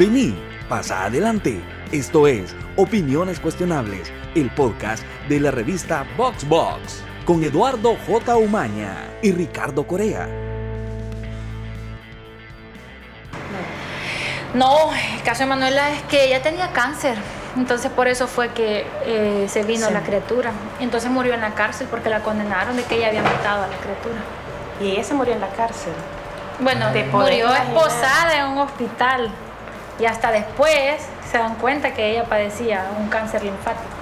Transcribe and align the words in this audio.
Vení, 0.00 0.34
pasa 0.66 1.04
adelante. 1.04 1.60
Esto 1.92 2.26
es 2.26 2.56
Opiniones 2.76 3.38
Cuestionables, 3.38 4.10
el 4.34 4.48
podcast 4.48 5.04
de 5.28 5.38
la 5.40 5.50
revista 5.50 6.06
VoxBox, 6.16 6.48
Box, 6.48 7.02
con 7.26 7.44
Eduardo 7.44 7.98
J. 8.06 8.34
Umaña 8.38 8.94
y 9.20 9.32
Ricardo 9.32 9.86
Corea. 9.86 10.26
No, 14.54 14.90
el 14.94 15.22
caso 15.22 15.42
de 15.42 15.50
Manuela 15.50 15.90
es 15.90 16.02
que 16.04 16.24
ella 16.24 16.40
tenía 16.40 16.72
cáncer, 16.72 17.18
entonces 17.58 17.90
por 17.90 18.08
eso 18.08 18.26
fue 18.26 18.48
que 18.54 18.86
eh, 19.04 19.48
se 19.50 19.64
vino 19.64 19.90
la 19.90 20.00
criatura. 20.00 20.52
Entonces 20.80 21.10
murió 21.10 21.34
en 21.34 21.42
la 21.42 21.52
cárcel 21.52 21.88
porque 21.90 22.08
la 22.08 22.22
condenaron 22.22 22.74
de 22.74 22.84
que 22.84 22.96
ella 22.96 23.08
había 23.08 23.22
matado 23.22 23.64
a 23.64 23.68
la 23.68 23.76
criatura. 23.76 24.20
Y 24.80 24.92
ella 24.92 25.04
se 25.04 25.12
murió 25.12 25.34
en 25.34 25.42
la 25.42 25.50
cárcel. 25.50 25.92
Bueno, 26.58 26.86
murió 27.12 27.54
esposada 27.54 28.38
en 28.38 28.46
un 28.46 28.58
hospital 28.60 29.30
y 30.00 30.06
hasta 30.06 30.32
después 30.32 30.96
se 31.30 31.38
dan 31.38 31.56
cuenta 31.56 31.92
que 31.92 32.10
ella 32.10 32.24
padecía 32.24 32.86
un 32.98 33.08
cáncer 33.08 33.42
linfático. 33.44 34.00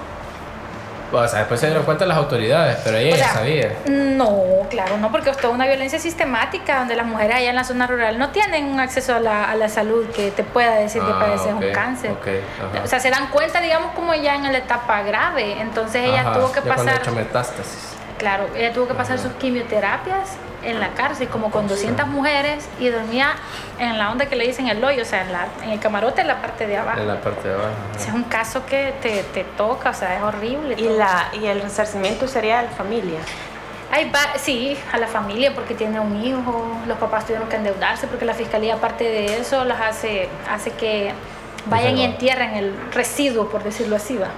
O 1.11 1.27
sea, 1.27 1.39
después 1.39 1.59
se 1.59 1.67
dieron 1.67 1.85
cuenta 1.85 2.05
las 2.05 2.19
autoridades, 2.19 2.79
pero 2.85 2.99
ella 2.99 3.17
ya 3.17 3.33
sabía. 3.33 3.73
No, 3.87 4.43
claro, 4.69 4.99
no, 4.99 5.11
porque 5.11 5.31
es 5.31 5.39
toda 5.39 5.55
una 5.55 5.67
violencia 5.67 5.99
sistemática 5.99 6.81
donde 6.81 6.97
las 6.97 7.07
mujeres 7.07 7.37
allá 7.37 7.49
en 7.49 7.57
la 7.57 7.65
zona 7.65 7.87
rural 7.87 8.19
no 8.19 8.29
tienen 8.29 8.67
un 8.67 8.79
acceso 8.79 9.15
a 9.15 9.21
la, 9.21 9.45
a 9.45 9.55
la 9.55 9.71
salud 9.71 10.07
que 10.11 10.31
te 10.31 10.45
pueda 10.45 10.75
decir 10.75 11.01
que 11.01 11.11
ah, 11.11 11.19
padeces 11.19 11.53
un 11.53 11.73
cáncer. 11.73 12.15
o 12.85 12.87
sea, 12.87 13.01
se 13.01 13.09
dan 13.09 13.29
cuenta, 13.29 13.61
digamos, 13.61 13.93
como 13.95 14.15
ya 14.15 14.35
en 14.35 14.53
la 14.53 14.59
etapa 14.59 15.01
grave. 15.03 15.61
Entonces 15.61 16.05
ella 16.05 16.31
tuvo 16.35 16.53
que 16.53 16.61
pasar. 16.61 16.99
Hecho 17.01 17.13
metástasis. 17.13 17.97
Claro, 18.19 18.49
ella 18.55 18.73
tuvo 18.73 18.87
que 18.87 18.95
pasar 18.95 19.19
sus 19.19 19.33
quimioterapias 19.33 20.37
en 20.63 20.81
la 20.81 20.91
cárcel, 20.91 21.29
como 21.29 21.51
con 21.51 21.69
200 21.69 22.07
mujeres, 22.09 22.69
y 22.79 22.89
dormía 22.89 23.35
en 23.79 23.99
la 23.99 24.11
onda 24.11 24.27
que 24.27 24.37
le 24.37 24.47
dicen 24.47 24.69
el 24.69 24.83
hoyo, 24.83 25.03
o 25.03 25.05
sea, 25.05 25.23
en, 25.23 25.33
la, 25.33 25.49
en 25.63 25.71
el 25.71 25.81
camarote 25.81 26.21
en 26.21 26.29
la 26.29 26.41
parte 26.41 26.67
de 26.67 26.77
abajo. 26.77 27.01
En 27.01 27.09
la 27.09 27.21
parte 27.21 27.49
de 27.49 27.55
abajo. 27.55 27.71
es 27.97 28.13
un 28.13 28.25
caso 28.25 28.67
que 28.67 28.95
te, 29.01 29.23
te, 29.23 29.45
toca, 29.45 29.91
o 29.91 29.95
sea, 29.95 30.17
es 30.17 30.23
horrible. 30.23 30.75
¿Y, 30.79 30.89
la, 30.89 31.29
¿Y 31.33 31.47
el 31.47 31.61
resarcimiento 31.61 32.27
sería 32.27 32.61
a 32.61 32.63
la 32.63 32.71
familia? 32.71 33.21
Hay 33.91 34.13
sí, 34.37 34.77
a 34.93 34.99
la 34.99 35.07
familia 35.07 35.55
porque 35.55 35.75
tiene 35.75 35.99
un 35.99 36.23
hijo, 36.23 36.77
los 36.87 36.99
papás 36.99 37.25
tuvieron 37.25 37.49
que 37.49 37.57
endeudarse 37.57 38.07
porque 38.07 38.27
la 38.27 38.35
fiscalía 38.35 38.75
aparte 38.75 39.05
de 39.05 39.39
eso 39.39 39.65
las 39.65 39.81
hace, 39.81 40.29
hace 40.51 40.73
que 40.73 41.13
vayan 41.67 41.97
y 41.97 42.05
entierren 42.05 42.55
el 42.55 42.75
residuo, 42.93 43.49
por 43.49 43.63
decirlo 43.63 43.97
así, 43.97 44.19
va. 44.19 44.29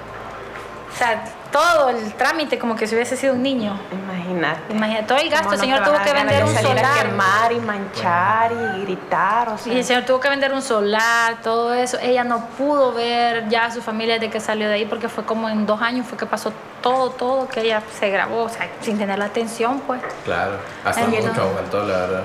O 0.92 0.96
sea, 0.96 1.24
todo 1.50 1.90
el 1.90 2.12
trámite 2.14 2.58
como 2.58 2.76
que 2.76 2.86
si 2.86 2.94
hubiese 2.94 3.16
sido 3.16 3.34
un 3.34 3.42
niño. 3.42 3.78
Imagínate. 3.92 4.72
Imagínate, 4.72 5.06
todo 5.06 5.18
el 5.18 5.30
gasto. 5.30 5.52
El 5.54 5.60
señor 5.60 5.84
tuvo 5.84 6.02
que 6.02 6.12
vender 6.12 6.44
un 6.44 6.54
solar. 6.54 6.84
A 6.84 7.02
quemar 7.02 7.52
y 7.52 7.60
manchar 7.60 8.52
y 8.52 8.82
gritar. 8.82 9.48
O 9.50 9.58
sea. 9.58 9.72
Y 9.72 9.78
el 9.78 9.84
señor 9.84 10.04
tuvo 10.04 10.20
que 10.20 10.28
vender 10.28 10.52
un 10.52 10.62
solar, 10.62 11.40
todo 11.42 11.74
eso. 11.74 11.98
Ella 12.00 12.24
no 12.24 12.46
pudo 12.58 12.92
ver 12.92 13.48
ya 13.48 13.66
a 13.66 13.70
su 13.70 13.82
familia 13.82 14.14
desde 14.14 14.30
que 14.30 14.40
salió 14.40 14.68
de 14.68 14.74
ahí 14.74 14.86
porque 14.86 15.08
fue 15.08 15.24
como 15.24 15.48
en 15.48 15.66
dos 15.66 15.80
años 15.80 16.06
fue 16.06 16.16
que 16.16 16.26
pasó 16.26 16.52
todo, 16.82 17.10
todo, 17.10 17.48
que 17.48 17.60
ella 17.60 17.82
se 17.98 18.08
grabó, 18.10 18.44
o 18.44 18.48
sea, 18.48 18.68
sin 18.80 18.98
tener 18.98 19.18
la 19.18 19.26
atención, 19.26 19.80
pues. 19.80 20.00
Claro, 20.24 20.52
hasta 20.84 21.06
mucho 21.06 21.30
aguantó, 21.30 21.84
la 21.84 21.96
verdad. 21.96 22.22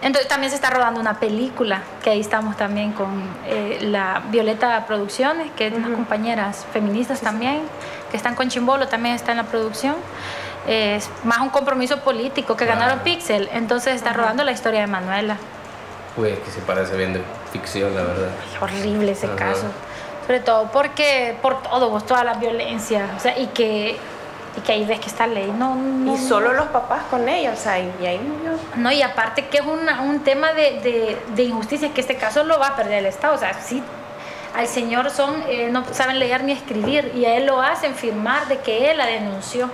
Entonces 0.00 0.28
también 0.28 0.50
se 0.50 0.56
está 0.56 0.70
rodando 0.70 1.00
una 1.00 1.18
película, 1.18 1.82
que 2.02 2.10
ahí 2.10 2.20
estamos 2.20 2.56
también 2.56 2.92
con 2.92 3.08
eh, 3.46 3.78
la 3.82 4.22
Violeta 4.30 4.86
Producciones, 4.86 5.50
que 5.56 5.66
es 5.66 5.72
unas 5.72 5.90
compañeras 5.90 6.66
feministas 6.72 7.20
también, 7.20 7.62
que 8.10 8.16
están 8.16 8.36
con 8.36 8.48
Chimbolo, 8.48 8.86
también 8.86 9.14
está 9.16 9.32
en 9.32 9.38
la 9.38 9.44
producción. 9.44 9.96
Es 10.68 11.10
más 11.24 11.40
un 11.40 11.48
compromiso 11.48 12.00
político 12.00 12.56
que 12.56 12.66
ganaron 12.66 13.00
Pixel, 13.00 13.48
entonces 13.52 13.96
está 13.96 14.12
rodando 14.12 14.44
la 14.44 14.52
historia 14.52 14.80
de 14.80 14.86
Manuela. 14.86 15.36
Uy, 16.16 16.28
es 16.30 16.38
que 16.40 16.50
se 16.50 16.60
parece 16.60 16.96
bien 16.96 17.14
de 17.14 17.22
ficción, 17.52 17.94
la 17.94 18.02
verdad. 18.02 18.28
horrible 18.60 19.12
ese 19.12 19.28
caso. 19.34 19.66
Sobre 20.26 20.40
todo 20.40 20.70
porque, 20.70 21.36
por 21.40 21.62
todo, 21.62 21.90
pues, 21.90 22.04
toda 22.06 22.22
la 22.22 22.34
violencia, 22.34 23.06
o 23.16 23.20
sea, 23.20 23.38
y 23.38 23.46
que 23.46 23.96
y 24.58 24.60
que 24.60 24.72
ahí 24.72 24.84
ves 24.84 24.98
que 24.98 25.06
está 25.06 25.26
ley 25.26 25.52
no, 25.56 25.76
y 26.12 26.18
solo 26.18 26.52
los 26.52 26.66
papás 26.66 27.04
con 27.10 27.28
ella, 27.28 27.52
o 27.52 27.56
sea, 27.56 27.78
y, 27.78 28.06
ahí 28.06 28.18
murió. 28.18 28.58
No, 28.76 28.90
y 28.90 29.02
aparte 29.02 29.46
que 29.46 29.58
es 29.58 29.64
un 29.64 30.20
tema 30.20 30.52
de, 30.52 30.80
de, 30.80 31.18
de, 31.34 31.42
injusticia, 31.44 31.92
que 31.94 32.00
este 32.00 32.16
caso 32.16 32.42
lo 32.44 32.58
va 32.58 32.68
a 32.68 32.76
perder 32.76 32.98
el 32.98 33.06
Estado, 33.06 33.34
o 33.34 33.38
sea, 33.38 33.54
sí, 33.54 33.82
al 34.56 34.66
señor 34.66 35.10
son, 35.10 35.44
eh, 35.48 35.68
no 35.70 35.84
saben 35.92 36.18
leer 36.18 36.42
ni 36.42 36.52
escribir, 36.52 37.12
y 37.14 37.24
a 37.24 37.36
él 37.36 37.46
lo 37.46 37.60
hacen 37.60 37.94
firmar 37.94 38.48
de 38.48 38.58
que 38.58 38.90
él 38.90 38.98
la 38.98 39.06
denunció. 39.06 39.70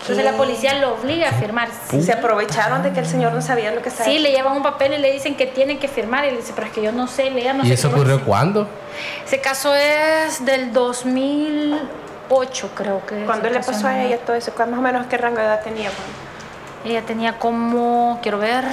Entonces 0.00 0.24
la 0.24 0.36
policía 0.36 0.78
lo 0.78 0.94
obliga 0.94 1.30
a 1.30 1.32
firmar. 1.32 1.68
Se 2.00 2.12
aprovecharon 2.12 2.82
de 2.84 2.92
que 2.92 3.00
el 3.00 3.06
señor 3.06 3.32
no 3.32 3.42
sabía 3.42 3.72
lo 3.72 3.82
que 3.82 3.88
estaba. 3.88 4.08
Sí, 4.08 4.20
le 4.20 4.30
llevan 4.30 4.56
un 4.56 4.62
papel 4.62 4.94
y 4.94 4.98
le 4.98 5.10
dicen 5.10 5.34
que 5.34 5.46
tiene 5.46 5.78
que 5.78 5.88
firmar 5.88 6.24
y 6.26 6.30
le 6.30 6.36
dice, 6.36 6.52
pero 6.54 6.68
es 6.68 6.72
que 6.72 6.80
yo 6.80 6.92
no 6.92 7.08
sé 7.08 7.28
leer, 7.28 7.56
no 7.56 7.64
¿Y 7.64 7.72
eso 7.72 7.88
ocurrió 7.88 8.24
cuándo? 8.24 8.68
Ese 9.26 9.40
caso 9.40 9.74
es 9.74 10.44
del 10.44 10.72
2000 10.72 11.80
8 12.28 12.70
creo 12.74 13.04
que. 13.06 13.24
¿Cuándo 13.24 13.48
le 13.48 13.60
pasó 13.60 13.86
a 13.86 14.02
ella 14.02 14.18
todo 14.18 14.36
eso? 14.36 14.52
Más 14.58 14.68
o 14.68 14.82
menos 14.82 15.06
qué 15.06 15.16
rango 15.16 15.38
de 15.38 15.44
edad 15.44 15.62
tenía? 15.62 15.90
Ella 16.84 17.02
tenía 17.02 17.38
como, 17.38 18.20
quiero 18.22 18.38
ver, 18.38 18.64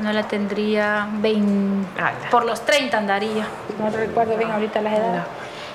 no 0.00 0.12
la 0.12 0.24
tendría 0.24 1.08
20, 1.12 1.88
por 2.30 2.44
los 2.44 2.62
30 2.62 2.96
andaría, 2.98 3.46
no 3.78 3.90
recuerdo 3.90 4.36
bien 4.36 4.50
ahorita 4.50 4.80
las 4.80 4.92
edades. 4.94 5.22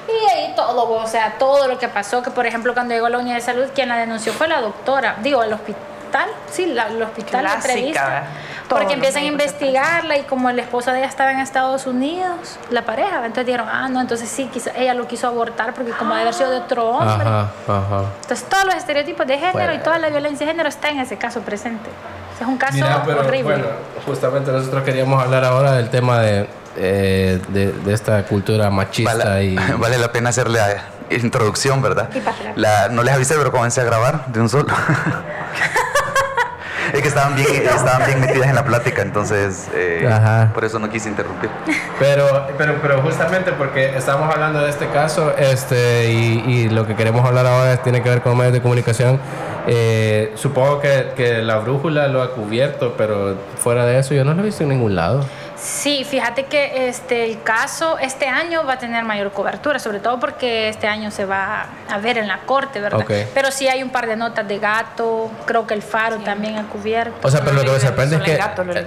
Y 0.08 0.30
ahí 0.32 0.54
todo, 0.56 0.92
o 0.92 1.08
sea, 1.08 1.38
todo 1.38 1.68
lo 1.68 1.78
que 1.80 1.88
pasó, 1.88 2.22
que 2.22 2.32
por 2.32 2.46
ejemplo 2.46 2.74
cuando 2.74 2.94
llegó 2.94 3.06
a 3.06 3.10
la 3.10 3.20
unidad 3.20 3.36
de 3.36 3.42
salud, 3.42 3.68
quien 3.74 3.88
la 3.90 3.98
denunció 3.98 4.34
fue 4.34 4.48
la 4.50 4.60
doctora, 4.60 5.16
digo, 5.22 5.42
el 5.44 5.54
hospital, 5.54 6.30
sí, 6.52 6.64
el 6.64 7.02
hospital, 7.02 7.44
la 7.46 7.54
entrevista 7.54 8.24
porque 8.70 8.94
empiezan 8.94 9.24
a 9.24 9.26
investigarla 9.26 10.18
y 10.18 10.24
como 10.24 10.50
el 10.50 10.60
esposo 10.60 10.92
de 10.92 11.00
ella 11.00 11.08
estaba 11.08 11.32
en 11.32 11.40
Estados 11.40 11.86
Unidos, 11.86 12.58
la 12.70 12.84
pareja, 12.84 13.18
entonces 13.18 13.46
dijeron, 13.46 13.68
ah, 13.72 13.88
no, 13.90 14.02
entonces 14.02 14.30
sí, 14.30 14.50
ella 14.76 14.94
lo 14.94 15.08
quiso 15.08 15.28
abortar 15.28 15.74
porque 15.74 15.92
como 15.92 16.12
debe 16.12 16.22
haber 16.24 16.34
sido 16.34 16.50
de 16.50 16.58
otro 16.58 16.90
hombre. 16.90 17.28
Entonces 18.22 18.48
todos 18.50 18.66
los 18.66 18.76
estereotipos 18.76 19.28
de 19.28 19.38
género 19.38 19.74
y 19.74 19.80
toda 19.80 20.00
la 20.00 20.10
violencia 20.10 20.46
de 20.46 20.52
género 20.52 20.70
está 20.70 20.90
en 20.90 21.00
ese 21.00 21.18
caso 21.18 21.42
presente. 21.42 21.90
es 22.40 22.48
un 22.48 22.58
caso 22.58 22.78
horrible. 23.20 23.44
Bueno, 23.44 23.66
justamente 24.06 24.52
nosotros 24.52 24.84
queríamos 24.84 25.22
hablar 25.22 25.44
ahora 25.46 25.74
del 25.74 25.90
tema 25.90 26.20
de, 26.20 26.48
eh, 26.76 27.40
de, 27.50 27.94
esta 27.94 28.24
cultura 28.26 28.70
machista 28.70 29.16
vale, 29.16 29.46
y... 29.46 29.56
Vale 29.78 29.98
la 29.98 30.12
pena 30.12 30.30
hacerle 30.30 30.60
la 30.60 30.84
introducción, 31.16 31.82
¿verdad? 31.82 32.10
La, 32.56 32.90
no 32.90 33.04
les 33.04 33.14
avisé, 33.14 33.36
pero 33.36 33.52
comencé 33.52 33.82
a 33.82 33.84
grabar 33.84 34.26
de 34.28 34.42
un 34.42 34.50
solo. 34.50 34.74
es 36.94 37.02
que 37.02 37.08
estaban 37.08 37.36
bien, 37.36 37.48
estaban 37.52 38.06
bien 38.06 38.20
metidas 38.22 38.48
en 38.48 38.56
la 38.56 38.64
plática, 38.64 39.02
entonces 39.02 39.68
eh, 39.74 40.08
por 40.54 40.64
eso 40.64 40.78
no 40.78 40.90
quise 40.90 41.10
interrumpir. 41.10 41.50
Pero, 42.00 42.48
pero, 42.58 42.76
pero 42.82 43.02
justamente 43.02 43.52
porque 43.52 43.98
estamos 43.98 44.32
hablando 44.32 44.60
de 44.60 44.70
este 44.70 44.88
caso 44.90 45.34
este, 45.36 46.12
y, 46.12 46.70
lo 46.70 46.86
que 46.86 46.96
queremos 46.96 47.26
hablar 47.26 47.48
ahora 47.48 47.78
tiene 47.78 48.02
que 48.02 48.10
ver 48.10 48.22
con 48.22 48.38
medios 48.38 48.54
de 48.54 48.62
comunicación. 48.62 49.20
Eh, 49.66 50.34
supongo 50.36 50.82
que, 50.82 51.14
que 51.16 51.42
la 51.42 51.58
brújula 51.58 52.08
lo 52.08 52.22
ha 52.22 52.32
cubierto, 52.32 52.94
pero 52.96 53.36
fuera 53.58 53.86
de 53.86 53.98
eso 53.98 54.14
yo 54.14 54.24
no 54.24 54.34
lo 54.34 54.42
he 54.42 54.46
visto 54.46 54.64
en 54.64 54.70
ningún 54.70 54.96
lado. 54.96 55.26
Sí, 55.64 56.04
fíjate 56.04 56.44
que 56.44 56.90
este 56.90 57.24
el 57.24 57.42
caso 57.42 57.98
este 57.98 58.28
año 58.28 58.66
va 58.66 58.74
a 58.74 58.80
tener 58.80 59.06
mayor 59.06 59.32
cobertura, 59.32 59.80
sobre 59.80 60.00
todo 60.00 60.20
porque 60.20 60.68
este 60.68 60.88
año 60.88 61.10
se 61.10 61.24
va 61.24 61.68
a 61.90 61.98
ver 62.00 62.18
en 62.18 62.28
la 62.28 62.40
corte, 62.40 62.82
¿verdad? 62.82 63.06
Pero 63.34 63.50
sí 63.50 63.70
hay 63.70 63.82
un 63.82 63.90
par 63.90 64.06
de 64.08 64.18
notas 64.18 64.46
de 64.46 64.60
gato, 64.60 65.32
creo 65.46 65.66
que 65.66 65.74
el 65.74 65.82
faro 65.82 66.18
también 66.18 66.58
ha 66.58 66.64
cubierto. 66.64 67.26
O 67.26 67.32
sea, 67.32 67.42
pero 67.42 67.54
lo 67.54 67.64
que 67.64 67.72
me 67.72 67.80
sorprende 67.80 68.18
es 68.18 68.22
que 68.24 68.38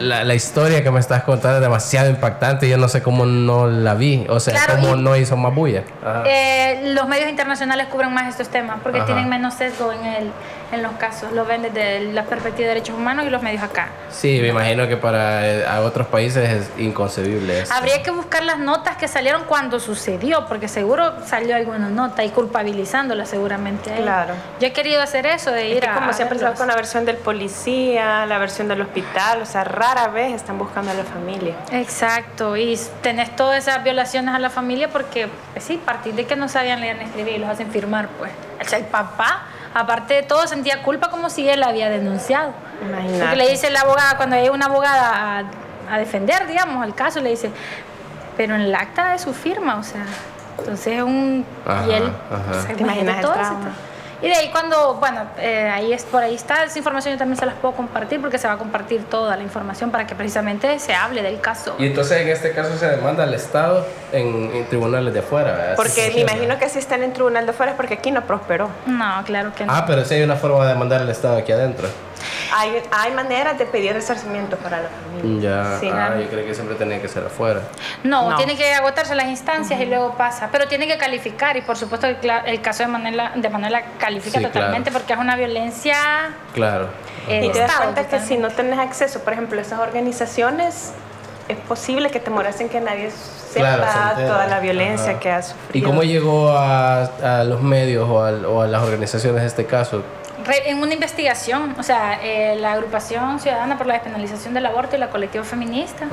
la, 0.00 0.34
historia 0.34 0.82
que 0.82 0.90
me 0.90 1.00
estás 1.00 1.22
contando 1.22 1.56
es 1.56 1.62
demasiado 1.62 2.10
impactante 2.10 2.66
y 2.66 2.70
yo 2.70 2.76
no 2.76 2.88
sé 2.88 3.02
cómo 3.02 3.24
no 3.24 3.66
la 3.66 3.94
vi, 3.94 4.26
o 4.28 4.38
sea, 4.38 4.60
cómo 4.66 4.96
no 4.96 5.16
hizo 5.16 5.34
más 5.38 5.54
bulla. 5.54 5.82
Eh, 6.26 6.92
los 6.94 7.08
medios 7.08 7.30
internacionales 7.30 7.86
cubren 7.86 8.12
más 8.12 8.28
estos 8.28 8.48
temas 8.48 8.80
porque 8.82 9.00
tienen 9.02 9.30
menos 9.30 9.54
sesgo 9.54 9.92
en 9.92 10.04
el 10.04 10.32
en 10.72 10.82
los 10.82 10.92
casos, 10.92 11.32
lo 11.32 11.44
ven 11.44 11.62
desde 11.62 12.12
la 12.12 12.24
perspectiva 12.24 12.68
de 12.68 12.74
derechos 12.74 12.96
humanos 12.96 13.26
y 13.26 13.30
los 13.30 13.42
medios 13.42 13.62
acá. 13.62 13.88
Sí, 14.10 14.38
me 14.40 14.48
imagino 14.48 14.88
que 14.88 14.96
para 14.96 15.46
eh, 15.46 15.64
otros 15.80 16.06
países 16.08 16.65
es 16.74 16.80
inconcebible 16.80 17.62
eso. 17.62 17.72
Habría 17.74 18.02
que 18.02 18.10
buscar 18.10 18.44
las 18.44 18.58
notas 18.58 18.96
que 18.96 19.08
salieron 19.08 19.44
cuando 19.44 19.80
sucedió, 19.80 20.46
porque 20.46 20.68
seguro 20.68 21.14
salió 21.26 21.56
alguna 21.56 21.88
nota 21.88 22.24
y 22.24 22.30
culpabilizándola 22.30 23.26
seguramente. 23.26 23.94
Claro. 23.94 24.34
Yo 24.60 24.68
he 24.68 24.72
querido 24.72 25.02
hacer 25.02 25.26
eso 25.26 25.50
de 25.50 25.68
ir 25.68 25.88
a. 25.88 25.94
Como 25.94 26.12
siempre 26.12 26.38
se 26.38 26.46
con 26.52 26.68
la 26.68 26.74
versión 26.74 27.04
del 27.04 27.16
policía, 27.16 28.26
la 28.26 28.38
versión 28.38 28.68
del 28.68 28.80
hospital, 28.80 29.42
o 29.42 29.46
sea, 29.46 29.64
rara 29.64 30.08
vez 30.08 30.32
están 30.32 30.58
buscando 30.58 30.90
a 30.90 30.94
la 30.94 31.04
familia. 31.04 31.54
Exacto, 31.72 32.56
y 32.56 32.78
tenés 33.02 33.34
todas 33.36 33.66
esas 33.66 33.82
violaciones 33.82 34.34
a 34.34 34.38
la 34.38 34.50
familia 34.50 34.88
porque, 34.88 35.28
pues 35.52 35.64
sí, 35.64 35.80
a 35.82 35.86
partir 35.86 36.14
de 36.14 36.26
que 36.26 36.36
no 36.36 36.48
sabían 36.48 36.80
leer 36.80 36.96
ni 36.96 37.04
escribir 37.04 37.34
y 37.34 37.38
los 37.38 37.50
hacen 37.50 37.70
firmar, 37.70 38.08
pues. 38.18 38.30
el 38.72 38.84
papá 38.86 39.46
aparte 39.76 40.14
de 40.14 40.22
todo, 40.22 40.46
sentía 40.46 40.82
culpa 40.82 41.10
como 41.10 41.28
si 41.28 41.46
él 41.46 41.62
había 41.62 41.90
denunciado. 41.90 42.54
Imagínate. 42.82 43.20
Porque 43.20 43.36
le 43.36 43.50
dice 43.50 43.70
la 43.70 43.80
abogada, 43.80 44.16
cuando 44.16 44.36
hay 44.36 44.48
una 44.48 44.66
abogada 44.66 45.44
a, 45.88 45.98
defender, 45.98 46.46
digamos, 46.46 46.84
el 46.84 46.94
caso, 46.94 47.20
le 47.20 47.30
dice, 47.30 47.50
pero 48.36 48.54
en 48.54 48.62
el 48.62 48.74
acta 48.74 49.12
de 49.12 49.18
su 49.18 49.32
firma, 49.32 49.78
o 49.78 49.82
sea, 49.82 50.04
entonces 50.58 50.98
es 50.98 51.02
un... 51.02 51.44
y 51.88 51.92
él, 51.92 52.12
¿te 52.76 52.82
imaginas 52.82 53.20
trauma? 53.20 53.72
Y 54.22 54.28
de 54.28 54.34
ahí 54.34 54.48
cuando, 54.50 54.94
bueno, 54.94 55.22
eh, 55.38 55.68
ahí 55.68 55.92
es 55.92 56.04
por 56.04 56.22
ahí 56.22 56.34
está 56.34 56.64
esa 56.64 56.78
información 56.78 57.12
yo 57.14 57.18
también 57.18 57.38
se 57.38 57.44
las 57.44 57.54
puedo 57.56 57.74
compartir 57.74 58.20
porque 58.20 58.38
se 58.38 58.48
va 58.48 58.54
a 58.54 58.58
compartir 58.58 59.04
toda 59.04 59.36
la 59.36 59.42
información 59.42 59.90
para 59.90 60.06
que 60.06 60.14
precisamente 60.14 60.78
se 60.78 60.94
hable 60.94 61.22
del 61.22 61.40
caso. 61.40 61.76
Y 61.78 61.86
entonces 61.86 62.22
en 62.22 62.28
este 62.28 62.52
caso 62.52 62.76
se 62.78 62.86
demanda 62.86 63.24
al 63.24 63.34
Estado 63.34 63.86
en, 64.12 64.66
tribunales 64.68 65.12
de 65.12 65.20
afuera. 65.20 65.74
Porque 65.76 66.12
me 66.14 66.20
imagino 66.22 66.58
que 66.58 66.68
si 66.70 66.78
están 66.78 67.02
en 67.02 67.12
tribunal 67.12 67.44
de 67.44 67.50
afuera 67.50 67.72
es 67.72 67.76
porque 67.76 67.94
aquí 67.94 68.10
no 68.10 68.22
prosperó. 68.24 68.70
No, 68.86 69.22
claro 69.26 69.52
que 69.54 69.66
no. 69.66 69.72
Ah, 69.72 69.84
pero 69.86 70.04
sí 70.04 70.14
hay 70.14 70.22
una 70.22 70.36
forma 70.36 70.64
de 70.64 70.72
demandar 70.72 71.02
al 71.02 71.10
Estado 71.10 71.36
aquí 71.36 71.52
adentro. 71.52 71.86
Hay, 72.54 72.82
hay 72.90 73.12
maneras 73.12 73.58
de 73.58 73.66
pedir 73.66 73.92
resarcimiento 73.92 74.56
para 74.56 74.82
la 74.82 74.88
familia. 74.88 75.80
Ya, 75.82 76.12
ah, 76.12 76.18
yo 76.18 76.28
creo 76.28 76.46
que 76.46 76.54
siempre 76.54 76.76
tiene 76.76 77.00
que 77.00 77.08
ser 77.08 77.24
afuera. 77.24 77.62
No, 78.04 78.36
tiene 78.36 78.56
que 78.56 78.72
agotarse 78.74 79.14
las 79.14 79.26
instancias 79.26 79.80
y 79.80 79.86
luego 79.86 80.14
pasa, 80.14 80.48
pero 80.52 80.68
tiene 80.68 80.86
que 80.86 80.98
calificar 80.98 81.56
y 81.56 81.62
por 81.62 81.76
supuesto 81.76 82.06
el, 82.06 82.16
el 82.46 82.60
caso 82.60 82.82
de 82.82 82.88
Manuela, 82.88 83.32
de 83.34 83.48
Manuela 83.50 83.82
califica 83.98 84.40
totalmente 84.40 84.90
porque 84.90 85.12
es 85.12 85.18
una 85.18 85.36
violencia... 85.36 85.96
Claro. 86.54 86.88
Eh, 87.28 87.46
y 87.46 87.50
te 87.50 87.58
das 87.58 87.72
cuenta 87.76 88.06
que 88.06 88.20
si 88.20 88.36
no 88.36 88.50
tenés 88.50 88.78
acceso, 88.78 89.20
por 89.20 89.32
ejemplo, 89.32 89.58
a 89.58 89.62
esas 89.62 89.80
organizaciones, 89.80 90.92
es 91.48 91.56
posible 91.68 92.10
que 92.10 92.20
te 92.20 92.30
mueras 92.30 92.60
en 92.60 92.68
que 92.68 92.80
nadie 92.80 93.10
sepa 93.10 94.14
toda 94.14 94.46
la 94.46 94.60
violencia 94.60 95.18
que 95.18 95.30
ha 95.30 95.42
sufrido. 95.42 95.72
¿Y 95.72 95.82
cómo 95.82 96.02
llegó 96.02 96.50
a, 96.50 97.02
a 97.40 97.44
los 97.44 97.62
medios 97.62 98.08
o 98.08 98.22
a, 98.22 98.30
o 98.48 98.62
a 98.62 98.66
las 98.66 98.82
organizaciones 98.82 99.42
este 99.42 99.66
caso? 99.66 100.02
En 100.66 100.78
una 100.78 100.94
investigación, 100.94 101.74
o 101.78 101.82
sea, 101.82 102.20
eh, 102.22 102.56
la 102.56 102.72
agrupación 102.72 103.40
ciudadana 103.40 103.76
por 103.78 103.86
la 103.86 103.94
despenalización 103.94 104.54
del 104.54 104.66
aborto 104.66 104.96
y 104.96 104.98
la 104.98 105.10
colectiva 105.10 105.44
feminista 105.44 106.06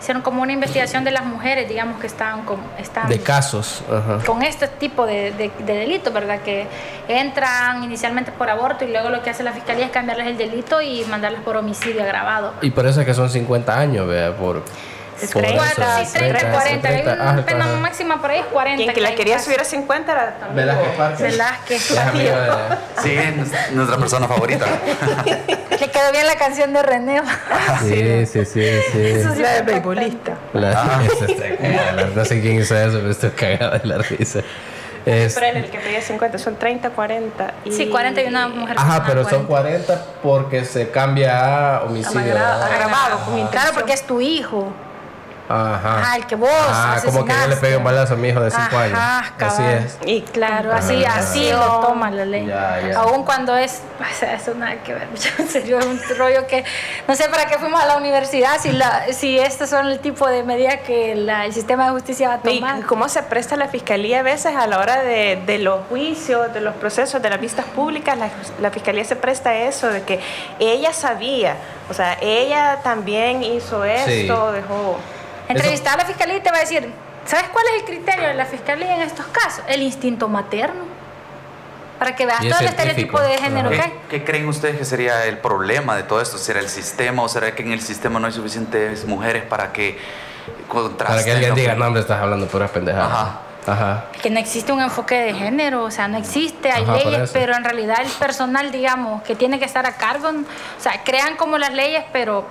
hicieron 0.00 0.22
como 0.22 0.42
una 0.42 0.52
investigación 0.52 1.04
de 1.04 1.10
las 1.10 1.24
mujeres, 1.24 1.68
digamos, 1.68 2.00
que 2.00 2.06
están 2.06 2.44
con... 2.44 2.58
Están 2.78 3.08
de 3.08 3.20
casos. 3.20 3.82
Con 4.24 4.42
este 4.42 4.68
tipo 4.68 5.06
de, 5.06 5.32
de, 5.32 5.50
delitos, 5.64 6.12
¿verdad? 6.12 6.40
Que 6.40 6.66
entran 7.08 7.82
inicialmente 7.84 8.32
por 8.32 8.50
aborto 8.50 8.84
y 8.84 8.88
luego 8.88 9.10
lo 9.10 9.22
que 9.22 9.30
hace 9.30 9.42
la 9.42 9.52
fiscalía 9.52 9.86
es 9.86 9.92
cambiarles 9.92 10.26
el 10.28 10.38
delito 10.38 10.80
y 10.80 11.04
mandarlas 11.04 11.42
por 11.42 11.56
homicidio 11.56 12.02
agravado. 12.02 12.54
Y 12.62 12.70
por 12.70 12.86
eso 12.86 13.00
es 13.00 13.06
que 13.06 13.14
son 13.14 13.30
50 13.30 13.78
años, 13.78 14.06
vea, 14.06 14.36
por... 14.36 14.62
30, 15.16 16.04
30, 16.12 16.50
40. 16.50 16.88
Hay 16.88 17.02
una 17.02 17.44
pena 17.44 17.66
máxima 17.66 18.20
por 18.20 18.30
ahí 18.30 18.40
es 18.40 18.46
40. 18.46 18.82
Quien 18.82 18.94
que 18.94 19.00
la 19.00 19.14
quería 19.14 19.38
subir 19.38 19.60
a 19.60 19.64
50 19.64 20.12
era 20.12 20.34
también. 20.38 20.68
Velázquez 21.18 21.20
Velázquez. 21.20 21.94
Sí, 23.02 23.18
nuestra 23.72 23.96
persona 23.96 24.28
favorita. 24.28 24.66
Le 25.80 25.90
quedó 25.90 26.10
bien 26.12 26.26
la 26.26 26.36
canción 26.36 26.72
de 26.72 26.82
René. 26.82 27.22
Sí, 27.82 28.26
sí, 28.26 28.44
sí, 28.44 28.62
sí. 28.92 29.00
Eso 29.00 29.34
sí 29.34 29.40
la 29.40 29.52
de 29.52 29.62
beisbolista. 29.62 30.36
Ah. 30.54 31.00
No 32.14 32.24
sé 32.24 32.40
quién 32.40 32.60
hizo 32.60 32.76
eso, 32.76 32.98
pero 32.98 33.10
estoy 33.10 33.30
cagada 33.30 33.78
de 33.78 33.86
la 33.86 33.98
risa. 33.98 34.40
Es... 35.04 35.34
Pero 35.34 35.46
en 35.46 35.56
el 35.58 35.70
que 35.70 35.78
pedía 35.78 36.00
50 36.00 36.38
son 36.38 36.56
30, 36.56 36.90
40. 36.90 37.54
Y... 37.64 37.72
Sí, 37.72 37.86
40 37.88 38.22
y 38.22 38.26
una 38.26 38.48
mujer. 38.48 38.76
Ajá, 38.76 39.04
pero 39.06 39.28
son 39.28 39.46
40 39.46 40.04
porque 40.22 40.64
se 40.64 40.90
cambia 40.90 41.76
a 41.76 41.82
homicidio. 41.84 42.32
Agravado. 42.32 43.48
Claro, 43.50 43.70
porque 43.74 43.92
es 43.92 44.04
tu 44.06 44.20
hijo. 44.20 44.72
Ajá. 45.48 46.02
Ah, 46.04 46.16
el 46.16 46.26
que 46.26 46.34
vos. 46.34 46.50
Ah, 46.50 46.98
como 47.04 47.24
que 47.24 47.32
yo 47.32 47.46
le 47.48 47.56
pegue 47.56 47.76
un 47.76 47.84
balazo 47.84 48.14
a 48.14 48.16
mi 48.16 48.28
hijo 48.28 48.40
de 48.40 48.50
5 48.50 48.76
años. 48.76 48.98
Así 49.38 49.62
es. 49.62 49.98
Y 50.04 50.22
claro, 50.22 50.72
así, 50.72 51.04
así 51.04 51.50
lo 51.52 51.80
toma 51.80 52.10
la 52.10 52.24
ley. 52.24 52.50
Aún 52.96 53.24
cuando 53.24 53.56
es. 53.56 53.82
O 54.00 54.18
sea, 54.18 54.34
eso 54.34 54.54
nada 54.54 54.76
que 54.82 54.94
ver. 54.94 55.08
En 55.38 55.48
serio, 55.48 55.78
es 55.78 55.86
un 55.86 56.00
rollo 56.18 56.46
que. 56.46 56.64
No 57.06 57.14
sé 57.14 57.28
para 57.28 57.46
qué 57.46 57.58
fuimos 57.58 57.80
a 57.80 57.86
la 57.86 57.96
universidad 57.96 58.58
si, 58.60 58.72
la, 58.72 59.12
si 59.12 59.38
estos 59.38 59.70
son 59.70 59.86
el 59.86 60.00
tipo 60.00 60.26
de 60.26 60.42
medidas 60.42 60.80
que 60.86 61.12
el 61.12 61.52
sistema 61.52 61.84
de 61.86 61.90
justicia 61.90 62.28
va 62.28 62.34
a 62.34 62.38
tomar. 62.38 62.78
¿Y 62.78 62.82
cómo 62.82 63.08
se 63.08 63.22
presta 63.22 63.56
la 63.56 63.68
fiscalía 63.68 64.20
a 64.20 64.22
veces 64.22 64.56
a 64.56 64.66
la 64.66 64.78
hora 64.78 65.02
de, 65.02 65.42
de 65.46 65.58
los 65.58 65.86
juicios, 65.88 66.52
de 66.52 66.60
los 66.60 66.74
procesos, 66.74 67.22
de 67.22 67.30
las 67.30 67.40
vistas 67.40 67.66
públicas? 67.66 68.18
La, 68.18 68.30
la 68.60 68.70
fiscalía 68.70 69.04
se 69.04 69.16
presta 69.16 69.50
a 69.50 69.56
eso, 69.56 69.88
de 69.88 70.02
que 70.02 70.20
ella 70.58 70.92
sabía. 70.92 71.56
O 71.88 71.94
sea, 71.94 72.18
ella 72.20 72.78
también 72.82 73.42
hizo 73.44 73.84
esto, 73.84 74.52
dejó. 74.52 74.98
Entrevistar 75.48 75.94
a 75.94 76.02
la 76.02 76.04
fiscalía 76.04 76.36
y 76.36 76.40
te 76.40 76.50
va 76.50 76.56
a 76.56 76.60
decir, 76.60 76.92
¿sabes 77.24 77.48
cuál 77.50 77.64
es 77.74 77.82
el 77.82 77.86
criterio 77.86 78.28
de 78.28 78.34
la 78.34 78.46
fiscalía 78.46 78.96
en 78.96 79.02
estos 79.02 79.26
casos? 79.26 79.64
El 79.68 79.82
instinto 79.82 80.28
materno. 80.28 80.96
Para 81.98 82.14
que 82.14 82.26
veas 82.26 82.40
todo 82.40 82.58
el 82.60 82.66
estereotipo 82.66 83.18
de 83.18 83.38
género 83.38 83.70
¿Qué, 83.70 83.92
¿Qué 84.10 84.22
creen 84.22 84.46
ustedes 84.48 84.76
que 84.76 84.84
sería 84.84 85.24
el 85.24 85.38
problema 85.38 85.96
de 85.96 86.02
todo 86.02 86.20
esto? 86.20 86.36
¿Será 86.36 86.60
el 86.60 86.68
sistema 86.68 87.22
o 87.22 87.28
será 87.28 87.54
que 87.54 87.62
en 87.62 87.72
el 87.72 87.80
sistema 87.80 88.20
no 88.20 88.26
hay 88.26 88.34
suficientes 88.34 89.06
mujeres 89.06 89.44
para 89.44 89.72
que 89.72 89.98
contrasten? 90.68 91.06
Para 91.06 91.24
que 91.24 91.32
alguien 91.32 91.54
diga, 91.54 91.74
no, 91.74 91.86
hombre, 91.86 92.02
estás 92.02 92.20
hablando 92.20 92.46
puras 92.48 92.70
pendejadas. 92.70 93.10
Ajá. 93.10 93.40
Ajá. 93.66 94.04
Que 94.22 94.30
no 94.30 94.38
existe 94.38 94.72
un 94.72 94.80
enfoque 94.80 95.16
de 95.16 95.34
género, 95.34 95.84
o 95.84 95.90
sea, 95.90 96.06
no 96.06 96.18
existe, 96.18 96.70
hay 96.70 96.86
leyes, 96.86 97.30
pero 97.32 97.54
en 97.56 97.64
realidad 97.64 97.98
el 98.00 98.10
personal, 98.10 98.70
digamos, 98.70 99.22
que 99.22 99.34
tiene 99.34 99.58
que 99.58 99.64
estar 99.64 99.86
a 99.86 99.96
cargo, 99.96 100.28
o 100.28 100.80
sea, 100.80 101.02
crean 101.02 101.36
como 101.36 101.58
las 101.58 101.72
leyes, 101.72 102.04
pero 102.12 102.46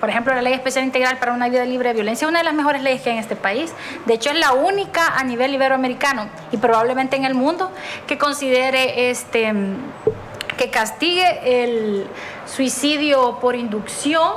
por 0.00 0.10
ejemplo, 0.10 0.34
la 0.34 0.42
Ley 0.42 0.52
Especial 0.52 0.84
Integral 0.84 1.18
para 1.18 1.32
una 1.32 1.48
Vida 1.48 1.64
Libre 1.64 1.88
de 1.88 1.94
Violencia 1.94 2.26
es 2.26 2.28
una 2.28 2.38
de 2.38 2.44
las 2.44 2.54
mejores 2.54 2.82
leyes 2.82 3.02
que 3.02 3.10
hay 3.10 3.16
en 3.16 3.22
este 3.22 3.36
país. 3.36 3.72
De 4.06 4.14
hecho, 4.14 4.30
es 4.30 4.38
la 4.38 4.52
única 4.52 5.18
a 5.18 5.24
nivel 5.24 5.54
iberoamericano 5.54 6.28
y 6.52 6.56
probablemente 6.56 7.16
en 7.16 7.24
el 7.24 7.34
mundo 7.34 7.70
que 8.06 8.18
considere 8.18 9.10
este 9.10 9.52
que 10.56 10.70
castigue 10.70 11.62
el 11.62 12.06
suicidio 12.44 13.38
por 13.40 13.54
inducción 13.54 14.32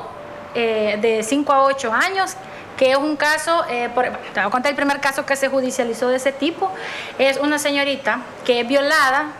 eh, 0.53 0.97
de 1.01 1.23
5 1.23 1.51
a 1.51 1.63
8 1.63 1.91
años, 1.91 2.35
que 2.77 2.91
es 2.91 2.97
un 2.97 3.15
caso, 3.15 3.65
eh, 3.69 3.89
te 4.33 4.39
voy 4.39 4.47
a 4.47 4.49
contar 4.49 4.69
el 4.69 4.75
primer 4.75 4.99
caso 5.01 5.25
que 5.25 5.35
se 5.35 5.47
judicializó 5.47 6.09
de 6.09 6.17
ese 6.17 6.31
tipo, 6.31 6.71
es 7.17 7.37
una 7.37 7.57
señorita 7.57 8.19
que 8.45 8.61
es 8.61 8.67
violada 8.67 9.33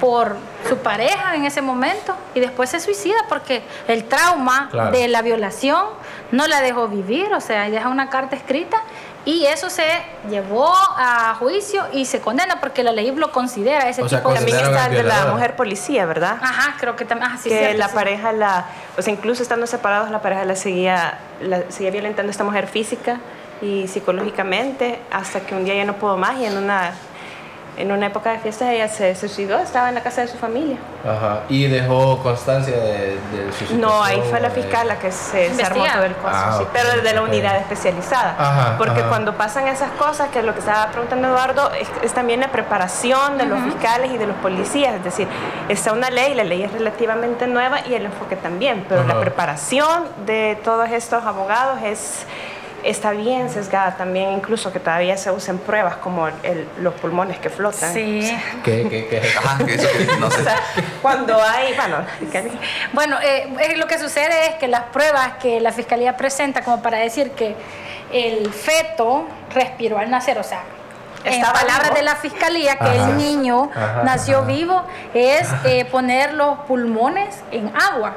por 0.00 0.36
su 0.68 0.78
pareja 0.78 1.34
en 1.34 1.44
ese 1.44 1.60
momento 1.60 2.14
y 2.34 2.40
después 2.40 2.70
se 2.70 2.80
suicida 2.80 3.18
porque 3.28 3.62
el 3.86 4.04
trauma 4.04 4.70
de 4.92 5.08
la 5.08 5.22
violación 5.22 5.84
no 6.32 6.46
la 6.46 6.60
dejó 6.60 6.88
vivir, 6.88 7.32
o 7.34 7.40
sea, 7.40 7.68
deja 7.68 7.88
una 7.88 8.08
carta 8.08 8.36
escrita 8.36 8.82
y 9.24 9.44
eso 9.44 9.68
se 9.68 9.84
llevó 10.30 10.72
a 10.74 11.34
juicio 11.38 11.84
y 11.92 12.06
se 12.06 12.20
condena 12.20 12.60
porque 12.60 12.82
la 12.82 12.92
ley 12.92 13.10
lo 13.14 13.30
considera 13.32 13.88
ese 13.88 14.02
tipo 14.02 14.30
de 14.30 14.36
también 14.36 14.58
está 14.58 14.88
de 14.88 15.02
la 15.02 15.26
mujer 15.26 15.56
policía 15.56 16.06
verdad 16.06 16.38
ajá 16.40 16.76
creo 16.80 16.96
que 16.96 17.04
también 17.04 17.30
que 17.42 17.74
la 17.74 17.88
pareja 17.88 18.32
la 18.32 18.64
o 18.96 19.02
sea 19.02 19.12
incluso 19.12 19.42
estando 19.42 19.66
separados 19.66 20.10
la 20.10 20.22
pareja 20.22 20.46
la 20.46 20.56
seguía 20.56 21.18
la 21.42 21.70
seguía 21.70 21.90
violentando 21.90 22.30
a 22.30 22.32
esta 22.32 22.44
mujer 22.44 22.66
física 22.66 23.18
y 23.60 23.88
psicológicamente 23.88 25.00
hasta 25.10 25.40
que 25.40 25.54
un 25.54 25.64
día 25.64 25.74
ya 25.74 25.84
no 25.84 25.96
pudo 25.96 26.16
más 26.16 26.38
y 26.38 26.46
en 26.46 26.56
una 26.56 26.94
en 27.80 27.92
una 27.92 28.06
época 28.06 28.32
de 28.32 28.38
fiesta 28.38 28.72
ella 28.72 28.88
se 28.88 29.14
suicidó, 29.14 29.58
estaba 29.58 29.88
en 29.88 29.94
la 29.94 30.02
casa 30.02 30.20
de 30.22 30.28
su 30.28 30.36
familia. 30.36 30.76
Ajá. 31.04 31.40
¿Y 31.48 31.66
dejó 31.66 32.18
constancia 32.22 32.76
de, 32.76 33.16
de 33.16 33.74
No, 33.76 34.02
ahí 34.02 34.22
fue 34.28 34.40
la 34.40 34.50
fiscal 34.50 34.88
la 34.88 34.98
que 34.98 35.10
se, 35.10 35.54
se 35.54 35.62
armó 35.62 35.84
todo 35.84 36.04
el 36.04 36.14
caso, 36.16 36.28
ah, 36.30 36.56
sí, 36.58 36.64
pero 36.72 36.90
desde 36.90 37.14
la 37.14 37.22
unidad 37.22 37.56
especializada. 37.56 38.34
Ajá, 38.38 38.74
Porque 38.78 39.02
cuando 39.02 39.34
pasan 39.34 39.68
esas 39.68 39.90
cosas, 39.92 40.28
que 40.28 40.40
es 40.40 40.44
lo 40.44 40.52
que 40.52 40.60
estaba 40.60 40.90
preguntando 40.90 41.28
Eduardo, 41.28 41.70
es, 42.02 42.12
también 42.12 42.40
la 42.40 42.48
preparación 42.48 43.38
de 43.38 43.46
los 43.46 43.60
fiscales 43.60 44.10
y 44.12 44.18
de 44.18 44.26
los 44.26 44.36
policías. 44.36 44.94
Es 44.94 45.04
decir, 45.04 45.28
está 45.68 45.92
una 45.92 46.10
ley, 46.10 46.34
la 46.34 46.44
ley 46.44 46.62
es 46.62 46.72
relativamente 46.72 47.46
nueva 47.46 47.80
y 47.86 47.94
el 47.94 48.06
enfoque 48.06 48.36
también, 48.36 48.84
pero 48.88 49.04
la 49.04 49.20
preparación 49.20 50.04
de 50.26 50.58
todos 50.62 50.90
estos 50.90 51.24
abogados 51.24 51.80
es 51.82 52.26
está 52.84 53.12
bien 53.12 53.50
sesgada 53.50 53.96
también, 53.96 54.32
incluso 54.32 54.72
que 54.72 54.80
todavía 54.80 55.16
se 55.16 55.30
usen 55.30 55.58
pruebas 55.58 55.96
como 55.96 56.28
los 56.80 56.94
pulmones 56.94 57.38
que 57.38 57.50
flotan. 57.50 57.92
Sí. 57.92 58.36
¿Qué, 58.64 58.88
qué, 58.88 59.06
qué? 59.08 59.22
Ah, 59.44 59.58
no 60.18 60.30
sé. 60.30 60.44
cuando 61.02 61.40
hay, 61.42 61.74
bueno, 61.74 61.98
bueno 62.92 63.18
eh, 63.20 63.52
eh, 63.60 63.76
lo 63.76 63.86
que 63.86 63.98
sucede 63.98 64.48
es 64.48 64.54
que 64.56 64.68
las 64.68 64.84
pruebas 64.84 65.34
que 65.40 65.60
la 65.60 65.72
fiscalía 65.72 66.16
presenta 66.16 66.62
como 66.62 66.82
para 66.82 66.98
decir 66.98 67.32
que 67.32 67.54
el 68.12 68.52
feto 68.52 69.26
respiró 69.54 69.98
al 69.98 70.10
nacer, 70.10 70.38
o 70.38 70.44
sea, 70.44 70.62
en 71.24 71.42
palabras 71.42 71.94
de 71.94 72.02
la 72.02 72.16
fiscalía 72.16 72.76
que 72.76 72.96
el 72.96 73.16
niño 73.16 73.70
nació 74.04 74.42
vivo, 74.44 74.82
es 75.14 75.48
eh, 75.64 75.84
poner 75.84 76.34
los 76.34 76.60
pulmones 76.60 77.42
en 77.50 77.72
agua. 77.76 78.14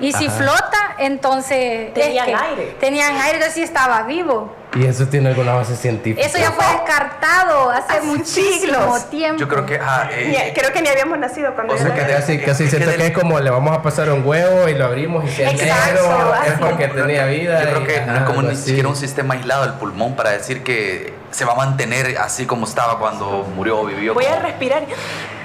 Y 0.00 0.12
si 0.12 0.28
flota, 0.28 0.96
entonces... 0.98 1.92
Tenían 1.94 2.28
aire. 2.28 2.76
Tenían 2.80 3.16
aire, 3.16 3.34
entonces 3.34 3.54
sí 3.54 3.62
estaba 3.62 4.02
vivo. 4.02 4.52
¿Y 4.74 4.84
eso 4.84 5.06
tiene 5.06 5.30
alguna 5.30 5.54
base 5.54 5.74
científica? 5.74 6.26
Eso 6.26 6.36
ya 6.36 6.52
fue 6.52 6.66
descartado 6.66 7.70
hace, 7.70 8.02
muchísimo 8.02 8.98
tiempo. 9.10 9.40
Yo 9.40 9.48
creo 9.48 9.64
que... 9.64 9.78
Ah, 9.80 10.08
eh, 10.12 10.52
creo 10.54 10.70
que 10.72 10.82
ni 10.82 10.88
habíamos 10.88 11.18
nacido 11.18 11.54
cuando... 11.54 11.74
O 11.74 11.78
sea, 11.78 11.94
que 11.94 12.02
casi, 12.02 12.38
casi 12.40 12.68
siento 12.68 12.94
que, 12.94 13.06
es 13.06 13.12
como 13.12 13.40
le 13.40 13.48
vamos 13.48 13.74
a 13.74 13.82
pasar 13.82 14.10
un 14.10 14.26
huevo 14.26 14.68
y 14.68 14.74
lo 14.74 14.84
abrimos 14.84 15.24
y 15.24 15.28
si 15.28 15.42
es 15.42 15.52
negro 15.54 16.34
es 16.46 16.58
porque 16.58 16.88
tenía 16.88 17.24
vida. 17.26 17.62
Yo 17.62 17.70
creo 17.70 17.86
que 17.86 18.00
no 18.02 18.16
es 18.16 18.22
como 18.24 18.42
ni 18.42 18.56
siquiera 18.56 18.88
un 18.88 18.96
sistema 18.96 19.34
aislado 19.34 19.62
del 19.62 19.74
pulmón 19.74 20.14
para 20.14 20.30
decir 20.30 20.62
que 20.62 21.14
se 21.30 21.44
va 21.44 21.52
a 21.52 21.56
mantener 21.56 22.18
así 22.18 22.44
como 22.44 22.66
estaba 22.66 22.98
cuando 22.98 23.46
murió 23.54 23.80
o 23.80 23.86
vivió. 23.86 24.14
Voy 24.14 24.26
a 24.26 24.38
respirar. 24.40 24.84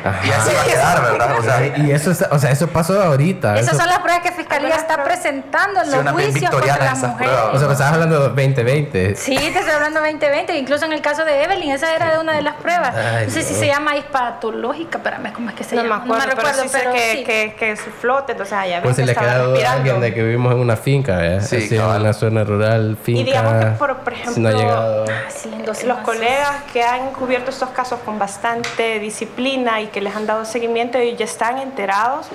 Y 0.03 0.29
así 0.31 0.53
va 0.53 0.61
a 0.61 0.65
quedar, 0.65 1.01
¿verdad? 1.01 1.39
O 1.39 1.43
sea, 1.43 1.77
y 1.77 1.91
eso, 1.91 2.11
o 2.31 2.39
sea, 2.39 2.51
eso 2.51 2.67
pasó 2.67 3.01
ahorita. 3.01 3.57
Esas 3.57 3.77
son 3.77 3.87
las 3.87 3.99
pruebas 3.99 4.23
que 4.23 4.31
Fiscalía 4.31 4.75
está 4.75 5.03
presentando 5.03 5.81
en 5.81 5.91
los 5.91 6.11
juicios 6.11 6.49
contra 6.49 6.77
las 6.77 6.99
mujeres. 7.03 7.33
O 7.53 7.57
sea, 7.57 7.67
me 7.67 7.73
estabas 7.73 7.93
hablando 7.93 8.15
de 8.15 8.29
2020. 8.29 9.15
Sí, 9.15 9.35
te 9.35 9.59
estoy 9.59 9.71
hablando 9.71 10.01
de 10.01 10.11
2020. 10.11 10.57
Incluso 10.57 10.85
en 10.85 10.93
el 10.93 11.01
caso 11.01 11.25
de 11.25 11.43
Evelyn, 11.43 11.71
esa 11.71 11.95
era 11.95 12.11
de 12.11 12.19
una 12.19 12.33
de 12.33 12.41
las 12.41 12.55
pruebas. 12.55 12.93
no 13.25 13.31
sé 13.31 13.43
si 13.43 13.53
se 13.53 13.67
llama 13.67 13.95
hispatológica, 13.95 14.97
espérame, 14.97 15.33
¿cómo 15.33 15.49
es 15.49 15.55
que 15.55 15.63
se 15.63 15.75
no 15.75 15.83
llama? 15.83 15.97
Me 15.97 16.03
acuerdo, 16.03 16.21
no 16.21 16.27
me 16.27 16.35
recuerdo, 16.35 16.63
pero, 16.71 16.93
que, 16.93 17.11
sí. 17.11 17.23
que, 17.23 17.55
que, 17.57 17.75
se 17.75 17.91
flote, 17.91 18.33
o 18.41 18.45
sea, 18.45 18.65
ya 18.67 18.81
Pues 18.81 18.95
se 18.95 19.05
le 19.05 19.15
queda 19.15 19.35
a 19.35 19.73
alguien 19.73 20.01
de 20.01 20.13
que 20.13 20.23
vivimos 20.23 20.53
en 20.53 20.59
una 20.59 20.75
finca, 20.75 21.25
¿eh? 21.25 21.41
Sí, 21.41 21.57
Así, 21.57 21.75
en 21.75 21.81
una 21.81 22.13
zona 22.13 22.43
rural, 22.43 22.97
finca. 23.01 23.21
Y 23.21 23.23
digamos 23.23 23.63
que, 23.63 23.71
por, 23.71 23.97
por 23.97 24.13
ejemplo, 24.13 24.41
no 24.41 24.49
ha 24.49 24.51
llegado... 24.51 25.05
Ah, 25.07 25.81
los 25.85 25.97
colegas 25.99 26.63
que 26.71 26.83
han 26.83 27.11
cubierto 27.11 27.51
estos 27.51 27.69
casos 27.69 27.99
con 28.05 28.19
bastante 28.19 28.99
disciplina 28.99 29.81
y 29.81 29.87
que 29.91 30.01
les 30.01 30.15
han 30.15 30.25
dado 30.25 30.45
seguimiento 30.45 31.01
y 31.01 31.15
ya 31.15 31.25
están 31.25 31.57
enterados 31.59 32.27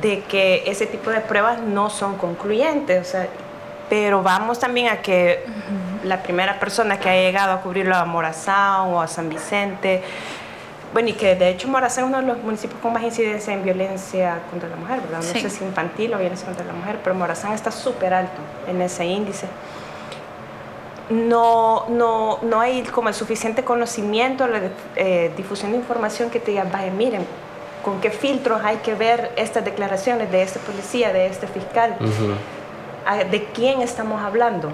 de 0.00 0.20
que 0.20 0.64
ese 0.66 0.86
tipo 0.86 1.10
de 1.10 1.20
pruebas 1.20 1.60
no 1.60 1.90
son 1.90 2.16
concluyentes. 2.16 3.06
O 3.06 3.10
sea, 3.10 3.28
pero 3.88 4.22
vamos 4.22 4.58
también 4.58 4.88
a 4.88 5.02
que 5.02 5.44
la 6.04 6.22
primera 6.22 6.58
persona 6.60 6.98
que 6.98 7.08
ha 7.08 7.14
llegado 7.14 7.52
a 7.52 7.60
cubrirlo 7.60 7.96
a 7.96 8.04
Morazán 8.04 8.88
o 8.88 9.00
a 9.00 9.08
San 9.08 9.28
Vicente, 9.28 10.02
bueno, 10.92 11.08
y 11.08 11.12
que 11.12 11.34
de 11.34 11.50
hecho 11.50 11.68
Morazán 11.68 12.04
es 12.04 12.08
uno 12.08 12.20
de 12.20 12.26
los 12.26 12.38
municipios 12.42 12.80
con 12.80 12.92
más 12.92 13.02
incidencia 13.02 13.52
en 13.52 13.62
violencia 13.62 14.40
contra 14.50 14.68
la 14.68 14.76
mujer, 14.76 15.00
¿verdad? 15.00 15.18
No 15.18 15.22
sé 15.22 15.50
si 15.50 15.64
infantil 15.64 16.14
o 16.14 16.18
violencia 16.18 16.46
contra 16.46 16.64
la 16.64 16.72
mujer, 16.72 16.98
pero 17.02 17.14
Morazán 17.14 17.52
está 17.52 17.70
súper 17.70 18.14
alto 18.14 18.40
en 18.68 18.80
ese 18.82 19.04
índice. 19.04 19.46
No, 21.10 21.86
no, 21.88 22.38
no 22.42 22.60
hay 22.60 22.82
como 22.84 23.08
el 23.08 23.14
suficiente 23.14 23.64
conocimiento, 23.64 24.46
la 24.46 24.60
eh, 24.96 25.32
difusión 25.36 25.72
de 25.72 25.78
información 25.78 26.30
que 26.30 26.38
te 26.38 26.52
diga, 26.52 26.64
vaya, 26.64 26.92
miren, 26.92 27.26
con 27.84 28.00
qué 28.00 28.10
filtros 28.10 28.62
hay 28.64 28.76
que 28.78 28.94
ver 28.94 29.32
estas 29.36 29.64
declaraciones 29.64 30.30
de 30.30 30.42
este 30.42 30.58
policía, 30.60 31.12
de 31.12 31.26
este 31.26 31.46
fiscal, 31.46 31.96
de 33.30 33.44
quién 33.52 33.80
estamos 33.80 34.22
hablando. 34.22 34.70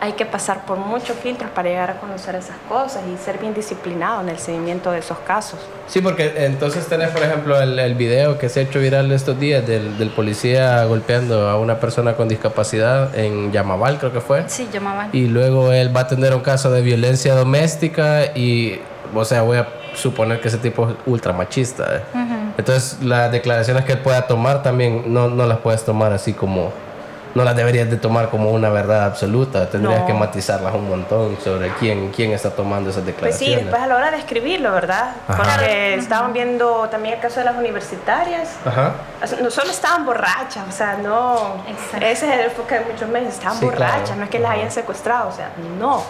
Hay 0.00 0.12
que 0.12 0.24
pasar 0.24 0.64
por 0.64 0.78
muchos 0.78 1.16
filtros 1.16 1.50
para 1.50 1.68
llegar 1.68 1.90
a 1.90 2.00
conocer 2.00 2.34
esas 2.34 2.56
cosas 2.68 3.02
y 3.12 3.16
ser 3.22 3.38
bien 3.38 3.52
disciplinado 3.52 4.22
en 4.22 4.30
el 4.30 4.38
seguimiento 4.38 4.90
de 4.90 5.00
esos 5.00 5.18
casos. 5.18 5.60
Sí, 5.86 6.00
porque 6.00 6.46
entonces 6.46 6.86
tenés, 6.86 7.10
por 7.10 7.22
ejemplo, 7.22 7.60
el, 7.60 7.78
el 7.78 7.94
video 7.94 8.38
que 8.38 8.48
se 8.48 8.60
ha 8.60 8.62
hecho 8.62 8.78
viral 8.80 9.12
estos 9.12 9.38
días 9.38 9.66
del, 9.66 9.98
del, 9.98 10.10
policía 10.10 10.84
golpeando 10.84 11.48
a 11.48 11.58
una 11.58 11.80
persona 11.80 12.14
con 12.14 12.28
discapacidad 12.28 13.16
en 13.18 13.52
Yamabal, 13.52 13.98
creo 13.98 14.12
que 14.12 14.20
fue. 14.20 14.44
Sí, 14.48 14.68
Yamabal. 14.72 15.10
Y 15.12 15.26
luego 15.26 15.72
él 15.72 15.94
va 15.94 16.02
a 16.02 16.06
tener 16.06 16.34
un 16.34 16.40
caso 16.40 16.70
de 16.70 16.80
violencia 16.80 17.34
doméstica 17.34 18.26
y, 18.34 18.80
o 19.14 19.24
sea, 19.24 19.42
voy 19.42 19.58
a 19.58 19.68
suponer 19.94 20.40
que 20.40 20.48
ese 20.48 20.58
tipo 20.58 20.88
es 20.88 20.94
ultra 21.06 21.32
machista. 21.32 21.96
¿eh? 21.96 22.02
Entonces, 22.56 23.02
las 23.02 23.30
declaraciones 23.32 23.84
que 23.84 23.92
él 23.92 23.98
pueda 23.98 24.26
tomar 24.26 24.62
también 24.62 25.12
no, 25.12 25.28
no, 25.28 25.46
las 25.46 25.58
puedes 25.58 25.84
tomar 25.84 26.12
así 26.12 26.32
como. 26.32 26.72
No 27.34 27.44
las 27.44 27.56
deberías 27.56 27.88
de 27.88 27.96
tomar 27.96 28.28
como 28.30 28.50
una 28.50 28.70
verdad 28.70 29.04
absoluta. 29.04 29.68
Tendrías 29.70 30.04
que 30.04 30.12
matizarlas 30.12 30.74
un 30.74 30.88
montón 30.88 31.38
sobre 31.42 31.70
quién, 31.74 32.10
quién 32.10 32.32
está 32.32 32.50
tomando 32.50 32.90
esas 32.90 33.06
declaraciones. 33.06 33.38
Pues 33.38 33.60
sí, 33.60 33.64
después 33.64 33.82
a 33.82 33.86
la 33.86 33.96
hora 33.96 34.10
de 34.10 34.18
escribirlo, 34.18 34.72
¿verdad? 34.72 35.12
Porque 35.26 35.94
estaban 35.94 36.32
viendo 36.32 36.88
también 36.88 37.14
el 37.14 37.20
caso 37.20 37.40
de 37.40 37.46
las 37.46 37.56
universitarias. 37.56 38.56
Ajá. 38.64 38.94
No 39.42 39.50
solo 39.50 39.70
estaban 39.70 40.04
borrachas, 40.04 40.64
o 40.68 40.72
sea, 40.72 40.96
no. 40.96 41.62
Ese 42.00 42.10
es 42.10 42.22
el 42.22 42.40
enfoque 42.46 42.78
de 42.80 42.84
muchos 42.92 43.08
meses. 43.08 43.34
Estaban 43.34 43.60
borrachas, 43.60 44.16
no 44.16 44.24
es 44.24 44.30
que 44.30 44.38
las 44.38 44.52
hayan 44.52 44.70
secuestrado, 44.70 45.28
o 45.28 45.32
sea, 45.32 45.50
no 45.78 46.02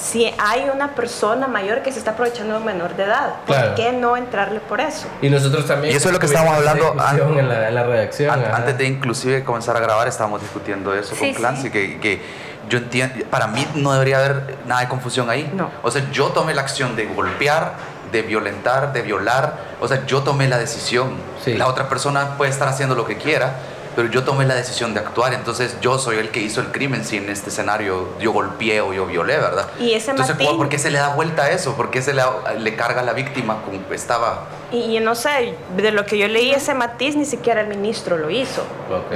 si 0.00 0.32
hay 0.38 0.70
una 0.72 0.94
persona 0.94 1.46
mayor 1.46 1.82
que 1.82 1.92
se 1.92 1.98
está 1.98 2.12
aprovechando 2.12 2.54
de 2.54 2.60
un 2.60 2.64
menor 2.64 2.96
de 2.96 3.04
edad, 3.04 3.34
¿por 3.46 3.74
qué 3.74 3.92
no 3.92 4.16
entrarle 4.16 4.60
por 4.60 4.80
eso? 4.80 5.06
Y 5.20 5.28
nosotros 5.28 5.66
también. 5.66 5.92
Y 5.92 5.96
eso 5.96 6.08
es 6.08 6.14
lo 6.14 6.18
que 6.18 6.26
estábamos 6.26 6.56
hablando 6.56 6.92
en 7.36 7.48
la, 7.48 7.68
en 7.68 7.74
la 7.74 7.82
redacción. 7.82 8.44
antes 8.52 8.78
de 8.78 8.86
inclusive 8.86 9.44
comenzar 9.44 9.76
a 9.76 9.80
grabar, 9.80 10.08
estábamos 10.08 10.40
discutiendo 10.40 10.94
eso 10.94 11.14
con 11.14 11.32
Clancy, 11.32 11.70
que, 11.70 12.00
que 12.00 12.22
yo 12.68 12.78
entiendo, 12.78 13.24
para 13.30 13.46
mí 13.48 13.66
no 13.74 13.92
debería 13.92 14.18
haber 14.18 14.56
nada 14.66 14.82
de 14.82 14.88
confusión 14.88 15.28
ahí. 15.28 15.50
No. 15.54 15.70
O 15.82 15.90
sea, 15.90 16.08
yo 16.10 16.28
tomé 16.28 16.54
la 16.54 16.62
acción 16.62 16.96
de 16.96 17.06
golpear, 17.06 17.74
de 18.12 18.22
violentar, 18.22 18.92
de 18.92 19.02
violar. 19.02 19.56
O 19.80 19.88
sea, 19.88 20.06
yo 20.06 20.22
tomé 20.22 20.48
la 20.48 20.58
decisión. 20.58 21.14
La 21.46 21.66
otra 21.66 21.88
persona 21.88 22.36
puede 22.36 22.50
estar 22.50 22.68
haciendo 22.68 22.94
lo 22.94 23.06
que 23.06 23.16
quiera, 23.16 23.54
pero 23.96 24.08
yo 24.08 24.24
tomé 24.24 24.46
la 24.46 24.54
decisión 24.54 24.94
de 24.94 25.00
actuar, 25.00 25.34
entonces 25.34 25.76
yo 25.80 25.98
soy 25.98 26.18
el 26.18 26.30
que 26.30 26.40
hizo 26.40 26.60
el 26.60 26.68
crimen 26.68 27.04
si 27.04 27.16
en 27.16 27.28
este 27.28 27.50
escenario 27.50 28.08
yo 28.20 28.32
golpeé 28.32 28.80
o 28.80 28.92
yo 28.92 29.06
violé, 29.06 29.36
¿verdad? 29.36 29.66
Y 29.78 29.94
ese 29.94 30.10
entonces, 30.10 30.36
¿por 30.36 30.68
qué 30.68 30.78
se 30.78 30.90
le 30.90 30.98
da 30.98 31.14
vuelta 31.14 31.44
a 31.44 31.50
eso? 31.50 31.74
¿Por 31.74 31.90
qué 31.90 32.02
se 32.02 32.14
le, 32.14 32.22
le 32.58 32.76
carga 32.76 33.00
a 33.00 33.04
la 33.04 33.12
víctima 33.12 33.62
como 33.64 33.80
estaba? 33.92 34.46
Y, 34.72 34.96
y, 34.96 35.00
no 35.00 35.14
sé, 35.14 35.54
de 35.76 35.90
lo 35.92 36.06
que 36.06 36.18
yo 36.18 36.28
leí, 36.28 36.52
ese 36.52 36.74
matiz 36.74 37.16
ni 37.16 37.24
siquiera 37.24 37.60
el 37.60 37.66
ministro 37.68 38.16
lo 38.16 38.30
hizo. 38.30 38.64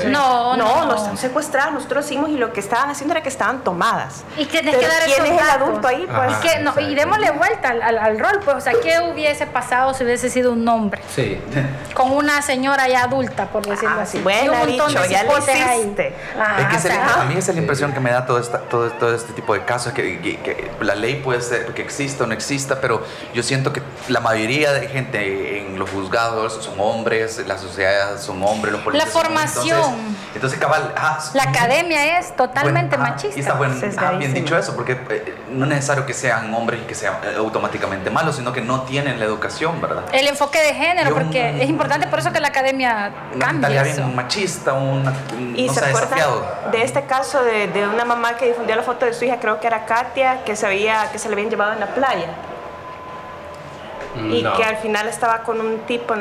no, 0.07 0.57
no, 0.57 0.87
no, 0.87 0.95
están 0.95 1.17
secuestradas, 1.17 1.73
nosotros 1.73 2.07
hicimos 2.07 2.31
y 2.31 2.37
lo 2.37 2.53
que 2.53 2.61
estaban 2.61 2.91
haciendo 2.91 3.15
era 3.15 3.23
que 3.23 3.29
estaban 3.29 3.63
tomadas. 3.63 4.25
Y 4.37 4.47
que 4.47 4.61
¿quién 4.61 5.27
es 5.27 5.43
el 5.43 5.51
adulto 5.51 5.87
ahí? 5.87 6.07
Pues? 6.07 6.37
que, 6.39 6.61
no, 6.61 6.79
y 6.81 6.95
démosle 6.95 7.31
vuelta 7.33 7.71
al, 7.71 7.99
al, 7.99 8.19
rol, 8.19 8.41
pues, 8.45 8.57
o 8.57 8.61
sea, 8.61 8.73
¿qué 8.83 9.01
hubiese 9.01 9.47
pasado 9.47 9.95
si 9.95 10.05
hubiese 10.05 10.29
sido 10.31 10.53
un 10.53 10.67
hombre? 10.67 11.03
Sí. 11.15 11.41
Con 11.95 12.13
una 12.13 12.43
señora 12.43 12.89
ya 12.89 13.05
adulta, 13.05 13.47
por 13.47 13.65
decirlo 13.65 13.97
ah, 13.99 14.03
así. 14.03 14.19
Bueno, 14.21 14.67
dicho, 14.67 14.89
ya 15.09 15.25
lo 15.25 15.39
hiciste. 15.39 16.15
es 16.75 16.83
que 16.83 16.93
a 16.93 17.25
mí 17.29 17.35
es 17.37 17.49
la 17.49 17.61
impresión 17.61 17.93
que 17.93 18.01
me 18.01 18.11
da 18.11 18.27
todo, 18.27 18.39
esta, 18.39 18.59
todo, 18.59 18.91
todo 18.91 19.15
este 19.15 19.33
tipo 19.33 19.55
de 19.55 19.65
casos, 19.65 19.93
que, 19.93 20.21
que, 20.21 20.71
la 20.81 20.95
ley 20.95 21.17
puede 21.17 21.41
ser 21.41 21.73
que 21.75 21.83
exista 21.83 22.25
o 22.25 22.27
no 22.27 22.35
exista, 22.35 22.81
pero 22.81 23.05
yo 23.33 23.43
siento 23.43 23.73
que 23.73 23.83
la 24.09 24.21
mayoría 24.21 24.73
de 24.73 24.89
gente 24.89 25.44
en 25.45 25.79
los 25.79 25.91
juzgados 25.91 26.65
son 26.65 26.79
hombres, 26.79 27.43
la 27.47 27.59
sociedad 27.59 28.19
son 28.19 28.43
hombres, 28.43 28.73
los 28.73 28.83
policías 28.83 29.15
La 29.15 29.21
formación. 29.21 29.95
Entonces, 30.35 30.59
cabal, 30.59 30.93
la 31.35 31.43
academia 31.43 32.19
es 32.19 32.35
totalmente 32.35 32.97
machista. 32.97 33.37
Y 33.37 33.41
está 33.41 33.55
bueno, 33.55 33.75
bien 34.19 34.35
dicho 34.35 34.57
eso, 34.57 34.75
porque 34.75 34.99
eh, 35.11 35.37
no 35.51 35.65
es 35.65 35.71
necesario 35.71 36.07
que 36.07 36.15
sean 36.15 36.53
hombres 36.55 36.81
y 36.83 36.87
que 36.87 36.95
sean 36.95 37.15
eh, 37.25 37.35
automáticamente 37.37 38.11
malos, 38.11 38.37
sino 38.37 38.53
que 38.53 38.61
no 38.61 38.83
tienen 38.83 39.19
la 39.19 39.27
educación, 39.27 39.81
¿verdad? 39.81 40.05
El 40.13 40.27
enfoque 40.27 40.61
de 40.61 40.75
género, 40.75 41.15
porque 41.15 41.63
es 41.63 41.69
importante 41.69 42.07
por 42.09 42.19
eso 42.19 42.33
que 42.33 42.41
la 42.41 42.49
academia 42.49 43.13
cambia. 43.39 43.83
bien 43.83 44.15
machista, 44.15 44.73
una 44.73 45.13
y 45.55 45.69
se 45.69 45.85
acuerda 45.85 46.71
de 46.71 46.83
este 46.83 47.05
caso 47.05 47.43
de, 47.43 47.69
de, 47.69 47.87
una 47.87 48.05
mamá 48.05 48.37
que 48.37 48.47
difundió 48.47 48.75
la 48.77 48.83
foto 48.83 49.07
de 49.07 49.15
su 49.15 49.25
hija, 49.25 49.39
creo 49.39 49.61
que 49.61 49.67
era 49.67 49.85
Katia, 49.85 50.45
que 50.45 50.57
se, 50.57 50.67
había, 50.67 51.11
que 51.13 51.19
se 51.19 51.29
le 51.29 51.35
habían 51.35 51.51
llevado 51.51 51.73
en 51.73 51.81
la 51.81 51.95
playa. 51.95 52.29
Y 54.17 54.43
que 54.43 54.65
al 54.65 54.77
final 54.77 55.09
estaba 55.09 55.39
con 55.43 55.61
un 55.61 55.79
tipo, 55.81 56.15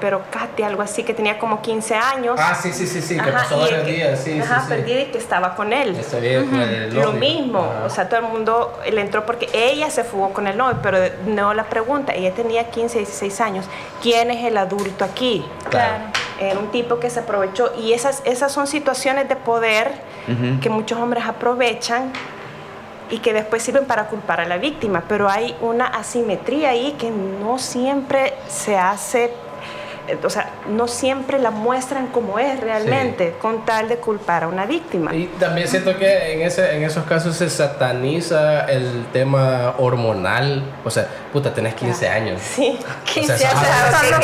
pero 0.00 0.22
Katia, 0.30 0.68
algo 0.68 0.82
así, 0.82 1.02
que 1.02 1.14
tenía 1.14 1.38
como 1.38 1.60
15 1.60 1.94
años. 1.94 2.36
Ah, 2.38 2.54
sí, 2.54 2.72
sí, 2.72 2.86
sí, 2.86 3.02
sí, 3.02 3.18
que 3.18 3.32
pasó 3.32 3.58
varios 3.58 3.86
días, 3.86 4.20
sí, 4.22 4.38
ajá, 4.38 4.62
sí, 4.62 4.68
perdida 4.68 5.00
y 5.00 5.06
que 5.06 5.18
estaba 5.18 5.54
con 5.54 5.72
él. 5.72 5.96
Lo 6.92 7.12
mismo, 7.12 7.72
o 7.84 7.90
sea, 7.90 8.08
todo 8.08 8.20
el 8.20 8.26
mundo 8.26 8.78
le 8.90 9.00
entró 9.00 9.26
porque 9.26 9.48
ella 9.52 9.90
se 9.90 10.04
fugó 10.04 10.32
con 10.32 10.46
el 10.46 10.56
novio, 10.56 10.78
pero 10.82 10.98
no 11.26 11.54
la 11.54 11.64
pregunta, 11.64 12.14
ella 12.14 12.32
tenía 12.32 12.70
15, 12.70 12.98
16 12.98 13.40
años, 13.40 13.66
¿quién 14.02 14.30
es 14.30 14.44
el 14.44 14.56
adulto 14.56 15.04
aquí? 15.04 15.44
Claro. 15.68 16.04
Era 16.38 16.58
un 16.58 16.70
tipo 16.70 17.00
que 17.00 17.10
se 17.10 17.20
aprovechó 17.20 17.72
y 17.78 17.92
esas, 17.92 18.22
esas 18.24 18.52
son 18.52 18.66
situaciones 18.66 19.28
de 19.28 19.36
poder 19.36 19.92
que 20.60 20.70
muchos 20.70 20.98
hombres 20.98 21.24
aprovechan 21.26 22.12
y 23.10 23.18
que 23.18 23.32
después 23.32 23.62
sirven 23.62 23.86
para 23.86 24.06
culpar 24.06 24.40
a 24.40 24.46
la 24.46 24.58
víctima, 24.58 25.04
pero 25.08 25.28
hay 25.28 25.56
una 25.60 25.86
asimetría 25.86 26.70
ahí 26.70 26.92
que 26.92 27.10
no 27.10 27.58
siempre 27.58 28.34
se 28.48 28.76
hace 28.76 29.32
o 30.22 30.30
sea, 30.30 30.50
no 30.68 30.88
siempre 30.88 31.38
la 31.38 31.50
muestran 31.50 32.08
como 32.08 32.38
es 32.38 32.60
realmente, 32.60 33.34
con 33.40 33.64
tal 33.64 33.88
de 33.88 33.96
culpar 33.96 34.44
a 34.44 34.48
una 34.48 34.66
víctima. 34.66 35.14
Y 35.14 35.26
también 35.38 35.68
siento 35.68 35.96
que 35.96 36.32
en, 36.32 36.42
ese, 36.42 36.76
en 36.76 36.84
esos 36.84 37.04
casos 37.04 37.36
se 37.36 37.48
sataniza 37.50 38.64
el 38.66 39.06
tema 39.12 39.74
hormonal. 39.78 40.62
O 40.84 40.90
sea, 40.90 41.06
puta, 41.32 41.52
tenés 41.52 41.74
15 41.74 42.08
años. 42.08 42.40
Sí, 42.42 42.78
15 43.12 43.32
años. 43.46 43.60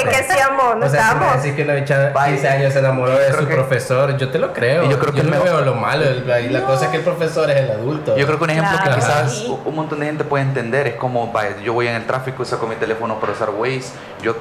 ¿Qué 0.08 0.16
hacíamos? 0.16 0.76
No 0.76 0.86
estábamos. 0.86 1.36
Decir 1.36 1.56
que 1.56 1.62
una 1.62 1.74
bicha 1.74 2.12
15 2.12 2.48
años 2.48 2.72
se 2.72 2.78
enamoró 2.78 3.18
de 3.18 3.32
su 3.32 3.46
profesor, 3.46 4.16
yo 4.16 4.28
te 4.30 4.38
lo 4.38 4.52
creo. 4.52 4.84
Y 4.84 4.90
yo 4.90 4.98
creo 4.98 5.12
que 5.12 5.22
no 5.22 5.30
me 5.30 5.38
veo 5.38 5.60
lo 5.60 5.74
malo. 5.74 6.04
Y 6.40 6.48
la 6.48 6.62
cosa 6.62 6.86
es 6.86 6.90
que 6.90 6.98
el 6.98 7.04
profesor 7.04 7.50
es 7.50 7.56
el 7.56 7.70
adulto. 7.70 8.16
Yo 8.16 8.26
creo 8.26 8.38
que 8.38 8.44
un 8.44 8.50
ejemplo 8.50 8.78
que 8.82 8.90
quizás 8.90 9.44
un 9.64 9.74
montón 9.74 10.00
de 10.00 10.06
gente 10.06 10.24
puede 10.24 10.44
entender 10.44 10.86
es 10.86 10.94
como, 10.94 11.32
yo 11.62 11.72
voy 11.72 11.88
en 11.88 11.96
el 11.96 12.06
tráfico 12.06 12.42
y 12.42 12.46
saco 12.46 12.66
mi 12.66 12.76
teléfono 12.76 13.18
para 13.20 13.32
usar 13.32 13.50
Waze. 13.50 13.92
Yo 14.22 14.36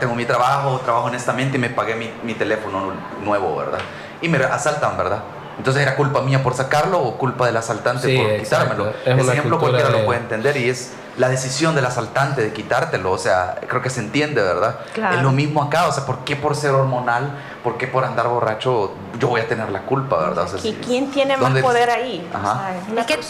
tengo 0.00 0.14
mi 0.14 0.24
trabajo, 0.24 0.80
trabajo 0.80 1.06
honestamente 1.06 1.56
y 1.56 1.60
me 1.60 1.70
pagué 1.70 1.94
mi, 1.94 2.10
mi, 2.22 2.34
teléfono 2.34 2.92
nuevo, 3.22 3.56
¿verdad? 3.56 3.78
Y 4.20 4.28
me 4.28 4.38
asaltan, 4.38 4.96
¿verdad? 4.96 5.22
Entonces 5.58 5.82
era 5.82 5.96
culpa 5.96 6.20
mía 6.22 6.42
por 6.42 6.54
sacarlo 6.54 7.00
o 7.00 7.16
culpa 7.16 7.46
del 7.46 7.56
asaltante 7.56 8.16
por 8.16 8.36
quitármelo. 8.38 8.92
Ese 9.04 9.32
ejemplo 9.32 9.58
cualquiera 9.58 9.90
lo 9.90 10.04
puede 10.04 10.20
entender 10.20 10.56
y 10.56 10.68
es 10.68 10.92
la 11.16 11.28
decisión 11.28 11.74
del 11.74 11.86
asaltante 11.86 12.42
de 12.42 12.52
quitártelo, 12.52 13.12
o 13.12 13.18
sea, 13.18 13.56
creo 13.68 13.80
que 13.80 13.90
se 13.90 14.00
entiende, 14.00 14.42
¿verdad? 14.42 14.78
Es 15.14 15.22
lo 15.22 15.32
mismo 15.32 15.62
acá, 15.62 15.86
o 15.86 15.92
sea, 15.92 16.04
¿por 16.06 16.24
qué 16.24 16.36
por 16.36 16.56
ser 16.56 16.72
hormonal, 16.72 17.30
por 17.62 17.78
qué 17.78 17.86
por 17.86 18.04
andar 18.04 18.28
borracho 18.28 18.94
yo 19.18 19.28
voy 19.28 19.40
a 19.40 19.48
tener 19.48 19.70
la 19.70 19.82
culpa, 19.82 20.16
¿verdad? 20.16 20.48
¿Y 20.62 20.72
quién 20.74 21.10
tiene 21.10 21.36
más 21.36 21.52
poder 21.60 21.88
ahí? 21.90 22.28
Ajá. 22.34 22.72
es 22.96 23.06
que, 23.06 23.20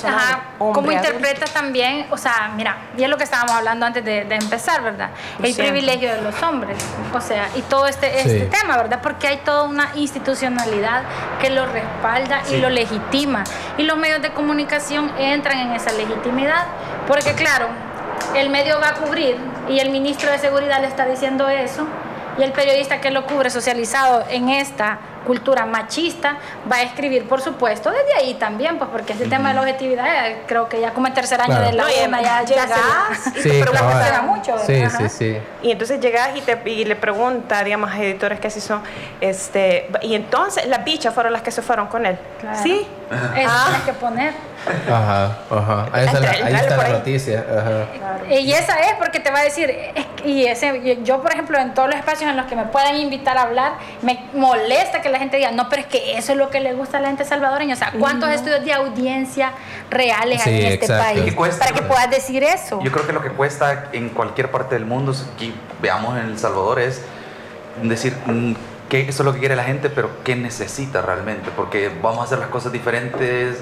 ¿cómo 0.58 0.90
interpretas 0.90 1.50
también? 1.52 2.06
O 2.10 2.16
sea, 2.16 2.52
mira, 2.56 2.76
y 2.96 3.04
es 3.04 3.10
lo 3.10 3.18
que 3.18 3.24
estábamos 3.24 3.52
hablando 3.52 3.86
antes 3.86 4.04
de, 4.04 4.22
empezar, 4.34 4.82
¿verdad? 4.82 5.10
El 5.42 5.54
privilegio 5.54 6.12
de 6.12 6.22
los 6.22 6.42
hombres, 6.42 6.78
o 7.12 7.20
sea, 7.20 7.48
y 7.54 7.62
todo 7.62 7.86
este, 7.86 8.18
este 8.18 8.46
tema, 8.46 8.76
¿verdad? 8.76 9.00
Porque 9.02 9.28
hay 9.28 9.36
toda 9.38 9.64
una 9.64 9.90
institucionalidad 9.94 11.02
que 11.40 11.50
lo 11.50 11.66
respalda 11.66 12.42
y 12.50 12.56
lo 12.56 12.70
legitima. 12.70 13.44
Y 13.76 13.82
los 13.82 13.96
medios 13.98 14.22
de 14.22 14.32
comunicación 14.32 15.10
entran 15.18 15.58
en 15.58 15.72
esa 15.72 15.92
legitimidad, 15.92 16.66
porque 17.06 17.34
claro, 17.34 17.68
el 18.34 18.50
medio 18.50 18.80
va 18.80 18.90
a 18.90 18.94
cubrir 18.94 19.36
y 19.68 19.78
el 19.78 19.90
ministro 19.90 20.30
de 20.30 20.38
Seguridad 20.38 20.80
le 20.80 20.88
está 20.88 21.06
diciendo 21.06 21.48
eso 21.48 21.86
y 22.38 22.42
el 22.42 22.52
periodista 22.52 23.00
que 23.00 23.10
lo 23.10 23.26
cubre 23.26 23.50
socializado 23.50 24.24
en 24.28 24.48
esta 24.48 24.98
cultura 25.24 25.64
machista 25.64 26.36
va 26.70 26.76
a 26.76 26.82
escribir, 26.82 27.26
por 27.26 27.40
supuesto, 27.40 27.90
desde 27.90 28.14
ahí 28.14 28.34
también, 28.34 28.78
pues 28.78 28.90
porque 28.90 29.14
este 29.14 29.26
tema 29.26 29.48
de 29.48 29.54
la 29.54 29.60
objetividad, 29.62 30.28
eh, 30.28 30.42
creo 30.46 30.68
que 30.68 30.80
ya 30.80 30.92
como 30.92 31.06
el 31.06 31.14
tercer 31.14 31.40
año 31.40 31.60
de 31.60 31.72
la 31.72 31.84
UNA 31.84 32.22
ya, 32.22 32.44
llegas 32.44 32.70
y 33.36 33.42
te 33.42 33.64
preguntas 33.64 34.22
mucho. 34.22 34.58
Sí, 34.66 34.84
sí, 34.98 35.08
sí. 35.08 35.38
Y 35.62 35.70
entonces 35.70 36.00
llegas 36.00 36.30
y, 36.36 36.42
te, 36.42 36.60
y 36.70 36.84
le 36.84 36.96
pregunta, 36.96 37.64
digamos, 37.64 37.90
a 37.90 38.02
editores 38.02 38.38
que 38.38 38.48
así 38.48 38.60
son, 38.60 38.82
este, 39.20 39.88
y 40.02 40.14
entonces 40.14 40.66
las 40.66 40.84
bichas 40.84 41.14
fueron 41.14 41.32
las 41.32 41.42
que 41.42 41.50
se 41.50 41.62
fueron 41.62 41.86
con 41.86 42.04
él. 42.06 42.18
Sí. 42.62 42.86
Eso 43.10 43.50
ah. 43.50 43.64
tienes 43.68 43.86
que 43.86 43.92
poner. 43.94 44.34
Ajá, 44.66 45.38
ajá. 45.50 45.88
Ahí 45.92 46.06
está, 46.06 46.21
la, 46.21 46.30
ahí 46.30 46.54
está 46.54 46.76
la 46.76 46.88
noticia. 46.88 47.44
Y 48.30 48.52
esa 48.52 48.80
es 48.80 48.94
porque 48.99 49.21
te 49.21 49.30
va 49.30 49.40
a 49.40 49.44
decir, 49.44 49.75
y 50.25 50.47
ese, 50.47 50.99
yo 51.02 51.21
por 51.21 51.33
ejemplo 51.33 51.59
en 51.59 51.75
todos 51.75 51.88
los 51.88 51.99
espacios 51.99 52.30
en 52.30 52.37
los 52.37 52.47
que 52.47 52.56
me 52.56 52.64
puedan 52.64 52.97
invitar 52.97 53.37
a 53.37 53.42
hablar, 53.42 53.75
me 54.02 54.25
molesta 54.33 55.02
que 55.02 55.11
la 55.11 55.18
gente 55.18 55.37
diga, 55.37 55.50
no, 55.50 55.68
pero 55.68 55.83
es 55.83 55.88
que 55.88 56.16
eso 56.16 56.33
es 56.33 56.38
lo 56.38 56.50
que 56.50 56.61
le 56.61 56.73
gusta 56.73 56.99
a 56.99 57.00
la 57.00 57.09
gente 57.09 57.25
salvadoreña. 57.25 57.75
O 57.75 57.78
sea, 57.78 57.92
¿cuántos 57.99 58.30
estudios 58.30 58.64
de 58.64 58.73
audiencia 58.73 59.52
reales 59.90 60.47
hay 60.47 60.64
en 60.64 60.73
este 60.73 60.88
país? 60.88 61.35
para 61.59 61.73
que 61.73 61.83
puedas 61.83 62.11
decir 62.11 62.42
eso. 62.42 62.80
Yo 62.83 62.90
creo 62.90 63.06
que 63.06 63.12
lo 63.12 63.23
que 63.23 63.30
cuesta 63.30 63.90
en 63.92 64.09
cualquier 64.09 64.50
parte 64.50 64.75
del 64.75 64.87
mundo, 64.87 65.14
aquí 65.35 65.54
veamos 65.83 66.16
en 66.18 66.26
El 66.26 66.38
Salvador, 66.38 66.80
es 66.80 67.02
decir, 67.83 68.16
mm, 68.26 68.54
que 68.88 69.00
eso 69.02 69.23
es 69.23 69.26
lo 69.26 69.33
que 69.33 69.40
quiere 69.40 69.56
la 69.56 69.64
gente, 69.64 69.90
pero 69.90 70.11
qué 70.25 70.37
necesita 70.37 71.02
realmente, 71.02 71.50
porque 71.54 71.90
vamos 72.02 72.21
a 72.21 72.25
hacer 72.25 72.38
las 72.38 72.49
cosas 72.49 72.73
diferentes 72.73 73.59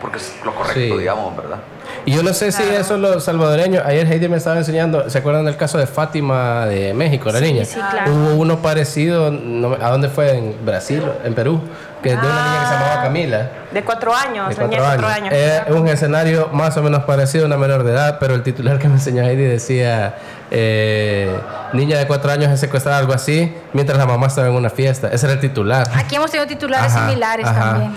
porque 0.00 0.18
es 0.18 0.32
lo 0.44 0.54
correcto, 0.54 0.98
digamos, 0.98 1.36
¿verdad? 1.36 1.58
Y 2.06 2.12
yo 2.12 2.22
no 2.22 2.32
sé 2.32 2.50
si 2.50 2.62
eso 2.62 2.94
es 2.94 3.00
lo 3.00 3.20
salvadoreño. 3.20 3.82
Ayer 3.84 4.06
Heidi 4.06 4.28
me 4.28 4.38
estaba 4.38 4.56
enseñando, 4.56 5.10
¿se 5.10 5.18
acuerdan 5.18 5.44
del 5.44 5.56
caso 5.56 5.76
de 5.76 5.86
Fátima 5.86 6.66
de 6.66 6.94
México, 6.94 7.30
la 7.30 7.40
niña? 7.40 7.64
Sí, 7.64 7.74
claro. 7.74 8.12
Hubo 8.12 8.34
uno 8.36 8.62
parecido, 8.62 9.26
¿a 9.26 9.90
dónde 9.90 10.08
fue? 10.08 10.36
En 10.36 10.64
Brasil, 10.64 11.02
en 11.24 11.34
Perú, 11.34 11.60
que 12.02 12.10
es 12.10 12.20
de 12.20 12.26
una 12.26 12.44
niña 12.44 12.60
que 12.60 12.66
se 12.66 12.72
llamaba 12.72 12.94
ah, 12.94 13.02
Camila. 13.02 13.50
De 13.70 13.84
cuatro 13.84 14.14
años, 14.14 14.48
de 14.48 14.54
cuatro, 14.54 15.06
años. 15.06 15.32
años. 15.32 15.34
Es 15.34 15.74
un 15.74 15.88
escenario 15.88 16.48
más 16.52 16.76
o 16.76 16.82
menos 16.82 17.04
parecido 17.04 17.44
a 17.44 17.46
una 17.46 17.58
menor 17.58 17.84
de 17.84 17.92
edad, 17.92 18.16
pero 18.18 18.34
el 18.34 18.42
titular 18.42 18.78
que 18.78 18.88
me 18.88 18.94
enseñó 18.94 19.22
Heidi 19.22 19.44
decía, 19.44 20.14
eh, 20.50 21.38
niña 21.74 21.98
de 21.98 22.06
cuatro 22.06 22.30
años 22.30 22.50
es 22.50 22.60
secuestrada, 22.60 22.98
algo 22.98 23.12
así, 23.12 23.54
mientras 23.74 23.98
la 23.98 24.06
mamá 24.06 24.28
estaba 24.28 24.48
en 24.48 24.54
una 24.54 24.70
fiesta. 24.70 25.08
Ese 25.08 25.26
era 25.26 25.34
el 25.34 25.40
titular. 25.40 25.86
Aquí 25.94 26.16
hemos 26.16 26.30
tenido 26.30 26.48
titulares 26.48 26.92
similares 26.92 27.44
también. 27.44 27.92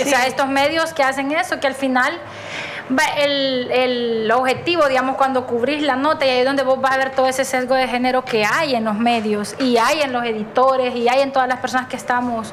O 0.00 0.04
sea, 0.04 0.26
estos 0.26 0.48
medios 0.48 0.92
que 0.92 1.02
hacen 1.02 1.32
eso, 1.32 1.60
que 1.60 1.66
al 1.66 1.74
final 1.74 2.18
el, 3.18 3.70
el, 3.70 4.30
objetivo, 4.32 4.88
digamos, 4.88 5.16
cuando 5.16 5.46
cubrís 5.46 5.82
la 5.82 5.96
nota 5.96 6.26
y 6.26 6.30
ahí 6.30 6.38
es 6.40 6.44
donde 6.44 6.62
vos 6.62 6.80
vas 6.80 6.92
a 6.92 6.98
ver 6.98 7.10
todo 7.10 7.26
ese 7.26 7.44
sesgo 7.44 7.74
de 7.74 7.88
género 7.88 8.24
que 8.24 8.44
hay 8.44 8.74
en 8.74 8.84
los 8.84 8.96
medios 8.96 9.54
y 9.58 9.76
hay 9.76 10.02
en 10.02 10.12
los 10.12 10.24
editores 10.24 10.94
y 10.94 11.08
hay 11.08 11.22
en 11.22 11.32
todas 11.32 11.48
las 11.48 11.60
personas 11.60 11.88
que 11.88 11.96
estamos 11.96 12.52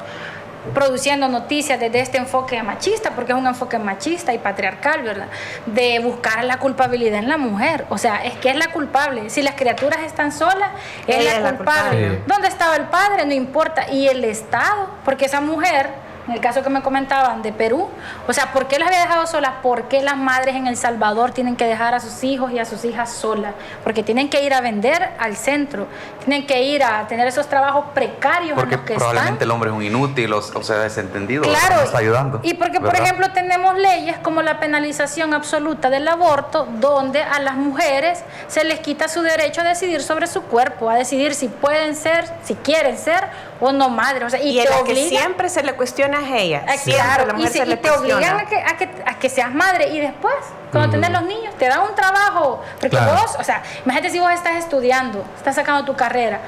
produciendo 0.74 1.26
noticias 1.28 1.80
desde 1.80 2.00
este 2.00 2.18
enfoque 2.18 2.62
machista, 2.62 3.10
porque 3.10 3.32
es 3.32 3.38
un 3.38 3.46
enfoque 3.46 3.78
machista 3.78 4.32
y 4.34 4.38
patriarcal, 4.38 5.02
¿verdad? 5.02 5.28
De 5.66 5.98
buscar 6.00 6.44
la 6.44 6.58
culpabilidad 6.58 7.18
en 7.18 7.28
la 7.28 7.38
mujer. 7.38 7.86
O 7.88 7.98
sea, 7.98 8.24
es 8.24 8.34
que 8.34 8.50
es 8.50 8.56
la 8.56 8.68
culpable. 8.68 9.30
Si 9.30 9.42
las 9.42 9.54
criaturas 9.54 10.00
están 10.00 10.32
solas, 10.32 10.70
es 11.06 11.24
la 11.24 11.56
culpable. 11.56 12.20
¿Dónde 12.26 12.48
estaba 12.48 12.76
el 12.76 12.84
padre? 12.84 13.24
No 13.26 13.32
importa. 13.32 13.90
Y 13.90 14.08
el 14.08 14.22
Estado, 14.24 14.90
porque 15.04 15.24
esa 15.24 15.40
mujer 15.40 15.88
en 16.30 16.36
el 16.36 16.40
caso 16.40 16.62
que 16.62 16.70
me 16.70 16.80
comentaban 16.80 17.42
de 17.42 17.52
Perú, 17.52 17.88
o 18.28 18.32
sea, 18.32 18.52
¿por 18.52 18.68
qué 18.68 18.78
las 18.78 18.86
había 18.86 19.00
dejado 19.00 19.26
solas? 19.26 19.54
¿Por 19.62 19.88
qué 19.88 20.00
las 20.00 20.16
madres 20.16 20.54
en 20.54 20.68
El 20.68 20.76
Salvador 20.76 21.32
tienen 21.32 21.56
que 21.56 21.66
dejar 21.66 21.92
a 21.92 21.98
sus 21.98 22.22
hijos 22.22 22.52
y 22.52 22.60
a 22.60 22.64
sus 22.64 22.84
hijas 22.84 23.12
solas? 23.12 23.52
Porque 23.82 24.04
tienen 24.04 24.30
que 24.30 24.44
ir 24.44 24.54
a 24.54 24.60
vender 24.60 25.10
al 25.18 25.36
centro, 25.36 25.88
tienen 26.24 26.46
que 26.46 26.62
ir 26.62 26.84
a 26.84 27.08
tener 27.08 27.26
esos 27.26 27.48
trabajos 27.48 27.86
precarios 27.94 28.54
porque 28.54 28.76
en 28.76 28.80
los 28.80 28.86
que 28.86 28.94
probablemente 28.94 29.42
el 29.42 29.50
hombre 29.50 29.70
es 29.70 29.76
un 29.76 29.82
inútil, 29.82 30.32
o, 30.32 30.62
sea, 30.62 30.76
desentendido, 30.78 31.42
claro, 31.42 31.76
no 31.76 31.82
está 31.82 31.98
ayudando. 31.98 32.40
Y 32.44 32.54
porque, 32.54 32.78
por 32.78 32.94
ejemplo, 32.94 33.32
tenemos 33.32 33.76
leyes 33.76 34.16
como 34.18 34.42
la 34.42 34.60
penalización 34.60 35.34
absoluta 35.34 35.90
del 35.90 36.06
aborto, 36.06 36.68
donde 36.78 37.22
a 37.22 37.40
las 37.40 37.56
mujeres 37.56 38.22
se 38.46 38.62
les 38.62 38.78
quita 38.78 39.08
su 39.08 39.22
derecho 39.22 39.62
a 39.62 39.64
decidir 39.64 40.00
sobre 40.00 40.28
su 40.28 40.42
cuerpo, 40.42 40.90
a 40.90 40.94
decidir 40.94 41.34
si 41.34 41.48
pueden 41.48 41.96
ser, 41.96 42.24
si 42.44 42.54
quieren 42.54 42.96
ser 42.96 43.49
o 43.60 43.72
no 43.72 43.88
madres. 43.88 44.24
O 44.24 44.30
sea, 44.30 44.42
y, 44.42 44.50
y 44.50 44.60
a 44.60 44.84
que 44.84 44.96
siempre 44.96 45.48
se 45.48 45.62
le 45.62 45.74
cuestiona 45.74 46.20
ella. 46.36 46.64
Claro, 46.84 47.38
y, 47.38 47.76
te 47.76 47.90
obligan 47.90 48.40
a 48.40 48.46
que, 48.46 48.56
a, 48.56 48.76
que, 48.76 48.88
a 49.06 49.18
que, 49.18 49.28
seas 49.28 49.52
madre 49.52 49.88
y 49.88 50.00
después, 50.00 50.34
cuando 50.72 50.90
tenés 50.90 51.10
los 51.10 51.22
niños, 51.22 51.54
te 51.56 51.68
dan 51.68 51.82
un 51.82 51.94
trabajo. 51.94 52.62
Porque 52.80 52.96
vos, 52.96 53.36
o 53.38 53.44
sea, 53.44 53.62
imagínate 53.84 54.10
si 54.10 54.18
vos 54.18 54.32
estás 54.32 54.56
estudiando, 54.56 55.24
estás 55.36 55.54
sacando 55.54 55.84
tu 55.84 55.94
carrera 55.94 56.40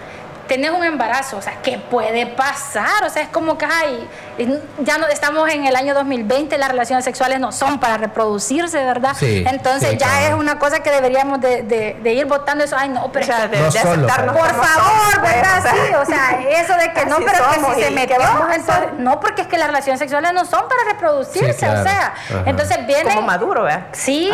tenés 0.47 0.71
un 0.71 0.85
embarazo, 0.85 1.37
o 1.37 1.43
sea, 1.43 1.55
¿qué 1.63 1.79
puede 1.79 2.27
pasar? 2.27 3.05
O 3.05 3.11
sea, 3.11 3.23
es 3.23 3.29
como 3.29 3.57
que, 3.59 3.67
ay, 3.67 4.09
ya 4.79 4.99
no 4.99 5.07
estamos 5.07 5.49
en 5.51 5.67
el 5.67 5.77
año 5.77 5.95
2020, 5.95 6.57
las 6.59 6.69
relaciones 6.69 7.05
sexuales 7.05 7.39
no 7.39 7.53
son 7.53 7.79
para 7.79 7.97
reproducirse, 7.97 8.85
¿verdad? 8.85 9.17
Entonces 9.21 9.99
ya 9.99 10.29
es 10.29 10.35
una 10.35 10.59
cosa 10.59 10.81
que 10.81 10.91
deberíamos 10.91 11.41
de, 11.41 12.01
ir 12.05 12.27
votando 12.27 12.65
eso, 12.65 12.77
ay, 12.79 12.89
no, 12.89 13.11
pero 13.13 13.27
de, 13.27 13.67
aceptarnos. 13.67 14.37
Por 14.37 14.51
favor, 14.51 15.23
¿verdad? 15.23 15.63
Sí, 15.71 15.95
o 15.95 16.05
sea, 16.05 16.41
eso 16.61 16.75
de 16.75 16.93
que 16.93 17.07
no, 17.07 17.17
pero 17.19 17.45
que 17.51 17.75
si 17.75 17.83
se 17.83 17.91
metió, 17.91 18.17
entonces, 18.53 18.93
no, 18.99 19.21
porque 19.21 19.43
es 19.43 19.49
que 19.49 19.59
las 19.59 19.69
relaciones 19.69 19.99
sexuales 19.99 20.33
no 20.33 20.45
son 20.45 20.69
para 20.69 20.85
reproducirse, 20.93 21.69
o 21.69 21.83
sea, 21.83 22.15
entonces 22.47 22.87
viene... 22.87 23.15
Como 23.15 23.23
maduro, 23.23 23.65
¿verdad? 23.65 23.87
Sí, 23.93 24.31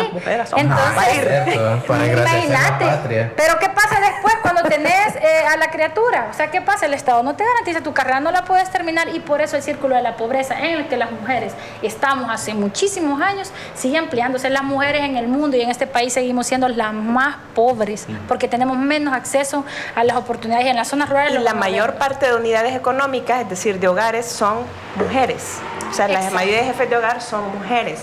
entonces, 0.55 0.67
imagínate, 1.87 3.31
pero 3.35 3.59
¿qué 3.59 3.69
pasa 3.69 3.99
después 3.99 4.35
cuando 4.41 4.63
tenés 4.63 5.15
eh, 5.15 5.45
a 5.51 5.57
la 5.57 5.69
criatura? 5.69 5.98
O 6.29 6.33
sea, 6.33 6.49
¿qué 6.51 6.61
pasa? 6.61 6.85
El 6.85 6.93
Estado 6.93 7.21
no 7.23 7.35
te 7.35 7.43
garantiza 7.43 7.81
tu 7.81 7.93
carrera, 7.93 8.19
no 8.19 8.31
la 8.31 8.43
puedes 8.45 8.69
terminar 8.71 9.09
y 9.09 9.19
por 9.19 9.41
eso 9.41 9.57
el 9.57 9.63
círculo 9.63 9.95
de 9.95 10.01
la 10.01 10.17
pobreza 10.17 10.59
en 10.59 10.79
el 10.79 10.87
que 10.87 10.97
las 10.97 11.11
mujeres 11.11 11.53
estamos 11.81 12.29
hace 12.29 12.53
muchísimos 12.53 13.21
años 13.21 13.51
sigue 13.75 13.97
ampliándose. 13.97 14.49
Las 14.49 14.63
mujeres 14.63 15.03
en 15.03 15.17
el 15.17 15.27
mundo 15.27 15.57
y 15.57 15.61
en 15.61 15.69
este 15.69 15.87
país 15.87 16.13
seguimos 16.13 16.47
siendo 16.47 16.67
las 16.67 16.93
más 16.93 17.37
pobres 17.53 18.07
porque 18.27 18.47
tenemos 18.47 18.77
menos 18.77 19.13
acceso 19.13 19.65
a 19.95 20.03
las 20.03 20.17
oportunidades 20.17 20.67
en 20.67 20.75
las 20.75 20.87
zonas 20.87 21.09
rurales. 21.09 21.39
Y 21.39 21.43
la 21.43 21.53
mayor 21.53 21.95
parte 21.95 22.27
de 22.27 22.35
unidades 22.35 22.75
económicas, 22.75 23.41
es 23.41 23.49
decir, 23.49 23.79
de 23.79 23.87
hogares, 23.87 24.25
son 24.25 24.59
mujeres. 24.95 25.59
O 25.89 25.93
sea, 25.93 26.07
la 26.07 26.29
mayoría 26.31 26.59
de 26.59 26.65
jefes 26.65 26.89
de 26.89 26.97
hogar 26.97 27.21
son 27.21 27.43
mujeres. 27.57 28.01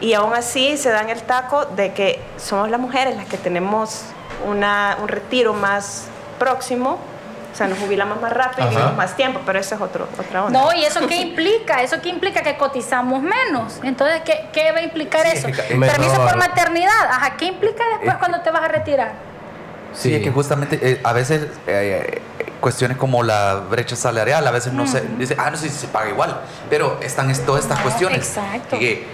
Y 0.00 0.14
aún 0.14 0.32
así 0.34 0.76
se 0.76 0.90
dan 0.90 1.10
el 1.10 1.22
taco 1.22 1.64
de 1.66 1.92
que 1.92 2.20
somos 2.36 2.70
las 2.70 2.80
mujeres 2.80 3.16
las 3.16 3.26
que 3.26 3.36
tenemos 3.36 4.02
una, 4.46 4.96
un 5.00 5.08
retiro 5.08 5.54
más 5.54 6.06
próximo 6.38 6.98
o 7.52 7.54
sea, 7.54 7.68
nos 7.68 7.78
jubilamos 7.78 8.20
más 8.20 8.32
rápido 8.32 8.66
y 8.66 8.70
vivimos 8.70 8.96
más 8.96 9.14
tiempo, 9.14 9.40
pero 9.44 9.58
eso 9.58 9.74
es 9.74 9.80
otro, 9.80 10.08
otra 10.18 10.44
onda. 10.44 10.58
No, 10.58 10.72
¿y 10.72 10.84
eso 10.84 11.06
qué 11.06 11.16
implica? 11.16 11.82
Eso 11.82 12.00
qué 12.00 12.08
implica 12.08 12.42
que 12.42 12.56
cotizamos 12.56 13.22
menos. 13.22 13.78
Entonces, 13.82 14.22
¿qué, 14.24 14.48
qué 14.52 14.72
va 14.72 14.78
a 14.78 14.82
implicar 14.82 15.26
eso? 15.26 15.48
Permiso 15.48 16.16
por 16.16 16.36
maternidad. 16.36 17.06
Ajá, 17.10 17.36
¿qué 17.36 17.46
implica 17.46 17.84
después 17.98 18.16
cuando 18.16 18.40
te 18.40 18.50
vas 18.50 18.62
a 18.62 18.68
retirar? 18.68 19.12
Sí, 19.94 20.14
es 20.14 20.22
que 20.22 20.30
justamente 20.30 20.78
eh, 20.80 21.00
a 21.04 21.12
veces 21.12 21.48
eh, 21.66 22.22
cuestiones 22.60 22.96
como 22.96 23.22
la 23.22 23.56
brecha 23.56 23.96
salarial, 23.96 24.46
a 24.46 24.50
veces 24.50 24.72
no 24.72 24.86
se 24.86 25.02
dice, 25.18 25.36
ah, 25.38 25.50
no 25.50 25.56
sé 25.58 25.68
si 25.68 25.76
se 25.76 25.88
paga 25.88 26.08
igual, 26.08 26.40
pero 26.70 26.98
están 27.02 27.30
todas 27.44 27.64
estas 27.64 27.80
cuestiones 27.80 28.18
exacto. 28.18 28.78
que 28.78 29.04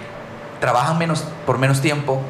trabajan 0.61 0.97
menos 0.97 1.25
por 1.45 1.57
menos 1.57 1.81
tiempo, 1.81 2.21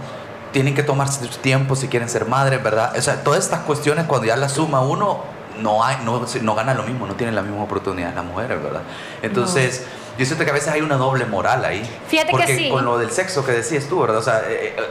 tienen 0.52 0.74
que 0.74 0.82
tomarse 0.82 1.24
su 1.26 1.38
tiempo 1.40 1.76
si 1.76 1.88
quieren 1.88 2.10
ser 2.10 2.26
madres, 2.26 2.64
¿verdad? 2.64 2.98
O 2.98 3.02
sea, 3.02 3.24
todas 3.24 3.44
estas 3.44 3.60
cuestiones 3.62 4.06
cuando 4.06 4.26
ya 4.26 4.36
las 4.36 4.54
suma 4.54 4.82
uno 4.82 5.24
no, 5.62 5.84
hay, 5.84 5.98
no, 6.04 6.26
no 6.42 6.56
ganan 6.56 6.78
lo 6.78 6.84
mismo, 6.84 7.08
no 7.08 7.16
tienen 7.16 7.36
la 7.36 7.42
misma 7.42 7.64
oportunidad 7.64 8.14
las 8.14 8.26
mujeres, 8.26 8.62
¿verdad? 8.62 8.82
Entonces, 9.22 9.86
yo 10.18 10.26
siento 10.26 10.44
que 10.44 10.52
a 10.52 10.54
veces 10.54 10.70
hay 10.70 10.82
una 10.82 10.98
doble 10.98 11.26
moral 11.26 11.64
ahí. 11.64 11.84
Fíjate 12.08 12.32
porque 12.32 12.46
que 12.46 12.58
sí. 12.58 12.70
con 12.70 12.86
lo 12.86 12.98
del 12.98 13.12
sexo 13.12 13.46
que 13.46 13.54
decías 13.54 13.86
tú, 13.86 14.02
¿verdad? 14.02 14.18
O 14.18 14.22
sea, 14.22 14.40
eh, 14.48 14.76
eh, 14.78 14.84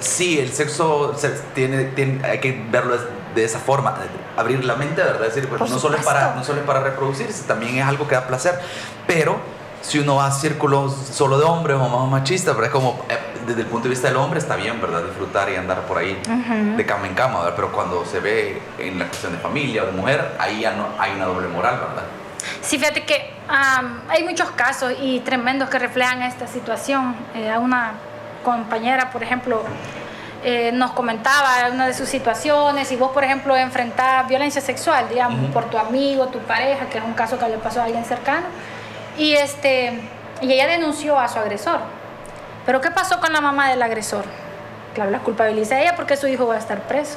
sí, 0.00 0.38
el 0.38 0.52
sexo 0.52 1.14
tiene, 1.54 1.84
tiene, 1.84 2.26
hay 2.26 2.40
que 2.40 2.64
verlo 2.70 2.96
de 3.34 3.44
esa 3.44 3.58
forma, 3.58 3.96
abrir 4.36 4.64
la 4.64 4.76
mente, 4.76 5.02
¿verdad? 5.02 5.26
Es 5.26 5.34
decir, 5.34 5.48
pues, 5.48 5.60
no, 5.70 5.78
solo 5.78 5.96
es 5.96 6.04
para, 6.04 6.34
no 6.34 6.44
solo 6.44 6.60
es 6.60 6.66
para 6.66 6.80
reproducirse, 6.80 7.44
también 7.44 7.78
es 7.78 7.84
algo 7.84 8.06
que 8.08 8.14
da 8.14 8.26
placer, 8.26 8.58
pero 9.06 9.38
si 9.80 9.98
uno 9.98 10.16
va 10.16 10.26
a 10.26 10.32
círculos 10.32 10.94
solo 11.12 11.38
de 11.38 11.44
hombres 11.44 11.76
o 11.76 11.88
más 11.88 12.10
machistas, 12.10 12.54
pero 12.54 12.66
es 12.66 12.72
como, 12.72 13.00
eh, 13.08 13.18
desde 13.48 13.62
el 13.62 13.66
punto 13.66 13.84
de 13.84 13.90
vista 13.90 14.08
del 14.08 14.16
hombre 14.16 14.38
está 14.38 14.56
bien, 14.56 14.80
¿verdad? 14.80 15.02
Disfrutar 15.04 15.50
y 15.50 15.56
andar 15.56 15.80
por 15.82 15.98
ahí 15.98 16.20
de 16.76 16.86
cama 16.86 17.06
en 17.06 17.14
cama, 17.14 17.40
¿verdad? 17.40 17.54
Pero 17.56 17.72
cuando 17.72 18.04
se 18.04 18.20
ve 18.20 18.60
en 18.78 18.98
la 18.98 19.06
cuestión 19.06 19.32
de 19.32 19.38
familia 19.38 19.82
o 19.82 19.86
de 19.86 19.92
mujer, 19.92 20.36
ahí 20.38 20.60
ya 20.60 20.72
no 20.72 20.88
hay 20.98 21.12
una 21.12 21.24
doble 21.24 21.48
moral, 21.48 21.80
¿verdad? 21.80 22.04
Sí, 22.60 22.78
fíjate 22.78 23.04
que 23.04 23.32
hay 23.48 24.22
muchos 24.24 24.50
casos 24.50 24.92
y 25.00 25.20
tremendos 25.20 25.68
que 25.70 25.78
reflejan 25.78 26.22
esta 26.22 26.46
situación. 26.46 27.16
Eh, 27.34 27.50
a 27.50 27.58
una 27.58 27.92
compañera, 28.44 29.10
por 29.10 29.22
ejemplo, 29.22 29.62
eh, 30.44 30.70
nos 30.72 30.92
comentaba 30.92 31.68
una 31.72 31.86
de 31.86 31.94
sus 31.94 32.08
situaciones 32.08 32.92
y 32.92 32.96
vos, 32.96 33.10
por 33.10 33.24
ejemplo, 33.24 33.56
enfrentás 33.56 34.28
violencia 34.28 34.60
sexual, 34.60 35.08
digamos, 35.08 35.50
por 35.50 35.64
tu 35.64 35.78
amigo, 35.78 36.26
tu 36.28 36.38
pareja, 36.40 36.86
que 36.86 36.98
es 36.98 37.04
un 37.04 37.14
caso 37.14 37.38
que 37.38 37.48
le 37.48 37.58
pasó 37.58 37.80
a 37.80 37.84
alguien 37.84 38.04
cercano, 38.04 38.46
y, 39.16 39.32
este, 39.32 40.00
y 40.40 40.52
ella 40.52 40.68
denunció 40.68 41.18
a 41.18 41.26
su 41.28 41.38
agresor. 41.38 41.80
Pero 42.68 42.82
¿qué 42.82 42.90
pasó 42.90 43.18
con 43.18 43.32
la 43.32 43.40
mamá 43.40 43.70
del 43.70 43.80
agresor? 43.80 44.26
Claro, 44.92 45.10
la 45.10 45.20
culpabiliza 45.20 45.76
a 45.76 45.80
ella 45.80 45.96
porque 45.96 46.18
su 46.18 46.26
hijo 46.26 46.46
va 46.46 46.56
a 46.56 46.58
estar 46.58 46.82
preso. 46.82 47.16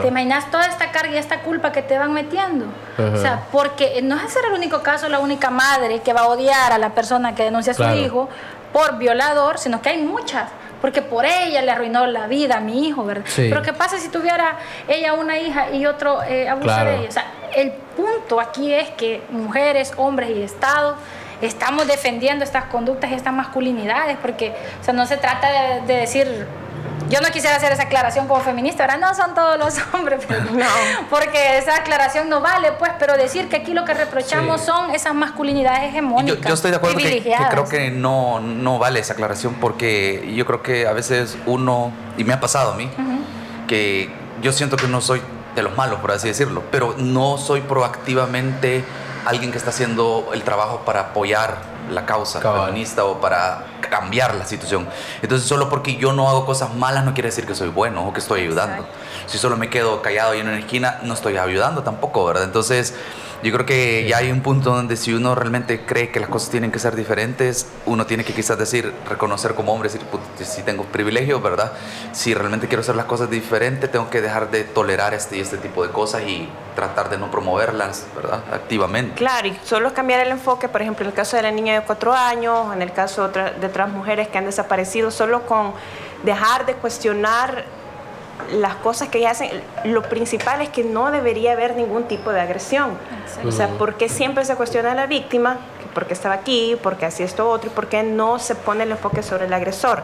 ¿Te 0.00 0.08
imaginas 0.08 0.50
toda 0.50 0.66
esta 0.66 0.90
carga 0.90 1.14
y 1.14 1.18
esta 1.18 1.38
culpa 1.42 1.70
que 1.70 1.82
te 1.82 1.96
van 1.96 2.12
metiendo? 2.12 2.64
O 2.98 3.16
sea, 3.16 3.44
porque 3.52 4.02
no 4.02 4.16
es 4.16 4.32
ser 4.32 4.42
el 4.46 4.54
único 4.54 4.82
caso, 4.82 5.08
la 5.08 5.20
única 5.20 5.50
madre 5.50 6.00
que 6.00 6.12
va 6.12 6.22
a 6.22 6.26
odiar 6.26 6.72
a 6.72 6.78
la 6.78 6.96
persona 6.96 7.32
que 7.36 7.44
denuncia 7.44 7.70
a 7.70 7.76
su 7.76 7.84
hijo 7.96 8.28
por 8.72 8.98
violador, 8.98 9.58
sino 9.58 9.80
que 9.80 9.90
hay 9.90 10.02
muchas 10.02 10.50
porque 10.80 11.00
por 11.00 11.24
ella 11.24 11.62
le 11.62 11.70
arruinó 11.70 12.08
la 12.08 12.26
vida 12.26 12.56
a 12.56 12.60
mi 12.60 12.88
hijo, 12.88 13.04
¿verdad? 13.04 13.24
Pero 13.36 13.62
¿qué 13.62 13.72
pasa 13.72 13.98
si 13.98 14.08
tuviera 14.08 14.56
ella 14.88 15.14
una 15.14 15.38
hija 15.38 15.70
y 15.70 15.86
otro 15.86 16.24
eh, 16.24 16.48
abusa 16.48 16.82
de 16.84 16.96
ella? 16.96 17.08
O 17.08 17.12
sea, 17.12 17.26
el 17.54 17.70
punto 17.70 18.40
aquí 18.40 18.74
es 18.74 18.90
que 18.90 19.22
mujeres, 19.30 19.92
hombres 19.96 20.30
y 20.30 20.42
Estado 20.42 20.96
estamos 21.42 21.86
defendiendo 21.86 22.44
estas 22.44 22.64
conductas 22.64 23.10
y 23.10 23.14
estas 23.14 23.34
masculinidades, 23.34 24.16
porque 24.22 24.54
o 24.80 24.84
sea, 24.84 24.94
no 24.94 25.06
se 25.06 25.16
trata 25.16 25.48
de 25.86 25.94
decir 25.94 26.46
yo 27.12 27.20
no 27.20 27.28
quisiera 27.28 27.56
hacer 27.56 27.70
esa 27.72 27.82
aclaración 27.82 28.26
como 28.26 28.40
feminista, 28.40 28.84
ahora 28.84 28.96
no 28.96 29.14
son 29.14 29.34
todos 29.34 29.58
los 29.58 29.74
hombres, 29.94 30.26
no. 30.52 30.64
porque 31.10 31.58
esa 31.58 31.76
aclaración 31.76 32.28
no 32.30 32.40
vale, 32.40 32.72
pues, 32.72 32.92
pero 32.98 33.16
decir 33.18 33.48
que 33.48 33.56
aquí 33.56 33.74
lo 33.74 33.84
que 33.84 33.92
reprochamos 33.92 34.62
son 34.62 34.94
esas 34.94 35.14
masculinidades 35.14 35.90
hegemónicas. 35.90 36.40
Yo, 36.40 36.48
yo 36.48 36.54
estoy 36.54 36.70
de 36.70 36.78
acuerdo 36.78 36.96
que, 36.96 37.36
creo 37.50 37.68
que 37.68 37.90
no, 37.90 38.40
no 38.40 38.78
vale 38.78 39.00
esa 39.00 39.12
aclaración 39.12 39.54
porque 39.60 40.32
yo 40.34 40.46
creo 40.46 40.62
que 40.62 40.86
a 40.86 40.92
veces 40.92 41.36
uno, 41.44 41.92
y 42.16 42.24
me 42.24 42.32
ha 42.32 42.40
pasado 42.40 42.72
a 42.72 42.76
mí, 42.76 42.88
que 43.68 44.10
yo 44.40 44.52
siento 44.52 44.76
que 44.76 44.88
no 44.88 45.02
soy 45.02 45.20
de 45.54 45.62
los 45.62 45.76
malos, 45.76 46.00
por 46.00 46.12
así 46.12 46.28
decirlo, 46.28 46.62
pero 46.70 46.94
no 46.96 47.36
soy 47.36 47.60
proactivamente 47.60 48.84
alguien 49.24 49.52
que 49.52 49.58
está 49.58 49.70
haciendo 49.70 50.30
el 50.32 50.42
trabajo 50.42 50.82
para 50.84 51.00
apoyar 51.00 51.58
la 51.90 52.06
causa 52.06 52.40
feminista 52.40 53.04
o 53.04 53.20
para 53.20 53.64
cambiar 53.90 54.34
la 54.34 54.46
situación. 54.46 54.88
Entonces, 55.20 55.46
solo 55.46 55.68
porque 55.68 55.96
yo 55.96 56.12
no 56.12 56.28
hago 56.28 56.46
cosas 56.46 56.74
malas 56.74 57.04
no 57.04 57.14
quiere 57.14 57.28
decir 57.28 57.46
que 57.46 57.54
soy 57.54 57.68
bueno 57.68 58.06
o 58.06 58.12
que 58.12 58.20
estoy 58.20 58.42
ayudando. 58.42 58.86
Si 59.26 59.38
solo 59.38 59.56
me 59.56 59.68
quedo 59.68 60.02
callado 60.02 60.34
y 60.34 60.40
en 60.40 60.48
una 60.48 60.58
esquina, 60.58 61.00
no 61.02 61.14
estoy 61.14 61.36
ayudando 61.36 61.82
tampoco, 61.82 62.24
¿verdad? 62.24 62.44
Entonces, 62.44 62.94
yo 63.42 63.52
creo 63.52 63.66
que 63.66 64.06
ya 64.08 64.18
hay 64.18 64.30
un 64.30 64.40
punto 64.40 64.74
donde 64.74 64.96
si 64.96 65.12
uno 65.12 65.34
realmente 65.34 65.84
cree 65.84 66.10
que 66.10 66.20
las 66.20 66.28
cosas 66.28 66.50
tienen 66.50 66.70
que 66.70 66.78
ser 66.78 66.94
diferentes, 66.94 67.66
uno 67.86 68.06
tiene 68.06 68.24
que 68.24 68.32
quizás 68.32 68.56
decir, 68.56 68.92
reconocer 69.08 69.54
como 69.54 69.72
hombre, 69.72 69.88
decir, 69.88 70.06
si 70.44 70.62
tengo 70.62 70.84
privilegios, 70.84 71.42
¿verdad? 71.42 71.72
Si 72.12 72.34
realmente 72.34 72.68
quiero 72.68 72.82
hacer 72.82 72.94
las 72.94 73.06
cosas 73.06 73.30
diferentes, 73.30 73.90
tengo 73.90 74.08
que 74.10 74.20
dejar 74.20 74.50
de 74.50 74.64
tolerar 74.64 75.12
este 75.12 75.36
y 75.36 75.40
este 75.40 75.58
tipo 75.58 75.84
de 75.84 75.92
cosas 75.92 76.22
y 76.22 76.48
tratar 76.76 77.10
de 77.10 77.18
no 77.18 77.30
promoverlas, 77.30 78.06
¿verdad? 78.14 78.44
Activamente. 78.52 79.14
Claro, 79.16 79.48
y 79.48 79.58
solo 79.64 79.92
cambiar 79.92 80.20
el 80.20 80.30
enfoque, 80.30 80.68
por 80.68 80.80
ejemplo, 80.80 81.04
en 81.04 81.08
el 81.08 81.14
caso 81.14 81.36
de 81.36 81.42
la 81.42 81.50
niña 81.50 81.74
de 81.74 81.84
cuatro 81.84 82.12
años, 82.12 82.72
en 82.72 82.80
el 82.80 82.92
caso 82.92 83.28
de 83.28 83.66
otras 83.66 83.90
mujeres 83.90 84.28
que 84.28 84.38
han 84.38 84.46
desaparecido, 84.46 85.10
solo 85.10 85.46
con 85.46 85.72
dejar 86.22 86.64
de 86.66 86.74
cuestionar 86.74 87.64
las 88.50 88.74
cosas 88.76 89.08
que 89.08 89.18
ellas 89.18 89.40
hacen, 89.40 89.62
lo 89.84 90.02
principal 90.02 90.60
es 90.60 90.68
que 90.68 90.84
no 90.84 91.10
debería 91.10 91.52
haber 91.52 91.76
ningún 91.76 92.04
tipo 92.04 92.32
de 92.32 92.40
agresión. 92.40 92.90
O 93.46 93.52
sea, 93.52 93.68
¿por 93.68 93.94
qué 93.94 94.08
siempre 94.08 94.44
se 94.44 94.54
cuestiona 94.56 94.92
a 94.92 94.94
la 94.94 95.06
víctima? 95.06 95.58
¿Por 95.94 96.06
qué 96.06 96.14
estaba 96.14 96.34
aquí? 96.34 96.76
¿Por 96.82 96.96
qué 96.96 97.06
hacía 97.06 97.26
esto 97.26 97.48
otro? 97.48 97.70
¿Y 97.70 97.72
por 97.72 97.88
qué 97.88 98.02
no 98.02 98.38
se 98.38 98.54
pone 98.54 98.84
el 98.84 98.92
enfoque 98.92 99.22
sobre 99.22 99.46
el 99.46 99.52
agresor? 99.52 100.02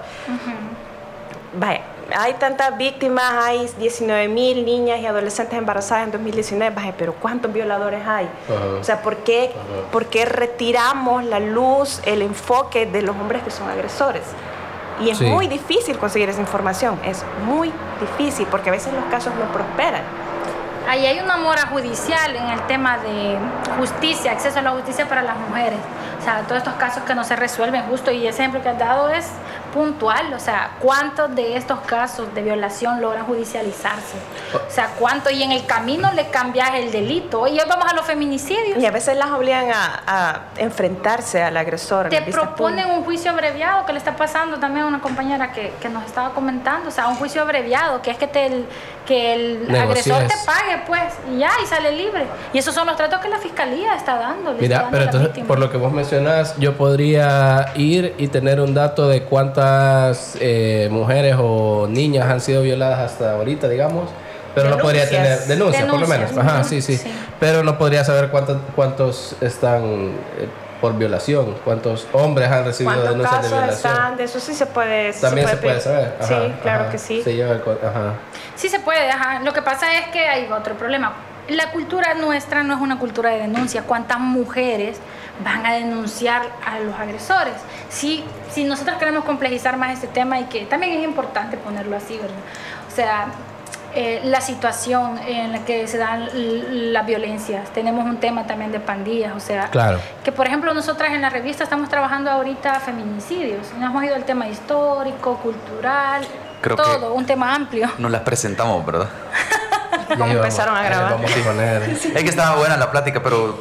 Vaya, 1.59 1.83
hay 2.17 2.35
tantas 2.35 2.77
víctimas, 2.77 3.33
hay 3.45 3.69
19 3.79 4.29
mil 4.29 4.65
niñas 4.65 5.01
y 5.01 5.07
adolescentes 5.07 5.59
embarazadas 5.59 6.05
en 6.05 6.13
2019, 6.13 6.75
vaya, 6.75 6.95
pero 6.97 7.15
¿cuántos 7.15 7.53
violadores 7.53 8.07
hay? 8.07 8.29
O 8.81 8.85
sea, 8.85 9.03
¿por 9.03 9.17
qué, 9.19 9.53
¿por 9.93 10.07
qué 10.07 10.25
retiramos 10.25 11.25
la 11.25 11.41
luz, 11.41 12.01
el 12.05 12.23
enfoque 12.23 12.87
de 12.87 13.03
los 13.03 13.17
hombres 13.17 13.43
que 13.43 13.51
son 13.51 13.69
agresores? 13.69 14.23
Y 15.01 15.11
es 15.11 15.21
muy 15.21 15.47
difícil 15.47 15.97
conseguir 15.99 16.29
esa 16.29 16.41
información, 16.41 16.99
es 17.05 17.25
muy 17.45 17.73
difícil 18.01 18.47
porque 18.51 18.69
a 18.69 18.73
veces 18.73 18.93
los 18.93 19.05
casos 19.05 19.33
no 19.35 19.53
prosperan. 19.53 20.03
Ahí 20.89 21.05
hay 21.05 21.21
una 21.21 21.37
mora 21.37 21.67
judicial 21.67 22.35
en 22.35 22.49
el 22.49 22.61
tema 22.63 22.97
de 22.99 23.37
justicia, 23.79 24.33
acceso 24.33 24.59
a 24.59 24.63
la 24.63 24.71
justicia 24.71 25.07
para 25.07 25.23
las 25.23 25.37
mujeres. 25.37 25.79
O 26.19 26.25
sea, 26.25 26.41
todos 26.43 26.59
estos 26.59 26.75
casos 26.75 27.03
que 27.03 27.15
no 27.15 27.25
se 27.25 27.37
resuelven 27.37 27.83
justo 27.85 28.11
y 28.11 28.27
ese 28.27 28.41
ejemplo 28.41 28.63
que 28.63 28.71
has 28.71 28.79
dado 28.79 29.11
es 29.11 29.27
puntual, 29.73 30.33
o 30.35 30.39
sea, 30.39 30.77
¿cuántos 30.81 31.35
de 31.35 31.57
estos 31.57 31.81
casos 31.81 32.35
de 32.35 32.43
violación 32.43 33.01
logran 33.01 33.25
judicializarse? 33.27 34.17
O 34.55 34.71
sea, 34.71 34.95
¿cuánto? 34.99 35.31
Y 35.31 35.43
en 35.43 35.53
el 35.53 35.67
camino 35.67 36.13
le 36.13 36.29
cambias 36.29 36.75
el 36.75 36.91
delito. 36.91 37.47
Y 37.47 37.59
hoy 37.59 37.67
vamos 37.69 37.87
a 37.91 37.95
los 37.95 38.05
feminicidios. 38.05 38.79
Y 38.79 38.87
a 38.87 38.91
veces 38.91 39.17
las 39.17 39.31
obligan 39.31 39.67
a, 39.71 40.41
enfrentarse 40.57 41.43
al 41.43 41.57
agresor. 41.57 42.09
Te 42.09 42.23
proponen 42.23 42.91
un 42.91 43.05
juicio 43.05 43.31
abreviado, 43.31 43.85
que 43.87 43.93
le 43.93 43.99
está 43.99 44.17
pasando 44.17 44.59
también 44.59 44.85
a 44.87 44.89
una 44.89 45.01
compañera 45.01 45.53
que, 45.53 45.73
que, 45.81 45.89
nos 45.89 46.05
estaba 46.05 46.31
comentando, 46.31 46.89
o 46.89 46.93
sea, 46.93 47.09
un 47.09 47.17
juicio 47.17 47.43
abreviado, 47.43 48.03
que 48.03 48.11
es 48.11 48.19
que, 48.19 48.27
te, 48.27 48.65
que 49.07 49.35
el 49.35 49.75
agresor 49.75 50.23
te 50.25 50.35
pague, 50.45 50.83
pues, 50.87 51.15
y 51.33 51.39
ya, 51.39 51.51
y 51.63 51.67
sale 51.67 51.93
libre. 51.93 52.27
Y 52.53 52.59
esos 52.59 52.75
son 52.75 52.87
los 52.87 52.97
tratos 52.97 53.21
que 53.21 53.29
la 53.29 53.39
fiscalía 53.39 53.95
está 53.95 54.17
dando. 54.17 54.55
Mira, 54.59 54.89
pero 54.91 55.05
entonces, 55.05 55.45
por 55.45 55.59
lo 55.59 55.71
que 55.71 55.77
vos 55.77 55.93
mencionas, 55.93 56.57
yo 56.59 56.77
podría 56.77 57.73
ir 57.75 58.15
y 58.19 58.29
tener 58.29 58.61
un 58.61 58.75
dato 58.75 59.09
de 59.09 59.23
cuánto 59.23 59.58
cuántas 59.59 60.37
eh, 60.41 60.89
mujeres 60.91 61.37
o 61.39 61.89
niñas 61.89 62.29
han 62.29 62.41
sido 62.41 62.63
violadas 62.63 63.01
hasta 63.01 63.33
ahorita, 63.33 63.69
digamos, 63.69 64.09
pero 64.55 64.71
no 64.71 64.79
podría 64.79 65.09
tener 65.09 65.41
denuncias, 65.41 65.85
por 65.89 66.01
lo 66.01 66.07
menos. 66.07 66.37
Ajá, 66.37 66.65
sí, 66.65 66.81
sí, 66.81 67.01
Pero 67.41 67.65
no 67.65 67.77
podría 67.77 68.05
saber 68.05 68.31
cuántos, 68.31 68.59
cuántos 68.77 69.37
están 69.41 69.83
eh, 70.39 70.49
por 70.81 70.97
violación, 70.97 71.57
cuántos 71.65 72.07
hombres 72.13 72.49
han 72.51 72.65
recibido 72.65 73.03
denuncias 73.03 73.43
de 73.43 73.49
violación. 73.49 73.93
Están? 73.93 74.17
De 74.17 74.25
eso 74.25 74.39
sí 74.39 74.55
se 74.55 74.67
puede. 74.67 75.13
También 75.13 75.49
se 75.49 75.57
puede, 75.57 75.81
saber. 75.81 76.15
sí, 76.21 76.35
claro 76.63 76.91
que 76.91 76.99
sí. 76.99 77.23
Se 77.23 77.43
ajá. 77.43 78.15
Sí 78.55 78.69
se 78.69 78.79
puede, 78.81 79.11
ajá. 79.11 79.41
Lo 79.41 79.53
que 79.53 79.63
pasa 79.63 79.99
es 79.99 80.09
que 80.09 80.21
hay 80.21 80.49
otro 80.51 80.77
problema. 80.77 81.15
La 81.49 81.71
cultura 81.73 82.15
nuestra 82.15 82.63
no 82.63 82.75
es 82.75 82.81
una 82.81 82.99
cultura 82.99 83.31
de 83.31 83.39
denuncia. 83.39 83.83
¿Cuántas 83.83 84.21
mujeres 84.21 84.99
van 85.45 85.67
a 85.67 85.75
denunciar 85.75 86.43
a 86.65 86.81
los 86.81 86.95
agresores. 86.95 87.55
Si, 87.89 88.25
si 88.51 88.65
nosotros 88.65 88.97
queremos 88.99 89.25
complejizar 89.25 89.77
más 89.77 89.95
este 89.95 90.09
tema 90.09 90.41
y 90.41 90.45
que 90.45 90.67
también 90.67 90.99
es 90.99 91.05
importante 91.05 91.57
ponerlo 91.57 91.97
así, 91.97 92.17
¿verdad? 92.17 92.37
O 92.91 92.95
sea, 92.95 93.29
eh, 93.95 94.21
la 94.25 94.41
situación 94.41 95.19
en 95.19 95.53
la 95.53 95.65
que 95.65 95.87
se 95.87 95.97
dan 95.97 96.29
las 96.93 97.07
violencias. 97.07 97.71
Tenemos 97.73 98.05
un 98.05 98.19
tema 98.19 98.47
también 98.47 98.71
de 98.71 98.81
pandillas, 98.81 99.35
o 99.35 99.41
sea, 99.41 99.71
claro. 99.71 99.99
que 100.23 100.31
por 100.31 100.47
ejemplo 100.47 100.75
nosotras 100.75 101.13
en 101.13 101.23
la 101.23 101.31
revista 101.31 101.65
estamos 101.65 101.89
trabajando 101.89 102.31
ahorita 102.31 102.81
feminicidios. 102.81 103.73
Nos 103.79 103.91
hemos 103.91 104.05
ido 104.05 104.15
al 104.15 104.25
tema 104.25 104.47
histórico, 104.47 105.39
cultural, 105.39 106.23
todo, 106.63 107.15
un 107.15 107.25
tema 107.25 107.55
amplio. 107.55 107.89
Nos 107.99 108.11
las 108.11 108.23
presentamos, 108.23 108.85
¿verdad? 108.85 109.09
Como 110.09 110.27
empezaron 110.33 110.77
a 110.77 110.83
grabar. 110.83 111.13
Vamos 111.13 111.33
a 111.33 111.45
poner. 111.45 111.83
Es 111.83 112.01
que 112.01 112.29
estaba 112.29 112.57
buena 112.57 112.77
la 112.77 112.91
plática, 112.91 113.23
pero 113.23 113.59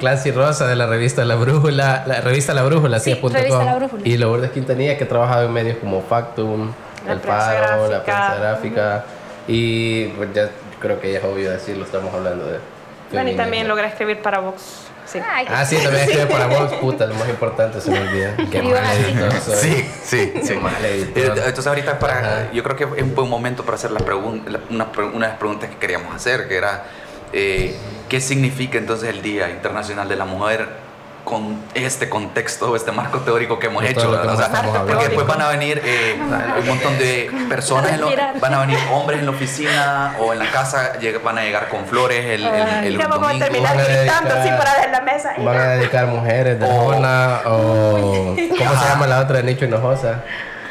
Clancy 0.00 0.30
Rosa 0.30 0.66
de 0.66 0.76
la 0.76 0.86
revista 0.86 1.24
La 1.24 1.36
Brújula, 1.36 2.04
la 2.06 2.20
revista 2.20 2.54
La 2.54 2.62
Brújula, 2.62 2.98
sí, 3.00 3.14
revista 3.14 3.64
La 3.64 3.76
Brújula. 3.76 4.02
Y 4.04 4.16
Lourdes 4.16 4.50
Quintanilla, 4.50 4.96
que 4.96 5.04
ha 5.04 5.08
trabajado 5.08 5.46
en 5.46 5.52
medios 5.52 5.78
como 5.78 6.02
Factum, 6.02 6.72
El 7.08 7.20
Faro, 7.20 7.88
la 7.88 8.02
prensa 8.02 8.36
gráfica. 8.36 9.04
Y 9.48 10.06
pues 10.08 10.32
ya 10.34 10.50
creo 10.80 11.00
que 11.00 11.12
ya 11.12 11.18
es 11.18 11.24
obvio 11.24 11.50
decirlo, 11.50 11.84
estamos 11.84 12.12
hablando 12.12 12.46
de. 12.46 12.58
Bueno, 13.12 13.30
y 13.30 13.36
también 13.36 13.68
logra 13.68 13.86
escribir 13.86 14.20
para 14.20 14.40
Vox. 14.40 14.82
Sí. 15.06 15.20
ah, 15.20 15.64
sí, 15.64 15.76
también 15.76 16.02
escribe 16.02 16.26
para 16.26 16.48
Vox, 16.48 16.72
puta, 16.80 17.06
lo 17.06 17.14
más 17.14 17.28
importante 17.28 17.80
se 17.80 17.92
me 17.92 18.00
olvida. 18.00 18.34
Qué 18.50 18.60
mal 18.60 18.84
editor 18.96 19.32
Sí, 19.40 19.88
sí, 20.02 20.32
sí. 20.42 20.54
mal 20.54 20.84
editor. 20.84 21.38
Entonces 21.38 21.66
ahorita 21.66 21.98
para, 22.00 22.50
yo 22.52 22.62
creo 22.64 22.74
que 22.74 22.84
es 22.96 23.02
un 23.04 23.14
buen 23.14 23.30
momento 23.30 23.64
para 23.64 23.76
hacer 23.76 23.92
la 23.92 24.00
pregunta, 24.00 24.50
una, 24.68 24.88
una 25.14 25.26
de 25.26 25.32
las 25.32 25.38
preguntas 25.38 25.70
que 25.70 25.76
queríamos 25.76 26.12
hacer, 26.12 26.48
que 26.48 26.56
era 26.56 26.82
eh, 27.32 27.76
¿Qué 28.08 28.20
significa 28.20 28.78
entonces 28.78 29.08
el 29.10 29.22
Día 29.22 29.50
Internacional 29.50 30.08
de 30.08 30.16
la 30.16 30.24
Mujer 30.24 30.86
con 31.26 31.60
este 31.74 32.08
contexto, 32.08 32.76
este 32.76 32.92
marco 32.92 33.18
teórico 33.18 33.58
que 33.58 33.66
hemos 33.66 33.82
hecho. 33.84 34.16
porque 34.86 35.06
después 35.06 35.26
van 35.26 35.42
a 35.42 35.48
venir 35.48 35.82
eh, 35.84 36.16
un 36.60 36.66
montón 36.66 36.96
de 36.98 37.28
personas, 37.48 38.00
van 38.40 38.54
a 38.54 38.60
venir 38.60 38.78
hombres 38.92 39.18
en 39.18 39.26
la 39.26 39.32
oficina 39.32 40.14
o 40.20 40.32
en 40.32 40.38
la 40.38 40.50
casa, 40.52 40.92
van 41.24 41.38
a 41.38 41.42
llegar 41.42 41.68
con 41.68 41.84
flores 41.84 42.24
el, 42.24 42.46
el, 42.46 42.96
ya 42.96 43.08
vamos 43.08 43.28
a 43.28 43.38
terminar 43.38 43.76
gritando 43.76 44.34
así 44.36 44.50
para 44.50 44.86
la 44.86 45.00
mesa. 45.00 45.34
Van 45.36 45.56
a 45.56 45.68
dedicar 45.70 46.06
mujeres 46.06 46.60
de 46.60 46.66
zona 46.66 47.40
o... 47.44 48.36
¿Cómo 48.36 48.80
se 48.80 48.88
llama 48.88 49.08
la 49.08 49.20
otra 49.20 49.38
de 49.38 49.42
Nicho 49.42 49.64
Hinojosa? 49.64 50.22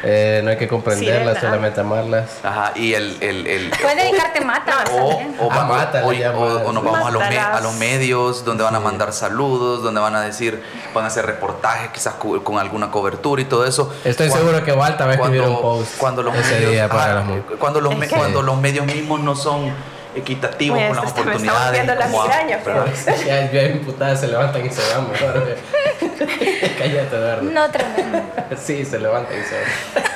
Eh, 0.02 0.40
no 0.44 0.50
hay 0.50 0.56
que 0.56 0.68
comprenderlas, 0.68 1.40
solamente 1.40 1.80
amarlas. 1.80 2.40
Ajá, 2.42 2.72
y 2.74 2.94
el... 2.94 3.16
el, 3.20 3.46
el 3.46 3.70
dedicarte 3.70 4.40
mata. 4.40 4.84
O, 4.92 5.46
o, 5.46 5.50
ah, 5.50 5.64
mata, 5.64 6.04
o, 6.04 6.08
o, 6.08 6.72
nos 6.72 6.84
vamos 6.84 7.08
a 7.08 7.10
los, 7.10 7.22
a 7.22 7.60
los, 7.60 7.74
medios 7.74 8.44
donde 8.44 8.62
van 8.62 8.74
a 8.74 8.80
mandar 8.80 9.12
saludos, 9.12 9.82
donde 9.82 10.00
van 10.00 10.14
a 10.14 10.20
decir, 10.20 10.62
van 10.94 11.04
a 11.04 11.08
hacer 11.08 11.26
reportajes 11.26 11.90
quizás 11.90 12.14
con 12.14 12.58
alguna 12.58 12.90
cobertura 12.90 13.42
y 13.42 13.46
todo 13.46 13.64
eso. 13.64 13.92
Estoy 14.04 14.30
seguro 14.30 14.64
que 14.64 14.72
Walter 14.72 15.06
va 15.06 15.12
a 15.12 15.14
escribir 15.14 15.42
un 15.42 15.60
post 15.60 15.96
cuando 15.98 16.22
los 16.22 16.34
ese 16.34 16.54
medios, 16.54 16.70
día 16.72 16.88
para 16.88 17.24
cuando, 17.58 17.80
los, 17.80 17.94
cuando 18.08 18.42
los 18.42 18.60
medios 18.60 18.86
mismos 18.86 19.20
no 19.20 19.34
son 19.34 19.72
equitativos 20.16 20.78
con 20.78 20.96
las 20.96 21.12
oportunidades. 21.12 21.86
las 21.86 22.10
migrañas, 22.10 22.60
pero... 22.64 22.84
ya, 23.26 23.50
ya 23.50 23.62
imputadas 23.64 24.20
se 24.20 24.28
levantan 24.28 24.66
y 24.66 24.70
se 24.70 24.94
van 24.94 25.10
mejor. 25.10 25.56
Cállate, 26.78 27.16
Eduardo. 27.16 27.42
No, 27.42 27.70
tremendo. 27.70 28.22
sí, 28.56 28.84
se 28.84 28.98
levantan 28.98 29.38
y 29.38 29.42
se 29.44 29.54
van. 29.54 30.06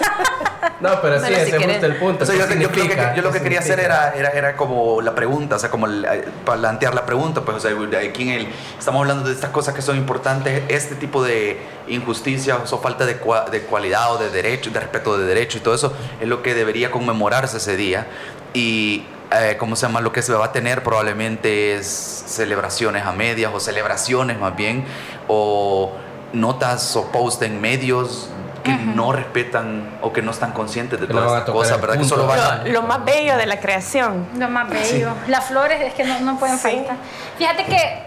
No, 0.81 1.01
pero 1.03 1.21
sí, 1.21 1.33
ese 1.33 1.57
es 1.57 1.83
el 1.83 1.97
punto. 1.97 2.25
yo, 2.25 3.23
lo 3.23 3.33
que, 3.33 3.43
quería 3.43 3.59
hacer 3.59 3.81
era, 3.81 4.15
era, 4.15 4.31
era, 4.31 4.57
como 4.57 5.03
la 5.03 5.15
pregunta, 5.15 5.57
o 5.57 5.59
sea, 5.59 5.71
como 5.71 5.87
eh, 5.87 6.25
plantear 6.45 6.95
la 6.95 7.05
pregunta, 7.05 7.43
pues, 7.43 7.59
o 7.59 7.61
sea, 7.61 7.73
aquí 7.99 8.23
en 8.23 8.29
el, 8.31 8.49
estamos 8.79 9.01
hablando 9.01 9.29
de 9.29 9.35
estas 9.35 9.51
cosas 9.51 9.75
que 9.75 9.83
son 9.83 9.99
importantes, 9.99 10.63
este 10.69 10.95
tipo 10.95 11.23
de 11.23 11.61
injusticias 11.89 12.73
o 12.73 12.79
falta 12.79 13.05
de, 13.05 13.21
de 13.51 13.61
cualidad 13.63 14.15
o 14.15 14.19
de 14.19 14.31
derecho, 14.31 14.71
de 14.71 14.81
respeto 14.81 15.19
de 15.19 15.27
derecho 15.27 15.59
y 15.59 15.61
todo 15.61 15.75
eso, 15.75 15.93
es 16.19 16.27
lo 16.27 16.43
que 16.43 16.55
debería 16.55 16.91
conmemorarse 16.91 17.59
ese 17.59 17.77
día. 17.77 18.07
Y 18.55 19.05
eh, 19.33 19.57
¿cómo 19.59 19.77
se 19.77 19.87
llama? 19.87 20.01
Lo 20.01 20.13
que 20.13 20.23
se 20.23 20.33
va 20.33 20.47
a 20.47 20.53
tener 20.53 20.83
probablemente 20.83 21.75
es 21.75 21.87
celebraciones 22.27 23.05
a 23.05 23.13
medias 23.13 23.53
o 23.55 23.61
celebraciones 23.61 24.39
más 24.39 24.57
bien, 24.57 24.85
o 25.29 25.93
notas 26.33 26.97
o 26.97 27.11
posts 27.11 27.43
en 27.43 27.61
medios 27.61 28.29
que 28.63 28.73
no 28.73 29.13
respetan 29.13 29.89
o 30.03 30.13
que 30.13 30.21
no 30.21 30.31
están 30.31 30.53
conscientes 30.53 31.01
de 31.01 31.07
todas 31.07 31.39
estas 31.39 31.51
cosas, 31.51 31.81
¿verdad? 31.81 32.63
Que 32.63 32.71
lo, 32.71 32.83
más 32.83 33.05
bello 33.05 33.37
de 33.37 33.47
la 33.47 33.59
creación. 33.59 34.27
Lo 34.37 34.49
más 34.49 34.69
bello. 34.69 35.15
Las 35.29 35.47
flores 35.47 35.81
es 35.81 35.95
que 35.95 36.05
no, 36.05 36.21
no 36.21 36.39
pueden 36.39 36.59
faltar. 36.59 36.97
Fíjate 37.39 37.65
que 37.65 38.05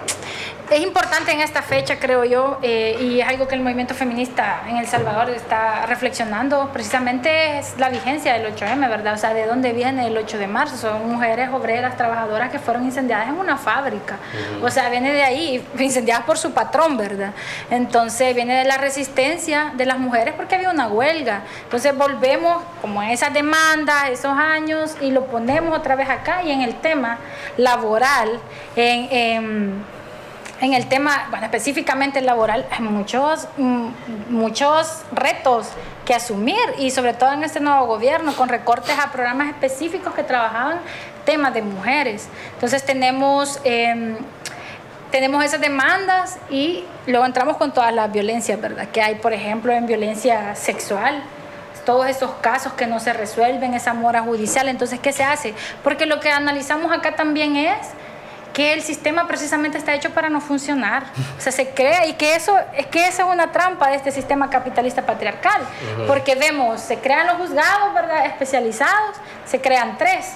es 0.73 0.81
importante 0.81 1.31
en 1.31 1.41
esta 1.41 1.61
fecha, 1.61 1.99
creo 1.99 2.23
yo, 2.23 2.57
eh, 2.63 2.97
y 2.99 3.21
es 3.21 3.27
algo 3.27 3.47
que 3.47 3.55
el 3.55 3.61
movimiento 3.61 3.93
feminista 3.93 4.63
en 4.67 4.77
El 4.77 4.87
Salvador 4.87 5.29
está 5.29 5.85
reflexionando, 5.85 6.69
precisamente 6.73 7.59
es 7.59 7.77
la 7.77 7.89
vigencia 7.89 8.33
del 8.33 8.53
8M, 8.53 8.89
¿verdad? 8.89 9.13
O 9.13 9.17
sea, 9.17 9.33
¿de 9.33 9.45
dónde 9.45 9.71
viene 9.73 10.07
el 10.07 10.17
8 10.17 10.37
de 10.37 10.47
marzo? 10.47 10.75
Son 10.77 11.07
mujeres 11.07 11.49
obreras, 11.51 11.95
trabajadoras 11.95 12.49
que 12.51 12.57
fueron 12.57 12.85
incendiadas 12.85 13.27
en 13.27 13.35
una 13.35 13.57
fábrica. 13.57 14.17
O 14.63 14.69
sea, 14.71 14.89
viene 14.89 15.13
de 15.13 15.23
ahí, 15.23 15.63
incendiadas 15.77 16.25
por 16.25 16.37
su 16.37 16.53
patrón, 16.53 16.97
¿verdad? 16.97 17.33
Entonces, 17.69 18.33
viene 18.33 18.57
de 18.57 18.63
la 18.65 18.77
resistencia 18.77 19.73
de 19.75 19.85
las 19.85 19.99
mujeres 19.99 20.33
porque 20.35 20.55
había 20.55 20.71
una 20.71 20.87
huelga. 20.87 21.43
Entonces, 21.63 21.95
volvemos 21.95 22.63
como 22.81 22.99
a 22.99 23.11
esas 23.11 23.33
demandas, 23.33 24.09
esos 24.09 24.35
años, 24.37 24.95
y 25.01 25.11
lo 25.11 25.27
ponemos 25.27 25.77
otra 25.77 25.95
vez 25.95 26.09
acá 26.09 26.41
y 26.43 26.51
en 26.51 26.61
el 26.61 26.75
tema 26.75 27.19
laboral, 27.57 28.39
en 28.75 29.03
en 29.11 30.02
el 30.61 30.87
tema, 30.87 31.27
bueno, 31.29 31.45
específicamente 31.45 32.21
laboral, 32.21 32.65
hay 32.71 32.81
muchos, 32.81 33.47
mm, 33.57 33.87
muchos 34.29 35.01
retos 35.11 35.67
que 36.05 36.13
asumir 36.13 36.63
y 36.77 36.91
sobre 36.91 37.13
todo 37.13 37.33
en 37.33 37.43
este 37.43 37.59
nuevo 37.59 37.85
gobierno 37.85 38.33
con 38.35 38.49
recortes 38.49 38.97
a 38.97 39.11
programas 39.11 39.49
específicos 39.49 40.13
que 40.13 40.23
trabajaban 40.23 40.79
temas 41.25 41.53
de 41.53 41.61
mujeres. 41.61 42.27
Entonces 42.53 42.83
tenemos... 42.85 43.59
Em, 43.63 44.17
tenemos 45.11 45.45
esas 45.45 45.61
demandas 45.61 46.39
y 46.49 46.85
luego 47.05 47.23
entramos 47.23 47.57
con 47.57 47.71
todas 47.71 47.93
las 47.93 48.11
violencias, 48.11 48.59
¿verdad? 48.59 48.87
Que 48.87 48.99
hay, 48.99 49.13
por 49.13 49.31
ejemplo, 49.31 49.71
en 49.71 49.85
violencia 49.85 50.55
sexual, 50.55 51.21
todos 51.85 52.07
esos 52.07 52.31
casos 52.41 52.73
que 52.73 52.87
no 52.87 52.99
se 52.99 53.13
resuelven, 53.13 53.75
esa 53.75 53.93
mora 53.93 54.23
judicial. 54.23 54.67
Entonces, 54.69 54.99
¿qué 54.99 55.11
se 55.11 55.23
hace? 55.23 55.53
Porque 55.83 56.07
lo 56.07 56.19
que 56.19 56.31
analizamos 56.31 56.91
acá 56.91 57.15
también 57.15 57.55
es 57.57 57.77
que 58.53 58.73
el 58.73 58.83
sistema 58.83 59.27
precisamente 59.27 59.77
está 59.77 59.93
hecho 59.93 60.11
para 60.11 60.29
no 60.29 60.39
funcionar. 60.39 61.05
O 61.37 61.41
sea, 61.41 61.51
se 61.51 61.69
crea 61.71 62.05
y 62.05 62.13
que 62.13 62.35
eso 62.35 62.57
es 62.77 62.85
que 62.87 63.07
esa 63.07 63.23
es 63.23 63.29
una 63.29 63.51
trampa 63.51 63.89
de 63.89 63.95
este 63.95 64.11
sistema 64.11 64.49
capitalista 64.49 65.05
patriarcal, 65.05 65.61
porque 66.07 66.35
vemos, 66.35 66.79
se 66.79 66.99
crean 66.99 67.27
los 67.27 67.37
juzgados, 67.37 67.93
¿verdad? 67.93 68.25
especializados, 68.27 69.17
se 69.45 69.59
crean 69.59 69.97
tres 69.97 70.33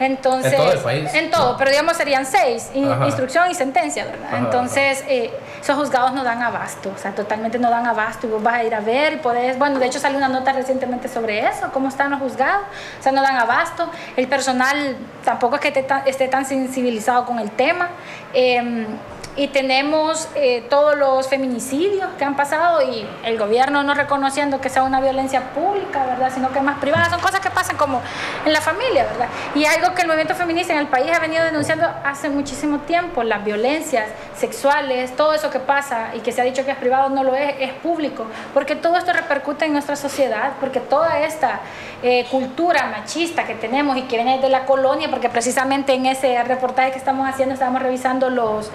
entonces, 0.00 0.52
en 0.52 0.58
todo 0.58 0.72
el 0.72 0.78
país. 0.78 1.14
En 1.14 1.30
todo, 1.30 1.56
pero 1.56 1.70
digamos 1.70 1.96
serían 1.96 2.26
seis, 2.26 2.70
instrucción 2.74 3.50
y 3.50 3.54
sentencia, 3.54 4.04
¿verdad? 4.04 4.38
Entonces, 4.38 5.04
eh, 5.08 5.32
esos 5.60 5.76
juzgados 5.76 6.12
no 6.12 6.24
dan 6.24 6.42
abasto, 6.42 6.92
o 6.94 6.98
sea, 6.98 7.12
totalmente 7.12 7.58
no 7.58 7.70
dan 7.70 7.86
abasto 7.86 8.26
y 8.26 8.30
vos 8.30 8.42
vas 8.42 8.54
a 8.54 8.64
ir 8.64 8.74
a 8.74 8.80
ver 8.80 9.14
y 9.14 9.16
podés, 9.16 9.58
bueno, 9.58 9.78
de 9.78 9.86
hecho 9.86 9.98
salió 9.98 10.18
una 10.18 10.28
nota 10.28 10.52
recientemente 10.52 11.08
sobre 11.08 11.46
eso, 11.46 11.70
cómo 11.72 11.88
están 11.88 12.10
los 12.10 12.20
juzgados, 12.20 12.64
o 12.98 13.02
sea, 13.02 13.12
no 13.12 13.22
dan 13.22 13.36
abasto, 13.36 13.90
el 14.16 14.28
personal 14.28 14.96
tampoco 15.24 15.56
es 15.56 15.60
que 15.60 15.68
esté 16.06 16.28
tan, 16.28 16.44
sensibilizado 16.44 17.24
con 17.24 17.38
el 17.38 17.50
tema. 17.50 17.88
Em, 18.32 18.86
y 19.36 19.48
tenemos 19.48 20.28
eh, 20.36 20.64
todos 20.70 20.96
los 20.96 21.28
feminicidios 21.28 22.08
que 22.18 22.24
han 22.24 22.36
pasado 22.36 22.82
y 22.82 23.06
el 23.24 23.36
gobierno 23.36 23.82
no 23.82 23.94
reconociendo 23.94 24.60
que 24.60 24.68
sea 24.68 24.84
una 24.84 25.00
violencia 25.00 25.52
pública, 25.52 26.06
¿verdad? 26.06 26.30
Sino 26.32 26.52
que 26.52 26.58
es 26.58 26.64
más 26.64 26.78
privada. 26.78 27.10
Son 27.10 27.20
cosas 27.20 27.40
que 27.40 27.50
pasan 27.50 27.76
como 27.76 28.00
en 28.44 28.52
la 28.52 28.60
familia, 28.60 29.04
¿verdad? 29.04 29.28
Y 29.54 29.64
algo 29.64 29.94
que 29.94 30.02
el 30.02 30.06
movimiento 30.06 30.34
feminista 30.34 30.72
en 30.72 30.78
el 30.78 30.86
país 30.86 31.10
ha 31.12 31.18
venido 31.18 31.44
denunciando 31.44 31.86
hace 32.04 32.28
muchísimo 32.28 32.80
tiempo, 32.80 33.24
las 33.24 33.44
violencias 33.44 34.08
sexuales, 34.36 35.16
todo 35.16 35.34
eso 35.34 35.50
que 35.50 35.58
pasa 35.58 36.14
y 36.14 36.20
que 36.20 36.30
se 36.30 36.40
ha 36.40 36.44
dicho 36.44 36.64
que 36.64 36.70
es 36.70 36.76
privado 36.76 37.08
no 37.08 37.24
lo 37.24 37.34
es, 37.34 37.54
es 37.58 37.72
público, 37.72 38.26
porque 38.52 38.76
todo 38.76 38.96
esto 38.96 39.12
repercute 39.12 39.64
en 39.64 39.72
nuestra 39.72 39.96
sociedad, 39.96 40.52
porque 40.60 40.80
toda 40.80 41.20
esta 41.20 41.60
eh, 42.02 42.26
cultura 42.30 42.86
machista 42.86 43.44
que 43.44 43.54
tenemos 43.54 43.96
y 43.96 44.02
que 44.02 44.16
viene 44.16 44.38
de 44.38 44.48
la 44.48 44.64
colonia, 44.64 45.08
porque 45.10 45.28
precisamente 45.28 45.94
en 45.94 46.06
ese 46.06 46.42
reportaje 46.44 46.92
que 46.92 46.98
estamos 46.98 47.28
haciendo 47.28 47.54
estábamos 47.54 47.82
revisando 47.82 48.30
los 48.30 48.70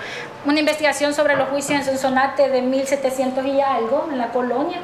una 0.49 0.59
investigación 0.61 1.13
sobre 1.13 1.35
los 1.35 1.47
juicios 1.49 1.79
en 1.79 1.85
Sonsonate 1.85 2.49
de 2.49 2.63
1700 2.63 3.45
y 3.45 3.61
algo 3.61 4.07
en 4.11 4.17
la 4.17 4.29
colonia 4.29 4.79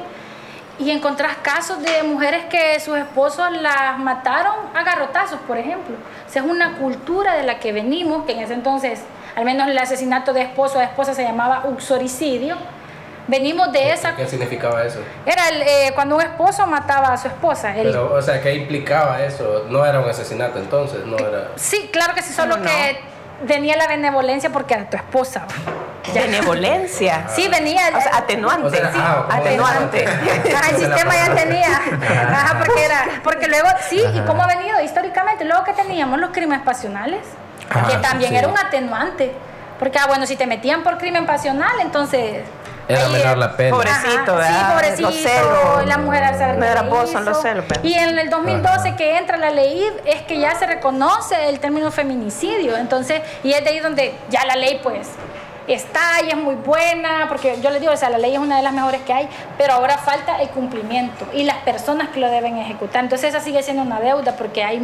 y 0.78 0.90
encontrás 0.90 1.38
casos 1.42 1.82
de 1.82 2.04
mujeres 2.04 2.44
que 2.44 2.78
sus 2.78 2.96
esposos 2.96 3.50
las 3.50 3.98
mataron 3.98 4.54
a 4.74 4.84
garrotazos, 4.84 5.40
por 5.40 5.58
ejemplo. 5.58 5.96
O 6.26 6.30
sea, 6.30 6.42
es 6.42 6.48
una 6.48 6.76
cultura 6.76 7.34
de 7.34 7.42
la 7.42 7.58
que 7.58 7.72
venimos, 7.72 8.26
que 8.26 8.32
en 8.32 8.40
ese 8.40 8.54
entonces, 8.54 9.00
al 9.34 9.44
menos 9.44 9.68
el 9.68 9.76
asesinato 9.76 10.32
de 10.32 10.42
esposo 10.42 10.78
a 10.78 10.84
esposa 10.84 11.14
se 11.14 11.24
llamaba 11.24 11.64
uxoricidio. 11.66 12.56
Venimos 13.26 13.72
de 13.72 13.90
esa... 13.90 14.14
¿Qué 14.14 14.28
significaba 14.28 14.84
eso? 14.84 15.00
Era 15.24 15.48
el, 15.48 15.62
eh, 15.62 15.92
cuando 15.96 16.14
un 16.14 16.22
esposo 16.22 16.64
mataba 16.68 17.12
a 17.12 17.16
su 17.16 17.26
esposa. 17.26 17.72
Pero, 17.74 18.14
o 18.14 18.22
sea, 18.22 18.40
¿qué 18.40 18.54
implicaba 18.54 19.20
eso? 19.24 19.64
No 19.68 19.84
era 19.84 19.98
un 19.98 20.08
asesinato 20.08 20.60
entonces, 20.60 21.04
no 21.06 21.16
era... 21.18 21.48
Sí, 21.56 21.90
claro 21.92 22.14
que 22.14 22.22
sí, 22.22 22.32
solo 22.32 22.62
que 22.62 23.15
venía 23.42 23.76
la 23.76 23.86
benevolencia 23.88 24.50
porque 24.50 24.74
era 24.74 24.88
tu 24.88 24.96
esposa. 24.96 25.46
¿Benevolencia? 26.14 27.26
Sí, 27.28 27.48
venía. 27.48 27.88
O 27.94 28.00
sea, 28.00 28.18
atenuante. 28.18 28.76
sí, 28.76 28.82
ah, 28.94 29.26
atenuante. 29.28 30.04
el 30.04 30.76
sistema 30.76 31.14
ya 31.14 31.34
tenía. 31.34 31.80
Ajá, 32.30 32.58
porque 32.58 32.84
era. 32.84 33.06
Porque 33.22 33.48
luego, 33.48 33.68
sí, 33.88 34.00
¿y 34.14 34.20
cómo 34.20 34.42
ha 34.42 34.46
venido 34.46 34.80
históricamente? 34.80 35.44
Luego 35.44 35.64
que 35.64 35.72
teníamos 35.72 36.20
los 36.20 36.30
crímenes 36.30 36.64
pasionales, 36.64 37.20
que 37.88 37.96
también 37.98 38.34
era 38.34 38.48
un 38.48 38.58
atenuante. 38.58 39.32
Porque, 39.78 39.98
ah, 39.98 40.06
bueno, 40.06 40.26
si 40.26 40.36
te 40.36 40.46
metían 40.46 40.82
por 40.82 40.96
crimen 40.96 41.26
pasional, 41.26 41.72
entonces 41.80 42.44
era 42.88 43.08
menor 43.08 43.38
la 43.38 43.56
pena. 43.56 43.76
Pobrecito, 43.76 44.36
¿verdad? 44.36 44.48
Sí, 44.48 44.72
pobrecito. 44.72 45.10
Los 45.10 45.16
celos. 45.16 45.86
La 45.86 45.98
mujer 45.98 46.24
al 46.24 46.62
era 46.62 46.82
vos, 46.82 47.10
son 47.10 47.24
los 47.24 47.40
celos. 47.42 47.64
Y 47.82 47.94
en 47.94 48.18
el 48.18 48.30
2012 48.30 48.94
que 48.96 49.18
entra 49.18 49.36
la 49.36 49.50
ley 49.50 49.86
es 50.04 50.22
que 50.22 50.38
ya 50.38 50.54
se 50.54 50.66
reconoce 50.66 51.48
el 51.48 51.58
término 51.58 51.90
feminicidio. 51.90 52.76
Entonces, 52.76 53.22
y 53.42 53.52
es 53.52 53.64
de 53.64 53.70
ahí 53.70 53.80
donde 53.80 54.14
ya 54.30 54.44
la 54.46 54.56
ley, 54.56 54.80
pues, 54.82 55.08
está 55.74 56.22
y 56.24 56.30
es 56.30 56.36
muy 56.36 56.54
buena, 56.54 57.26
porque 57.28 57.60
yo 57.60 57.70
les 57.70 57.80
digo, 57.80 57.92
o 57.92 57.96
sea, 57.96 58.10
la 58.10 58.18
ley 58.18 58.34
es 58.34 58.38
una 58.38 58.56
de 58.56 58.62
las 58.62 58.72
mejores 58.72 59.02
que 59.02 59.12
hay, 59.12 59.28
pero 59.58 59.74
ahora 59.74 59.98
falta 59.98 60.40
el 60.40 60.48
cumplimiento 60.50 61.26
y 61.32 61.44
las 61.44 61.58
personas 61.58 62.08
que 62.10 62.20
lo 62.20 62.30
deben 62.30 62.58
ejecutar. 62.58 63.02
Entonces 63.04 63.30
esa 63.30 63.40
sigue 63.40 63.62
siendo 63.62 63.82
una 63.82 64.00
deuda 64.00 64.36
porque 64.36 64.62
hay 64.62 64.80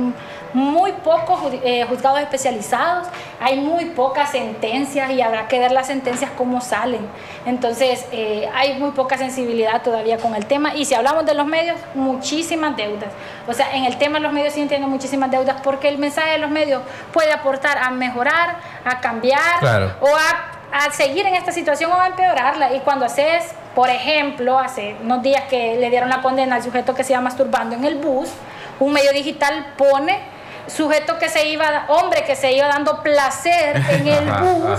muy 0.52 0.92
pocos 0.92 1.40
eh, 1.64 1.84
juzgados 1.88 2.20
especializados, 2.20 3.08
hay 3.40 3.60
muy 3.60 3.86
pocas 3.86 4.30
sentencias 4.30 5.10
y 5.10 5.22
habrá 5.22 5.48
que 5.48 5.58
ver 5.58 5.72
las 5.72 5.86
sentencias 5.86 6.30
cómo 6.36 6.60
salen. 6.60 7.06
Entonces 7.46 8.06
eh, 8.12 8.48
hay 8.54 8.78
muy 8.78 8.90
poca 8.90 9.18
sensibilidad 9.18 9.82
todavía 9.82 10.18
con 10.18 10.34
el 10.34 10.46
tema 10.46 10.74
y 10.74 10.84
si 10.84 10.94
hablamos 10.94 11.26
de 11.26 11.34
los 11.34 11.46
medios, 11.46 11.76
muchísimas 11.94 12.76
deudas. 12.76 13.08
O 13.46 13.52
sea, 13.52 13.74
en 13.74 13.84
el 13.84 13.98
tema 13.98 14.18
de 14.18 14.24
los 14.24 14.32
medios 14.32 14.52
siguen 14.52 14.68
teniendo 14.68 14.88
muchísimas 14.88 15.30
deudas 15.30 15.56
porque 15.62 15.88
el 15.88 15.98
mensaje 15.98 16.32
de 16.32 16.38
los 16.38 16.50
medios 16.50 16.82
puede 17.12 17.32
aportar 17.32 17.78
a 17.78 17.90
mejorar, 17.90 18.56
a 18.84 19.00
cambiar 19.00 19.96
o 20.00 20.08
a 20.08 20.61
a 20.72 20.90
seguir 20.90 21.26
en 21.26 21.34
esta 21.34 21.52
situación 21.52 21.92
o 21.92 22.00
a 22.00 22.06
empeorarla. 22.08 22.74
Y 22.74 22.80
cuando 22.80 23.04
haces, 23.04 23.44
por 23.74 23.90
ejemplo, 23.90 24.58
hace 24.58 24.96
unos 25.02 25.22
días 25.22 25.44
que 25.50 25.76
le 25.76 25.90
dieron 25.90 26.08
la 26.08 26.22
condena 26.22 26.56
al 26.56 26.62
sujeto 26.62 26.94
que 26.94 27.04
se 27.04 27.12
iba 27.12 27.20
masturbando 27.20 27.76
en 27.76 27.84
el 27.84 27.96
bus, 27.96 28.30
un 28.80 28.92
medio 28.92 29.12
digital 29.12 29.74
pone 29.76 30.18
sujeto 30.66 31.18
que 31.18 31.28
se 31.28 31.46
iba, 31.48 31.84
hombre 31.88 32.24
que 32.24 32.36
se 32.36 32.52
iba 32.52 32.66
dando 32.66 33.02
placer 33.02 33.76
en 33.90 34.06
el 34.06 34.30
bus, 34.32 34.78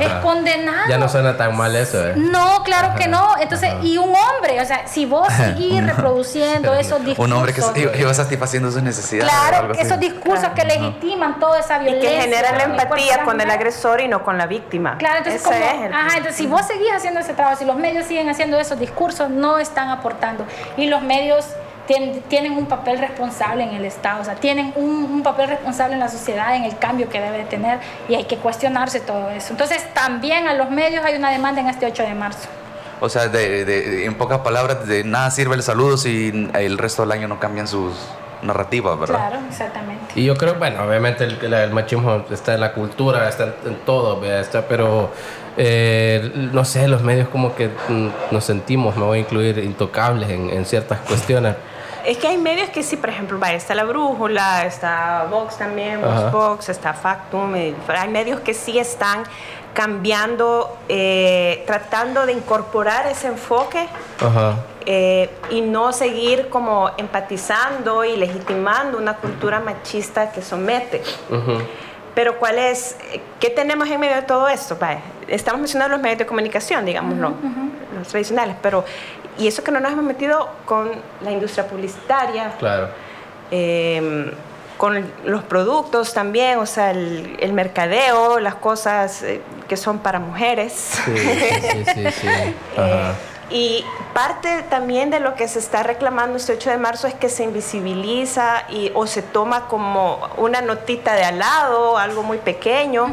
es 0.00 0.12
condenado. 0.22 0.88
Ya 0.88 0.98
no 0.98 1.08
suena 1.08 1.36
tan 1.36 1.56
mal 1.56 1.74
eso, 1.76 2.06
¿eh? 2.06 2.14
No, 2.16 2.62
claro 2.62 2.94
que 2.96 3.08
no. 3.08 3.34
Entonces, 3.40 3.74
y 3.82 3.98
un 3.98 4.14
hombre, 4.14 4.60
o 4.60 4.64
sea, 4.64 4.86
si 4.86 5.06
vos 5.06 5.28
seguís 5.36 5.84
reproduciendo 5.84 6.74
esos 6.74 7.04
discursos. 7.04 7.24
Un 7.24 7.32
hombre 7.32 7.52
que 7.52 8.00
iba 8.00 8.14
satisfaciendo 8.14 8.70
sus 8.70 8.82
necesidades. 8.82 9.32
Claro, 9.32 9.72
esos 9.74 9.98
discursos 9.98 10.48
que 10.54 10.64
legitiman 10.64 11.38
toda 11.38 11.60
esa 11.60 11.78
violencia. 11.78 12.10
Y 12.10 12.14
que 12.14 12.20
generan 12.22 12.58
la 12.58 12.64
empatía 12.64 13.22
con 13.24 13.40
el 13.40 13.50
agresor 13.50 14.00
y 14.00 14.08
no 14.08 14.22
con 14.22 14.38
la 14.38 14.46
víctima. 14.46 14.96
Claro, 14.98 15.18
entonces, 15.18 15.42
como, 15.42 15.56
ajá, 15.56 16.16
entonces 16.16 16.36
si 16.36 16.46
vos 16.46 16.66
seguís 16.66 16.92
haciendo 16.94 17.20
ese 17.20 17.34
trabajo, 17.34 17.58
si 17.58 17.64
los 17.64 17.76
medios 17.76 18.06
siguen 18.06 18.28
haciendo 18.28 18.58
esos 18.58 18.78
discursos, 18.78 19.30
no 19.30 19.58
están 19.58 19.88
aportando. 19.90 20.46
Y 20.76 20.86
los 20.86 21.02
medios 21.02 21.46
tienen, 21.88 22.52
un 22.52 22.66
papel 22.66 22.98
responsable 22.98 23.64
en 23.64 23.70
el 23.70 23.84
Estado, 23.84 24.20
o 24.20 24.24
sea, 24.24 24.34
tienen 24.34 24.72
un, 24.76 25.22
papel 25.22 25.48
responsable 25.48 25.94
en 25.94 26.00
la 26.00 26.08
sociedad, 26.08 26.54
en 26.54 26.64
el 26.64 26.78
cambio 26.78 27.08
que 27.08 27.20
debe 27.20 27.44
tener 27.44 27.80
y 28.08 28.14
hay 28.14 28.24
que 28.24 28.36
cuestionarse 28.36 29.00
todo 29.00 29.30
eso. 29.30 29.48
Entonces, 29.52 29.82
también 29.94 30.46
a 30.46 30.54
los 30.54 30.70
medios 30.70 31.04
hay 31.04 31.16
una 31.16 31.30
demanda 31.30 31.60
en 31.60 31.68
este 31.68 31.86
8 31.86 32.02
de 32.02 32.14
marzo. 32.14 32.48
O 33.00 33.08
sea, 33.08 33.30
en 33.32 34.14
pocas 34.16 34.40
palabras, 34.40 34.86
de 34.86 35.04
nada 35.04 35.30
sirve 35.30 35.54
el 35.54 35.62
saludo 35.62 35.96
si 35.96 36.50
el 36.54 36.78
resto 36.78 37.02
del 37.02 37.12
año 37.12 37.28
no 37.28 37.40
cambian 37.40 37.66
sus 37.66 37.94
narrativas, 38.42 38.98
¿verdad? 38.98 39.16
Claro, 39.16 39.46
exactamente. 39.48 40.04
Y 40.14 40.24
yo 40.24 40.36
creo, 40.36 40.54
bueno, 40.54 40.84
obviamente 40.84 41.24
el, 41.24 41.72
machismo 41.72 42.24
está 42.30 42.54
en 42.54 42.60
la 42.60 42.72
cultura, 42.72 43.28
está 43.28 43.54
en, 43.64 43.76
todo, 43.86 44.24
está, 44.24 44.66
pero 44.66 45.10
eh, 45.56 46.30
no 46.52 46.64
sé, 46.64 46.86
los 46.86 47.02
medios 47.02 47.28
como 47.28 47.54
que 47.54 47.68
mm, 47.68 48.08
nos 48.30 48.44
sentimos, 48.44 48.96
me 48.96 49.04
voy 49.04 49.18
a 49.18 49.20
incluir, 49.22 49.58
intocables 49.58 50.28
en, 50.30 50.50
en 50.50 50.64
ciertas 50.66 50.98
cuestiones. 51.00 51.56
Es 52.04 52.18
que 52.18 52.28
hay 52.28 52.38
medios 52.38 52.70
que 52.70 52.82
sí, 52.82 52.96
por 52.96 53.10
ejemplo, 53.10 53.38
está 53.46 53.74
la 53.74 53.84
Brújula, 53.84 54.64
está 54.64 55.26
Vox 55.30 55.58
también, 55.58 56.00
Vox, 56.32 56.68
está 56.68 56.94
Factum, 56.94 57.54
hay 57.54 58.08
medios 58.08 58.40
que 58.40 58.54
sí 58.54 58.78
están 58.78 59.24
cambiando, 59.74 60.76
eh, 60.88 61.62
tratando 61.66 62.26
de 62.26 62.32
incorporar 62.32 63.06
ese 63.06 63.28
enfoque 63.28 63.86
eh, 64.86 65.30
y 65.50 65.60
no 65.60 65.92
seguir 65.92 66.48
como 66.48 66.90
empatizando 66.96 68.04
y 68.04 68.16
legitimando 68.16 68.98
una 68.98 69.16
cultura 69.16 69.60
machista 69.60 70.32
que 70.32 70.42
somete. 70.42 71.02
Pero 72.14 72.38
¿cuál 72.40 72.58
es, 72.58 72.96
qué 73.38 73.50
tenemos 73.50 73.88
en 73.88 74.00
medio 74.00 74.16
de 74.16 74.22
todo 74.22 74.48
esto? 74.48 74.76
estamos 75.28 75.60
mencionando 75.60 75.94
los 75.94 76.02
medios 76.02 76.18
de 76.18 76.26
comunicación, 76.26 76.84
digamos, 76.84 77.16
los 77.16 78.08
tradicionales, 78.08 78.56
pero 78.60 78.84
y 79.38 79.46
eso 79.46 79.62
que 79.62 79.70
no 79.70 79.80
nos 79.80 79.92
hemos 79.92 80.04
metido 80.04 80.48
con 80.64 80.90
la 81.22 81.30
industria 81.30 81.66
publicitaria. 81.66 82.52
Claro. 82.58 82.88
Em, 83.50 84.30
con 84.76 85.10
los 85.24 85.42
productos 85.42 86.14
también, 86.14 86.58
o 86.58 86.66
sea, 86.66 86.92
el, 86.92 87.52
mercadeo, 87.52 88.38
las 88.38 88.54
cosas 88.54 89.22
eh, 89.24 89.40
que 89.68 89.76
son 89.76 89.98
para 89.98 90.20
mujeres. 90.20 90.72
Sí, 91.04 91.16
sí, 91.16 91.84
sí, 91.94 92.10
sí. 92.12 92.28
Eh, 92.76 93.12
y 93.50 93.84
parte 94.12 94.62
también 94.68 95.10
de 95.10 95.20
lo 95.20 95.34
que 95.34 95.48
se 95.48 95.58
está 95.58 95.82
reclamando 95.82 96.36
este 96.36 96.52
8 96.52 96.70
de 96.70 96.76
marzo 96.76 97.06
es 97.06 97.14
que 97.14 97.30
se 97.30 97.44
invisibiliza 97.44 98.64
y, 98.68 98.90
o 98.94 99.06
se 99.06 99.22
toma 99.22 99.68
como 99.68 100.20
una 100.36 100.60
notita 100.60 101.14
de 101.14 101.24
al 101.24 101.38
lado, 101.38 101.96
algo 101.96 102.22
muy 102.22 102.38
pequeño, 102.38 103.10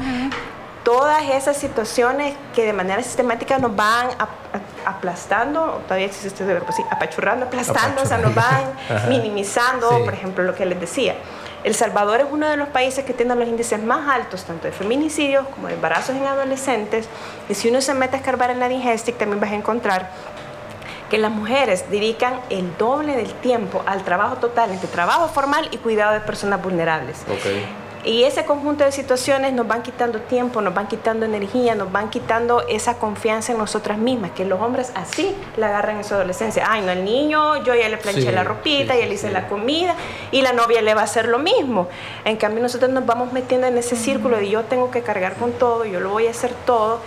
todas 0.85 1.23
esas 1.31 1.57
situaciones 1.57 2.35
que 2.53 2.63
de 2.63 2.71
manera 2.71 3.01
sistemática 3.01 3.57
nos 3.57 3.75
van 3.75 4.09
aplastando, 4.85 5.81
todavía 5.85 6.05
existe 6.05 6.27
este 6.27 6.45
verbo, 6.45 6.71
sí, 6.71 6.83
apachurrando, 6.89 7.47
aplastando, 7.47 8.03
o 8.03 8.05
sea, 8.05 8.19
nos 8.19 8.33
van 8.33 8.71
minimizando, 9.09 9.89
por 10.05 10.13
ejemplo, 10.13 10.43
lo 10.43 10.55
que 10.55 10.65
les 10.65 10.79
decía. 10.79 11.15
El 11.63 11.73
Salvador 11.73 12.21
es 12.21 12.27
uno 12.29 12.47
de 12.47 12.55
los 12.55 12.69
países 12.69 13.03
que 13.03 13.13
tiene 13.13 13.35
los 13.35 13.47
índices 13.47 13.81
más 13.81 14.07
altos, 14.07 14.43
tanto 14.43 14.67
de 14.67 14.71
feminicidios 14.71 15.47
como 15.47 15.67
de 15.67 15.73
embarazos 15.73 16.15
en 16.15 16.23
adolescentes. 16.23 17.09
Y 17.49 17.55
si 17.55 17.69
uno 17.69 17.81
se 17.81 17.95
mete 17.95 18.17
a 18.17 18.19
escarbar 18.19 18.51
en 18.51 18.59
la 18.59 18.69
Digestic, 18.69 19.17
también 19.17 19.41
vas 19.41 19.51
a 19.51 19.55
encontrar 19.55 20.11
que 21.09 21.17
las 21.17 21.31
mujeres 21.31 21.89
dedican 21.89 22.39
el 22.51 22.77
doble 22.77 23.15
del 23.15 23.33
tiempo 23.33 23.81
al 23.87 24.03
trabajo 24.03 24.35
total, 24.35 24.69
entre 24.69 24.87
trabajo 24.87 25.27
formal 25.29 25.67
y 25.71 25.77
cuidado 25.77 26.13
de 26.13 26.19
personas 26.19 26.61
vulnerables. 26.61 27.23
Okay. 27.23 27.84
Y 28.05 28.23
ese 28.23 28.45
conjunto 28.45 28.83
de 28.83 28.91
situaciones 28.91 29.51
nos 29.53 29.67
van 29.67 29.81
quitando 29.81 30.21
tiempo, 30.21 30.61
nos 30.61 30.75
van 30.75 30.87
quitando 30.87 31.25
energía, 31.25 31.73
nos 31.73 31.91
van 31.91 32.11
quitando 32.11 32.61
esa 32.67 32.99
confianza 32.99 33.51
en 33.51 33.57
nosotras 33.57 33.97
mismas, 33.97 34.29
que 34.31 34.45
los 34.45 34.61
hombres 34.61 34.91
así 34.93 35.35
la 35.57 35.69
agarran 35.69 35.97
en 35.97 36.03
su 36.03 36.13
adolescencia. 36.13 36.67
Ay, 36.69 36.83
no, 36.83 36.91
el 36.91 37.03
niño, 37.03 37.63
yo 37.63 37.73
ya 37.73 37.89
le 37.89 37.97
planché 37.97 38.31
la 38.31 38.43
ropita, 38.43 38.95
ya 38.95 39.07
le 39.07 39.15
hice 39.15 39.31
la 39.31 39.47
comida, 39.47 39.95
y 40.31 40.43
la 40.43 40.53
novia 40.53 40.83
le 40.83 40.93
va 40.93 41.01
a 41.01 41.05
hacer 41.05 41.27
lo 41.27 41.39
mismo. 41.39 41.87
En 42.25 42.37
cambio, 42.37 42.61
nosotros 42.61 42.91
nos 42.91 43.07
vamos 43.07 43.33
metiendo 43.33 43.65
en 43.65 43.75
ese 43.75 43.95
círculo 43.95 44.37
de 44.37 44.49
yo 44.49 44.63
tengo 44.65 44.91
que 44.91 45.01
cargar 45.01 45.33
con 45.33 45.51
todo, 45.53 45.83
yo 45.85 45.99
lo 45.99 46.09
voy 46.11 46.27
a 46.27 46.29
hacer 46.29 46.53
todo, 46.67 46.99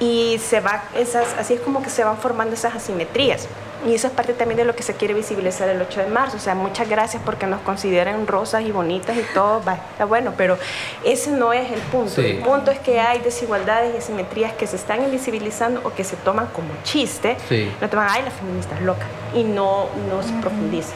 y 0.00 0.40
se 0.44 0.58
va, 0.58 0.82
esas, 0.96 1.32
así 1.38 1.54
es 1.54 1.60
como 1.60 1.80
que 1.80 1.90
se 1.90 2.02
van 2.02 2.18
formando 2.18 2.54
esas 2.54 2.74
asimetrías. 2.74 3.46
Y 3.86 3.94
eso 3.94 4.08
es 4.08 4.12
parte 4.12 4.32
también 4.34 4.56
de 4.56 4.64
lo 4.64 4.74
que 4.74 4.82
se 4.82 4.94
quiere 4.94 5.14
visibilizar 5.14 5.68
el 5.68 5.80
8 5.80 6.00
de 6.00 6.06
marzo. 6.08 6.36
O 6.36 6.40
sea, 6.40 6.54
muchas 6.54 6.88
gracias 6.88 7.22
porque 7.24 7.46
nos 7.46 7.60
consideran 7.60 8.26
rosas 8.26 8.64
y 8.64 8.72
bonitas 8.72 9.16
y 9.16 9.22
todo, 9.34 9.62
está 9.92 10.04
bueno, 10.04 10.34
pero 10.36 10.58
ese 11.04 11.30
no 11.30 11.52
es 11.52 11.70
el 11.70 11.80
punto. 11.80 12.20
El 12.20 12.38
punto 12.38 12.70
es 12.70 12.78
que 12.80 12.98
hay 12.98 13.20
desigualdades 13.20 13.94
y 13.94 13.98
asimetrías 13.98 14.52
que 14.54 14.66
se 14.66 14.76
están 14.76 15.02
invisibilizando 15.04 15.80
o 15.84 15.94
que 15.94 16.04
se 16.04 16.16
toman 16.16 16.46
como 16.48 16.68
chiste. 16.82 17.36
Sí. 17.48 17.70
No 17.80 17.88
toman, 17.88 18.08
ay, 18.10 18.22
la 18.24 18.30
feminista 18.30 18.74
es 18.74 18.82
loca. 18.82 19.06
Y 19.34 19.44
no, 19.44 19.86
no 20.08 20.22
se 20.22 20.32
profundiza. 20.40 20.94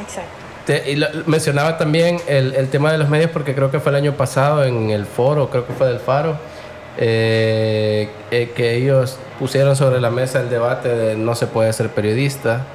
Exacto. 0.00 0.88
y 0.88 1.30
mencionaba 1.30 1.76
también 1.76 2.18
el, 2.26 2.54
el, 2.54 2.68
tema 2.70 2.90
de 2.90 2.98
los 2.98 3.08
medios 3.08 3.30
porque 3.30 3.54
creo 3.54 3.70
que 3.70 3.78
fue 3.78 3.90
el 3.90 3.96
año 3.96 4.14
pasado 4.14 4.64
en 4.64 4.90
el 4.90 5.06
foro, 5.06 5.50
creo 5.50 5.66
que 5.66 5.72
fue 5.74 5.86
del 5.86 5.98
Faro, 5.98 6.38
eh, 6.98 8.10
eh, 8.30 8.52
que 8.54 8.74
ellos 8.76 9.18
pusieron 9.38 9.76
sobre 9.76 10.00
la 10.00 10.10
mesa 10.10 10.40
el 10.40 10.50
debate 10.50 10.88
de 10.88 11.16
no 11.16 11.34
se 11.34 11.46
puede 11.46 11.72
ser 11.72 11.90
periodista 11.90 12.66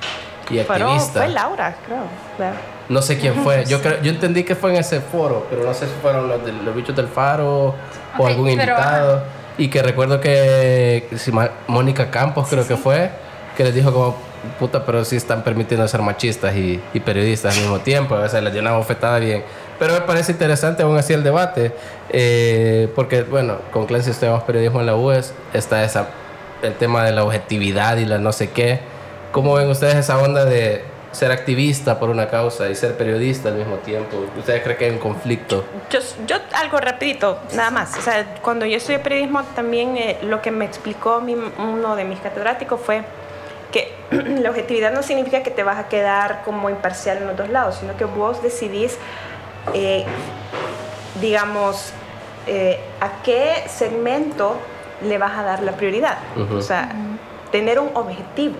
y 0.49 0.60
activista. 0.60 1.19
fue 1.19 1.30
Laura, 1.30 1.75
creo. 1.86 2.51
No 2.89 3.01
sé 3.01 3.17
quién 3.17 3.36
fue. 3.43 3.65
Yo 3.65 3.80
yo 4.01 4.12
entendí 4.12 4.43
que 4.43 4.56
fue 4.56 4.71
en 4.71 4.77
ese 4.77 5.01
foro, 5.01 5.45
pero 5.49 5.63
no 5.63 5.73
sé 5.73 5.86
si 5.86 5.93
fueron 6.01 6.27
los, 6.27 6.39
los 6.63 6.75
bichos 6.75 6.95
del 6.95 7.08
faro 7.08 7.75
o 8.17 8.27
algún 8.27 8.49
invitado. 8.49 9.23
Y 9.58 9.69
que 9.69 9.82
recuerdo 9.82 10.21
que 10.21 11.08
si 11.17 11.32
Mónica 11.67 12.12
Campos 12.12 12.47
creo 12.47 12.67
que 12.67 12.77
fue, 12.77 13.10
que 13.56 13.63
les 13.63 13.73
dijo 13.73 13.91
como, 13.91 14.15
puta, 14.60 14.86
pero 14.86 15.03
sí 15.03 15.15
están 15.15 15.43
permitiendo 15.43 15.88
ser 15.88 16.01
machistas 16.01 16.56
y, 16.56 16.82
periodistas 17.03 17.56
al 17.56 17.62
mismo 17.62 17.80
tiempo. 17.80 18.15
A 18.15 18.21
veces 18.21 18.43
les 18.43 18.53
dio 18.53 18.62
una 18.62 18.73
bofetada 18.73 19.19
bien. 19.19 19.43
Pero 19.79 19.93
me 19.93 20.01
parece 20.01 20.31
interesante 20.31 20.83
aún 20.83 20.97
así 20.97 21.13
el 21.13 21.23
debate, 21.23 21.71
eh, 22.09 22.91
porque, 22.95 23.23
bueno, 23.23 23.57
con 23.71 23.85
Clancy 23.85 24.11
estudiamos 24.11 24.43
periodismo 24.43 24.79
en 24.79 24.87
la 24.87 24.95
UES, 24.95 25.33
está 25.53 25.83
esa, 25.83 26.07
el 26.63 26.73
tema 26.75 27.03
de 27.03 27.11
la 27.11 27.23
objetividad 27.23 27.97
y 27.97 28.05
la 28.05 28.17
no 28.17 28.31
sé 28.31 28.49
qué. 28.49 28.79
¿Cómo 29.31 29.53
ven 29.53 29.69
ustedes 29.69 29.95
esa 29.95 30.17
onda 30.17 30.45
de 30.45 30.83
ser 31.11 31.31
activista 31.31 31.99
por 31.99 32.09
una 32.09 32.27
causa 32.27 32.69
y 32.69 32.75
ser 32.75 32.97
periodista 32.97 33.49
al 33.49 33.55
mismo 33.55 33.75
tiempo? 33.77 34.17
¿Ustedes 34.37 34.63
creen 34.63 34.77
que 34.77 34.85
hay 34.85 34.91
un 34.91 34.99
conflicto? 34.99 35.63
Yo, 35.89 35.99
yo 36.25 36.37
algo 36.55 36.79
rapidito, 36.79 37.39
nada 37.53 37.69
más. 37.69 37.95
O 37.97 38.01
sea, 38.01 38.35
cuando 38.41 38.65
yo 38.65 38.77
estudié 38.77 38.99
periodismo, 38.99 39.43
también 39.55 39.95
eh, 39.97 40.17
lo 40.23 40.41
que 40.41 40.49
me 40.49 40.65
explicó 40.65 41.21
uno 41.57 41.95
de 41.95 42.03
mis 42.03 42.19
catedráticos 42.19 42.79
fue 42.81 43.03
que 43.71 43.93
la 44.41 44.49
objetividad 44.49 44.91
no 44.91 45.03
significa 45.03 45.43
que 45.43 45.51
te 45.51 45.63
vas 45.63 45.77
a 45.77 45.87
quedar 45.87 46.41
como 46.45 46.69
imparcial 46.69 47.17
en 47.17 47.27
los 47.27 47.37
dos 47.37 47.49
lados, 47.49 47.77
sino 47.79 47.95
que 47.97 48.05
vos 48.05 48.41
decidís 48.41 48.97
eh, 49.73 50.06
digamos, 51.21 51.91
eh, 52.45 52.80
a 53.01 53.21
qué 53.23 53.63
segmento 53.67 54.56
le 55.01 55.17
vas 55.17 55.38
a 55.38 55.43
dar 55.43 55.63
la 55.63 55.73
prioridad. 55.73 56.17
O 56.56 56.62
sea, 56.62 56.89
tener 57.51 57.80
un 57.80 57.89
objetivo. 57.93 58.56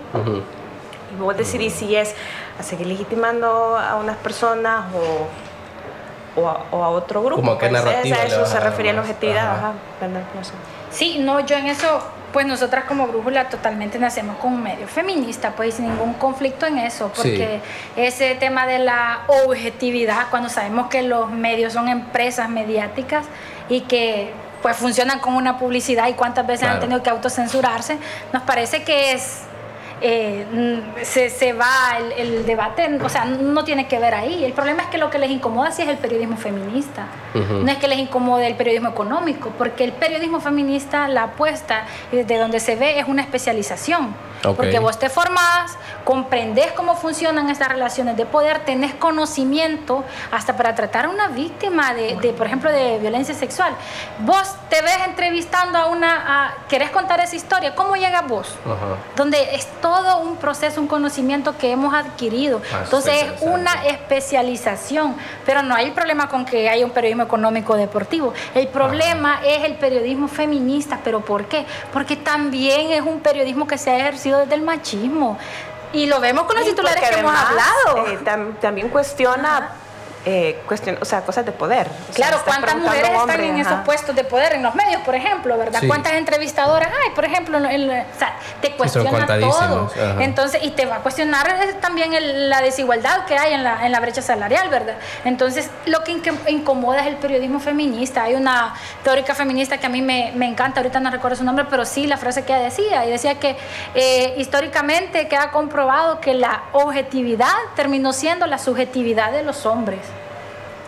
Y 1.12 1.20
vos 1.20 1.36
decidís 1.36 1.72
si 1.72 1.96
es 1.96 2.14
a 2.58 2.62
seguir 2.62 2.86
legitimando 2.86 3.76
a 3.76 3.96
unas 3.96 4.16
personas 4.16 4.84
o, 4.94 6.40
o, 6.40 6.82
a, 6.84 6.88
otro 6.90 7.22
grupo. 7.22 7.40
Como 7.40 7.58
qué 7.58 7.70
narrativa. 7.70 8.16
A 8.16 8.24
eso 8.24 8.44
se 8.46 8.60
refería 8.60 8.92
a 8.92 8.94
la 8.94 9.00
objetividad. 9.00 9.50
Ajá. 9.50 9.72
Sí, 10.90 11.18
no, 11.18 11.40
yo 11.40 11.56
en 11.56 11.66
eso 11.66 12.02
pues 12.32 12.46
nosotras 12.46 12.84
como 12.84 13.06
brújula 13.06 13.48
totalmente 13.48 13.98
nacemos 13.98 14.36
con 14.36 14.52
un 14.54 14.62
medio 14.62 14.86
feminista, 14.86 15.52
pues 15.56 15.74
sin 15.74 15.88
ningún 15.88 16.14
conflicto 16.14 16.66
en 16.66 16.78
eso, 16.78 17.10
porque 17.16 17.60
ese 17.96 18.34
tema 18.34 18.66
de 18.66 18.78
la 18.78 19.20
objetividad, 19.26 20.28
cuando 20.30 20.48
sabemos 20.48 20.88
que 20.88 21.02
los 21.02 21.30
medios 21.30 21.72
son 21.72 21.88
empresas 21.88 22.48
mediáticas 22.48 23.26
y 23.68 23.82
que 23.82 24.32
pues 24.62 24.76
funcionan 24.76 25.20
con 25.20 25.34
una 25.34 25.58
publicidad 25.58 26.08
y 26.08 26.14
cuántas 26.14 26.46
veces 26.46 26.68
han 26.68 26.80
tenido 26.80 27.02
que 27.02 27.10
autocensurarse, 27.10 27.98
nos 28.32 28.42
parece 28.42 28.82
que 28.82 29.12
es 29.12 29.42
eh, 30.00 30.80
se, 31.02 31.30
se, 31.30 31.52
va 31.52 31.98
el, 32.16 32.46
debate, 32.46 32.98
o 33.02 33.08
sea, 33.08 33.24
no 33.24 33.64
tiene 33.64 33.86
que 33.88 33.98
ver 33.98 34.14
ahí. 34.14 34.44
El 34.44 34.52
problema 34.52 34.82
es 34.82 34.88
que 34.88 34.98
lo 34.98 35.10
que 35.10 35.18
les 35.18 35.30
incomoda 35.30 35.70
sí 35.70 35.82
es 35.82 35.88
el 35.88 35.98
periodismo 35.98 36.36
feminista. 36.36 37.06
No 37.34 37.70
es 37.70 37.78
que 37.78 37.88
les 37.88 37.98
incomode 37.98 38.46
el 38.46 38.54
periodismo 38.54 38.88
económico, 38.88 39.52
porque 39.56 39.84
el 39.84 39.92
periodismo 39.92 40.40
feminista, 40.40 41.08
la 41.08 41.24
apuesta 41.24 41.84
de 42.12 42.38
donde 42.38 42.60
se 42.60 42.76
ve 42.76 42.98
es 42.98 43.06
una 43.06 43.22
especialización. 43.22 44.14
Porque 44.42 44.78
vos 44.78 44.98
te 44.98 45.08
formás, 45.08 45.76
comprendés 46.04 46.72
cómo 46.72 46.94
funcionan 46.96 47.50
estas 47.50 47.68
relaciones 47.68 48.16
de 48.16 48.24
poder, 48.24 48.60
tenés 48.60 48.94
conocimiento 48.94 50.04
hasta 50.30 50.56
para 50.56 50.74
tratar 50.74 51.06
a 51.06 51.08
una 51.08 51.28
víctima 51.28 51.94
de, 51.94 52.34
por 52.36 52.46
ejemplo, 52.46 52.70
de 52.70 52.98
violencia 52.98 53.34
sexual. 53.34 53.74
Vos 54.20 54.54
te 54.68 54.80
ves 54.82 54.98
entrevistando 55.06 55.78
a 55.78 55.86
una, 55.86 56.54
¿querés 56.68 56.90
contar 56.90 57.20
esa 57.20 57.36
historia? 57.36 57.74
¿Cómo 57.74 57.96
llega 57.96 58.22
vos? 58.22 58.54
Donde 59.16 59.54
es 59.54 59.66
todo 59.80 60.18
un 60.18 60.36
proceso, 60.36 60.80
un 60.80 60.88
conocimiento 60.88 61.56
que 61.58 61.72
hemos 61.72 61.94
adquirido. 61.94 62.60
Ah, 62.72 62.80
Entonces 62.84 63.14
es 63.14 63.42
una 63.42 63.86
especialización, 63.86 65.16
pero 65.44 65.62
no 65.62 65.74
hay 65.74 65.90
problema 65.90 66.28
con 66.28 66.44
que 66.44 66.68
haya 66.68 66.84
un 66.84 66.92
periodismo 66.92 67.24
económico 67.24 67.76
deportivo. 67.76 68.32
El 68.54 68.68
problema 68.68 69.40
es 69.44 69.64
el 69.64 69.74
periodismo 69.74 70.28
feminista, 70.28 71.00
pero 71.02 71.20
¿por 71.20 71.46
qué? 71.46 71.66
Porque 71.92 72.16
también 72.16 72.92
es 72.92 73.02
un 73.02 73.20
periodismo 73.20 73.66
que 73.66 73.78
se 73.78 73.90
ha 73.90 73.98
ejercido 73.98 74.27
desde 74.36 74.54
el 74.54 74.62
machismo. 74.62 75.38
Y 75.92 76.06
lo 76.06 76.20
vemos 76.20 76.44
con 76.44 76.56
los 76.56 76.66
titulares 76.66 77.02
que 77.02 77.18
hemos 77.18 77.34
hablado. 77.34 78.06
Eh, 78.08 78.18
también 78.60 78.90
cuestiona 78.90 79.70
eh, 80.30 80.60
cuestión, 80.66 80.98
o 81.00 81.06
sea, 81.06 81.22
cosas 81.22 81.46
de 81.46 81.52
poder. 81.52 81.88
claro, 82.12 82.42
¿cuántas 82.44 82.76
mujeres 82.76 83.12
están 83.18 83.40
en 83.40 83.56
esos 83.56 83.80
puestos 83.80 84.14
de 84.14 84.24
poder 84.24 84.52
en 84.52 84.62
los 84.62 84.74
medios, 84.74 85.00
por 85.00 85.14
ejemplo, 85.14 85.56
verdad? 85.56 85.80
¿Cuántas 85.86 86.12
entrevistadoras 86.12 86.90
hay, 86.90 87.14
por 87.14 87.24
ejemplo? 87.24 87.56
o 87.56 88.18
sea, 88.18 88.36
te 88.60 88.72
cuestiona 88.72 89.26
todo. 89.40 89.90
Entonces, 90.18 90.62
y 90.62 90.72
te 90.72 90.84
va 90.84 90.96
a 90.96 90.98
cuestionar 90.98 91.48
también 91.80 92.10
la 92.50 92.60
desigualdad 92.60 93.24
que 93.24 93.38
hay 93.38 93.54
en 93.54 93.64
la, 93.64 93.86
en 93.86 93.90
la 93.90 94.00
brecha 94.00 94.20
salarial, 94.20 94.68
¿verdad? 94.68 94.96
Entonces, 95.24 95.70
lo 95.86 96.04
que 96.04 96.20
incomoda 96.48 97.00
es 97.00 97.06
el 97.06 97.16
periodismo 97.16 97.58
feminista. 97.58 98.24
Hay 98.24 98.34
una 98.34 98.74
teórica 99.02 99.34
feminista 99.34 99.78
que 99.78 99.86
a 99.86 99.88
mí 99.88 100.02
me, 100.02 100.32
me 100.34 100.46
encanta, 100.46 100.80
ahorita 100.80 101.00
no 101.00 101.10
recuerdo 101.10 101.36
su 101.36 101.44
nombre, 101.44 101.64
pero 101.70 101.86
sí 101.86 102.06
la 102.06 102.18
frase 102.18 102.44
que 102.44 102.52
ella 102.52 102.64
decía, 102.64 103.06
y 103.06 103.10
decía 103.10 103.40
que 103.40 103.56
eh, 103.94 104.34
históricamente 104.36 105.26
queda 105.26 105.50
comprobado 105.52 106.20
que 106.20 106.34
la 106.34 106.64
objetividad 106.72 107.54
terminó 107.76 108.12
siendo 108.12 108.46
la 108.46 108.58
subjetividad 108.58 109.32
de 109.32 109.42
los 109.42 109.64
hombres. 109.64 110.00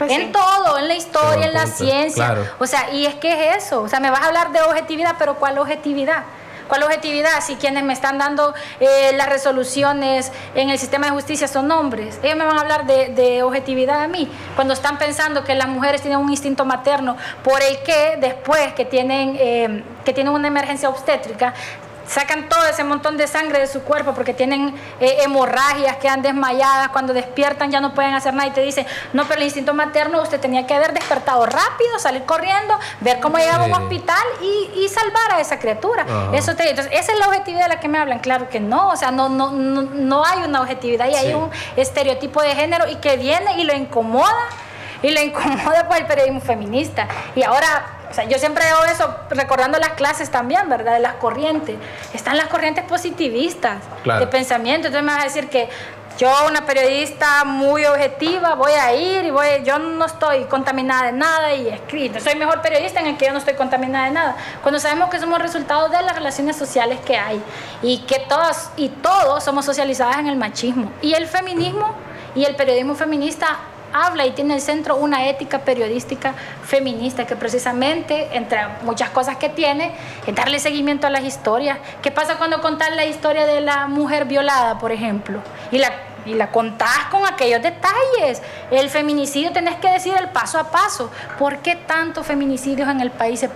Pues 0.01 0.13
en 0.13 0.33
todo, 0.33 0.79
en 0.79 0.89
la 0.89 0.95
historia, 0.95 1.47
en 1.47 1.53
la 1.53 1.67
ciencia. 1.67 2.35
O 2.59 2.67
sea, 2.67 2.91
y 2.91 3.05
es 3.05 3.17
que 3.17 3.51
es 3.51 3.65
eso. 3.65 3.83
O 3.83 3.89
sea, 3.89 4.01
me 4.01 4.11
vas 4.11 4.23
a 4.23 4.29
hablar 4.29 4.51
de 4.51 4.63
objetividad, 4.63 5.17
pero 5.19 5.35
¿cuál 5.35 5.59
objetividad? 5.59 6.25
¿Cuál 6.69 6.85
objetividad? 6.85 7.43
Si 7.43 7.57
quienes 7.57 7.83
me 7.83 7.93
están 7.93 8.17
dando 8.17 8.55
eh, 8.79 9.13
las 9.15 9.29
resoluciones 9.29 10.33
en 10.55 10.71
el 10.71 10.79
sistema 10.79 11.09
de 11.09 11.13
justicia 11.13 11.49
son 11.49 11.71
hombres, 11.71 12.19
ellos 12.23 12.39
me 12.39 12.47
van 12.47 12.57
a 12.57 12.61
hablar 12.63 12.87
de, 12.87 13.43
objetividad 13.43 14.03
a 14.03 14.09
mí, 14.09 14.31
cuando 14.55 14.73
están 14.73 14.97
pensando 14.97 15.45
que 15.45 15.55
las 15.55 15.69
mujeres 15.69 16.01
tienen 16.01 16.19
un 16.19 16.31
instinto 16.31 16.65
materno 16.65 17.17
por 17.45 17.61
el 17.61 17.83
que 17.83 18.17
después 18.21 18.73
que 18.73 18.87
tienen, 18.87 19.37
eh, 19.39 19.85
que 20.05 20.15
tienen 20.15 20.33
una 20.33 20.49
emergencia 20.49 20.89
obstétrica, 20.89 21.53
sacan 22.11 22.49
todo 22.49 22.67
ese 22.67 22.83
montón 22.83 23.17
de 23.17 23.29
sangre 23.29 23.61
de 23.61 23.67
su 23.69 23.83
cuerpo 23.83 24.15
porque 24.15 24.35
tienen 24.35 24.75
eh, 24.99 25.19
hemorragias, 25.23 25.97
quedan 25.99 26.23
desmayadas, 26.23 26.89
cuando 26.89 27.13
despiertan 27.13 27.71
ya 27.71 27.81
no 27.81 27.95
pueden 27.95 28.15
hacer 28.15 28.35
nada 28.35 28.49
y 28.49 28.51
te 28.51 28.61
dicen, 28.63 28.85
no, 29.13 29.27
pero 29.27 29.39
el 29.39 29.45
instinto 29.45 29.75
materno 29.75 30.21
usted 30.21 30.41
tenía 30.41 30.67
que 30.67 30.75
haber 30.75 30.93
despertado 30.93 31.47
rápido, 31.47 31.99
salir 31.99 32.25
corriendo, 32.25 32.77
ver 33.01 33.21
cómo 33.21 33.39
llegaba 33.39 33.65
a 33.65 33.67
un 33.67 33.75
hospital 33.75 34.23
y, 34.43 34.89
salvar 34.91 35.35
a 35.35 35.41
esa 35.41 35.61
criatura. 35.61 36.05
Eso 36.33 36.57
te, 36.57 36.69
entonces, 36.69 36.93
esa 36.93 37.13
es 37.13 37.19
la 37.19 37.29
objetividad 37.29 37.63
de 37.63 37.69
la 37.69 37.81
que 37.81 37.87
me 37.87 37.99
hablan, 37.99 38.19
claro 38.19 38.49
que 38.49 38.59
no, 38.59 38.89
o 38.89 38.97
sea, 38.97 39.13
no, 39.13 39.29
no, 39.29 39.53
no, 39.53 40.25
hay 40.25 40.43
una 40.43 40.63
objetividad 40.63 41.09
y 41.09 41.15
hay 41.15 41.33
un 41.33 41.49
estereotipo 41.77 42.43
de 42.43 42.57
género 42.57 42.89
y 42.89 42.97
que 42.97 43.17
viene 43.17 43.61
y 43.61 43.65
lo 43.65 43.73
incomoda 43.73 44.49
y 45.01 45.11
lo 45.11 45.21
incomoda 45.23 45.87
por 45.87 45.97
el 45.97 46.07
periodismo 46.07 46.41
feminista. 46.41 47.07
Y 47.37 47.45
ahora 47.45 48.00
o 48.11 48.15
sea, 48.15 48.25
yo 48.25 48.39
siempre 48.39 48.65
veo 48.65 48.85
eso 48.85 49.15
recordando 49.31 49.79
las 49.79 49.91
clases 49.91 50.31
también, 50.31 50.69
¿verdad? 50.69 50.95
De 50.95 51.01
las 51.01 51.15
corrientes. 51.15 51.77
Están 52.13 52.37
las 52.37 52.49
corrientes 52.49 52.85
positivistas 52.85 53.79
de 54.05 54.27
pensamiento. 54.27 54.89
Entonces 54.89 55.07
me 55.07 55.13
vas 55.13 55.23
a 55.23 55.25
decir 55.27 55.49
que 55.49 55.69
yo, 56.19 56.31
una 56.49 56.67
periodista 56.67 57.45
muy 57.45 57.85
objetiva, 57.87 58.55
voy 58.55 58.73
a 58.73 58.93
ir 58.95 59.25
y 59.25 59.31
voy, 59.31 59.47
yo 59.65 59.79
no 59.79 60.05
estoy 60.05 60.45
contaminada 60.45 61.07
de 61.07 61.13
nada 61.13 61.55
y 61.55 61.69
escrito. 61.69 62.21
Soy 62.21 62.35
mejor 62.35 62.61
periodista 62.61 63.01
en 63.01 63.07
el 63.07 63.17
que 63.17 63.27
yo 63.27 63.33
no 63.33 63.39
estoy 63.39 63.55
contaminada 63.55 64.07
de 64.07 64.11
nada. 64.11 64.37
Cuando 64.61 64.81
sabemos 64.81 65.09
que 65.09 65.19
somos 65.19 65.39
resultados 65.39 65.91
de 65.91 66.03
las 66.03 66.15
relaciones 66.15 66.57
sociales 66.57 66.99
que 67.07 67.17
hay 67.17 67.41
y 67.81 67.99
que 68.01 68.19
todos 68.29 68.71
y 68.77 68.89
todos 68.89 69.43
somos 69.45 69.65
socializadas 69.65 70.19
en 70.19 70.27
el 70.27 70.37
machismo. 70.37 70.91
Y 71.01 71.15
el 71.15 71.27
feminismo 71.27 71.95
y 72.35 72.45
el 72.45 72.57
periodismo 72.57 72.95
feminista 72.95 73.59
habla 73.93 74.27
y 74.27 74.33
tiene 74.33 74.55
el 74.55 74.61
centro 74.61 74.97
una 74.97 75.29
ética 75.29 75.61
periodística 75.61 76.35
feminista 76.65 77.27
que 77.27 77.37
precisamente, 77.37 78.29
entre 78.33 78.59
muchas 78.83 79.11
cosas 79.11 79.37
que 79.37 79.49
tiene, 79.49 79.93
es 80.27 80.35
darle 80.35 80.59
seguimiento 80.59 81.07
a 81.07 81.11
las 81.11 81.25
historias. 81.25 81.79
¿Qué 82.03 82.11
pasa 82.11 82.37
cuando 82.37 82.61
contar 82.61 82.93
la 82.93 83.05
historia 83.05 83.47
de 83.47 83.61
la 83.61 83.87
mujer 83.87 84.25
violada, 84.25 84.79
por 84.79 84.93
ejemplo? 84.93 85.41
Y 85.71 85.79
la 85.79 85.93
y 86.27 86.35
la 86.35 86.51
contás 86.51 87.07
con 87.11 87.27
aquellos 87.27 87.63
detalles. 87.63 88.43
El 88.71 88.91
feminicidio 88.91 89.53
tenés 89.53 89.77
que 89.77 89.91
decir 89.91 90.15
el 90.19 90.29
paso 90.29 90.59
a 90.59 90.71
paso. 90.71 91.11
¿Por 91.39 91.59
qué 91.59 91.77
tantos 91.77 92.27
feminicidios 92.27 92.89
en 92.89 93.01
el 93.01 93.11
país 93.11 93.41
se, 93.41 93.51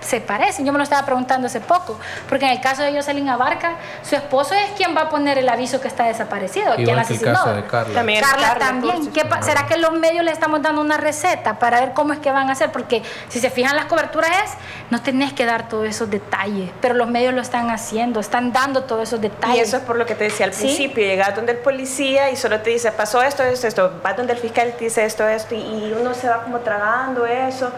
se, 0.00 0.20
parecen? 0.20 0.64
Yo 0.66 0.72
me 0.72 0.78
lo 0.78 0.84
estaba 0.84 1.04
preguntando 1.04 1.46
hace 1.46 1.60
poco, 1.60 1.98
porque 2.28 2.44
en 2.44 2.52
el 2.52 2.60
caso 2.60 2.82
de 2.82 2.92
Jocelyn 2.92 3.28
Abarca, 3.28 3.76
su 4.02 4.16
esposo 4.16 4.54
es 4.54 4.70
quien 4.76 4.96
va 4.96 5.02
a 5.02 5.08
poner 5.08 5.38
el 5.38 5.48
aviso 5.48 5.80
que 5.80 5.88
está 5.88 6.04
desaparecido, 6.04 6.74
quien 6.76 6.98
asesinó. 6.98 7.42
Carla. 7.68 7.94
También, 7.94 8.22
Carla, 8.22 8.58
también. 8.58 9.12
¿Será 9.42 9.66
que 9.66 9.76
los 9.78 9.92
medios 9.92 10.24
le 10.24 10.30
estamos 10.30 10.62
dando 10.62 10.80
una 10.80 10.96
receta 10.96 11.58
para 11.58 11.80
ver 11.80 11.92
cómo 11.92 12.12
es 12.12 12.18
que 12.18 12.30
van 12.30 12.48
a 12.48 12.52
hacer? 12.52 12.72
Porque 12.72 13.02
si 13.28 13.40
se 13.40 13.50
fijan 13.50 13.76
las 13.76 13.86
coberturas 13.86 14.30
es, 14.44 14.50
no 14.90 15.02
tenés 15.02 15.32
que 15.32 15.44
dar 15.44 15.68
todos 15.68 15.86
esos 15.86 16.10
detalles, 16.10 16.70
pero 16.80 16.94
los 16.94 17.08
medios 17.08 17.34
lo 17.34 17.40
están 17.40 17.70
haciendo, 17.70 18.20
están 18.20 18.52
dando 18.52 18.84
todos 18.84 19.08
esos 19.08 19.20
detalles. 19.20 19.56
Y 19.56 19.60
eso 19.60 19.76
es 19.78 19.82
por 19.82 19.96
lo 19.96 20.06
que 20.06 20.14
te 20.14 20.24
decía 20.24 20.46
al 20.46 20.52
principio, 20.52 21.04
llegar 21.04 21.34
donde 21.34 21.52
el 21.52 21.58
policía 21.58 22.01
y 22.02 22.36
solo 22.36 22.60
te 22.60 22.70
dice, 22.70 22.92
pasó 22.92 23.22
esto, 23.22 23.42
esto, 23.42 23.66
esto, 23.66 23.92
va 24.04 24.14
donde 24.14 24.32
el 24.32 24.38
fiscal 24.38 24.68
y 24.68 24.72
te 24.72 24.84
dice 24.84 25.04
esto, 25.04 25.26
esto, 25.26 25.54
y 25.54 25.94
uno 25.98 26.14
se 26.14 26.28
va 26.28 26.42
como 26.42 26.58
tragando 26.60 27.26
eso. 27.26 27.70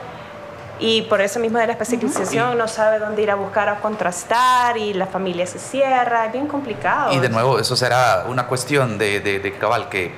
Y 0.81 1.03
por 1.03 1.21
eso 1.21 1.39
mismo 1.39 1.59
de 1.59 1.67
la 1.67 1.73
especialización 1.75 2.59
no 2.59 2.67
sabe 2.67 2.99
dónde 2.99 3.23
ir 3.23 3.31
a 3.31 3.37
buscar 3.37 3.69
a 3.69 3.77
contrastar 3.77 4.77
y 4.77 4.93
la 4.93 5.07
familia 5.07 5.47
se 5.47 5.59
cierra, 5.59 6.27
es 6.27 6.33
bien 6.33 6.49
complicado. 6.49 7.13
Y 7.13 7.21
de 7.21 7.29
nuevo, 7.29 7.61
eso 7.61 7.77
será 7.77 8.25
una 8.29 8.49
cuestión 8.49 8.99
de, 8.99 9.21
de, 9.21 9.53
cabal, 9.53 9.89
que, 9.89 10.13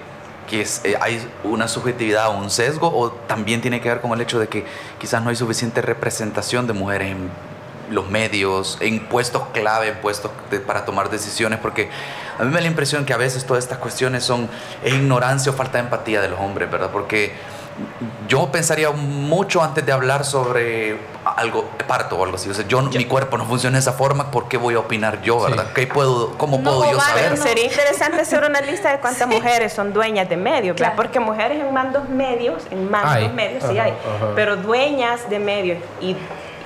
que 0.48 0.62
es, 0.62 0.80
eh, 0.84 0.96
hay 1.00 1.28
una 1.44 1.68
subjetividad 1.68 2.28
o 2.28 2.38
un 2.38 2.48
sesgo, 2.48 2.88
o 2.88 3.11
también 3.11 3.61
tiene 3.61 3.82
que 3.82 3.90
ver 3.90 4.00
con 4.00 4.12
el 4.12 4.20
hecho 4.22 4.38
de 4.38 4.48
que 4.48 4.64
quizás 4.98 5.22
no 5.22 5.28
hay 5.28 5.36
suficiente 5.36 5.82
representación 5.82 6.66
de 6.66 6.72
mujeres 6.72 7.11
en 7.11 7.30
los 7.90 8.09
medios, 8.09 8.78
en 8.80 9.07
puestos 9.07 9.42
clave, 9.52 9.88
en 9.88 9.96
puestos 9.96 10.30
para 10.66 10.84
tomar 10.86 11.11
decisiones, 11.11 11.59
porque 11.59 11.90
a 12.39 12.43
mí 12.45 12.49
me 12.49 12.57
da 12.57 12.61
la 12.61 12.68
impresión 12.68 13.05
que 13.05 13.12
a 13.12 13.16
veces 13.16 13.45
todas 13.45 13.64
estas 13.64 13.78
cuestiones 13.78 14.24
son 14.24 14.49
ignorancia 14.84 15.53
o 15.53 15.55
falta 15.55 15.78
de 15.78 15.84
empatía 15.84 16.20
de 16.20 16.28
los 16.28 16.41
hombres, 16.41 16.70
¿verdad? 16.70 16.91
Porque 16.93 17.32
yo 18.26 18.51
pensaría 18.51 18.91
mucho 18.91 19.62
antes 19.62 19.84
de 19.84 19.93
hablar 19.93 20.24
sobre 20.24 20.97
algo 21.24 21.68
de 21.78 21.84
parto 21.84 22.16
o 22.16 22.24
algo 22.24 22.37
así. 22.37 22.49
O 22.49 22.55
sea, 22.55 22.66
yo, 22.66 22.82
mi 22.82 23.05
cuerpo 23.05 23.37
no 23.37 23.45
funciona 23.45 23.76
de 23.76 23.80
esa 23.80 23.93
forma, 23.93 24.30
¿por 24.30 24.49
qué 24.49 24.57
voy 24.57 24.74
a 24.74 24.80
opinar 24.80 25.20
yo, 25.22 25.41
verdad? 25.41 25.66
¿Qué 25.74 25.87
puedo, 25.87 26.37
¿Cómo 26.39 26.62
puedo 26.62 26.91
yo 26.91 27.01
saber? 27.01 27.37
Sería 27.37 27.66
interesante 27.66 28.22
hacer 28.22 28.45
una 28.45 28.61
lista 28.61 28.93
de 28.93 28.99
cuántas 28.99 29.28
mujeres 29.28 29.72
son 29.72 29.93
dueñas 29.93 30.28
de 30.28 30.37
medios, 30.37 30.76
porque 30.97 31.20
mujeres 31.20 31.61
en 31.61 31.72
mandos 31.72 32.09
medios, 32.09 32.62
en 32.70 32.91
mandos 32.91 33.32
medios 33.32 33.64
sí 33.68 33.78
hay, 33.78 33.95
pero 34.34 34.57
dueñas 34.57 35.28
de 35.28 35.39
medios 35.39 35.78
y 36.01 36.16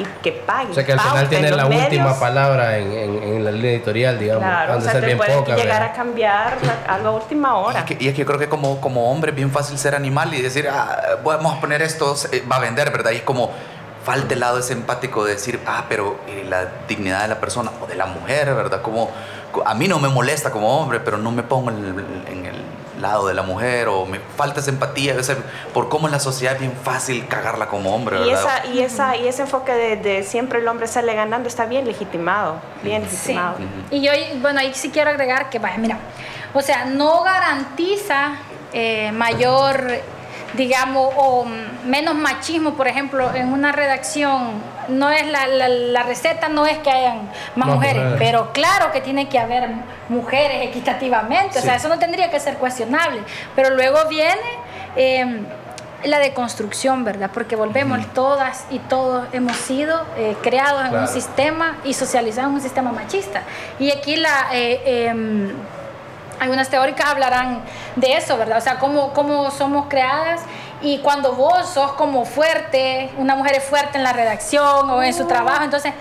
y 0.01 0.05
que 0.22 0.32
pague. 0.32 0.70
O 0.70 0.74
sea 0.74 0.84
que 0.84 0.92
al 0.92 1.01
final 1.01 1.28
tiene 1.28 1.51
la 1.51 1.66
última 1.66 2.18
palabra 2.18 2.78
en, 2.78 2.92
en, 2.92 3.44
la 3.44 3.51
línea 3.51 3.72
editorial, 3.72 4.18
digamos. 4.18 4.44
Claro, 4.44 4.78
o 4.78 4.80
sea, 4.80 5.01
te 5.01 5.16
puede 5.16 5.57
llegar 5.57 5.82
a 5.82 5.92
cambiar 5.92 6.59
a 6.88 6.98
la 6.98 7.11
última 7.11 7.57
hora. 7.57 7.84
Y, 7.98 8.09
es 8.09 8.14
que 8.14 8.20
yo 8.20 8.26
creo 8.26 8.38
que 8.38 8.48
como, 8.48 8.80
como 8.80 9.11
hombre 9.11 9.30
es 9.30 9.36
bien 9.36 9.51
fácil 9.51 9.78
ser 9.78 9.94
animal 9.94 10.32
y 10.32 10.40
decir, 10.40 10.68
ah, 10.68 11.18
vamos 11.22 11.57
a 11.57 11.61
poner 11.61 11.82
esto, 11.82 12.16
va 12.51 12.57
a 12.57 12.61
vender, 12.61 12.90
¿verdad? 12.90 13.11
Y 13.11 13.16
es 13.16 13.22
como 13.22 13.51
falta 14.05 14.32
el 14.32 14.40
lado 14.40 14.59
ese 14.59 14.72
empático 14.72 15.24
de 15.24 15.34
decir, 15.34 15.61
ah, 15.66 15.84
pero 15.88 16.20
eh, 16.26 16.46
la 16.48 16.66
dignidad 16.88 17.22
de 17.22 17.28
la 17.28 17.40
persona 17.40 17.70
o 17.82 17.86
de 17.86 17.94
la 17.94 18.07
mujer, 18.07 18.55
¿verdad? 18.55 18.80
Como 18.80 19.11
a 19.66 19.74
mí 19.74 19.86
no 19.86 19.98
me 19.98 20.09
molesta 20.09 20.51
como 20.51 20.80
hombre, 20.80 21.01
pero 21.01 21.18
no 21.18 21.30
me 21.30 21.42
pongo 21.42 21.70
en 21.70 22.46
el 22.46 22.60
lado 23.01 23.26
de 23.26 23.34
la 23.34 23.42
mujer 23.42 23.88
o 23.88 24.07
me 24.07 24.20
falta 24.20 24.61
esa 24.61 24.70
empatía 24.70 25.16
por 25.72 25.88
cómo 25.88 26.07
en 26.07 26.12
la 26.12 26.20
sociedad 26.20 26.55
es 26.55 26.61
bien 26.61 26.72
fácil 26.82 27.26
cagarla 27.26 27.68
como 27.68 27.94
hombre. 27.94 28.26
Y, 28.26 28.30
esa, 28.30 28.66
y, 28.66 28.80
esa, 28.80 29.16
y 29.16 29.28
ese 29.28 29.42
enfoque 29.42 29.72
de, 29.72 30.22
siempre 30.22 30.61
el 30.61 30.68
hombre 30.68 30.86
sale 30.86 31.14
ganando 31.14 31.48
está 31.48 31.66
bien 31.66 31.86
legitimado, 31.86 32.61
bien 32.82 33.03
legitimado. 33.03 33.57
Y 33.90 34.01
yo, 34.01 34.12
bueno, 34.40 34.61
ahí 34.61 34.72
sí 34.74 34.90
quiero 34.90 35.11
agregar 35.11 35.51
que, 35.51 35.59
vaya, 35.59 35.78
mira, 35.78 35.98
o 36.55 36.61
sea, 36.61 36.84
no 36.84 37.22
garantiza 37.22 38.36
eh, 38.72 39.12
mayor 39.12 40.01
digamos, 40.55 41.12
o 41.16 41.46
menos 41.84 42.14
machismo, 42.14 42.74
por 42.74 42.88
ejemplo, 42.88 43.34
en 43.34 43.53
una 43.53 43.72
redacción, 43.72 44.53
no 44.88 45.11
es 45.11 45.26
la, 45.26 45.46
la, 45.46 46.03
receta 46.03 46.48
no 46.48 46.66
es 46.66 46.78
que 46.78 46.90
hayan 46.90 47.30
más, 47.55 47.68
mujeres, 47.68 48.03
pero 48.18 48.53
claro 48.53 48.90
que 48.92 49.01
tiene 49.01 49.28
que 49.28 49.38
haber 49.38 49.68
mujeres 50.09 50.68
equitativamente, 50.68 51.59
o 51.59 51.62
sea, 51.62 51.76
eso 51.76 51.88
no 51.88 51.98
tendría 51.98 52.30
que 52.30 52.40
ser 52.40 52.57
cuestionable, 52.57 53.22
pero 53.55 53.70
luego 53.70 53.98
viene... 54.09 54.40
Eh, 54.96 55.44
la 56.05 56.18
deconstrucción, 56.18 57.05
¿verdad? 57.05 57.30
Porque 57.32 57.57
volvemos, 57.57 58.07
todas 58.14 58.64
y 58.70 58.78
todos 58.78 59.26
hemos 59.32 59.57
sido 59.57 60.07
eh, 60.16 60.36
creados 60.42 60.86
en 60.86 60.98
un 60.98 61.09
sistema 61.09 61.78
y 61.84 61.94
socializados 61.94 62.48
en 62.48 62.55
un 62.55 62.61
sistema 62.61 62.92
machista. 62.92 63.42
Y 63.78 63.90
aquí 63.90 64.16
la, 64.16 64.48
eh, 64.53 65.09
em, 65.09 65.53
algunas 66.41 66.68
teóricas 66.68 67.07
hablarán 67.07 67.62
de 67.97 68.14
eso, 68.14 68.36
¿verdad? 68.36 68.59
O 68.59 68.61
sea, 68.61 68.78
cómo, 68.78 69.12
cómo 69.12 69.51
somos 69.51 69.86
creadas 69.88 70.41
y 70.82 70.99
cuando 70.99 71.34
vos 71.34 71.68
sos 71.68 71.93
como 71.93 72.24
fuerte, 72.24 73.11
una 73.18 73.36
mujer 73.36 73.57
es 73.57 73.64
fuerte 73.64 73.99
en 73.99 74.05
la 74.05 74.14
redacción 74.14 74.88
o 74.91 75.03
en 75.03 75.12
su 75.12 75.26
trabajo, 75.26 75.62
entonces, 75.62 75.93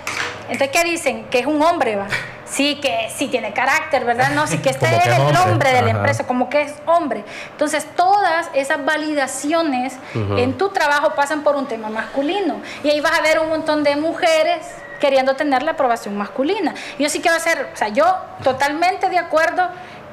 entonces 0.44 0.70
¿qué 0.70 0.90
dicen? 0.90 1.26
Que 1.26 1.40
es 1.40 1.46
un 1.46 1.62
hombre, 1.62 1.98
¿va? 1.98 2.08
Sí, 2.46 2.80
que 2.82 3.12
sí 3.16 3.28
tiene 3.28 3.54
carácter, 3.54 4.06
¿verdad? 4.06 4.32
No, 4.32 4.48
sí 4.48 4.58
que 4.60 4.70
este 4.72 4.86
es, 4.88 5.06
el 5.06 5.36
hombre 5.38 5.72
de 5.72 5.82
la 5.82 5.90
empresa, 5.92 6.26
como 6.26 6.50
que 6.50 6.62
es 6.64 6.74
hombre. 6.86 7.24
Entonces, 7.52 7.86
todas 7.96 8.50
esas 8.54 8.84
validaciones 8.84 9.98
en 10.16 10.58
tu 10.58 10.70
trabajo 10.70 11.14
pasan 11.14 11.44
por 11.44 11.56
un 11.56 11.68
tema 11.68 11.90
masculino. 11.90 12.56
Y 12.84 12.90
ahí 12.90 13.02
vas 13.02 13.20
a 13.20 13.22
ver 13.22 13.40
un 13.40 13.50
montón 13.50 13.84
de 13.84 13.96
mujeres 13.98 14.66
queriendo 15.00 15.36
tener 15.36 15.64
la 15.64 15.72
aprobación 15.72 16.18
masculina. 16.18 16.74
Yo 16.98 17.10
sí 17.10 17.22
que 17.22 17.30
va 17.30 17.36
a 17.36 17.40
ser, 17.40 17.70
o 17.74 17.78
sea, 17.78 17.90
yo 17.90 18.06
totalmente 18.44 19.10
de 19.10 19.18
acuerdo 19.18 19.70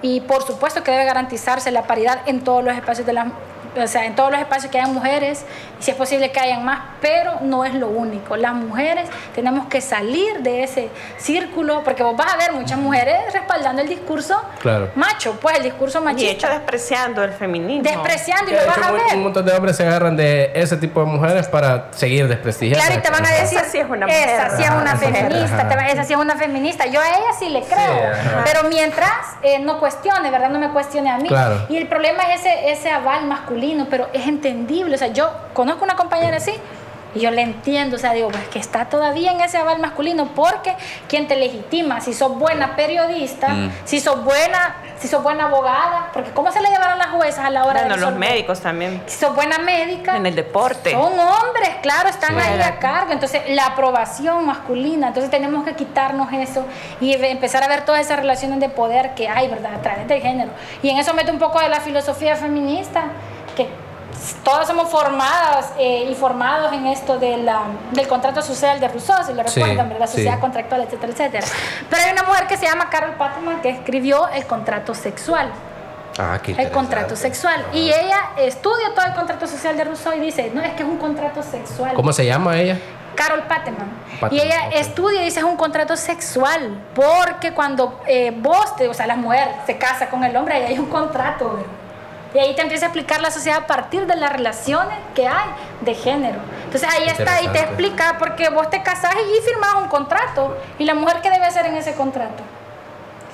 y 0.06 0.20
por 0.20 0.44
supuesto 0.44 0.84
que 0.84 0.92
debe 0.92 1.04
garantizarse 1.04 1.72
la 1.72 1.82
paridad 1.88 2.20
en 2.26 2.44
todos 2.44 2.62
los 2.62 2.74
espacios 2.76 3.06
de 3.08 3.12
la 3.12 3.32
o 3.80 3.86
sea, 3.86 4.06
en 4.06 4.14
todos 4.14 4.30
los 4.30 4.40
espacios 4.40 4.70
que 4.70 4.78
hayan 4.78 4.94
mujeres, 4.94 5.44
y 5.78 5.82
si 5.82 5.90
es 5.90 5.96
posible 5.96 6.30
que 6.30 6.40
hayan 6.40 6.64
más, 6.64 6.80
pero 7.00 7.38
no 7.42 7.64
es 7.64 7.74
lo 7.74 7.88
único. 7.88 8.36
Las 8.36 8.54
mujeres 8.54 9.08
tenemos 9.34 9.66
que 9.66 9.80
salir 9.80 10.40
de 10.40 10.64
ese 10.64 10.88
círculo, 11.18 11.82
porque 11.84 12.02
vos 12.02 12.16
vas 12.16 12.32
a 12.32 12.36
ver 12.36 12.52
muchas 12.52 12.78
mujeres 12.78 13.32
respaldando 13.32 13.82
el 13.82 13.88
discurso 13.88 14.40
macho, 14.94 15.38
pues 15.40 15.58
el 15.58 15.64
discurso 15.64 16.00
machista. 16.00 16.24
Y 16.24 16.34
hecho 16.34 16.48
despreciando 16.48 17.22
el 17.22 17.32
feminismo. 17.32 17.82
Despreciando, 17.82 18.50
y 18.50 18.54
lo 18.54 18.66
vas 18.66 18.78
a 18.78 18.92
ver. 18.92 19.02
Un 19.14 19.22
montón 19.22 19.44
de 19.44 19.52
hombres 19.52 19.76
se 19.76 19.86
agarran 19.86 20.16
de 20.16 20.52
ese 20.54 20.76
tipo 20.76 21.00
de 21.00 21.06
mujeres 21.06 21.48
para 21.48 21.92
seguir 21.92 22.28
desprestigiando. 22.28 22.84
Claro, 22.84 23.00
y 23.00 23.02
te 23.02 23.10
van 23.10 23.26
a 23.26 23.40
decir, 23.40 23.58
esa 23.58 23.68
sí 23.70 23.78
es 23.78 23.88
una, 23.88 24.06
esa 24.06 24.56
sí 24.56 24.62
es 24.62 24.70
una 24.70 24.96
feminista, 24.96 25.86
esa 25.86 26.04
sí 26.04 26.12
es 26.12 26.18
una 26.18 26.36
feminista. 26.36 26.86
Yo 26.86 27.00
a 27.00 27.08
ella 27.08 27.32
sí 27.38 27.48
le 27.50 27.62
creo, 27.62 28.12
pero 28.44 28.68
mientras 28.68 29.10
eh, 29.42 29.58
no 29.58 29.78
cuestione, 29.78 30.30
¿verdad? 30.30 30.48
No 30.48 30.58
me 30.58 30.70
cuestione 30.70 31.10
a 31.10 31.18
mí. 31.18 31.28
Y 31.68 31.76
el 31.76 31.86
problema 31.86 32.32
es 32.32 32.40
ese, 32.40 32.70
ese 32.70 32.90
aval 32.90 33.26
masculino 33.26 33.65
pero 33.90 34.08
es 34.12 34.26
entendible. 34.26 34.94
O 34.94 34.98
sea, 34.98 35.08
yo 35.08 35.30
conozco 35.54 35.84
una 35.84 35.96
compañera 35.96 36.36
así 36.36 36.52
y 37.16 37.20
yo 37.20 37.30
le 37.30 37.40
entiendo, 37.40 37.96
o 37.96 37.98
sea, 37.98 38.12
digo, 38.12 38.28
pues 38.28 38.46
que 38.48 38.58
está 38.58 38.90
todavía 38.90 39.32
en 39.32 39.40
ese 39.40 39.56
aval 39.56 39.78
masculino 39.78 40.32
porque 40.34 40.76
quien 41.08 41.26
te 41.26 41.36
legitima, 41.36 42.02
si 42.02 42.12
sos 42.12 42.36
buena 42.36 42.76
periodista, 42.76 43.48
mm. 43.48 43.72
si 43.86 44.00
sos 44.00 44.22
buena, 44.22 44.76
si 44.98 45.08
sos 45.08 45.22
buena 45.22 45.46
abogada, 45.46 46.10
porque 46.12 46.30
¿cómo 46.32 46.52
se 46.52 46.60
le 46.60 46.68
llevarán 46.68 46.98
las 46.98 47.08
juezas 47.08 47.46
a 47.46 47.50
la 47.50 47.64
hora 47.64 47.80
bueno, 47.80 47.94
de 47.94 48.00
los 48.02 48.14
médicos 48.16 48.60
también. 48.60 49.02
Si 49.06 49.18
sos 49.18 49.34
buena 49.34 49.58
médica. 49.58 50.14
En 50.14 50.26
el 50.26 50.34
deporte. 50.34 50.90
Son 50.90 51.18
hombres, 51.18 51.70
claro, 51.80 52.10
están 52.10 52.38
ahí 52.38 52.60
a 52.60 52.78
cargo. 52.78 53.12
Entonces, 53.12 53.42
la 53.48 53.66
aprobación 53.66 54.44
masculina, 54.44 55.08
entonces 55.08 55.30
tenemos 55.30 55.64
que 55.64 55.74
quitarnos 55.74 56.30
eso 56.34 56.66
y 57.00 57.14
empezar 57.14 57.62
a 57.62 57.68
ver 57.68 57.86
todas 57.86 58.02
esas 58.02 58.18
relaciones 58.18 58.60
de 58.60 58.68
poder 58.68 59.14
que 59.14 59.26
hay, 59.26 59.48
¿verdad? 59.48 59.76
A 59.76 59.80
través 59.80 60.06
del 60.06 60.20
género. 60.20 60.50
Y 60.82 60.90
en 60.90 60.98
eso 60.98 61.14
mete 61.14 61.30
un 61.30 61.38
poco 61.38 61.60
de 61.60 61.70
la 61.70 61.80
filosofía 61.80 62.36
feminista 62.36 63.04
que 63.56 63.68
todas 64.44 64.66
somos 64.66 64.88
formadas 64.88 65.72
eh, 65.78 66.08
y 66.10 66.14
formados 66.14 66.72
en 66.72 66.86
esto 66.86 67.18
de 67.18 67.36
la, 67.38 67.62
del 67.92 68.08
contrato 68.08 68.42
social 68.42 68.80
de 68.80 68.88
Rousseau, 68.88 69.24
si 69.24 69.34
lo 69.34 69.42
recuerdan, 69.42 69.94
la 69.98 70.06
sociedad 70.06 70.38
contractual, 70.40 70.82
etcétera, 70.82 71.12
etcétera. 71.12 71.46
Pero 71.90 72.02
hay 72.02 72.12
una 72.12 72.22
mujer 72.22 72.46
que 72.46 72.56
se 72.56 72.66
llama 72.66 72.88
Carol 72.88 73.14
Patman 73.14 73.60
que 73.60 73.70
escribió 73.70 74.28
el 74.28 74.46
contrato 74.46 74.94
sexual. 74.94 75.50
Ah, 76.18 76.40
el 76.46 76.70
contrato 76.70 77.14
sexual. 77.14 77.66
Y 77.74 77.88
ella 77.88 78.30
estudia 78.38 78.94
todo 78.94 79.04
el 79.04 79.12
contrato 79.12 79.46
social 79.46 79.76
de 79.76 79.84
Rousseau 79.84 80.14
y 80.14 80.20
dice, 80.20 80.50
no, 80.54 80.62
es 80.62 80.72
que 80.72 80.82
es 80.82 80.88
un 80.88 80.96
contrato 80.96 81.42
sexual. 81.42 81.92
¿Cómo 81.94 82.12
se 82.12 82.24
llama 82.24 82.58
ella? 82.58 82.78
Carol 83.14 83.42
Pateman. 83.42 83.90
y 84.30 84.40
ella 84.40 84.68
estudia 84.74 85.22
y 85.22 85.24
dice 85.24 85.40
es 85.40 85.44
un 85.44 85.56
contrato 85.56 85.96
sexual, 85.96 86.78
porque 86.94 87.52
cuando 87.52 88.00
eh, 88.06 88.32
vos, 88.36 88.76
te, 88.76 88.88
o 88.88 88.94
sea, 88.94 89.06
la 89.06 89.16
mujer 89.16 89.48
se 89.66 89.78
casa 89.78 90.08
con 90.08 90.22
el 90.22 90.36
hombre, 90.36 90.54
ahí 90.54 90.64
hay 90.64 90.78
un 90.78 90.86
contrato, 90.86 91.48
¿verdad? 91.56 91.85
Y 92.36 92.38
ahí 92.38 92.54
te 92.54 92.60
empieza 92.60 92.84
a 92.84 92.88
explicar 92.88 93.22
la 93.22 93.30
sociedad 93.30 93.60
a 93.62 93.66
partir 93.66 94.06
de 94.06 94.14
las 94.14 94.30
relaciones 94.30 94.94
que 95.14 95.26
hay 95.26 95.48
de 95.80 95.94
género. 95.94 96.38
Entonces 96.66 96.86
ahí 96.92 97.08
está 97.08 97.40
y 97.40 97.48
te 97.48 97.60
explica 97.60 98.16
porque 98.18 98.50
vos 98.50 98.68
te 98.68 98.82
casás 98.82 99.14
y 99.14 99.42
firmás 99.42 99.76
un 99.76 99.88
contrato. 99.88 100.54
¿Y 100.78 100.84
la 100.84 100.94
mujer 100.94 101.22
qué 101.22 101.30
debe 101.30 101.46
hacer 101.46 101.64
en 101.64 101.76
ese 101.76 101.94
contrato? 101.94 102.42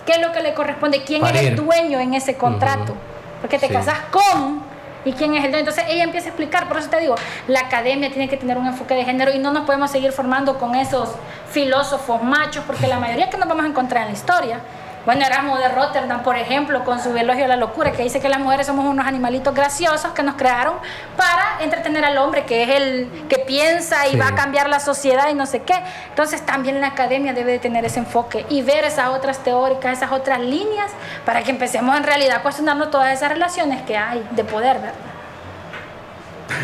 ¿Qué 0.06 0.12
es 0.12 0.20
lo 0.20 0.30
que 0.30 0.40
le 0.40 0.54
corresponde? 0.54 1.02
¿Quién 1.02 1.26
es 1.26 1.34
el 1.34 1.56
dueño 1.56 1.98
en 1.98 2.14
ese 2.14 2.36
contrato? 2.36 2.94
Porque 3.40 3.58
te 3.58 3.68
casas 3.68 3.98
con 4.12 4.62
y 5.04 5.12
quién 5.14 5.34
es 5.34 5.44
el 5.44 5.50
dueño. 5.50 5.68
Entonces 5.68 5.84
ella 5.88 6.04
empieza 6.04 6.26
a 6.26 6.28
explicar, 6.28 6.68
por 6.68 6.78
eso 6.78 6.88
te 6.88 7.00
digo, 7.00 7.16
la 7.48 7.58
academia 7.58 8.08
tiene 8.08 8.28
que 8.28 8.36
tener 8.36 8.56
un 8.56 8.68
enfoque 8.68 8.94
de 8.94 9.04
género 9.04 9.32
y 9.32 9.40
no 9.40 9.50
nos 9.50 9.64
podemos 9.64 9.90
seguir 9.90 10.12
formando 10.12 10.60
con 10.60 10.76
esos 10.76 11.08
filósofos 11.50 12.22
machos, 12.22 12.62
porque 12.68 12.86
la 12.86 13.00
mayoría 13.00 13.28
que 13.28 13.36
nos 13.36 13.48
vamos 13.48 13.64
a 13.64 13.68
encontrar 13.68 14.02
en 14.02 14.12
la 14.12 14.14
historia 14.16 14.60
bueno, 15.04 15.24
Erasmo 15.24 15.58
de 15.58 15.68
Rotterdam, 15.68 16.22
por 16.22 16.36
ejemplo, 16.36 16.84
con 16.84 17.00
su 17.00 17.16
elogio 17.16 17.44
a 17.44 17.48
la 17.48 17.56
locura, 17.56 17.90
que 17.92 18.04
dice 18.04 18.20
que 18.20 18.28
las 18.28 18.38
mujeres 18.38 18.66
somos 18.66 18.84
unos 18.84 19.06
animalitos 19.06 19.54
graciosos 19.54 20.12
que 20.12 20.22
nos 20.22 20.36
crearon 20.36 20.74
para 21.16 21.58
entretener 21.60 22.04
al 22.04 22.18
hombre, 22.18 22.44
que 22.44 22.62
es 22.62 22.68
el 22.70 23.26
que 23.28 23.38
piensa 23.38 24.06
y 24.06 24.16
va 24.16 24.28
a 24.28 24.34
cambiar 24.34 24.68
la 24.68 24.78
sociedad 24.78 25.28
y 25.28 25.34
no 25.34 25.46
sé 25.46 25.62
qué. 25.62 25.74
Entonces 26.08 26.44
también 26.46 26.80
la 26.80 26.88
academia 26.88 27.32
debe 27.32 27.52
de 27.52 27.58
tener 27.58 27.84
ese 27.84 27.98
enfoque 27.98 28.46
y 28.48 28.62
ver 28.62 28.84
esas 28.84 29.08
otras 29.08 29.38
teóricas, 29.38 29.98
esas 29.98 30.12
otras 30.12 30.40
líneas, 30.40 30.90
para 31.24 31.42
que 31.42 31.50
empecemos 31.50 31.96
en 31.96 32.04
realidad 32.04 32.36
a 32.36 32.42
cuestionarnos 32.42 32.90
todas 32.90 33.12
esas 33.12 33.30
relaciones 33.30 33.82
que 33.82 33.96
hay 33.96 34.26
de 34.30 34.44
poder, 34.44 34.78
¿verdad? 34.78 35.11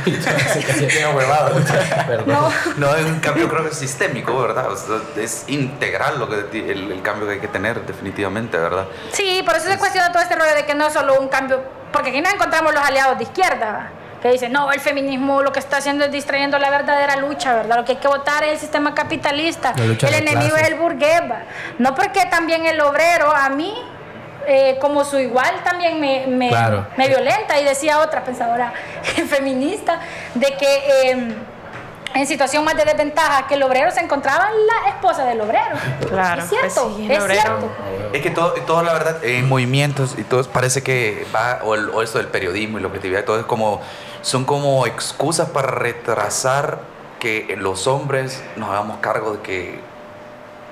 no. 2.27 2.51
no, 2.77 2.97
es 2.97 3.05
un 3.05 3.21
cambio 3.21 3.49
creo 3.49 3.65
que 3.65 3.71
es 3.71 3.79
sistémico, 3.79 4.41
¿verdad? 4.41 4.69
es 5.17 5.45
integral 5.49 6.19
lo 6.19 6.29
que 6.29 6.71
el, 6.71 7.01
cambio 7.03 7.27
que 7.27 7.35
hay 7.35 7.41
que 7.41 7.49
tener, 7.49 7.85
definitivamente, 7.87 8.59
¿verdad? 8.59 8.87
Sí, 9.13 9.43
por 9.45 9.57
eso 9.57 9.69
se 9.69 9.79
cuestiona 9.79 10.13
todo 10.13 10.23
este 10.23 10.35
rollo 10.35 10.55
de 10.55 10.65
que 10.65 10.75
no 10.75 10.87
es 10.87 10.93
solo 10.93 11.21
un 11.21 11.29
cambio, 11.29 11.63
porque 11.93 12.11
aquí 12.11 12.21
no 12.21 12.31
encontramos 12.31 12.75
los 12.75 12.83
aliados 12.83 13.19
de 13.19 13.25
izquierda, 13.25 13.91
que 14.21 14.33
dicen, 14.33 14.53
no, 14.53 14.73
el 14.73 14.81
feminismo 14.81 15.43
lo 15.43 15.53
que 15.53 15.61
está 15.61 15.77
haciendo 15.77 16.05
es 16.05 16.13
distrayendo 16.13 16.59
la 16.59 16.71
verdadera 16.71 17.17
lucha, 17.17 17.55
¿verdad? 17.55 17.77
Lo 17.77 17.85
que 17.85 17.93
hay 17.93 17.99
que 17.99 18.09
votar 18.09 18.43
es 18.45 18.53
el 18.53 18.59
sistema 18.59 18.95
capitalista, 18.95 19.75
el 19.77 20.15
enemigo 20.15 20.57
es 20.57 20.69
el 20.69 20.75
burgués, 20.75 21.23
no 21.79 21.95
porque 21.95 22.27
también 22.27 22.67
el 22.67 22.81
obrero, 22.81 23.33
a 23.35 23.49
mí 23.49 23.75
eh, 24.49 24.79
como 24.81 25.05
su 25.05 25.19
igual 25.19 25.63
también 25.63 26.01
me, 26.01 26.27
me, 26.27 27.09
violenta 27.09 27.61
y 27.61 27.65
decía 27.65 28.01
otra 28.01 28.25
pensadora 28.25 28.73
feminista 29.29 30.01
de 30.35 30.57
que 30.57 31.11
em, 31.11 31.35
en 32.15 32.27
situación 32.27 32.65
más 32.65 32.75
de 32.75 32.85
desventaja 32.85 33.47
que 33.47 33.55
el 33.55 33.63
obrero 33.63 33.91
se 33.91 34.01
encontraba 34.01 34.49
la 34.51 34.89
esposa 34.89 35.25
del 35.27 35.41
obrero. 35.43 35.77
Claro, 36.09 36.43
es 36.43 36.49
cierto, 36.49 36.95
pues 36.97 37.11
es 37.11 37.25
cierto. 37.25 37.71
Es 38.13 38.23
que 38.23 38.31
todo, 38.31 38.53
todo, 38.67 38.83
la 38.83 38.95
verdad, 38.95 39.23
en 39.23 39.47
movimientos 39.49 40.15
y 40.19 40.25
todo 40.25 40.43
parece 40.45 40.83
que 40.83 41.27
va, 41.35 41.61
o, 41.63 41.75
o 41.75 42.03
esto 42.03 42.17
del 42.17 42.29
periodismo 42.29 42.79
y 42.79 42.81
la 42.81 42.89
objetividad, 42.89 43.25
todo 43.25 43.39
es 43.39 43.47
como, 43.47 43.83
son 44.23 44.45
como 44.47 44.87
excusas 44.87 45.51
para 45.51 45.69
retrasar 45.69 46.79
que 47.19 47.55
los 47.59 47.87
hombres 47.87 48.43
nos 48.57 48.71
hagamos 48.71 48.99
cargo 48.99 49.33
de 49.33 49.41
que 49.43 49.81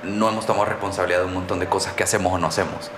no 0.02 0.28
hemos 0.28 0.46
tomado 0.46 0.64
responsabilidad 0.66 1.20
de 1.20 1.26
un 1.26 1.34
montón 1.34 1.58
de 1.58 1.66
cosas 1.66 1.92
que 1.92 2.04
hacemos 2.04 2.32
o 2.32 2.38
no 2.38 2.46
hacemos. 2.46 2.90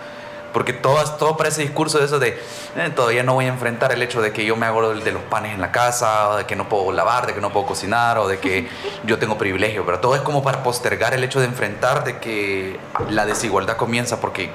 Porque 0.52 0.72
todo, 0.72 1.02
todo 1.16 1.36
parece 1.36 1.62
discurso 1.62 1.98
de 1.98 2.06
eso 2.06 2.18
de 2.18 2.40
eh, 2.76 2.90
todavía 2.94 3.22
no 3.22 3.34
voy 3.34 3.44
a 3.44 3.48
enfrentar 3.48 3.92
el 3.92 4.02
hecho 4.02 4.22
de 4.22 4.32
que 4.32 4.44
yo 4.44 4.56
me 4.56 4.66
hago 4.66 4.94
de 4.94 5.12
los 5.12 5.22
panes 5.24 5.54
en 5.54 5.60
la 5.60 5.72
casa, 5.72 6.30
o 6.30 6.36
de 6.36 6.46
que 6.46 6.56
no 6.56 6.68
puedo 6.68 6.90
lavar, 6.92 7.26
de 7.26 7.34
que 7.34 7.40
no 7.40 7.50
puedo 7.52 7.66
cocinar, 7.66 8.18
o 8.18 8.28
de 8.28 8.38
que 8.38 8.68
yo 9.04 9.18
tengo 9.18 9.36
privilegio. 9.36 9.84
Pero 9.84 10.00
todo 10.00 10.14
es 10.14 10.22
como 10.22 10.42
para 10.42 10.62
postergar 10.62 11.14
el 11.14 11.22
hecho 11.24 11.40
de 11.40 11.46
enfrentar 11.46 12.04
de 12.04 12.18
que 12.18 12.78
la 13.10 13.26
desigualdad 13.26 13.76
comienza 13.76 14.20
porque 14.20 14.50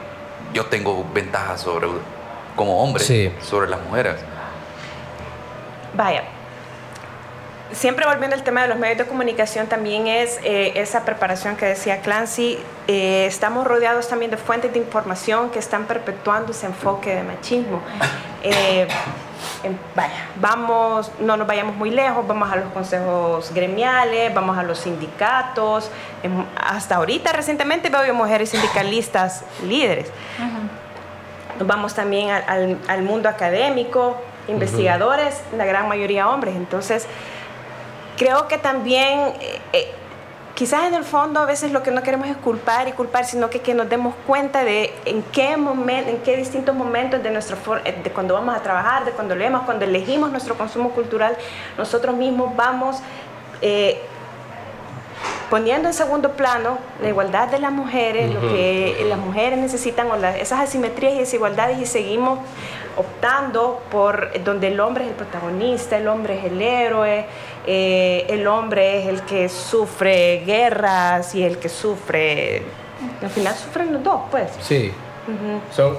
yo 0.54 0.66
tengo 0.66 1.06
ventajas 1.14 1.62
sobre, 1.62 1.88
como 2.56 2.84
hombre 2.84 3.04
sobre 3.42 3.70
las 3.70 3.82
mujeres. 3.82 4.16
Vaya, 5.96 6.24
siempre 7.74 8.06
volviendo 8.06 8.36
al 8.36 8.44
tema 8.44 8.62
de 8.62 8.68
los 8.68 8.78
medios 8.78 8.98
de 8.98 9.06
comunicación, 9.06 9.68
también 9.68 10.08
es 10.08 10.40
eh, 10.44 10.74
esa 10.76 11.06
preparación 11.06 11.56
que 11.56 11.66
decía 11.66 12.02
Clancy. 12.02 12.58
Eh, 12.88 13.26
estamos 13.26 13.66
rodeados 13.66 14.08
también 14.08 14.32
de 14.32 14.38
fuentes 14.38 14.74
de 14.74 14.80
información 14.80 15.50
que 15.50 15.60
están 15.60 15.86
perpetuando 15.86 16.52
ese 16.52 16.66
enfoque 16.66 17.16
de 17.16 17.24
machismo. 17.24 17.82
Eh, 18.44 18.88
vaya, 19.96 20.28
vamos, 20.36 21.12
no 21.20 21.38
nos 21.38 21.48
vayamos 21.48 21.76
muy 21.76 21.90
lejos, 21.90 22.28
vamos 22.28 22.52
a 22.52 22.58
los 22.58 22.72
consejos 22.72 23.54
gremiales, 23.54 24.34
vamos 24.34 24.58
a 24.58 24.64
los 24.64 24.80
sindicatos. 24.80 25.90
hasta 26.56 26.96
ahorita, 26.96 27.32
recientemente, 27.34 27.90
veo 27.90 28.14
mujeres 28.14 28.50
sindicalistas 28.50 29.44
líderes. 29.66 30.12
Vamos 31.60 31.94
también 31.94 32.32
al, 32.32 32.78
al 32.88 33.04
mundo 33.04 33.30
académico 33.30 34.18
investigadores, 34.48 35.42
la 35.58 35.66
gran 35.66 35.88
mayoría 35.88 36.30
hombres. 36.30 36.56
Entonces, 36.56 37.08
creo 38.24 38.48
que 38.48 38.58
también... 38.58 39.20
Eh, 39.40 39.60
eh, 39.74 39.92
quizás 40.56 40.86
en 40.86 40.94
el 40.94 41.04
fondo 41.04 41.40
a 41.40 41.46
veces 41.46 41.72
lo 41.72 41.82
que 41.82 41.90
no 41.90 42.04
queremos 42.04 42.28
es 42.28 42.38
culpar 42.38 42.88
y 42.88 42.92
culpar, 42.92 43.26
sino 43.26 43.50
que, 43.50 43.60
que 43.60 43.74
nos 43.74 43.90
demos 43.90 44.14
cuenta 44.28 44.64
de 44.64 44.94
en 45.04 45.24
qué 45.24 45.58
momento, 45.58 46.12
en 46.12 46.20
qué 46.20 46.38
distintos 46.38 46.76
momentos 46.76 47.24
de 47.24 47.32
nuestro 47.32 47.58
de 47.84 48.12
cuando 48.12 48.36
vamos 48.36 48.56
a 48.56 48.62
trabajar, 48.62 49.04
de 49.04 49.12
cuando 49.14 49.36
leemos, 49.36 49.64
cuando 49.64 49.84
elegimos 49.84 50.30
nuestro 50.30 50.56
consumo 50.56 50.92
cultural, 50.92 51.36
nosotros 51.76 52.16
mismos 52.16 52.56
vamos 52.56 53.00
eh, 53.64 54.00
poniendo 55.50 55.88
en 55.88 55.96
segundo 55.96 56.34
plano 56.34 56.78
la 57.02 57.10
igualdad 57.10 57.48
de 57.48 57.58
las 57.58 57.72
mujeres, 57.72 58.32
lo 58.32 58.42
que 58.42 59.06
las 59.10 59.18
mujeres 59.18 59.58
necesitan, 59.58 60.10
o 60.12 60.16
esas 60.16 60.60
asimetrías 60.60 61.14
y 61.14 61.18
desigualdades, 61.18 61.80
y 61.80 61.88
seguimos 61.88 62.38
optando 62.98 63.82
por 63.92 64.44
donde 64.44 64.68
el 64.68 64.80
hombre 64.80 65.06
es 65.06 65.12
el 65.12 65.16
protagonista, 65.16 65.98
el 65.98 66.08
hombre 66.08 66.40
es 66.40 66.46
el 66.46 66.62
héroe, 66.62 67.26
eh, 67.66 68.26
el 68.30 68.48
hombre 68.48 69.02
es 69.02 69.08
el 69.08 69.22
que 69.24 69.50
sufre 69.50 70.44
guerras 70.46 71.34
y 71.36 71.44
el 71.44 71.58
que 71.58 71.70
sufre, 71.70 72.62
al 73.22 73.30
final 73.30 73.56
sufren 73.56 73.94
los 73.94 74.04
dos, 74.04 74.22
pues. 74.30 74.52
Sí. 74.62 74.92
Son 75.72 75.96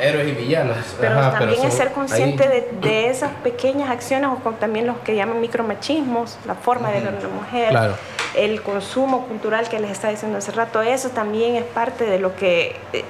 héroes 0.00 0.28
y 0.28 0.32
villanos. 0.32 0.76
Pero 1.00 1.16
también 1.32 1.64
es 1.64 1.74
ser 1.74 1.90
consciente 1.90 2.68
de, 2.80 3.08
esas 3.08 3.32
pequeñas 3.42 3.90
acciones 3.90 4.30
o 4.30 4.50
también 4.52 4.86
los 4.86 4.98
que 4.98 5.16
llaman 5.16 5.40
micromachismos, 5.40 6.38
la 6.46 6.54
forma 6.54 6.90
de 6.90 7.00
ver 7.00 7.08
a 7.08 7.20
la 7.20 7.28
mujer, 7.28 7.96
el 8.36 8.62
consumo 8.62 9.26
cultural 9.26 9.68
que 9.68 9.80
les 9.80 9.90
está 9.90 10.08
diciendo 10.08 10.38
hace 10.38 10.52
rato, 10.52 10.80
eso 10.80 11.10
también 11.10 11.56
es 11.56 11.64
parte 11.64 12.06
de 12.06 12.18
lo 12.18 12.36
que 12.36 12.76
eh, 12.92 13.04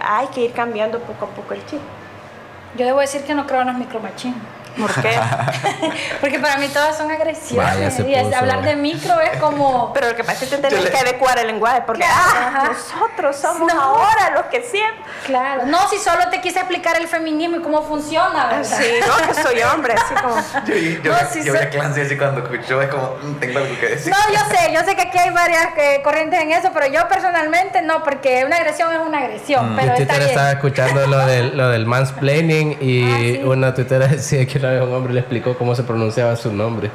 hay 0.00 0.28
que 0.28 0.42
ir 0.42 0.52
cambiando 0.52 1.00
poco 1.00 1.26
a 1.26 1.28
poco 1.28 1.54
el 1.54 1.66
chip. 1.66 1.80
Yo 2.76 2.86
debo 2.86 3.00
decir 3.00 3.22
que 3.22 3.34
no 3.34 3.46
creo 3.46 3.60
en 3.60 3.66
los 3.68 3.76
micromachismos. 3.76 4.61
¿Por 4.76 5.02
qué? 5.02 5.18
Porque 6.20 6.38
para 6.38 6.56
mí 6.58 6.68
todas 6.68 6.96
son 6.96 7.10
agresiones. 7.10 7.98
y 8.00 8.14
hablar 8.14 8.62
de 8.62 8.76
micro 8.76 9.20
es 9.20 9.38
como. 9.38 9.92
Pero 9.92 10.08
lo 10.08 10.16
que 10.16 10.24
pasa 10.24 10.44
es 10.44 10.50
que 10.50 10.56
tenemos 10.56 10.88
que 10.88 10.96
adecuar 10.96 11.38
el 11.38 11.46
lenguaje, 11.46 11.82
porque 11.86 12.04
ah, 12.04 12.68
nosotros 12.68 13.36
somos 13.36 13.72
ahora 13.72 14.30
los 14.34 14.46
que 14.46 14.62
siempre. 14.62 15.02
Claro. 15.26 15.66
No, 15.66 15.88
si 15.88 15.98
solo 15.98 16.28
te 16.30 16.40
quise 16.40 16.58
explicar 16.58 16.96
el 16.96 17.06
feminismo 17.08 17.56
y 17.56 17.60
cómo 17.60 17.82
funciona, 17.82 18.46
¿verdad? 18.46 18.78
Sí, 18.78 19.00
no, 19.06 19.26
que 19.26 19.34
soy 19.42 19.62
hombre, 19.62 19.94
así 19.94 20.14
como. 20.14 20.36
Yo, 20.66 20.74
yo, 20.74 21.12
no, 21.12 21.18
si 21.30 21.44
yo 21.44 21.54
a 21.54 21.66
Clancy 21.66 22.00
así 22.02 22.16
cuando 22.16 22.42
escucho, 22.42 22.80
es 22.80 22.88
como, 22.88 23.16
mm, 23.22 23.34
tengo 23.40 23.58
algo 23.58 23.78
que 23.78 23.88
decir. 23.88 24.12
No, 24.12 24.18
yo 24.32 24.40
sé, 24.48 24.72
yo 24.72 24.80
sé 24.84 24.94
que 24.94 25.02
aquí 25.02 25.18
hay 25.18 25.30
varias 25.30 25.68
eh, 25.76 26.00
corrientes 26.02 26.40
en 26.40 26.52
eso, 26.52 26.70
pero 26.72 26.86
yo 26.86 27.08
personalmente 27.08 27.82
no, 27.82 28.02
porque 28.02 28.44
una 28.44 28.56
agresión 28.56 28.92
es 28.92 29.00
una 29.00 29.18
agresión. 29.18 29.72
Mm. 29.72 29.76
Pero 29.76 29.96
yo 29.96 30.02
estaba 30.04 30.52
escuchando 30.52 31.06
lo 31.06 31.18
del, 31.26 31.56
lo 31.56 31.68
del 31.68 31.86
mansplaining 31.86 32.78
y 32.80 33.40
ah, 33.40 33.46
una 33.46 33.74
tuitera 33.74 34.06
decía 34.08 34.46
que 34.46 34.58
una 34.62 34.70
vez 34.70 34.82
un 34.82 34.94
hombre 34.94 35.12
le 35.12 35.20
explicó 35.20 35.56
cómo 35.56 35.74
se 35.74 35.82
pronunciaba 35.82 36.36
su 36.36 36.52
nombre. 36.52 36.90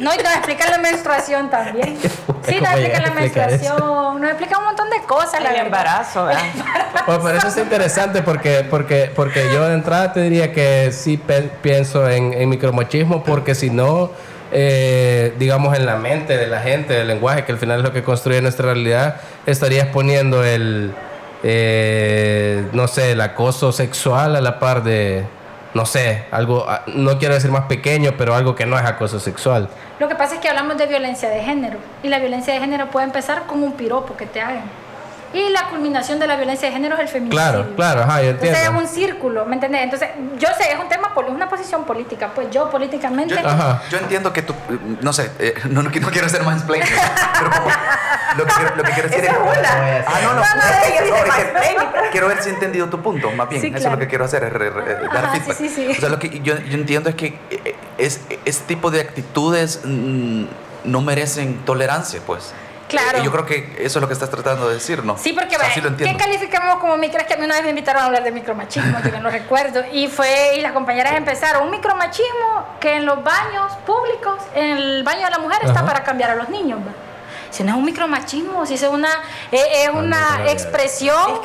No, 0.00 0.12
y 0.14 0.16
nos 0.16 0.32
explica 0.34 0.70
la 0.70 0.78
menstruación 0.78 1.50
también. 1.50 1.98
Sí, 2.44 2.60
nos 2.60 2.72
explica 2.72 3.00
la 3.00 3.10
menstruación, 3.12 4.20
nos 4.20 4.30
explica 4.30 4.58
un 4.58 4.64
montón 4.64 4.90
de 4.90 5.00
cosas. 5.06 5.34
El 5.34 5.64
embarazo, 5.64 6.24
¿verdad? 6.24 6.42
Pues 7.06 7.18
por 7.18 7.32
eso 7.36 7.46
es 7.46 7.56
interesante 7.56 8.20
porque, 8.22 8.66
porque, 8.68 9.12
porque 9.14 9.44
yo 9.52 9.64
de 9.68 9.74
entrada 9.74 10.12
te 10.12 10.22
diría 10.22 10.52
que 10.52 10.90
sí 10.90 11.22
pienso 11.62 12.10
en, 12.10 12.32
en 12.32 12.48
micromachismo 12.48 13.22
porque 13.22 13.54
si 13.54 13.70
no, 13.70 14.10
eh, 14.50 15.34
digamos, 15.38 15.78
en 15.78 15.86
la 15.86 15.94
mente 15.96 16.36
de 16.36 16.48
la 16.48 16.60
gente, 16.62 16.94
del 16.94 17.06
lenguaje, 17.06 17.44
que 17.44 17.52
al 17.52 17.58
final 17.58 17.78
es 17.78 17.84
lo 17.84 17.92
que 17.92 18.02
construye 18.02 18.42
nuestra 18.42 18.66
realidad, 18.66 19.20
estarías 19.46 19.86
poniendo 19.86 20.42
el, 20.42 20.92
eh, 21.44 22.64
no 22.72 22.88
sé, 22.88 23.12
el 23.12 23.20
acoso 23.20 23.70
sexual 23.70 24.34
a 24.34 24.40
la 24.40 24.58
par 24.58 24.82
de 24.82 25.24
no 25.74 25.86
sé, 25.86 26.24
algo, 26.30 26.66
ah, 26.68 26.82
no 26.86 27.18
quiero 27.18 27.34
decir 27.34 27.50
más 27.50 27.66
pequeño, 27.66 28.12
pero 28.18 28.34
algo 28.34 28.54
que 28.54 28.66
no 28.66 28.78
es 28.78 28.84
acoso 28.84 29.18
sexual. 29.18 29.68
Lo 29.98 30.08
que 30.08 30.14
pasa 30.14 30.34
es 30.34 30.40
que 30.40 30.48
hablamos 30.48 30.76
de 30.76 30.86
violencia 30.86 31.28
de 31.28 31.42
género 31.42 31.78
y 32.02 32.08
la 32.08 32.18
violencia 32.18 32.52
de 32.52 32.60
género 32.60 32.90
puede 32.90 33.06
empezar 33.06 33.46
con 33.46 33.62
un 33.62 33.72
piropo 33.72 34.16
que 34.16 34.26
te 34.26 34.40
hagan. 34.40 34.81
Y 35.32 35.48
la 35.50 35.68
culminación 35.68 36.18
de 36.18 36.26
la 36.26 36.36
violencia 36.36 36.68
de 36.68 36.74
género 36.74 36.94
es 36.96 37.00
el 37.02 37.08
feminicidio. 37.08 37.42
Claro, 37.42 37.76
claro, 37.76 38.02
ajá, 38.02 38.22
yo 38.22 38.30
entiendo. 38.30 38.58
Entonces 38.58 38.84
es 38.84 38.90
un 38.90 38.94
círculo, 38.94 39.46
¿me 39.46 39.54
entiendes? 39.54 39.82
Entonces, 39.82 40.08
yo 40.38 40.48
sé, 40.58 40.72
es 40.72 40.78
un 40.78 40.88
tema, 40.88 41.12
es 41.16 41.30
una 41.30 41.48
posición 41.48 41.84
política, 41.84 42.30
pues 42.34 42.50
yo 42.50 42.70
políticamente... 42.70 43.34
Yo, 43.90 43.98
entiendo 43.98 44.32
que 44.32 44.42
tú, 44.42 44.54
no 45.00 45.12
sé, 45.12 45.30
eh, 45.38 45.54
no, 45.70 45.82
no, 45.82 45.90
quiero 45.90 46.28
ser 46.28 46.42
más 46.42 46.62
pero 46.62 47.50
como, 47.50 47.70
lo, 48.36 48.46
que, 48.46 48.52
lo 48.76 48.82
que 48.82 48.92
quiero 48.92 49.08
decir 49.08 49.24
es... 49.24 49.30
Ah, 50.06 50.20
no, 50.22 50.34
no, 50.34 52.10
quiero 52.10 52.28
ver 52.28 52.42
si 52.42 52.50
he 52.50 52.52
entendido 52.52 52.88
tu 52.88 53.00
punto, 53.00 53.30
más 53.32 53.48
bien, 53.48 53.64
eso 53.64 53.86
es 53.88 53.92
lo 53.92 53.98
que 53.98 54.08
quiero 54.08 54.24
hacer, 54.24 54.44
es 54.44 54.52
dar 55.12 55.30
feedback. 55.32 55.56
Sí, 55.56 55.68
sí, 55.68 55.88
o 55.90 55.94
sea, 55.94 56.08
lo 56.08 56.18
que 56.18 56.40
yo, 56.40 56.58
yo 56.58 56.74
entiendo 56.74 57.08
es 57.08 57.14
que 57.14 57.38
eh, 57.50 57.76
es, 57.98 58.20
este 58.44 58.74
tipo 58.74 58.90
de 58.90 59.00
actitudes 59.00 59.80
mm, 59.84 60.44
no 60.84 61.00
merecen 61.00 61.64
tolerancia, 61.64 62.20
pues. 62.26 62.52
Claro. 62.92 63.18
Y 63.18 63.24
yo 63.24 63.32
creo 63.32 63.46
que 63.46 63.76
eso 63.78 63.98
es 63.98 64.02
lo 64.02 64.06
que 64.06 64.12
estás 64.12 64.30
tratando 64.30 64.68
de 64.68 64.74
decir, 64.74 65.04
¿no? 65.04 65.16
Sí, 65.16 65.32
porque 65.32 65.56
¿qué 65.96 66.16
calificamos 66.16 66.76
como 66.76 66.96
micro? 66.96 67.24
Que 67.26 67.34
a 67.34 67.36
mí 67.36 67.44
una 67.44 67.54
vez 67.54 67.64
me 67.64 67.70
invitaron 67.70 68.02
a 68.02 68.06
hablar 68.06 68.22
de 68.22 68.30
micromachismo, 68.30 68.98
yo 69.02 69.20
no 69.20 69.30
recuerdo, 69.40 69.82
y 69.92 70.08
fue, 70.08 70.56
y 70.58 70.60
las 70.60 70.72
compañeras 70.72 71.14
empezaron, 71.14 71.64
un 71.64 71.70
micromachismo 71.70 72.66
que 72.80 72.96
en 72.96 73.06
los 73.06 73.24
baños 73.24 73.72
públicos, 73.86 74.42
en 74.54 74.76
el 74.76 75.02
baño 75.02 75.24
de 75.24 75.30
la 75.30 75.38
mujer, 75.38 75.60
está 75.64 75.84
para 75.84 76.02
cambiar 76.04 76.30
a 76.30 76.34
los 76.34 76.48
niños, 76.48 76.80
si 77.52 77.62
no 77.62 77.72
es 77.72 77.78
un 77.78 77.84
micromachismo, 77.84 78.64
si 78.64 78.74
es 78.74 78.82
una, 78.82 79.10
es 79.50 79.90
una 79.92 80.40
expresión 80.48 81.40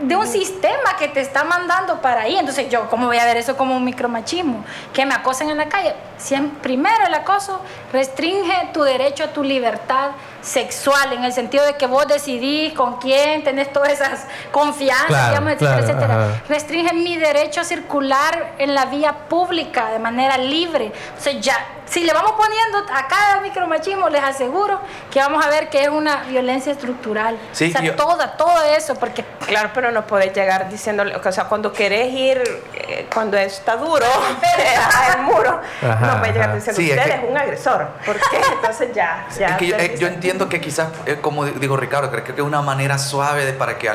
de 0.00 0.16
un 0.16 0.26
sistema 0.26 0.96
que 0.98 1.08
te 1.08 1.20
está 1.20 1.44
mandando 1.44 2.00
para 2.00 2.22
ahí. 2.22 2.36
Entonces, 2.36 2.68
yo, 2.70 2.88
¿cómo 2.88 3.06
voy 3.06 3.18
a 3.18 3.24
ver 3.26 3.36
eso 3.36 3.56
como 3.56 3.76
un 3.76 3.84
micromachismo? 3.84 4.64
Que 4.94 5.04
me 5.04 5.14
acosen 5.14 5.50
en 5.50 5.58
la 5.58 5.68
calle. 5.68 5.94
Si 6.16 6.34
primero 6.62 7.06
el 7.06 7.14
acoso 7.14 7.60
restringe 7.92 8.70
tu 8.72 8.82
derecho 8.82 9.24
a 9.24 9.26
tu 9.28 9.44
libertad 9.44 10.12
sexual, 10.40 11.12
en 11.12 11.24
el 11.24 11.32
sentido 11.32 11.66
de 11.66 11.74
que 11.74 11.86
vos 11.86 12.06
decidís 12.06 12.72
con 12.72 12.98
quién 12.98 13.44
tenés 13.44 13.72
todas 13.72 13.90
esas 13.90 14.26
confianzas, 14.52 15.28
digamos, 15.28 15.52
etcétera, 15.52 16.42
Restringe 16.48 16.94
mi 16.94 17.18
derecho 17.18 17.60
a 17.60 17.64
circular 17.64 18.54
en 18.58 18.74
la 18.74 18.86
vía 18.86 19.12
pública 19.28 19.90
de 19.90 19.98
manera 19.98 20.38
libre. 20.38 20.92
O 21.18 21.20
sea, 21.20 21.32
ya, 21.34 21.56
si 21.86 22.04
le 22.04 22.12
vamos 22.12 22.32
poniendo 22.32 22.78
a 22.92 23.06
cada 23.06 23.40
micromachismo, 23.40 24.08
les 24.08 24.22
aseguro 24.22 24.80
que 25.10 25.20
vamos 25.28 25.44
a 25.44 25.50
ver 25.50 25.68
que 25.68 25.82
es 25.82 25.88
una 25.88 26.22
violencia 26.24 26.72
estructural. 26.72 27.36
Sí, 27.52 27.72
o 27.74 27.78
sea, 27.78 27.96
toda, 27.96 28.36
todo 28.36 28.62
eso, 28.76 28.94
porque... 28.94 29.24
Claro, 29.46 29.70
pero 29.74 29.90
no 29.90 30.06
podés 30.06 30.32
llegar 30.32 30.68
diciéndole, 30.68 31.14
o 31.16 31.32
sea, 31.32 31.44
cuando 31.44 31.72
querés 31.72 32.12
ir, 32.12 32.42
eh, 32.74 33.06
cuando 33.12 33.36
está 33.36 33.76
duro, 33.76 34.06
el 35.16 35.22
muro, 35.22 35.60
no 35.82 36.18
puedes 36.18 36.34
llegar 36.34 36.54
diciendo, 36.54 36.80
usted 36.80 37.24
es, 37.24 37.30
un 37.30 37.36
agresor, 37.36 37.88
porque 38.04 38.22
entonces 38.52 38.92
ya... 38.94 39.26
ya 39.38 39.58
yo, 39.58 39.76
eh, 39.76 39.96
yo 39.98 40.08
entiendo 40.08 40.48
que 40.48 40.60
quizás, 40.60 40.88
eh, 41.06 41.18
como 41.20 41.44
digo 41.44 41.76
Ricardo, 41.76 42.10
creo 42.10 42.24
que 42.24 42.32
es 42.32 42.40
una 42.40 42.62
manera 42.62 42.98
suave 42.98 43.44
de, 43.44 43.52
para 43.52 43.78
que 43.78 43.88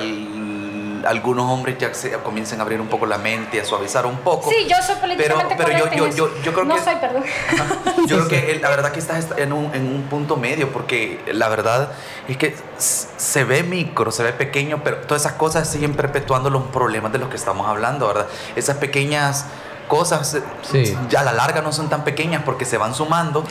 algunos 1.05 1.49
hombres 1.49 1.77
ya 1.77 1.93
se, 1.93 2.11
comiencen 2.19 2.59
a 2.59 2.63
abrir 2.63 2.81
un 2.81 2.87
poco 2.87 3.05
la 3.05 3.17
mente, 3.17 3.59
a 3.59 3.65
suavizar 3.65 4.05
un 4.05 4.17
poco. 4.17 4.49
Sí, 4.49 4.67
yo 4.67 4.75
soy 4.85 4.95
políticamente 4.95 5.55
pero, 5.57 5.69
pero 5.73 5.91
yo, 5.95 6.07
yo, 6.07 6.41
yo, 6.43 6.53
creo 6.53 6.65
no 6.65 6.75
que... 6.75 6.81
soy, 6.81 6.95
perdón. 6.95 7.23
Yo 8.07 8.27
creo 8.27 8.27
que 8.27 8.59
la 8.59 8.69
verdad 8.69 8.91
que 8.91 8.99
estás 8.99 9.27
en 9.37 9.53
un, 9.53 9.73
en 9.73 9.87
un 9.87 10.03
punto 10.03 10.35
medio, 10.35 10.71
porque 10.71 11.19
la 11.31 11.49
verdad 11.49 11.91
es 12.27 12.37
que 12.37 12.55
se 12.77 13.43
ve 13.43 13.63
micro, 13.63 14.11
se 14.11 14.23
ve 14.23 14.33
pequeño, 14.33 14.81
pero 14.83 14.97
todas 14.97 15.23
esas 15.23 15.33
cosas 15.33 15.69
siguen 15.69 15.93
perpetuando 15.93 16.49
los 16.49 16.63
problemas 16.63 17.11
de 17.11 17.19
los 17.19 17.29
que 17.29 17.35
estamos 17.35 17.67
hablando, 17.67 18.07
¿verdad? 18.07 18.27
Esas 18.55 18.77
pequeñas 18.77 19.45
cosas 19.87 20.37
ya 21.09 21.19
a 21.19 21.23
la 21.23 21.33
larga 21.33 21.61
no 21.61 21.73
son 21.73 21.89
tan 21.89 22.03
pequeñas 22.05 22.43
porque 22.45 22.63
se 22.63 22.77
van 22.77 22.95
sumando 22.95 23.43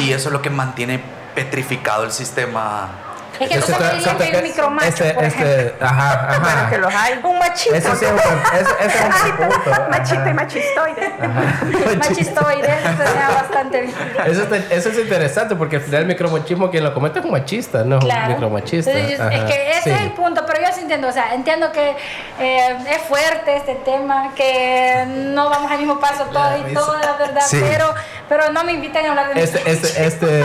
y 0.00 0.12
eso 0.12 0.28
es 0.28 0.32
lo 0.32 0.42
que 0.42 0.50
mantiene 0.50 1.00
petrificado 1.36 2.02
el 2.02 2.10
sistema 2.10 3.03
es 3.40 3.48
que 3.48 3.56
no 3.56 3.62
se 3.62 4.16
que 4.16 4.24
hay 4.24 4.36
un 4.36 4.42
micromacho, 4.42 4.88
este, 4.88 5.14
por 5.14 5.24
este, 5.24 5.74
ajá, 5.80 6.30
ajá. 6.30 6.38
Bueno, 6.40 6.70
que 6.70 6.78
los 6.78 6.94
hay. 6.94 7.20
Un 7.22 7.38
machito. 7.38 7.74
Sí 7.74 7.76
es 7.76 7.86
un, 7.86 8.18
eso, 8.58 8.76
es 8.80 9.30
un 9.30 9.36
punto. 9.36 9.70
Machito 9.90 10.28
y 10.28 10.34
machistoide. 10.34 11.12
Machistoide, 11.98 12.78
eso 12.78 13.34
bastante 13.34 13.80
bien. 13.82 13.94
Eso, 14.26 14.54
eso 14.70 14.88
es 14.88 14.98
interesante 14.98 15.56
porque 15.56 15.76
al 15.76 15.82
final 15.82 16.02
el 16.02 16.06
micromachismo 16.06 16.70
quien 16.70 16.84
lo 16.84 16.94
comete 16.94 17.18
es 17.18 17.24
un 17.24 17.32
machista, 17.32 17.84
no 17.84 17.98
es 17.98 18.04
un 18.04 18.28
micromachista. 18.28 18.90
es 18.92 19.18
que 19.18 19.78
ese 19.78 19.94
es 19.94 20.00
el 20.00 20.12
punto, 20.12 20.44
pero 20.46 20.60
yo 20.60 20.72
sí 20.72 20.80
entiendo, 20.80 21.08
o 21.08 21.12
sea, 21.12 21.34
entiendo 21.34 21.72
que 21.72 21.96
eh, 22.40 22.76
es 22.90 23.02
fuerte 23.02 23.56
este 23.56 23.74
tema, 23.76 24.32
que 24.34 25.04
no 25.06 25.48
vamos 25.50 25.70
al 25.70 25.78
mismo 25.78 25.98
paso 25.98 26.24
todo 26.24 26.56
y 26.58 26.74
todo, 26.74 26.96
la 26.98 27.12
verdad, 27.14 27.42
pero, 27.50 27.94
pero 28.28 28.50
no 28.52 28.64
me 28.64 28.72
inviten 28.72 29.06
a 29.06 29.10
hablar 29.10 29.34
de 29.34 29.42
este, 29.42 29.70
este, 29.70 30.06
este, 30.06 30.42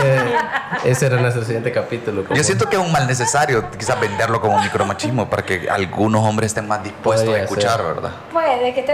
ese 0.84 1.06
era 1.06 1.16
nuestro 1.16 1.44
siguiente 1.44 1.72
capítulo. 1.72 2.24
Yo 2.34 2.44
siento 2.44 2.68
que 2.68 2.76
un 2.76 2.92
mal 2.92 3.06
necesario, 3.06 3.70
quizás 3.70 3.98
venderlo 4.00 4.40
como 4.40 4.58
micromachismo 4.60 5.28
para 5.28 5.42
que 5.44 5.68
algunos 5.70 6.26
hombres 6.26 6.48
estén 6.48 6.68
más 6.68 6.82
dispuestos 6.82 7.34
a 7.34 7.38
escuchar, 7.38 7.82
¿verdad? 7.82 8.10
Puede 8.32 8.74
que 8.74 8.82
te... 8.82 8.92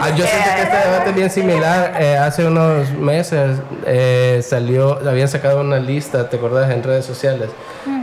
Ah, 0.00 0.10
yo 0.10 0.26
siento 0.26 0.50
que 0.56 0.62
este 0.62 0.76
debate 0.76 1.10
es 1.10 1.16
bien 1.16 1.30
similar. 1.30 1.96
Eh, 2.00 2.16
hace 2.16 2.46
unos 2.46 2.90
meses 2.90 3.58
eh, 3.86 4.44
salió, 4.46 4.98
habían 5.08 5.28
sacado 5.28 5.60
una 5.60 5.78
lista, 5.78 6.28
¿te 6.28 6.36
acordás? 6.36 6.70
En 6.70 6.82
redes 6.82 7.04
sociales, 7.04 7.48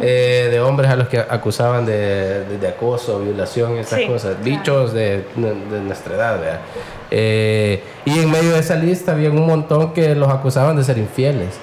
eh, 0.02 0.48
de 0.52 0.60
hombres 0.60 0.90
a 0.90 0.96
los 0.96 1.08
que 1.08 1.20
acusaban 1.20 1.86
de, 1.86 2.46
de, 2.46 2.68
acoso, 2.68 3.20
violación, 3.20 3.78
esas 3.78 4.02
cosas, 4.02 4.42
bichos 4.44 4.94
de, 4.94 5.26
de, 5.36 5.82
nuestra 5.82 6.16
edad, 6.16 6.40
¿verdad? 6.40 6.60
Eh, 7.18 7.82
y 8.04 8.20
en 8.20 8.30
medio 8.30 8.52
de 8.52 8.60
esa 8.60 8.76
lista 8.76 9.14
había 9.14 9.32
un 9.32 9.48
montón 9.48 9.94
que 9.94 10.16
los 10.16 10.30
acusaban 10.30 10.76
de 10.76 10.84
ser 10.84 10.98
infieles. 10.98 11.56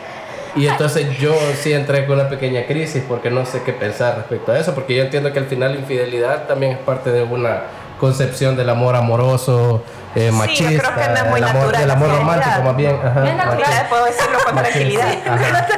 Y 0.57 0.67
entonces 0.67 1.19
yo 1.19 1.35
sí 1.61 1.75
entré 1.75 2.07
con 2.07 2.19
una 2.19 2.31
pequeña 2.31 2.65
crisis 2.65 3.05
porque 3.07 3.31
no 3.31 3.45
sé 3.45 3.63
qué 3.63 3.75
pensar 3.75 4.17
respecto 4.17 4.53
a 4.53 4.59
eso, 4.59 4.75
porque 4.75 4.97
yo 4.97 5.03
entiendo 5.03 5.31
que 5.31 5.39
al 5.39 5.45
final 5.45 5.73
la 5.73 5.81
infidelidad 5.81 6.47
también 6.47 6.73
es 6.73 6.79
parte 6.79 7.11
de 7.11 7.23
una 7.23 7.65
concepción 8.01 8.57
del 8.57 8.71
amor 8.71 8.97
amoroso, 8.97 9.83
eh, 10.15 10.33
machista, 10.33 10.69
sí, 10.69 10.75
yo 10.75 10.81
creo 10.81 10.95
que 10.95 11.09
no 11.09 11.15
es 11.17 11.27
muy 11.27 11.39
el 11.39 11.45
amor, 11.45 11.77
del 11.77 11.91
amor 11.91 12.09
romántico 12.09 12.63
más 12.65 12.77
bien. 12.77 12.99
Ajá, 13.05 13.29
es 13.29 13.37
natural, 13.37 13.87
puedo 13.91 14.05
decirlo 14.07 14.39
con 14.47 14.55
tranquilidad. 14.57 15.69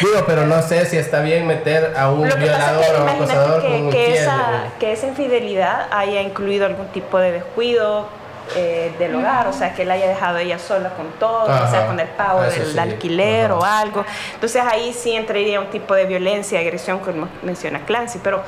Digo, 0.00 0.24
pero 0.26 0.46
no 0.46 0.62
sé 0.62 0.86
si 0.86 0.96
está 0.96 1.20
bien 1.20 1.46
meter 1.46 1.94
a 1.96 2.10
un 2.10 2.28
violador 2.28 2.96
o 2.96 3.02
un 3.02 3.08
acosador 3.08 3.62
que, 3.62 3.68
con 3.68 3.90
que, 3.90 4.14
esa, 4.14 4.64
que 4.80 4.92
esa 4.92 5.06
infidelidad 5.06 5.86
haya 5.92 6.22
incluido 6.22 6.66
algún 6.66 6.88
tipo 6.88 7.18
de 7.18 7.32
descuido, 7.32 8.08
eh, 8.56 8.94
del 8.98 9.14
hogar, 9.14 9.46
o 9.46 9.52
sea, 9.52 9.74
que 9.74 9.82
él 9.82 9.90
haya 9.90 10.08
dejado 10.08 10.38
ella 10.38 10.58
sola 10.58 10.90
con 10.90 11.10
todo, 11.18 11.44
o 11.44 11.70
sea, 11.70 11.86
con 11.86 12.00
el 12.00 12.08
pago 12.08 12.42
del 12.42 12.78
alquiler 12.78 13.52
o 13.52 13.64
algo. 13.64 14.04
Entonces 14.34 14.62
ahí 14.64 14.92
sí 14.92 15.12
entraría 15.12 15.60
un 15.60 15.68
tipo 15.68 15.94
de 15.94 16.04
violencia, 16.06 16.58
agresión, 16.58 16.98
como 16.98 17.28
menciona 17.42 17.80
Clancy, 17.80 18.18
pero 18.22 18.42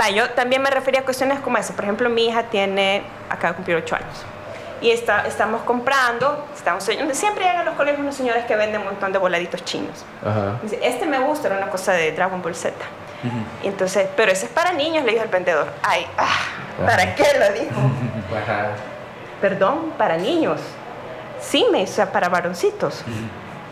va, 0.00 0.10
yo 0.10 0.30
también 0.30 0.62
me 0.62 0.70
refería 0.70 1.00
a 1.00 1.04
cuestiones 1.04 1.40
como 1.40 1.58
esa. 1.58 1.74
Por 1.74 1.84
ejemplo, 1.84 2.08
mi 2.08 2.26
hija 2.26 2.44
tiene, 2.44 3.02
acaba 3.28 3.50
de 3.50 3.56
cumplir 3.56 3.76
8 3.78 3.96
años. 3.96 4.24
Y 4.80 4.90
está, 4.90 5.26
estamos 5.26 5.62
comprando, 5.62 6.46
estamos, 6.54 6.84
siempre 6.84 7.44
llegan 7.44 7.58
a 7.58 7.64
los 7.64 7.74
colegios 7.74 8.00
unos 8.00 8.14
señores 8.14 8.46
que 8.46 8.56
venden 8.56 8.80
un 8.80 8.86
montón 8.86 9.12
de 9.12 9.18
voladitos 9.18 9.62
chinos. 9.64 10.06
Dice, 10.62 10.78
este 10.82 11.06
me 11.06 11.18
gusta, 11.18 11.48
era 11.48 11.58
una 11.58 11.68
cosa 11.68 11.92
de 11.92 12.12
Dragon 12.12 12.40
Ball 12.40 12.54
Z. 12.54 12.74
y 13.62 13.68
entonces, 13.68 14.08
pero 14.16 14.32
ese 14.32 14.46
es 14.46 14.52
para 14.52 14.72
niños, 14.72 15.04
le 15.04 15.12
dijo 15.12 15.24
el 15.24 15.28
vendedor. 15.28 15.66
Ay, 15.82 16.06
ah, 16.16 16.86
¿para 16.86 17.14
qué 17.14 17.26
lo 17.38 17.52
dijo? 17.52 17.80
perdón, 19.40 19.92
para 19.96 20.16
niños. 20.16 20.60
Sí, 21.40 21.66
me 21.72 21.80
dice, 21.80 22.06
para 22.06 22.28
varoncitos. 22.28 23.02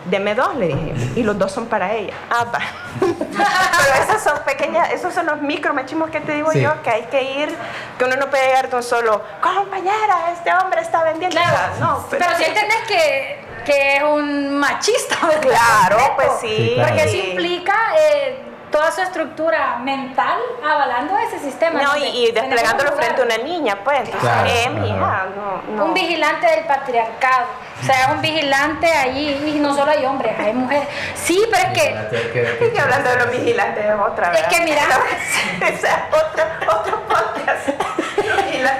Deme 0.05 0.33
dos, 0.33 0.55
le 0.55 0.67
dije. 0.67 0.93
Y 1.15 1.23
los 1.23 1.37
dos 1.37 1.51
son 1.51 1.67
para 1.67 1.93
ella. 1.93 2.13
Ah, 2.29 2.45
va. 2.45 2.59
Pero 2.99 4.03
esas 4.03 4.23
son 4.23 4.39
pequeñas, 4.43 4.91
esos 4.91 5.13
son 5.13 5.25
los 5.25 5.41
micromachismos 5.41 6.09
que 6.09 6.21
te 6.21 6.33
digo 6.33 6.51
yo, 6.53 6.81
que 6.81 6.89
hay 6.89 7.03
que 7.03 7.21
ir, 7.21 7.55
que 7.97 8.05
uno 8.05 8.15
no 8.15 8.29
puede 8.29 8.47
llegar 8.47 8.67
tan 8.67 8.81
solo, 8.81 9.21
compañera, 9.41 10.31
este 10.33 10.51
hombre 10.53 10.81
está 10.81 11.03
vendiendo. 11.03 11.37
Claro, 11.37 11.75
no, 11.79 12.05
pero, 12.09 12.25
si 12.37 12.43
entiendes 12.43 12.77
que, 12.87 13.45
que 13.65 13.97
es 13.97 14.03
un 14.03 14.57
machista, 14.57 15.17
Claro, 15.41 16.15
pues 16.15 16.29
sí. 16.41 16.75
Porque 16.77 17.03
eso 17.03 17.17
implica 17.17 17.75
eh, 17.99 18.48
toda 18.71 18.91
su 18.91 19.01
estructura 19.01 19.77
mental 19.79 20.39
avalando 20.63 21.17
ese 21.17 21.39
sistema. 21.39 21.81
No, 21.81 21.97
y, 21.97 22.31
desplegándolo 22.31 22.93
frente 22.93 23.21
a 23.21 23.25
una 23.25 23.37
niña, 23.37 23.77
pues. 23.83 24.01
Entonces, 24.01 24.31
eh, 24.45 24.69
mi 24.69 24.89
hija, 24.89 25.27
no, 25.67 25.85
Un 25.85 25.93
vigilante 25.93 26.47
del 26.47 26.65
patriarcado. 26.65 27.47
O 27.81 27.85
sea, 27.85 28.05
es 28.05 28.11
un 28.11 28.21
vigilante 28.21 28.87
allí, 28.91 29.53
y 29.55 29.59
no 29.59 29.73
solo 29.73 29.91
hay 29.91 30.05
hombres, 30.05 30.37
hay 30.37 30.53
mujeres. 30.53 30.87
Sí, 31.15 31.41
pero 31.49 31.67
es 31.67 31.73
que. 31.73 32.65
Es 32.65 32.73
que 32.73 32.79
hablando 32.79 33.09
de 33.09 33.15
los 33.17 33.31
vigilantes 33.31 33.85
es 33.85 33.91
otra, 33.93 34.29
¿verdad? 34.29 34.51
Es 34.51 34.57
que 34.57 34.63
mira. 34.63 34.81
o 34.81 35.77
sea, 35.77 36.09
otro, 36.11 36.43
otro 36.79 37.01
podcast. 37.07 37.69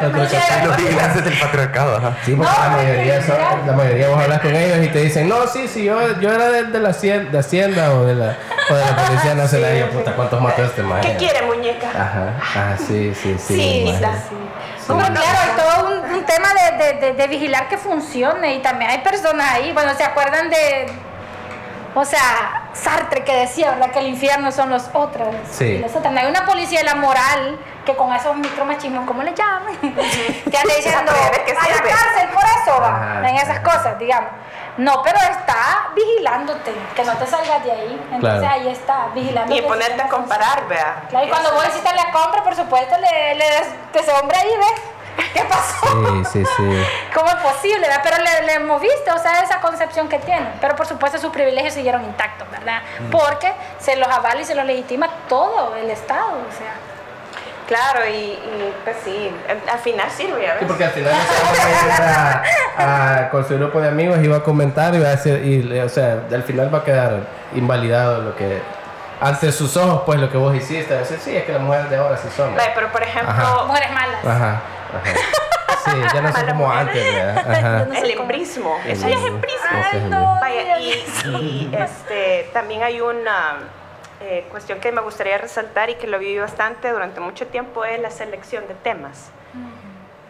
Los 0.01 0.77
vigilantes 0.77 1.23
del 1.23 1.39
patriarcado, 1.39 1.97
ajá. 1.97 2.17
Sí, 2.25 2.35
porque 2.35 2.51
la, 2.51 2.69
mayoría 2.69 3.21
son, 3.21 3.37
la 3.67 3.73
mayoría 3.73 4.09
vos 4.09 4.21
hablas 4.21 4.39
con 4.41 4.55
ellos 4.55 4.85
y 4.85 4.87
te 4.89 4.99
dicen, 4.99 5.29
no, 5.29 5.47
sí, 5.47 5.67
sí, 5.67 5.83
yo, 5.83 6.19
yo 6.19 6.33
era 6.33 6.49
de, 6.49 6.63
de 6.65 6.79
la 6.79 6.89
hacienda, 6.89 7.31
de 7.31 7.39
Hacienda 7.39 7.93
o 7.93 8.05
de 8.05 8.15
la, 8.15 8.37
o 8.69 8.73
de 8.75 8.85
la 8.85 8.95
policía 8.95 9.35
nacional. 9.35 9.89
Sí, 9.91 9.97
puta, 9.97 10.15
¿cuántos 10.15 10.41
mató 10.41 10.63
este 10.63 10.83
man? 10.83 11.01
¿Qué 11.01 11.15
quiere, 11.15 11.41
muñeca? 11.43 11.89
Ajá, 11.89 12.33
ajá, 12.39 12.77
sí, 12.77 13.13
sí, 13.15 13.35
sí. 13.37 13.55
Sí, 13.55 13.93
sí. 13.97 14.85
Como 14.87 15.01
claro, 15.01 15.19
hay 15.21 15.51
todo 15.55 15.87
un, 15.87 16.15
un 16.15 16.25
tema 16.25 16.47
de, 16.53 16.93
de, 16.93 17.13
de, 17.13 17.27
vigilar 17.27 17.67
que 17.67 17.77
funcione 17.77 18.55
y 18.55 18.59
también 18.59 18.89
hay 18.89 18.99
personas 18.99 19.53
ahí, 19.53 19.71
bueno, 19.71 19.93
¿se 19.95 20.03
acuerdan 20.03 20.49
de, 20.49 20.87
o 21.93 22.03
sea, 22.03 22.58
Sartre 22.73 23.23
que 23.23 23.35
decía, 23.35 23.71
¿verdad? 23.71 23.91
Que 23.91 23.99
el 23.99 24.07
infierno 24.07 24.51
son 24.51 24.69
los 24.69 24.89
otros. 24.93 25.27
Sí. 25.49 25.83
Hay 26.17 26.25
una 26.27 26.45
policía 26.45 26.79
de 26.79 26.85
la 26.85 26.95
moral 26.95 27.57
que 27.85 27.95
con 27.95 28.13
esos 28.13 28.35
micromachismos, 28.35 29.07
¿cómo 29.07 29.23
le 29.23 29.33
llaman? 29.33 29.75
te 29.81 30.57
anda 30.57 30.75
diciendo, 30.75 31.11
a 31.11 31.69
la 31.69 31.81
cárcel 31.81 32.29
por 32.33 32.43
eso, 32.43 32.81
va, 32.81 33.27
en 33.27 33.35
esas 33.35 33.59
cosas, 33.61 33.97
digamos. 33.97 34.29
No, 34.77 35.01
pero 35.03 35.17
está 35.19 35.89
vigilándote, 35.95 36.73
que 36.95 37.03
no 37.03 37.13
te 37.17 37.25
salgas 37.25 37.63
de 37.65 37.71
ahí. 37.71 38.07
Entonces 38.11 38.49
ahí 38.49 38.69
está, 38.69 39.07
vigilando. 39.13 39.53
Y 39.53 39.61
ponerte 39.61 40.01
a 40.01 40.07
comparar, 40.07 40.67
vea. 40.67 41.03
Claro, 41.09 41.25
y 41.25 41.29
cuando 41.29 41.51
vos 41.53 41.67
hiciste 41.67 41.89
la 41.93 42.11
compra, 42.11 42.43
por 42.43 42.55
supuesto, 42.55 42.95
le, 42.97 43.35
le 43.35 43.49
das 43.49 43.67
ese 43.93 44.11
hombre 44.13 44.37
ahí, 44.37 44.47
¿ves? 44.47 44.81
¿Qué 45.33 45.41
pasó? 45.41 46.23
Sí, 46.31 46.43
sí, 46.43 46.45
sí. 46.57 46.85
¿Cómo 47.13 47.27
es 47.27 47.35
posible? 47.35 47.87
¿verdad? 47.87 48.01
Pero 48.03 48.17
le, 48.17 48.45
le, 48.45 48.53
hemos 48.53 48.81
visto, 48.81 49.13
o 49.13 49.17
sea, 49.17 49.41
esa 49.41 49.59
concepción 49.59 50.07
que 50.07 50.19
tienen. 50.19 50.49
Pero 50.61 50.75
por 50.75 50.85
supuesto 50.85 51.17
sus 51.17 51.31
privilegios 51.31 51.73
siguieron 51.73 52.03
intactos, 52.03 52.49
¿verdad? 52.51 52.81
Mm. 52.99 53.09
Porque 53.11 53.51
se 53.79 53.95
los 53.95 54.07
avala 54.07 54.41
y 54.41 54.45
se 54.45 54.55
los 54.55 54.65
legitima 54.65 55.09
todo 55.27 55.75
el 55.75 55.89
Estado, 55.89 56.31
o 56.47 56.57
sea. 56.57 56.73
Claro, 57.67 57.99
y, 58.07 58.31
y, 58.31 58.73
pues 58.83 58.97
sí, 59.03 59.31
al 59.71 59.77
final 59.77 60.09
sirve, 60.09 60.39
¿verdad? 60.39 60.55
Sí, 60.57 60.65
porque 60.65 60.85
al 60.85 60.89
final 60.89 61.13
a, 62.79 63.29
con 63.29 63.47
su 63.47 63.59
grupo 63.59 63.79
de 63.79 63.89
amigos 63.89 64.17
iba 64.23 64.37
a 64.37 64.43
comentar 64.43 64.95
y 64.95 64.99
va 64.99 65.09
a 65.09 65.11
decir, 65.11 65.45
y, 65.45 65.79
o 65.79 65.87
sea, 65.87 66.23
al 66.31 66.41
final 66.41 66.73
va 66.73 66.79
a 66.79 66.83
quedar 66.83 67.19
invalidado 67.53 68.23
lo 68.23 68.35
que 68.35 68.59
ante 69.21 69.51
sus 69.51 69.77
ojos, 69.77 70.01
pues 70.03 70.19
lo 70.19 70.31
que 70.31 70.37
vos 70.37 70.55
hiciste, 70.55 70.95
decir, 70.95 71.19
sí, 71.19 71.35
es 71.35 71.43
que 71.43 71.51
las 71.51 71.61
mujeres 71.61 71.91
de 71.91 71.97
ahora 71.97 72.17
sí 72.17 72.27
son. 72.35 72.55
pero 72.73 72.91
por 72.91 73.03
ejemplo, 73.03 73.65
mujeres 73.67 73.91
malas. 73.91 74.25
Ajá. 74.25 74.61
Sí, 75.85 75.91
ya 76.13 76.21
no 76.21 76.31
son 76.31 76.45
como 76.49 76.71
antes, 76.71 77.03
¿verdad? 77.13 77.93
El 78.03 78.11
embrismo, 78.11 78.77
eso 78.85 79.07
ya 79.07 79.15
es 79.15 79.25
embrismo. 79.25 80.39
Vaya, 80.41 80.79
y, 80.79 80.89
y 81.25 81.71
este, 81.77 82.49
también 82.53 82.83
hay 82.83 83.01
una 83.01 83.57
eh, 84.21 84.45
cuestión 84.51 84.79
que 84.79 84.91
me 84.91 85.01
gustaría 85.01 85.37
resaltar 85.37 85.89
y 85.89 85.95
que 85.95 86.07
lo 86.07 86.19
viví 86.19 86.37
bastante 86.39 86.91
durante 86.91 87.19
mucho 87.21 87.47
tiempo 87.47 87.85
es 87.85 87.99
la 88.01 88.11
selección 88.11 88.67
de 88.67 88.73
temas. 88.73 89.31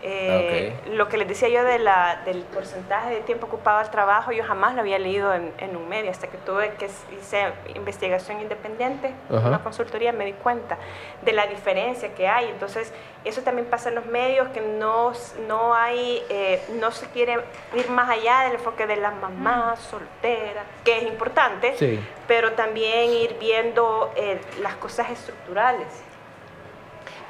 Eh, 0.01 0.73
lo 0.91 1.09
que 1.09 1.17
les 1.17 1.27
decía 1.27 1.49
yo 1.49 1.63
de 1.63 1.79
la, 1.79 2.21
del 2.25 2.43
porcentaje 2.43 3.09
de 3.09 3.21
tiempo 3.21 3.47
ocupado 3.47 3.79
al 3.79 3.91
trabajo, 3.91 4.31
yo 4.31 4.43
jamás 4.43 4.73
lo 4.73 4.81
había 4.81 4.97
leído 4.97 5.33
en, 5.33 5.53
en 5.57 5.75
un 5.75 5.89
medio, 5.89 6.09
hasta 6.09 6.27
que 6.27 6.37
tuve 6.37 6.71
que 6.75 6.89
hice 7.19 7.51
investigación 7.75 8.41
independiente, 8.41 9.13
una 9.29 9.61
consultoría, 9.61 10.13
me 10.13 10.25
di 10.25 10.33
cuenta 10.33 10.77
de 11.21 11.33
la 11.33 11.47
diferencia 11.47 12.13
que 12.15 12.27
hay. 12.27 12.47
Entonces, 12.49 12.93
eso 13.25 13.41
también 13.41 13.67
pasa 13.67 13.89
en 13.89 13.95
los 13.95 14.05
medios, 14.05 14.47
que 14.49 14.61
no, 14.61 15.11
no 15.47 15.75
hay, 15.75 16.23
eh, 16.29 16.61
no 16.79 16.91
se 16.91 17.07
quiere 17.07 17.37
ir 17.75 17.89
más 17.89 18.09
allá 18.09 18.41
del 18.41 18.53
enfoque 18.53 18.87
de 18.87 18.95
la 18.95 19.11
mamá 19.11 19.75
soltera, 19.75 20.63
que 20.85 20.97
es 20.97 21.03
importante, 21.03 21.99
pero 22.27 22.53
también 22.53 23.11
ir 23.11 23.37
viendo 23.39 24.13
eh, 24.15 24.39
las 24.61 24.75
cosas 24.75 25.09
estructurales 25.09 25.87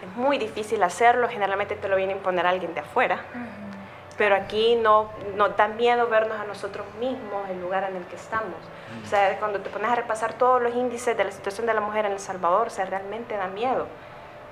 es 0.02 0.18
muy 0.18 0.38
difícil 0.38 0.82
hacerlo, 0.84 1.28
generalmente 1.30 1.76
te 1.76 1.88
lo 1.88 1.96
viene 1.96 2.14
a 2.14 2.16
imponer 2.18 2.46
alguien 2.46 2.74
de 2.74 2.82
afuera. 2.82 3.22
Pero 4.18 4.36
aquí 4.36 4.76
no, 4.76 5.10
no 5.36 5.50
da 5.50 5.70
miedo 5.70 6.08
vernos 6.10 6.40
a 6.40 6.44
nosotros 6.44 6.86
mismos, 7.00 7.50
el 7.50 7.62
lugar 7.62 7.86
en 7.90 7.96
el 7.96 8.04
que 8.06 8.18
estamos. 8.18 8.58
O 9.04 9.08
sea, 9.08 9.38
cuando 9.40 9.62
te 9.62 9.70
pones 9.70 9.90
a 9.90 9.96
repasar 9.96 10.34
todos 10.34 10.62
los 10.62 10.76
índices 10.76 11.16
de 11.16 11.24
la 11.24 11.32
situación 11.32 11.68
de 11.68 11.74
la 11.74 11.82
mujer 11.82 12.06
en 12.06 12.12
El 12.12 12.20
Salvador, 12.20 12.68
o 12.68 12.70
sea, 12.70 12.86
realmente 12.86 13.38
da 13.38 13.48
miedo. 13.48 13.88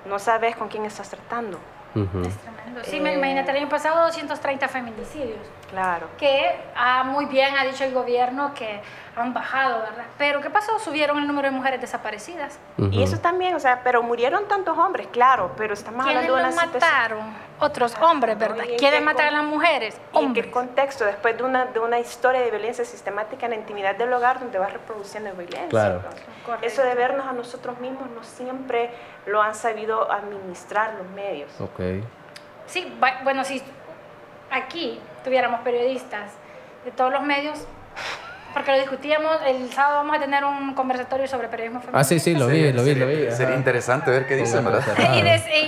No 0.06 0.18
sabes 0.18 0.56
con 0.56 0.68
quién 0.68 0.86
estás 0.86 1.10
tratando. 1.10 1.58
Es 1.94 2.36
tremendo. 2.38 2.57
Sí, 2.84 2.96
eh, 2.96 3.12
imagínate, 3.14 3.50
el 3.50 3.56
año 3.58 3.68
pasado 3.68 4.04
230 4.04 4.68
feminicidios. 4.68 5.40
Claro. 5.70 6.08
Que 6.18 6.56
ah, 6.74 7.04
muy 7.04 7.26
bien 7.26 7.56
ha 7.56 7.64
dicho 7.64 7.84
el 7.84 7.92
gobierno 7.92 8.54
que 8.54 8.80
han 9.16 9.34
bajado, 9.34 9.80
¿verdad? 9.80 10.04
Pero 10.16 10.40
¿qué 10.40 10.48
pasó? 10.48 10.78
Subieron 10.78 11.18
el 11.18 11.26
número 11.26 11.48
de 11.48 11.54
mujeres 11.54 11.80
desaparecidas. 11.80 12.58
Y 12.90 13.02
eso 13.02 13.18
también, 13.18 13.54
o 13.54 13.60
sea, 13.60 13.82
pero 13.82 14.02
murieron 14.02 14.46
tantos 14.46 14.78
hombres, 14.78 15.08
claro, 15.08 15.52
pero 15.56 15.74
estamos 15.74 16.06
hablando 16.06 16.34
de 16.34 16.40
una 16.40 16.50
mataron? 16.52 17.48
Otros 17.60 17.96
hombres, 18.00 18.38
¿verdad? 18.38 18.64
¿Quieren 18.78 19.04
matar 19.04 19.28
a 19.28 19.30
las 19.32 19.44
mujeres? 19.44 20.00
¿Y 20.14 20.24
en 20.24 20.32
qué 20.32 20.50
contexto? 20.50 21.04
Después 21.04 21.36
de 21.36 21.42
una, 21.42 21.66
de 21.66 21.80
una 21.80 21.98
historia 21.98 22.40
de 22.40 22.50
violencia 22.50 22.84
sistemática 22.84 23.46
en 23.46 23.50
la 23.50 23.56
intimidad 23.56 23.96
del 23.96 24.12
hogar 24.12 24.38
donde 24.38 24.58
vas 24.58 24.72
reproduciendo 24.72 25.32
violencia. 25.32 25.68
Claro. 25.68 26.02
Eso 26.62 26.82
de 26.82 26.94
vernos 26.94 27.26
a 27.26 27.32
nosotros 27.32 27.78
mismos 27.80 28.08
no 28.10 28.22
siempre 28.22 28.90
lo 29.26 29.42
han 29.42 29.54
sabido 29.54 30.10
administrar 30.10 30.94
los 30.94 31.08
medios. 31.10 31.50
Ok. 31.60 31.80
Sí, 32.68 32.86
bueno, 33.24 33.44
si 33.44 33.62
aquí 34.50 35.00
tuviéramos 35.24 35.60
periodistas 35.60 36.32
de 36.84 36.90
todos 36.90 37.12
los 37.12 37.22
medios, 37.22 37.58
porque 38.54 38.72
lo 38.72 38.78
discutíamos, 38.78 39.38
el 39.46 39.70
sábado 39.72 39.96
vamos 39.96 40.16
a 40.16 40.20
tener 40.20 40.44
un 40.44 40.74
conversatorio 40.74 41.26
sobre 41.26 41.48
periodismo 41.48 41.80
femenino. 41.80 41.98
Ah, 41.98 42.04
sí, 42.04 42.18
sí, 42.18 42.34
lo 42.34 42.46
vi, 42.46 42.72
lo 42.72 42.82
vi, 42.84 42.94
lo 42.94 43.06
vi. 43.06 43.30
Sería 43.30 43.56
interesante 43.56 44.10
ver 44.10 44.26
qué 44.26 44.36
dicen, 44.36 44.64
¿verdad? 44.64 44.82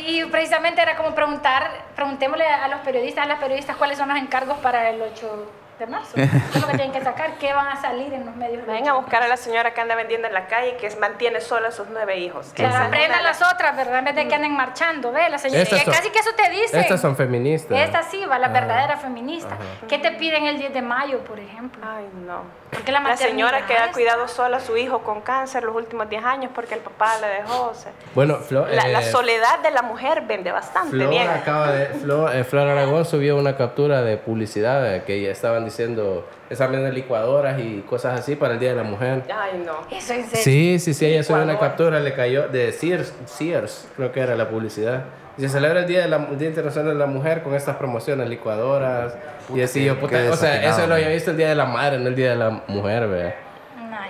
Y, 0.06 0.24
precisamente 0.26 0.80
era 0.80 0.96
como 0.96 1.14
preguntar, 1.14 1.70
preguntémosle 1.96 2.46
a 2.46 2.68
los 2.68 2.80
periodistas, 2.80 3.24
a 3.24 3.28
las 3.28 3.40
periodistas 3.40 3.76
cuáles 3.76 3.98
son 3.98 4.08
los 4.08 4.18
encargos 4.18 4.58
para 4.58 4.90
el 4.90 5.00
8 5.02 5.50
de 5.80 5.86
marzo. 5.86 6.12
es 6.16 6.60
lo 6.60 6.66
que 6.68 6.76
tienen 6.76 6.92
que 6.92 7.02
sacar, 7.02 7.38
qué 7.38 7.52
van 7.52 7.68
a 7.68 7.80
salir 7.80 8.12
en 8.12 8.26
los 8.26 8.36
medios. 8.36 8.66
Ven 8.66 8.86
a 8.88 8.94
buscar 8.94 9.22
a 9.22 9.28
la 9.28 9.36
señora 9.36 9.74
que 9.74 9.80
anda 9.80 9.94
vendiendo 9.94 10.28
en 10.28 10.34
la 10.34 10.46
calle 10.46 10.76
que 10.76 10.88
mantiene 10.96 11.40
sola 11.40 11.68
a 11.68 11.72
sus 11.72 11.88
nueve 11.88 12.18
hijos. 12.18 12.52
Que 12.54 12.64
aprendan 12.64 13.24
las 13.24 13.40
otras, 13.42 13.76
¿verdad? 13.76 13.98
En 13.98 14.04
vez 14.04 14.14
de 14.14 14.28
que 14.28 14.34
anden 14.34 14.54
marchando, 14.56 15.10
ve, 15.10 15.28
la 15.28 15.38
señora. 15.38 15.64
casi 15.64 16.10
que 16.10 16.18
eso 16.18 16.30
te 16.36 16.50
dice. 16.50 16.78
Estas 16.78 17.00
son 17.00 17.16
feministas. 17.16 17.78
Estas 17.78 18.06
sí, 18.10 18.24
va, 18.26 18.38
la 18.38 18.48
verdadera 18.48 18.96
feminista. 18.96 19.56
¿Qué 19.88 19.98
te 19.98 20.12
piden 20.12 20.44
el 20.46 20.58
10 20.58 20.74
de 20.74 20.82
mayo, 20.82 21.18
por 21.24 21.40
ejemplo? 21.40 21.80
Ay, 21.84 22.06
no. 22.26 22.60
Porque 22.70 22.92
la, 22.92 23.00
la 23.00 23.16
señora 23.16 23.66
que 23.66 23.76
ha 23.76 23.90
cuidado 23.90 24.28
sola 24.28 24.58
a 24.58 24.60
su 24.60 24.76
hijo 24.76 25.00
con 25.00 25.22
cáncer 25.22 25.64
los 25.64 25.74
últimos 25.74 26.08
10 26.08 26.24
años 26.24 26.52
porque 26.54 26.74
el 26.74 26.80
papá 26.80 27.18
le 27.20 27.26
dejó. 27.26 27.72
bueno, 28.14 28.38
la, 28.50 29.00
eh, 29.00 29.10
soledad 29.10 29.58
de 29.60 29.70
la 29.70 29.82
mujer 29.82 30.22
vende 30.26 30.52
bastante 30.52 31.06
bien. 31.06 31.28
Acaba 31.28 31.72
de, 31.72 31.86
Flor, 31.86 32.34
eh, 32.34 32.44
Flor 32.44 32.68
Aragón 32.68 33.04
subió 33.04 33.36
una 33.36 33.56
captura 33.56 34.02
de 34.02 34.16
publicidad 34.16 34.94
eh, 34.94 35.02
que 35.04 35.20
ya 35.20 35.30
estaban 35.30 35.64
diciendo 35.70 36.28
están 36.48 36.70
vendiendo 36.70 36.94
licuadoras 36.94 37.58
y 37.60 37.80
cosas 37.88 38.20
así 38.20 38.36
para 38.36 38.54
el 38.54 38.60
Día 38.60 38.70
de 38.70 38.76
la 38.76 38.82
Mujer. 38.82 39.24
Ay, 39.32 39.62
no. 39.64 39.86
Eso 39.96 40.12
es 40.12 40.26
Sí, 40.26 40.78
sí, 40.78 40.94
sí, 40.94 41.06
ella 41.06 41.22
subió 41.22 41.42
una 41.42 41.58
captura, 41.58 42.00
le 42.00 42.14
cayó 42.14 42.48
de 42.48 42.72
Sears, 42.72 43.14
Sears, 43.24 43.88
creo 43.96 44.12
que 44.12 44.20
era 44.20 44.34
la 44.36 44.48
publicidad. 44.48 45.04
Y 45.38 45.42
se 45.42 45.48
celebra 45.48 45.80
el 45.80 45.86
Día, 45.86 46.00
de 46.00 46.08
la, 46.08 46.18
Día 46.18 46.48
Internacional 46.48 46.92
de 46.92 46.98
la 46.98 47.06
Mujer 47.06 47.42
con 47.42 47.54
estas 47.54 47.76
promociones, 47.76 48.28
licuadoras. 48.28 49.14
y 49.54 49.62
así, 49.62 49.84
yo, 49.84 49.98
puta, 49.98 50.18
o 50.30 50.36
sea, 50.36 50.68
eso 50.68 50.86
lo 50.86 50.94
había 50.94 51.08
visto 51.08 51.30
el 51.30 51.36
Día 51.36 51.48
de 51.48 51.54
la 51.54 51.64
Madre, 51.64 51.98
no 51.98 52.08
el 52.08 52.16
Día 52.16 52.30
de 52.30 52.36
la 52.36 52.62
Mujer, 52.66 53.06
vea. 53.08 53.50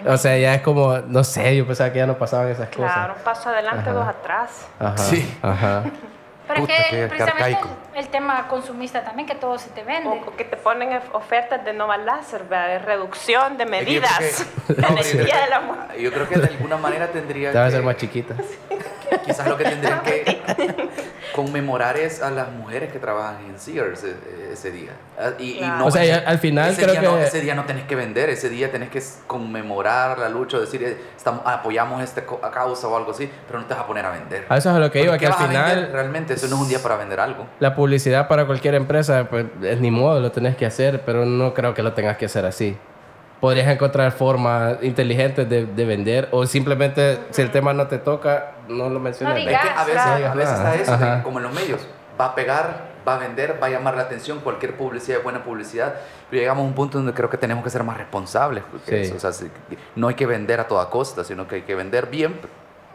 O 0.06 0.16
sea, 0.16 0.36
ya 0.38 0.54
es 0.54 0.62
como, 0.62 0.98
no 0.98 1.24
sé, 1.24 1.56
yo 1.56 1.66
pensaba 1.66 1.92
que 1.92 1.98
ya 1.98 2.06
no 2.06 2.16
pasaban 2.16 2.48
esas 2.48 2.68
cosas. 2.68 2.92
Claro, 2.92 3.14
un 3.16 3.22
paso 3.22 3.48
adelante, 3.50 3.90
dos 3.90 4.06
atrás. 4.06 4.66
Ajá, 4.78 4.96
sí. 4.96 5.38
Ajá. 5.42 5.84
Pero 6.52 6.66
es 6.66 6.90
que 6.90 7.06
precisamente 7.08 7.58
el, 7.94 8.08
tema 8.08 8.48
consumista 8.48 9.04
también, 9.04 9.28
que 9.28 9.34
todo 9.34 9.58
se 9.58 9.70
te 9.70 9.82
vende. 9.82 10.08
O 10.08 10.36
que 10.36 10.44
te 10.44 10.56
ponen 10.56 11.00
ofertas 11.12 11.64
de 11.64 11.72
Nova 11.72 11.96
Láser, 11.96 12.48
de 12.48 12.78
reducción 12.78 13.56
de 13.56 13.66
medidas 13.66 14.46
de 14.68 14.86
energía 14.86 15.42
de 15.42 15.50
la 15.50 15.60
mujer. 15.60 16.00
Yo 16.00 16.12
creo 16.12 16.28
que 16.28 16.38
de 16.38 16.48
alguna 16.48 16.76
manera 16.76 17.08
tendría 17.08 17.52
Debe 17.52 17.70
ser 17.70 17.82
más 17.82 17.96
chiquita. 17.96 18.34
Quizás 19.24 19.46
lo 19.48 19.56
que 19.56 19.64
tendrían 19.64 20.02
que 20.02 20.40
conmemorar 21.34 21.96
es 21.96 22.22
a 22.22 22.30
las 22.30 22.50
mujeres 22.50 22.92
que 22.92 22.98
trabajan 22.98 23.44
en 23.46 23.58
Sears 23.58 24.04
eh, 24.04 24.14
eh, 24.26 24.50
ese, 24.52 24.70
día. 24.70 24.92
Ah, 25.18 25.30
y, 25.38 25.60
no, 25.60 25.86
o 25.86 25.90
sea, 25.90 26.24
al 26.26 26.38
final 26.38 26.70
ese 26.70 26.82
creo 26.82 26.92
día 26.92 27.00
que... 27.00 27.06
No, 27.06 27.18
ese 27.18 27.40
día 27.40 27.54
no 27.54 27.64
tenés 27.64 27.84
que 27.84 27.94
vender, 27.94 28.30
ese 28.30 28.48
día 28.48 28.70
tenés 28.70 28.90
que 28.90 29.02
conmemorar 29.26 30.18
la 30.18 30.28
lucha, 30.28 30.58
decir, 30.58 30.82
eh, 30.82 30.96
estamos, 31.16 31.42
apoyamos 31.44 32.02
esta 32.02 32.24
causa 32.24 32.88
o 32.88 32.96
algo 32.96 33.12
así, 33.12 33.30
pero 33.46 33.60
no 33.60 33.66
te 33.66 33.74
vas 33.74 33.84
a 33.84 33.86
poner 33.86 34.04
a 34.04 34.10
vender. 34.10 34.46
A 34.48 34.56
eso 34.56 34.72
es 34.72 34.76
lo 34.78 34.90
que 34.90 35.02
iba, 35.02 35.16
que 35.18 35.26
al 35.26 35.34
final... 35.34 35.90
Realmente, 35.92 36.34
eso 36.34 36.48
no 36.48 36.56
es 36.56 36.62
un 36.62 36.68
día 36.68 36.82
para 36.82 36.96
vender 36.96 37.20
algo. 37.20 37.46
La 37.58 37.74
publicidad 37.74 38.28
para 38.28 38.46
cualquier 38.46 38.74
empresa, 38.74 39.28
pues 39.28 39.46
es 39.62 39.80
ni 39.80 39.90
modo, 39.90 40.20
lo 40.20 40.32
tenés 40.32 40.56
que 40.56 40.66
hacer, 40.66 41.02
pero 41.04 41.24
no 41.24 41.54
creo 41.54 41.74
que 41.74 41.82
lo 41.82 41.92
tengas 41.92 42.16
que 42.16 42.26
hacer 42.26 42.44
así 42.44 42.76
podrías 43.40 43.68
encontrar 43.68 44.12
formas 44.12 44.76
inteligentes 44.82 45.48
de, 45.48 45.66
de, 45.66 45.84
vender 45.84 46.28
o 46.30 46.46
simplemente 46.46 47.18
si 47.30 47.42
el 47.42 47.50
tema 47.50 47.72
no 47.72 47.86
te 47.86 47.98
toca, 47.98 48.52
no 48.68 48.90
lo 48.90 49.00
mencionas. 49.00 49.38
es 49.38 49.46
que 49.46 49.56
a 49.56 49.84
veces, 49.84 50.02
a 50.02 50.34
veces 50.34 50.54
está 50.54 50.74
eso, 50.76 51.22
como 51.24 51.38
en 51.38 51.44
los 51.44 51.54
medios, 51.54 51.80
va 52.20 52.26
a 52.26 52.34
pegar, 52.34 52.90
va 53.06 53.16
a 53.16 53.18
vender, 53.18 53.58
va 53.60 53.68
a 53.68 53.70
llamar 53.70 53.96
la 53.96 54.02
atención, 54.02 54.40
cualquier 54.40 54.76
publicidad 54.76 55.18
es 55.18 55.24
buena 55.24 55.42
publicidad, 55.42 55.94
pero 56.28 56.40
llegamos 56.40 56.64
a 56.64 56.66
un 56.66 56.74
punto 56.74 56.98
donde 56.98 57.14
creo 57.14 57.30
que 57.30 57.38
tenemos 57.38 57.64
que 57.64 57.70
ser 57.70 57.82
más 57.82 57.96
responsables. 57.96 58.62
o 58.74 59.18
sea, 59.18 59.30
no 59.96 60.08
hay 60.08 60.14
que 60.14 60.26
vender 60.26 60.60
a 60.60 60.68
toda 60.68 60.90
costa, 60.90 61.24
sino 61.24 61.48
que 61.48 61.56
hay 61.56 61.62
que 61.62 61.74
vender 61.74 62.06
bien, 62.06 62.38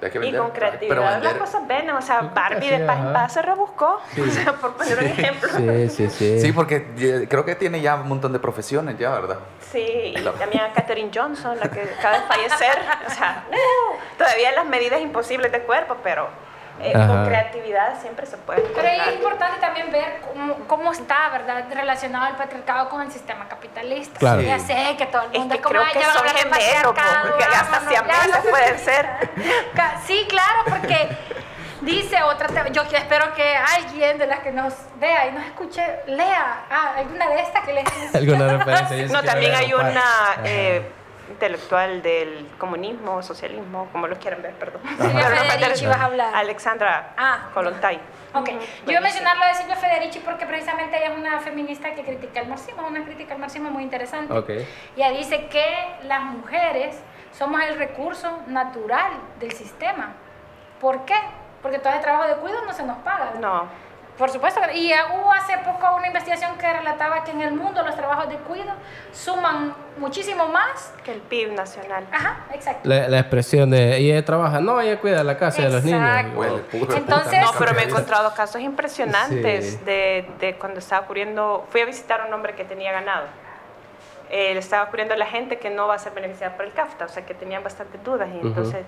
y 0.08 0.34
con 0.34 0.51
creatividad 0.51 1.24
las 1.24 1.34
cosas 1.36 1.68
ven, 1.68 1.89
o 1.89 2.01
sea, 2.01 2.22
Barbie 2.34 2.70
de 2.70 2.86
paz 2.86 2.99
en 2.99 3.14
paz 3.14 3.34
se 3.34 3.41
rebuscó, 3.41 4.01
o 4.18 4.32
sea, 4.32 4.53
por 4.53 4.74
poner 4.76 4.99
un 4.99 5.06
ejemplo. 5.06 5.49
Sí, 5.56 5.89
sí, 5.89 6.10
sí. 6.10 6.39
Sí, 6.39 6.51
porque 6.51 7.28
creo 7.30 7.45
que 7.45 7.56
tiene 7.56 7.82
ya 7.82 7.95
un 7.95 8.08
montón 8.08 8.34
de 8.34 8.39
profesiones 8.39 8.97
ya, 8.97 9.12
¿verdad? 9.12 9.39
Sí, 9.72 10.14
y 10.16 10.24
también 10.24 10.64
a 10.64 10.74
Katherine 10.74 11.12
Johnson, 11.14 11.58
la 11.60 11.70
que 11.70 11.82
acaba 11.82 12.20
de 12.20 12.26
fallecer, 12.26 12.78
o 13.08 13.10
sea, 13.10 13.43
todavía 14.18 14.51
las 14.51 14.66
medidas 14.66 15.01
imposibles 15.01 15.51
de 15.51 15.62
cuerpo, 15.62 15.97
pero 16.03 16.28
eh, 16.82 16.93
con 16.93 17.26
creatividad 17.26 17.99
siempre 18.01 18.26
se 18.26 18.38
puede. 18.38 18.61
Pero 18.61 18.88
es 18.88 19.15
importante 19.15 19.59
también 19.59 19.91
ver 19.91 20.21
cómo, 20.21 20.55
cómo, 20.67 20.91
está, 20.91 21.30
¿verdad?, 21.30 21.65
relacionado 21.71 22.28
el 22.28 22.36
patriarcado 22.36 22.89
con 22.89 23.01
el 23.01 23.11
sistema 23.11 23.47
capitalista. 23.47 24.19
Claro. 24.19 24.41
Ya 24.41 24.59
sé 24.59 24.95
que 24.97 25.05
todo 25.05 25.23
el 25.23 25.39
mundo 25.39 25.55
es, 25.55 25.61
que 25.61 25.67
creo 25.67 25.84
que 25.93 26.03
son 26.03 26.28
gemelos, 26.28 26.84
porque 26.84 27.43
hasta 27.43 27.80
no, 27.80 27.89
siameses 27.89 28.38
pueden 28.49 28.80
ser. 28.80 29.05
Sí, 30.05 30.26
claro, 30.30 30.63
porque 30.69 31.17
dice 31.82 32.21
otra, 32.23 32.47
yo 32.71 32.82
espero 32.82 33.34
que 33.34 33.55
alguien 33.55 34.17
de 34.17 34.28
las 34.28 34.39
que 34.39 34.51
nos 34.51 34.73
vea 34.99 35.28
y 35.28 35.32
nos 35.32 35.45
escuche 35.45 35.82
lea 36.07 36.65
ah, 36.69 36.93
alguna 36.97 37.30
de 37.30 37.41
estas 37.41 37.63
que 37.63 37.73
les 37.73 37.86
alguna 38.15 38.57
referencia. 38.57 39.07
no, 39.07 39.23
también 39.23 39.55
hay 39.55 39.73
una 39.73 40.03
eh, 40.43 40.91
intelectual 41.30 42.01
del 42.01 42.47
comunismo, 42.57 43.21
socialismo, 43.23 43.88
como 43.91 44.07
lo 44.07 44.17
quieran 44.17 44.41
ver, 44.41 44.53
perdón. 44.53 44.82
Silvia 44.97 45.30
Federici 45.30 45.86
vas 45.86 45.97
a 45.97 46.05
hablar. 46.05 46.36
Alexandra 46.36 47.13
ah. 47.17 47.49
Kolontai. 47.53 47.99
Ok, 48.34 48.49
yo 48.49 48.57
voy 48.86 48.95
a 48.95 49.01
mencionar 49.01 49.38
lo 49.38 49.45
de 49.45 49.53
Silvia 49.53 49.76
Federici 49.78 50.19
porque 50.19 50.45
precisamente 50.45 50.97
ella 50.97 51.13
es 51.13 51.17
una 51.17 51.39
feminista 51.39 51.93
que 51.95 52.03
critica 52.03 52.41
el 52.41 52.47
marxismo, 52.47 52.86
una 52.88 53.03
crítica 53.03 53.34
al 53.34 53.39
marxismo 53.39 53.71
muy 53.71 53.84
interesante. 53.84 54.34
Okay. 54.34 54.67
Ella 54.95 55.11
dice 55.11 55.47
que 55.47 55.65
las 56.03 56.21
mujeres 56.21 56.97
somos 57.32 57.61
el 57.61 57.78
recurso 57.78 58.41
natural 58.47 59.11
del 59.39 59.51
sistema. 59.51 60.13
¿Por 60.82 61.05
qué? 61.05 61.15
Porque 61.61 61.80
todo 61.80 61.93
el 61.93 62.01
trabajo 62.01 62.28
de 62.28 62.36
cuidado 62.36 62.65
no 62.65 62.73
se 62.73 62.84
nos 62.84 62.97
paga. 62.99 63.34
No. 63.39 63.67
Por 64.18 64.30
supuesto, 64.30 64.61
y 64.74 64.93
hubo 65.13 65.32
hace 65.32 65.57
poco 65.57 65.93
una 65.97 66.07
investigación 66.07 66.57
que 66.57 66.72
relataba 66.72 67.26
que 67.26 67.32
en 67.32 67.41
el 67.41 67.53
mundo 67.53 67.84
los 67.84 67.95
trabajos 67.95 68.30
de 68.30 68.38
cuidado 68.38 68.72
suman 69.11 69.76
muchísimo 69.97 70.47
más 70.47 70.93
que 71.03 71.11
el 71.11 71.20
PIB 71.20 71.51
nacional. 71.51 72.07
Ajá, 72.11 72.45
exacto. 72.53 72.88
La, 72.88 73.20
expresión 73.20 73.70
de 73.72 73.97
ella 73.97 74.24
trabaja, 74.24 74.61
no, 74.61 74.80
ella 74.80 75.01
cuida 75.01 75.22
la 75.24 75.38
casa 75.38 75.63
de 75.63 75.70
los 75.70 75.84
niños. 75.84 76.01
Entonces, 76.95 77.41
no, 77.41 77.51
pero 77.59 77.74
me 77.74 77.82
he 77.82 77.86
encontrado 77.86 78.34
casos 78.34 78.61
impresionantes 78.61 79.84
de, 79.86 80.26
de, 80.39 80.55
cuando 80.55 80.80
estaba 80.80 81.03
ocurriendo. 81.03 81.66
Fui 81.70 81.82
a 81.82 81.86
visitar 81.86 82.22
a 82.22 82.26
un 82.28 82.34
hombre 82.34 82.55
que 82.55 82.63
tenía 82.63 82.93
ganado. 82.93 83.26
Eh, 84.30 84.53
le 84.53 84.59
estaba 84.59 84.86
ocurriendo 84.86 85.13
a 85.13 85.18
la 85.18 85.28
gente 85.28 85.57
que 85.59 85.70
no 85.70 85.88
va 85.88 85.95
a 85.95 85.99
ser 85.99 86.13
beneficiada 86.13 86.55
por 86.55 86.66
el 86.66 86.74
CAFTA, 86.74 87.05
o 87.05 87.09
sea 87.09 87.26
que 87.26 87.34
tenían 87.34 87.63
bastantes 87.63 88.03
dudas 88.03 88.28
y 88.34 88.47
entonces 88.47 88.84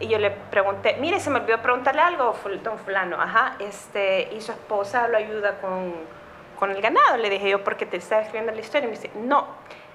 y 0.00 0.08
yo 0.08 0.18
le 0.18 0.30
pregunté, 0.30 0.96
mire, 1.00 1.20
se 1.20 1.30
me 1.30 1.38
olvidó 1.38 1.58
preguntarle 1.62 2.00
algo, 2.00 2.34
don 2.62 2.78
fulano, 2.78 3.20
ajá, 3.20 3.56
este, 3.60 4.28
y 4.34 4.40
su 4.40 4.52
esposa 4.52 5.08
lo 5.08 5.16
ayuda 5.16 5.58
con, 5.60 5.94
con 6.58 6.70
el 6.70 6.82
ganado. 6.82 7.16
Le 7.16 7.30
dije 7.30 7.50
yo, 7.50 7.62
porque 7.62 7.86
te 7.86 7.98
estaba 7.98 8.22
escribiendo 8.22 8.52
la 8.52 8.60
historia. 8.60 8.86
Y 8.86 8.90
me 8.90 8.96
dice, 8.96 9.10
no, 9.14 9.46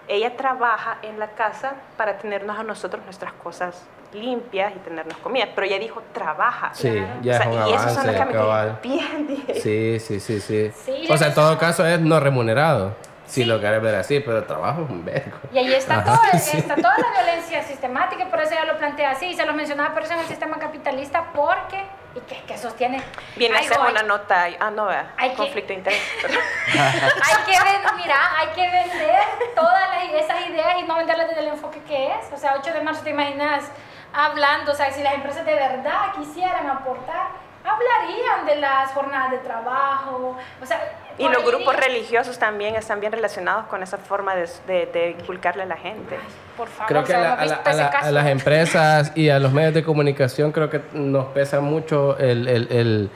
ella 0.07 0.35
trabaja 0.37 0.97
en 1.01 1.19
la 1.19 1.31
casa 1.31 1.73
para 1.97 2.17
tenernos 2.17 2.57
a 2.57 2.63
nosotros 2.63 3.03
nuestras 3.03 3.33
cosas 3.33 3.85
limpias 4.13 4.73
y 4.75 4.79
tenernos 4.79 5.17
comida, 5.17 5.49
pero 5.53 5.67
ella 5.67 5.77
dijo 5.77 6.01
trabaja. 6.13 6.71
Sí, 6.73 6.91
ya 7.21 7.37
es 7.37 7.45
un 7.45 7.53
y 7.53 7.73
eso 7.73 7.89
son 7.89 8.07
los 8.07 8.81
bien 8.81 9.27
dije. 9.27 9.53
Sí, 9.55 9.99
sí, 9.99 10.19
sí, 10.19 10.39
sí. 10.39 10.71
sí 10.71 11.07
o 11.09 11.17
sea, 11.17 11.27
en 11.27 11.35
todo 11.35 11.57
caso 11.57 11.85
es 11.85 11.99
no 11.99 12.19
remunerado. 12.19 12.95
Si 13.29 13.45
lo 13.45 13.59
quieres 13.59 13.79
ver 13.79 13.93
así, 13.93 14.19
pero 14.21 14.43
trabajo 14.43 14.81
es 14.85 14.89
un 14.89 15.05
vergo. 15.05 15.37
Y 15.53 15.59
ahí 15.59 15.71
está, 15.71 16.03
todo, 16.03 16.19
está 16.33 16.75
toda 16.75 16.97
la 16.97 17.23
violencia 17.23 17.61
sistemática, 17.61 18.25
por 18.25 18.41
eso 18.41 18.55
ya 18.55 18.65
lo 18.65 18.75
plantea 18.79 19.11
así. 19.11 19.27
Y 19.27 19.33
se 19.35 19.45
lo 19.45 19.53
mencionaba 19.53 19.93
por 19.93 20.01
eso 20.01 20.13
en 20.13 20.19
el 20.21 20.25
sistema 20.25 20.57
capitalista, 20.57 21.25
porque, 21.31 21.85
y 22.15 22.21
que, 22.21 22.41
que 22.41 22.57
sostiene. 22.57 23.03
Viene 23.35 23.59
a 23.59 23.63
ser 23.63 23.79
una 23.79 24.01
nota, 24.01 24.47
ah, 24.59 24.71
no, 24.71 24.87
vea, 24.87 25.13
hay 25.15 25.35
conflicto 25.35 25.67
de 25.67 25.75
interés. 25.75 26.01
hay 26.25 27.43
que 27.45 27.63
vender, 27.63 27.93
mira, 27.97 28.17
hay 28.35 28.47
que 28.47 28.61
vender 28.63 29.23
todas 29.53 29.89
esas 30.11 30.49
ideas 30.49 30.77
y 30.79 30.83
no 30.83 30.95
venderlas 30.95 31.27
desde 31.27 31.41
el 31.41 31.47
enfoque 31.49 31.79
que 31.83 32.07
es. 32.07 32.33
O 32.33 32.37
sea, 32.37 32.55
8 32.59 32.73
de 32.73 32.81
marzo, 32.81 33.03
te 33.03 33.11
imaginas 33.11 33.65
hablando, 34.11 34.71
o 34.71 34.75
sea, 34.75 34.91
si 34.91 35.03
las 35.03 35.13
empresas 35.13 35.45
de 35.45 35.53
verdad 35.53 36.13
quisieran 36.17 36.67
aportar, 36.67 37.27
hablarían 37.63 38.47
de 38.47 38.55
las 38.55 38.91
jornadas 38.91 39.29
de 39.29 39.37
trabajo, 39.37 40.35
o 40.59 40.65
sea 40.65 40.81
y 41.19 41.27
los 41.27 41.45
grupos 41.45 41.75
religiosos 41.75 42.39
también 42.39 42.75
están 42.75 42.99
bien 42.99 43.11
relacionados 43.11 43.65
con 43.67 43.83
esa 43.83 43.97
forma 43.97 44.33
de, 44.35 44.47
de, 44.67 45.15
inculcarle 45.19 45.63
a 45.63 45.65
la 45.65 45.77
gente. 45.77 46.17
Por 46.57 46.67
favor, 46.67 46.87
creo 46.87 47.03
que 47.03 47.13
a, 47.13 48.11
las 48.11 48.27
empresas 48.27 49.11
y 49.15 49.29
a 49.29 49.39
los 49.39 49.51
medios 49.51 49.73
de 49.73 49.83
comunicación 49.83 50.51
creo 50.51 50.69
que 50.69 50.81
nos 50.93 51.25
pesa 51.27 51.59
mucho 51.59 52.17
el, 52.17 52.47
el, 52.47 52.71
el, 52.71 53.09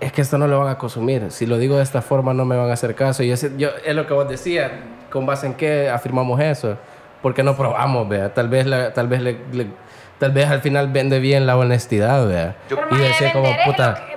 es 0.00 0.12
que 0.12 0.20
esto 0.20 0.36
no 0.36 0.46
lo 0.46 0.58
van 0.58 0.68
a 0.68 0.78
consumir. 0.78 1.30
Si 1.30 1.46
lo 1.46 1.58
digo 1.58 1.76
de 1.76 1.82
esta 1.82 2.02
forma 2.02 2.34
no 2.34 2.44
me 2.44 2.56
van 2.56 2.70
a 2.70 2.72
hacer 2.72 2.94
caso. 2.94 3.22
Y 3.22 3.30
es, 3.30 3.56
yo, 3.56 3.70
es 3.84 3.94
lo 3.94 4.06
que 4.06 4.14
vos 4.14 4.28
decías, 4.28 4.72
¿con 5.10 5.24
base 5.24 5.46
en 5.46 5.54
qué 5.54 5.88
afirmamos 5.88 6.40
eso? 6.40 6.76
Porque 7.22 7.42
no 7.42 7.56
probamos, 7.56 8.08
vea. 8.08 8.34
Tal 8.34 8.48
vez, 8.48 8.66
la, 8.66 8.92
tal 8.92 9.08
vez 9.08 9.20
le 9.22 9.38
tal 10.18 10.32
vez 10.32 10.48
al 10.48 10.60
final 10.60 10.88
vende 10.88 11.20
bien 11.20 11.46
la 11.46 11.56
honestidad, 11.56 12.26
¿verdad? 12.26 12.56
y 12.90 12.96
decir 12.96 13.30
como 13.32 13.48
puta. 13.64 13.94
de 13.94 14.12
que 14.12 14.16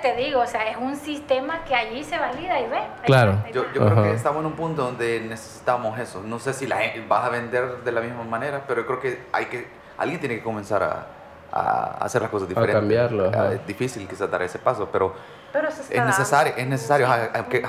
te 0.00 0.16
digo, 0.16 0.40
o 0.40 0.46
sea, 0.46 0.70
es 0.70 0.76
un 0.76 0.96
sistema 0.96 1.64
que 1.64 1.74
allí 1.74 2.04
se 2.04 2.18
valida 2.18 2.60
y 2.60 2.68
ve. 2.68 2.80
Claro. 3.04 3.42
yo, 3.52 3.64
yo 3.72 3.86
creo 3.86 4.02
que 4.02 4.12
estamos 4.12 4.40
en 4.40 4.46
un 4.46 4.52
punto 4.52 4.82
donde 4.82 5.20
necesitamos 5.20 5.98
eso. 5.98 6.22
No 6.22 6.38
sé 6.38 6.52
si 6.52 6.66
la 6.66 6.78
vas 7.08 7.24
a 7.24 7.28
vender 7.28 7.84
de 7.84 7.92
la 7.92 8.00
misma 8.00 8.24
manera, 8.24 8.64
pero 8.66 8.86
creo 8.86 9.00
que 9.00 9.22
hay 9.32 9.46
que 9.46 9.80
alguien 10.00 10.18
tiene 10.18 10.36
que 10.36 10.42
comenzar 10.42 10.82
a, 10.82 11.06
a 11.52 12.04
hacer 12.04 12.22
las 12.22 12.30
cosas 12.30 12.48
diferentes. 12.48 12.74
A 12.74 12.80
cambiarlo. 12.80 13.30
Ah, 13.34 13.52
es 13.52 13.66
difícil 13.66 14.08
quizás 14.08 14.30
dar 14.30 14.42
ese 14.42 14.58
paso, 14.58 14.88
pero, 14.90 15.14
pero 15.52 15.68
es 15.68 16.04
necesario, 16.04 16.54
es 16.56 16.66
necesario 16.66 17.06
que, 17.48 17.62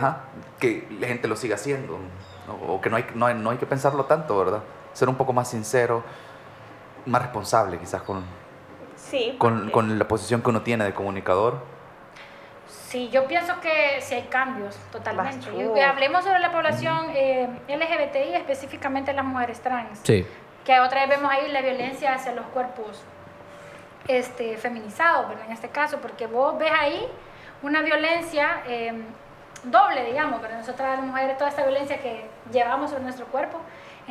que 0.59 0.87
la 0.99 1.07
gente 1.07 1.27
lo 1.27 1.35
siga 1.35 1.55
haciendo. 1.55 1.99
o 2.67 2.79
que 2.79 2.89
no 2.89 2.95
hay, 2.95 3.05
no, 3.13 3.25
hay, 3.25 3.35
no 3.35 3.49
hay 3.49 3.57
que 3.57 3.65
pensarlo 3.65 4.05
tanto, 4.05 4.37
¿verdad? 4.37 4.61
Ser 4.93 5.09
un 5.09 5.15
poco 5.15 5.33
más 5.33 5.49
sincero, 5.49 6.03
más 7.05 7.21
responsable 7.21 7.77
quizás 7.77 8.01
con, 8.01 8.23
sí, 8.95 9.35
con, 9.37 9.69
con 9.71 9.97
la 9.99 10.07
posición 10.07 10.41
que 10.41 10.49
uno 10.49 10.61
tiene 10.61 10.85
de 10.85 10.93
comunicador. 10.93 11.70
Sí, 12.91 13.07
yo 13.07 13.25
pienso 13.25 13.61
que 13.61 14.01
sí 14.01 14.15
hay 14.15 14.23
cambios 14.23 14.75
totalmente. 14.91 15.81
hablemos 15.81 16.25
sobre 16.25 16.39
la 16.39 16.51
población 16.51 17.07
eh, 17.15 17.47
LGBTI, 17.69 18.35
específicamente 18.35 19.13
las 19.13 19.23
mujeres 19.23 19.61
trans. 19.61 20.01
Sí. 20.03 20.27
Que 20.65 20.77
otra 20.81 21.05
vez 21.07 21.17
vemos 21.17 21.31
ahí 21.31 21.49
la 21.53 21.61
violencia 21.61 22.13
hacia 22.13 22.33
los 22.33 22.45
cuerpos 22.47 23.01
este, 24.09 24.57
feminizados, 24.57 25.29
¿verdad? 25.29 25.45
En 25.45 25.53
este 25.53 25.69
caso, 25.69 25.99
porque 26.01 26.27
vos 26.27 26.59
ves 26.59 26.73
ahí 26.77 27.07
una 27.61 27.81
violencia 27.81 28.61
em, 28.67 29.05
doble, 29.63 30.03
digamos, 30.03 30.41
pero 30.41 30.57
nosotras 30.57 30.97
las 30.97 31.07
mujeres, 31.07 31.37
toda 31.37 31.49
esta 31.49 31.63
violencia 31.63 31.97
que 32.01 32.25
llevamos 32.51 32.89
sobre 32.89 33.03
nuestro 33.03 33.25
cuerpo, 33.27 33.61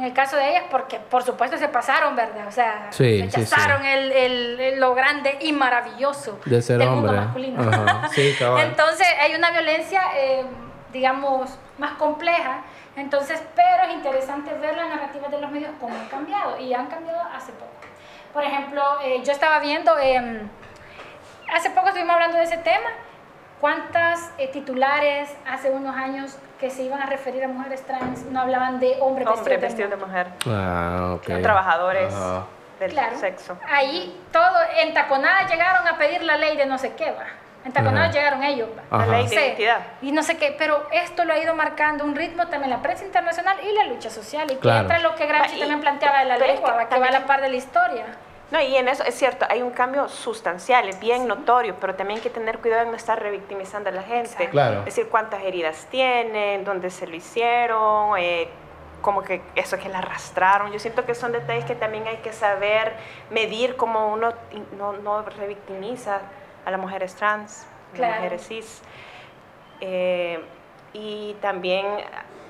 en 0.01 0.07
el 0.07 0.13
caso 0.15 0.37
de 0.37 0.49
ellas, 0.51 0.65
porque 0.71 0.99
por 0.99 1.23
supuesto 1.23 1.59
se 1.59 1.69
pasaron, 1.69 2.17
¿verdad? 2.17 2.49
O 2.49 2.51
sea, 2.51 2.87
sí, 2.91 3.21
rechazaron 3.21 3.85
El, 3.85 4.11
el, 4.13 4.81
lo 4.81 4.95
grande 4.95 5.37
y 5.43 5.53
maravilloso 5.53 6.41
de 6.47 6.63
ser 6.63 6.79
del 6.79 6.89
hombre. 6.89 7.13
mundo 7.13 7.23
masculino. 7.27 7.63
Entonces 8.63 9.07
hay 9.21 9.35
una 9.35 9.51
violencia, 9.51 10.01
em, 10.17 10.47
digamos, 10.91 11.51
más 11.77 11.93
compleja. 11.99 12.63
Entonces, 12.97 13.43
pero 13.55 13.85
es 13.89 13.95
interesante 13.95 14.55
ver 14.55 14.75
las 14.75 14.89
narrativas 14.89 15.31
de 15.31 15.39
los 15.39 15.51
medios 15.51 15.71
cómo 15.79 15.95
han 15.95 16.09
cambiado 16.09 16.59
y 16.59 16.73
han 16.73 16.87
cambiado 16.87 17.21
hace 17.35 17.53
poco. 17.53 17.71
Por 18.33 18.43
ejemplo, 18.43 18.83
eh, 19.05 19.21
yo 19.23 19.33
estaba 19.33 19.59
viendo, 19.59 19.99
em, 19.99 20.49
hace 21.55 21.69
poco 21.71 21.89
estuvimos 21.89 22.15
hablando 22.15 22.39
de 22.39 22.45
ese 22.45 22.57
tema, 22.59 22.89
cuántas 23.61 24.33
eh, 24.39 24.49
titulares 24.49 25.31
hace 25.47 25.71
unos 25.71 25.95
años 25.95 26.37
que 26.59 26.71
se 26.71 26.83
iban 26.83 27.01
a 27.01 27.07
referir 27.07 27.45
a 27.45 27.49
mujeres 27.49 27.83
trans 27.83 28.25
no 28.25 28.41
hablaban 28.41 28.81
de 28.81 28.97
hombre, 29.01 29.27
hombre 29.27 29.57
vestido, 29.57 29.89
de, 29.89 29.97
mujer. 29.97 30.29
Ah, 30.47 31.15
okay. 31.17 31.43
Trabajadores. 31.43 32.15
Del 32.79 32.99
sexo. 33.17 33.59
Ahí 33.69 34.19
todo, 34.33 34.57
en 34.79 34.95
taconada 34.95 35.47
llegaron 35.47 35.87
a 35.87 35.99
pedir 35.99 36.23
la 36.23 36.37
ley 36.37 36.57
de 36.57 36.65
no 36.65 36.79
sé 36.79 36.95
qué 36.95 37.13
va. 37.13 37.27
En 37.63 37.73
taconada 37.73 38.11
llegaron 38.11 38.43
ellos. 38.43 38.71
La 38.91 39.05
ley 39.05 39.27
de 39.27 39.35
identidad. 39.35 39.81
Y 40.01 40.13
no 40.13 40.23
sé 40.23 40.39
qué, 40.39 40.57
pero 40.59 40.87
esto 40.91 41.27
lo 41.27 41.35
ha 41.35 41.39
ido 41.39 41.55
marcando 41.55 42.05
un 42.05 42.17
ritmo 42.17 42.47
también 42.47 42.71
la 42.71 42.81
prensa 42.81 43.05
internacional 43.05 43.59
y 43.63 43.75
la 43.75 43.85
lucha 43.85 44.09
social. 44.09 44.51
Y 44.51 44.57
que 44.57 44.69
entra 44.69 44.99
lo 45.01 45.15
que 45.15 45.27
Gramsci 45.27 45.59
también 45.59 45.81
planteaba 45.81 46.21
de 46.21 46.25
la 46.25 46.39
lengua, 46.39 46.89
que, 46.89 46.99
va 46.99 47.09
a 47.09 47.11
la 47.11 47.27
par 47.27 47.43
de 47.43 47.51
la 47.51 47.57
historia. 47.57 48.07
No, 48.51 48.61
y 48.61 48.77
en 48.77 48.89
eso 48.89 49.05
es 49.05 49.15
cierto, 49.15 49.47
hay 49.49 49.63
un 49.63 49.71
cambio 49.71 50.09
sustancial, 50.09 50.89
es 50.89 50.99
bien 50.99 51.29
notorio, 51.29 51.77
pero 51.81 51.95
también 51.95 52.19
hay 52.19 52.23
que 52.23 52.31
tener 52.31 52.59
cuidado 52.59 52.85
de 52.85 52.91
no 52.91 52.97
estar 52.97 53.21
revictimizando 53.21 53.91
a 53.91 53.93
la 53.93 54.03
gente. 54.03 54.49
Claro. 54.49 54.81
Es 54.81 54.87
decir, 54.87 55.09
cuántas 55.09 55.43
heridas 55.43 55.87
tienen, 55.91 56.65
dónde 56.65 56.91
se 56.91 57.07
lo 57.07 57.15
hicieron, 57.15 58.19
eh, 58.19 58.49
como 59.03 59.23
que 59.23 59.41
eso 59.55 59.79
que 59.79 59.89
la 59.89 59.99
arrastraron. 59.99 60.73
Yo 60.73 60.81
siento 60.81 61.07
que 61.07 61.15
son 61.15 61.31
detalles 61.31 61.65
que 61.65 61.77
también 61.77 62.07
hay 62.09 62.19
que 62.19 62.33
saber 62.33 62.95
medir 63.31 63.77
como 63.77 64.13
uno 64.13 64.33
no, 64.77 64.95
no 64.95 65.23
revictimiza 65.23 66.21
a 66.65 66.71
las 66.71 66.81
mujeres 66.81 67.15
trans, 67.15 67.67
a 67.95 67.99
las 67.99 68.17
mujeres 68.17 68.47
cis. 68.49 68.83
Eh, 69.81 70.45
y 70.93 71.35
también 71.41 71.87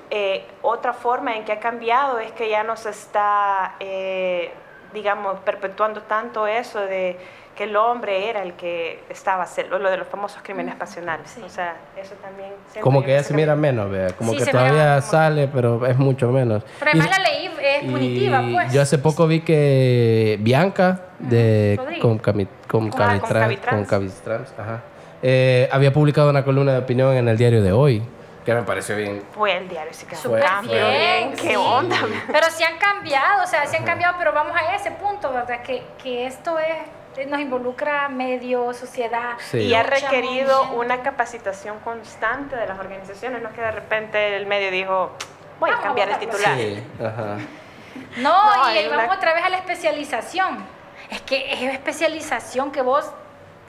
eh, 0.09 0.47
otra 0.63 0.93
forma 0.93 1.35
en 1.35 1.45
que 1.45 1.51
ha 1.51 1.59
cambiado 1.59 2.17
es 2.19 2.31
que 2.31 2.49
ya 2.49 2.63
no 2.63 2.75
se 2.75 2.89
está 2.89 3.75
digamos, 4.93 5.39
perpetuando 5.39 6.01
tanto 6.01 6.47
eso 6.47 6.79
de 6.79 7.17
que 7.55 7.65
el 7.65 7.75
hombre 7.75 8.29
era 8.29 8.43
el 8.43 8.53
que 8.53 9.03
estaba 9.09 9.43
haciendo 9.43 9.77
lo 9.77 9.89
de 9.89 9.97
los 9.97 10.07
famosos 10.07 10.41
crímenes 10.41 10.75
pasionales. 10.75 11.37
O 11.43 11.49
sea, 11.49 11.75
eso 11.97 12.15
también... 12.21 12.49
Como 12.81 13.03
que 13.03 13.11
ya 13.11 13.23
se 13.23 13.33
mira 13.33 13.55
menos, 13.55 13.91
vea. 13.91 14.09
Como 14.11 14.33
que 14.33 14.45
todavía 14.45 15.01
sale, 15.01 15.47
pero 15.47 15.85
es 15.85 15.97
mucho 15.97 16.31
menos. 16.31 16.63
Pero 16.79 16.91
además 16.91 17.09
la 17.09 17.19
ley 17.19 17.51
es 17.61 17.91
punitiva, 17.91 18.41
pues. 18.51 18.73
Yo 18.73 18.81
hace 18.81 18.97
poco 18.97 19.27
vi 19.27 19.41
que 19.41 20.37
Bianca, 20.39 21.01
de, 21.19 21.77
con, 22.01 22.19
con, 22.19 22.45
con, 22.67 22.89
Cavitrans, 22.89 24.53
ajá, 24.57 24.81
eh, 25.21 25.69
había 25.71 25.91
publicado 25.93 26.29
una 26.29 26.43
columna 26.43 26.71
de 26.71 26.79
opinión 26.79 27.15
en 27.15 27.27
el 27.27 27.37
diario 27.37 27.61
de 27.61 27.71
hoy 27.71 28.01
que 28.45 28.53
me 28.53 28.63
pareció 28.63 28.95
bien. 28.95 29.23
Fue 29.33 29.55
el 29.55 29.69
diario, 29.69 29.93
sí 29.93 30.05
que 30.05 30.15
Súper 30.15 30.43
bien, 30.63 31.33
qué 31.33 31.57
onda. 31.57 31.97
Pero 32.31 32.47
sí 32.49 32.63
han 32.63 32.77
cambiado, 32.77 33.43
o 33.43 33.47
sea, 33.47 33.65
sí 33.67 33.75
han 33.77 33.85
cambiado, 33.85 34.15
pero 34.17 34.33
vamos 34.33 34.55
a 34.55 34.75
ese 34.75 34.91
punto, 34.91 35.31
¿verdad? 35.31 35.61
Que, 35.61 35.83
que 36.01 36.25
esto 36.25 36.57
es 36.57 36.75
nos 37.27 37.39
involucra 37.39 38.07
medio, 38.09 38.73
sociedad. 38.73 39.37
Y 39.53 39.73
ha 39.73 39.83
requerido 39.83 40.71
una 40.73 41.01
capacitación 41.03 41.79
constante 41.79 42.55
de 42.55 42.65
las 42.65 42.79
organizaciones, 42.79 43.41
no 43.41 43.51
que 43.53 43.61
de 43.61 43.71
repente 43.71 44.35
el 44.35 44.45
medio 44.45 44.71
dijo, 44.71 45.11
voy 45.59 45.71
a 45.71 45.77
cambiar 45.79 46.09
el 46.09 46.19
titular. 46.19 46.57
Sí. 46.57 46.83
Ajá. 46.99 47.37
No, 48.17 48.71
y 48.73 48.77
ahí 48.77 48.87
vamos 48.87 49.15
otra 49.15 49.33
vez 49.33 49.43
a 49.43 49.49
la 49.49 49.57
especialización. 49.57 50.65
Es 51.09 51.21
que 51.21 51.51
es 51.51 51.61
especialización 51.73 52.71
que 52.71 52.81
vos 52.81 53.11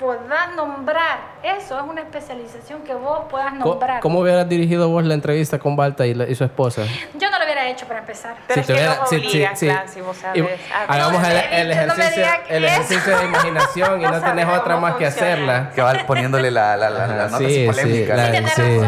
puedas 0.03 0.55
nombrar. 0.57 1.33
Eso 1.43 1.79
es 1.79 1.85
una 1.89 2.01
especialización 2.01 2.83
que 2.83 2.95
vos 2.95 3.21
puedas 3.31 3.55
nombrar. 3.55 4.01
¿Cómo, 4.01 4.21
hubieras 4.21 4.49
dirigido 4.49 4.89
vos 4.89 5.05
la 5.05 5.15
entrevista 5.15 5.59
con 5.59 5.77
Balta 5.77 6.07
y, 6.07 6.35
su 6.35 6.45
esposa? 6.45 6.83
Yo 7.19 7.31
no 7.31 7.39
lo 7.39 7.45
hubiera 7.45 7.69
hecho 7.69 7.87
para 7.87 8.01
empezar. 8.01 8.37
Pero 8.49 8.63
si 8.63 8.73
es 8.73 8.79
que 8.79 8.85
no 8.85 9.05
obligan, 9.05 9.57
sí, 9.57 9.71
si 9.87 10.01
vos 10.01 10.17
sabes. 10.17 10.45
hagamos 10.89 11.23
el, 11.25 11.71
ejercicio, 11.71 12.25
el 12.49 12.65
ejercicio 12.65 13.19
de 13.19 13.25
imaginación 13.25 14.01
y 14.01 14.05
no, 14.05 14.21
tenés 14.21 14.49
otra 14.49 14.77
más 14.77 14.97
que 14.97 15.07
hacerla. 15.07 15.71
Que 15.75 15.83
va 15.83 15.95
poniéndole 16.07 16.51
la, 16.51 16.77
la, 16.77 16.91
la, 16.91 17.07
la 17.07 17.29
nota 17.29 17.39
sí, 17.39 17.67
polémica. 17.67 18.33
Sí, 18.55 18.81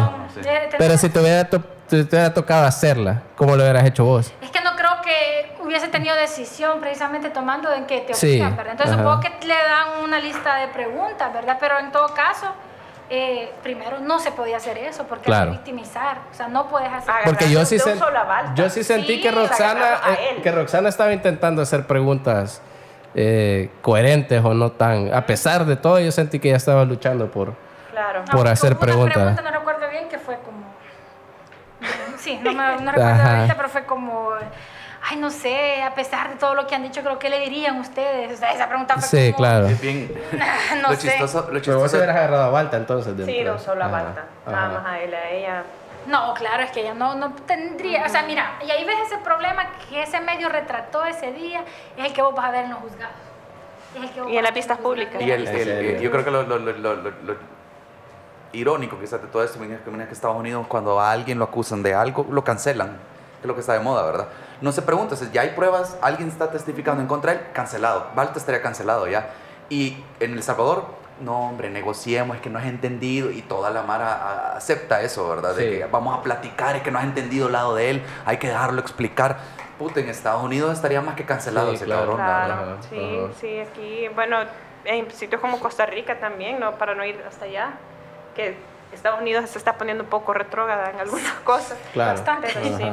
Pero 0.77 0.97
si 0.97 1.09
te 1.09 1.19
hubiera, 1.19 1.45
te 1.45 1.57
hubiera 2.01 2.33
tocado 2.33 2.65
hacerla, 2.65 3.21
¿cómo 3.35 3.55
lo 3.55 3.63
hubieras 3.63 3.85
hecho 3.85 4.03
vos? 4.03 4.33
Es 4.41 4.49
no 4.49 4.51
que 4.51 4.64
hubiese 5.75 5.91
tenido 5.91 6.15
decisión 6.15 6.79
precisamente 6.79 7.29
tomando 7.29 7.73
en 7.73 7.85
qué 7.85 8.01
te 8.01 8.13
opción, 8.13 8.55
¿verdad? 8.55 8.71
Entonces 8.71 8.95
supongo 8.95 9.19
que 9.19 9.29
le 9.45 9.53
dan 9.53 10.03
una 10.03 10.19
lista 10.19 10.55
de 10.55 10.69
preguntas, 10.69 11.33
¿verdad? 11.33 11.57
Pero 11.59 11.79
en 11.79 11.91
todo 11.91 12.13
caso, 12.13 12.47
eh, 13.09 13.51
primero 13.61 13.99
no 13.99 14.19
se 14.19 14.31
podía 14.31 14.57
hacer 14.57 14.77
eso 14.77 15.03
porque 15.03 15.25
claro. 15.25 15.51
victimizar, 15.51 16.19
o 16.31 16.33
sea, 16.33 16.47
no 16.47 16.69
puedes 16.69 16.91
hacer 16.91 17.13
Porque 17.25 17.49
yo 17.51 17.65
sí, 17.65 17.77
yo 18.55 18.69
sí 18.69 18.83
sentí 18.83 19.21
que 19.21 19.31
Roxana 19.31 19.99
eh, 20.11 20.41
que 20.41 20.51
Roxana 20.51 20.87
estaba 20.87 21.11
intentando 21.11 21.61
hacer 21.61 21.85
preguntas 21.85 22.61
eh, 23.13 23.69
coherentes 23.81 24.43
o 24.43 24.53
no 24.53 24.71
tan, 24.71 25.13
a 25.13 25.25
pesar 25.25 25.65
de 25.65 25.75
todo, 25.75 25.99
yo 25.99 26.11
sentí 26.11 26.39
que 26.39 26.47
ella 26.47 26.57
estaba 26.57 26.85
luchando 26.85 27.29
por 27.29 27.53
por 28.31 28.47
hacer 28.47 28.77
preguntas. 28.77 29.13
Pregunta, 29.13 29.41
no 29.41 29.51
recuerdo 29.51 29.89
bien 29.89 30.07
que 30.07 30.19
fue 30.19 30.37
como 30.39 30.65
sí, 32.17 32.39
no 32.41 32.53
me 32.53 32.81
no 32.81 32.91
recuerdo 32.91 33.21
ahorita, 33.21 33.55
pero 33.55 33.69
fue 33.69 33.85
como 33.85 34.31
ay, 35.07 35.17
no 35.17 35.29
sé, 35.29 35.81
a 35.83 35.93
pesar 35.93 36.29
de 36.29 36.35
todo 36.35 36.55
lo 36.55 36.65
que 36.67 36.75
han 36.75 36.83
dicho, 36.83 37.01
creo 37.01 37.19
que 37.19 37.29
le 37.29 37.39
dirían 37.39 37.79
ustedes. 37.79 38.33
O 38.33 38.37
sea, 38.37 38.51
esa 38.53 38.67
pregunta 38.67 38.95
fue 38.97 39.07
Sí, 39.07 39.33
claro. 39.33 39.67
bien, 39.81 40.11
no 40.81 40.89
lo 40.89 40.95
sé. 40.95 41.09
Chistoso, 41.09 41.47
lo 41.51 41.59
chistoso. 41.59 41.79
vos 41.79 41.93
hubieras 41.93 42.15
agarrado 42.15 42.43
a 42.43 42.49
Balta 42.49 42.77
entonces. 42.77 43.13
Sí, 43.25 43.43
no 43.43 43.59
solo 43.59 43.83
a 43.83 43.87
Balta. 43.87 44.25
Nada 44.47 44.79
más 44.79 44.85
a 44.85 44.99
él, 44.99 45.13
a 45.13 45.29
ella. 45.29 45.63
No, 46.07 46.33
claro, 46.35 46.63
es 46.63 46.71
que 46.71 46.81
ella 46.81 46.93
no, 46.93 47.15
no 47.15 47.33
tendría, 47.47 48.05
o 48.05 48.09
sea, 48.09 48.23
mira, 48.23 48.59
y 48.65 48.69
ahí 48.69 48.85
ves 48.85 48.97
ese 49.07 49.17
problema 49.19 49.65
que 49.89 50.03
ese 50.03 50.21
medio 50.21 50.49
retrató 50.49 51.03
ese 51.03 51.31
día, 51.31 51.63
es 51.97 52.05
el 52.05 52.13
que 52.13 52.21
vos 52.21 52.35
vas 52.35 52.45
a 52.45 52.51
ver 52.51 52.65
en 52.65 52.71
los 52.71 52.79
juzgados. 52.79 53.15
y 54.29 54.37
en 54.37 54.43
las 54.43 54.51
pistas 54.51 54.77
públicas. 54.77 55.19
Y 55.19 55.31
el, 55.31 55.99
yo 55.99 56.11
creo 56.11 56.23
que 56.23 56.29
lo, 56.29 56.43
lo, 56.43 56.59
lo, 56.59 56.95
lo 56.95 57.37
irónico 58.53 58.99
quizás 58.99 59.21
de 59.21 59.27
todo 59.27 59.43
esto 59.43 59.61
es 59.63 59.67
que 59.81 60.13
Estados 60.13 60.37
Unidos 60.37 60.67
cuando 60.67 60.99
a 60.99 61.11
alguien 61.11 61.39
lo 61.39 61.45
acusan 61.45 61.81
de 61.81 61.93
algo, 61.93 62.25
lo 62.29 62.43
cancelan, 62.43 62.89
que 62.89 63.41
es 63.41 63.47
lo 63.47 63.55
que 63.55 63.61
está 63.61 63.73
de 63.73 63.79
moda, 63.79 64.05
¿verdad? 64.05 64.27
No 64.61 64.71
se 64.71 64.81
pregunta, 64.81 65.15
si 65.15 65.29
ya 65.31 65.41
hay 65.41 65.49
pruebas, 65.49 65.97
alguien 66.01 66.29
está 66.29 66.51
testificando 66.51 67.01
en 67.01 67.07
contra 67.07 67.33
de 67.33 67.39
él, 67.39 67.45
cancelado. 67.53 68.07
Balta 68.15 68.39
estaría 68.39 68.61
cancelado 68.61 69.07
ya. 69.07 69.29
Y 69.69 69.97
en 70.19 70.33
El 70.33 70.43
Salvador, 70.43 70.85
no, 71.21 71.49
hombre, 71.49 71.69
negociemos, 71.69 72.35
es 72.37 72.41
que 72.41 72.49
no 72.49 72.59
has 72.59 72.65
entendido. 72.65 73.31
Y 73.31 73.41
toda 73.41 73.69
la 73.69 73.83
Mara 73.83 74.55
acepta 74.55 75.01
eso, 75.01 75.27
¿verdad? 75.27 75.55
De 75.55 75.79
que 75.79 75.85
vamos 75.85 76.17
a 76.17 76.21
platicar, 76.21 76.75
es 76.75 76.83
que 76.83 76.91
no 76.91 76.99
has 76.99 77.05
entendido 77.05 77.47
el 77.47 77.53
lado 77.53 77.75
de 77.75 77.89
él, 77.89 78.03
hay 78.25 78.37
que 78.37 78.47
dejarlo 78.47 78.81
explicar. 78.81 79.37
Puta, 79.77 79.99
en 79.99 80.07
Estados 80.07 80.41
Unidos 80.41 80.73
estaría 80.73 81.01
más 81.01 81.15
que 81.15 81.25
cancelado 81.25 81.73
ese 81.73 81.85
cabrón. 81.85 82.15
Claro, 82.15 82.77
sí, 82.89 83.19
sí, 83.41 83.59
aquí, 83.59 84.07
bueno, 84.15 84.37
en 84.85 85.11
sitios 85.11 85.41
como 85.41 85.59
Costa 85.59 85.85
Rica 85.85 86.17
también, 86.19 86.59
¿no? 86.59 86.77
Para 86.77 86.95
no 86.95 87.03
ir 87.03 87.21
hasta 87.27 87.45
allá, 87.45 87.73
que 88.35 88.55
Estados 88.93 89.19
Unidos 89.19 89.49
se 89.49 89.57
está 89.57 89.73
poniendo 89.73 90.03
un 90.03 90.09
poco 90.09 90.33
retrógrada 90.33 90.91
en 90.91 90.99
algunas 90.99 91.33
cosas. 91.43 91.77
Claro. 91.91 92.13
Bastante, 92.13 92.49
sí. 92.49 92.85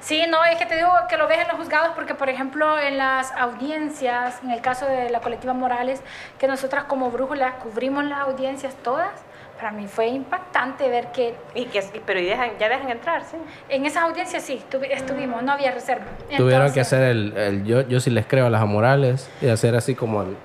Sí, 0.00 0.24
no, 0.28 0.44
es 0.44 0.56
que 0.56 0.66
te 0.66 0.76
digo 0.76 0.90
que 1.08 1.16
lo 1.16 1.26
ves 1.26 1.38
en 1.40 1.48
los 1.48 1.56
juzgados 1.56 1.90
porque, 1.94 2.14
por 2.14 2.28
ejemplo, 2.28 2.78
en 2.78 2.98
las 2.98 3.32
audiencias, 3.32 4.38
en 4.42 4.50
el 4.50 4.60
caso 4.60 4.86
de 4.86 5.10
la 5.10 5.20
colectiva 5.20 5.52
Morales, 5.54 6.02
que 6.38 6.46
nosotras 6.46 6.84
como 6.84 7.10
brújula 7.10 7.56
cubrimos 7.56 8.04
las 8.04 8.20
audiencias 8.20 8.74
todas, 8.82 9.10
para 9.56 9.72
mí 9.72 9.88
fue 9.88 10.06
impactante 10.06 10.88
ver 10.88 11.10
que... 11.10 11.34
Y 11.54 11.64
que 11.66 11.82
pero 12.06 12.20
dejan, 12.20 12.50
ya 12.60 12.68
dejan 12.68 12.90
entrar, 12.90 13.24
¿sí? 13.24 13.36
En 13.68 13.86
esas 13.86 14.04
audiencias 14.04 14.44
sí, 14.44 14.62
estuvimos, 14.90 15.42
no 15.42 15.52
había 15.52 15.72
reserva. 15.72 16.06
Tuvieron 16.36 16.72
que 16.72 16.80
hacer 16.80 17.02
el, 17.02 17.36
el, 17.36 17.64
yo, 17.64 17.80
yo 17.82 17.98
sí 17.98 18.10
les 18.10 18.26
creo 18.26 18.46
a 18.46 18.50
las 18.50 18.64
Morales 18.64 19.28
y 19.40 19.48
hacer 19.48 19.74
así 19.74 19.96
como 19.96 20.22
el, 20.22 20.36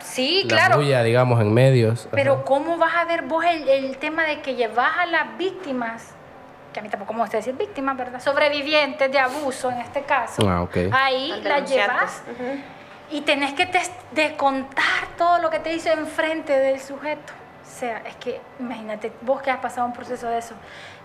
Sí, 0.00 0.42
la 0.42 0.48
claro. 0.56 0.76
Bulla, 0.76 1.02
digamos, 1.02 1.40
en 1.40 1.54
medios. 1.54 2.08
Pero 2.12 2.44
¿cómo 2.44 2.76
vas 2.76 2.94
a 2.94 3.06
ver 3.06 3.22
vos 3.22 3.44
el, 3.44 3.66
el 3.66 3.96
tema 3.96 4.24
de 4.24 4.42
que 4.42 4.54
llevas 4.54 4.92
a 4.98 5.06
las 5.06 5.38
víctimas 5.38 6.14
que 6.74 6.80
a 6.80 6.82
mí 6.82 6.90
tampoco 6.90 7.14
me 7.14 7.20
gusta 7.20 7.38
decir 7.38 7.54
víctimas, 7.54 7.96
¿verdad? 7.96 8.20
Sobrevivientes 8.20 9.10
de 9.10 9.18
abuso 9.18 9.70
en 9.70 9.78
este 9.78 10.02
caso. 10.02 10.46
Ah, 10.46 10.68
Ahí 10.92 11.40
la 11.42 11.60
llevas 11.60 12.22
y 13.10 13.22
tenés 13.22 13.54
que 13.54 13.66
te, 13.66 14.36
contar 14.36 15.08
todo 15.16 15.38
lo 15.38 15.48
que 15.48 15.60
te 15.60 15.72
hizo 15.72 15.90
enfrente 15.90 16.52
del 16.52 16.80
sujeto. 16.80 17.32
O 17.62 17.76
sea, 17.78 17.98
es 18.06 18.16
que 18.16 18.40
imagínate, 18.58 19.12
vos 19.22 19.40
que 19.40 19.50
has 19.50 19.60
pasado 19.60 19.86
un 19.86 19.92
proceso 19.92 20.28
de 20.28 20.38
eso, 20.38 20.54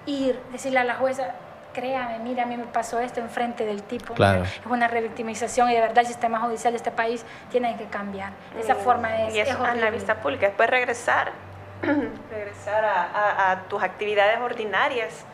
ir, 0.05 0.39
decirle 0.51 0.79
a 0.79 0.83
la 0.83 0.95
jueza, 0.95 1.33
créame, 1.73 2.19
mira, 2.19 2.43
a 2.43 2.45
mí 2.45 2.57
me 2.57 2.65
pasó 2.65 2.99
esto 2.99 3.19
enfrente 3.19 3.65
del 3.65 3.83
tipo. 3.83 4.13
Claro. 4.13 4.43
Es 4.43 4.65
una 4.65 4.87
revictimización 4.87 5.69
y 5.69 5.75
de 5.75 5.81
verdad 5.81 5.99
el 5.99 6.07
sistema 6.07 6.39
judicial 6.39 6.73
de 6.73 6.77
este 6.77 6.91
país 6.91 7.25
tiene 7.51 7.77
que 7.77 7.85
cambiar. 7.85 8.31
Esa 8.59 8.73
mm, 8.75 8.77
forma 8.77 9.23
es. 9.23 9.35
Y 9.35 9.39
eso 9.39 9.63
es, 9.63 9.73
en 9.73 9.81
la 9.81 9.89
vista 9.89 10.15
pública. 10.15 10.47
Después 10.47 10.69
regresar, 10.69 11.31
regresar 12.31 12.85
a, 12.85 13.63
tus 13.69 13.81
actividades 13.83 14.39
ordinarias 14.39 15.25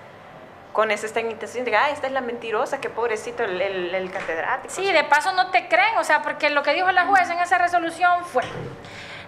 con 0.76 0.92
esa 0.92 1.06
estigmatización 1.06 1.64
de, 1.64 1.74
ah, 1.74 1.90
esta 1.90 2.08
es 2.08 2.12
la 2.12 2.20
mentirosa, 2.20 2.82
qué 2.82 2.90
pobrecito 2.90 3.46
el, 3.46 3.62
el, 3.62 4.12
catedrático. 4.12 4.74
Sí, 4.74 4.92
de 4.92 5.06
paso 5.06 5.32
no 5.32 5.50
te 5.50 5.70
creen, 5.70 5.98
o 5.98 6.04
sea, 6.04 6.22
porque 6.22 6.50
lo 6.50 6.64
que 6.64 6.74
dijo 6.74 6.92
la 6.92 7.06
jueza 7.06 7.34
en 7.34 7.40
esa 7.40 7.58
resolución 7.58 8.26
fue, 8.26 8.44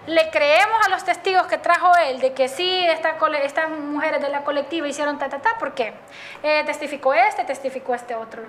le 0.06 0.28
creemos 0.28 0.86
a 0.86 0.90
los 0.90 1.04
testigos 1.04 1.46
que 1.46 1.56
trajo 1.56 1.90
él 2.06 2.20
de 2.20 2.34
que 2.34 2.48
sí, 2.48 2.84
esta, 2.86 3.16
estas 3.42 3.70
mujeres 3.70 4.20
de 4.20 4.28
la 4.28 4.44
colectiva 4.44 4.86
hicieron 4.88 5.18
ta, 5.18 5.30
ta, 5.30 5.38
ta, 5.38 5.56
¿por 5.58 5.72
qué? 5.72 5.94
Eh, 6.42 6.64
testificó 6.66 7.14
este, 7.14 7.44
testificó 7.44 7.94
este 7.94 8.14
otro. 8.14 8.42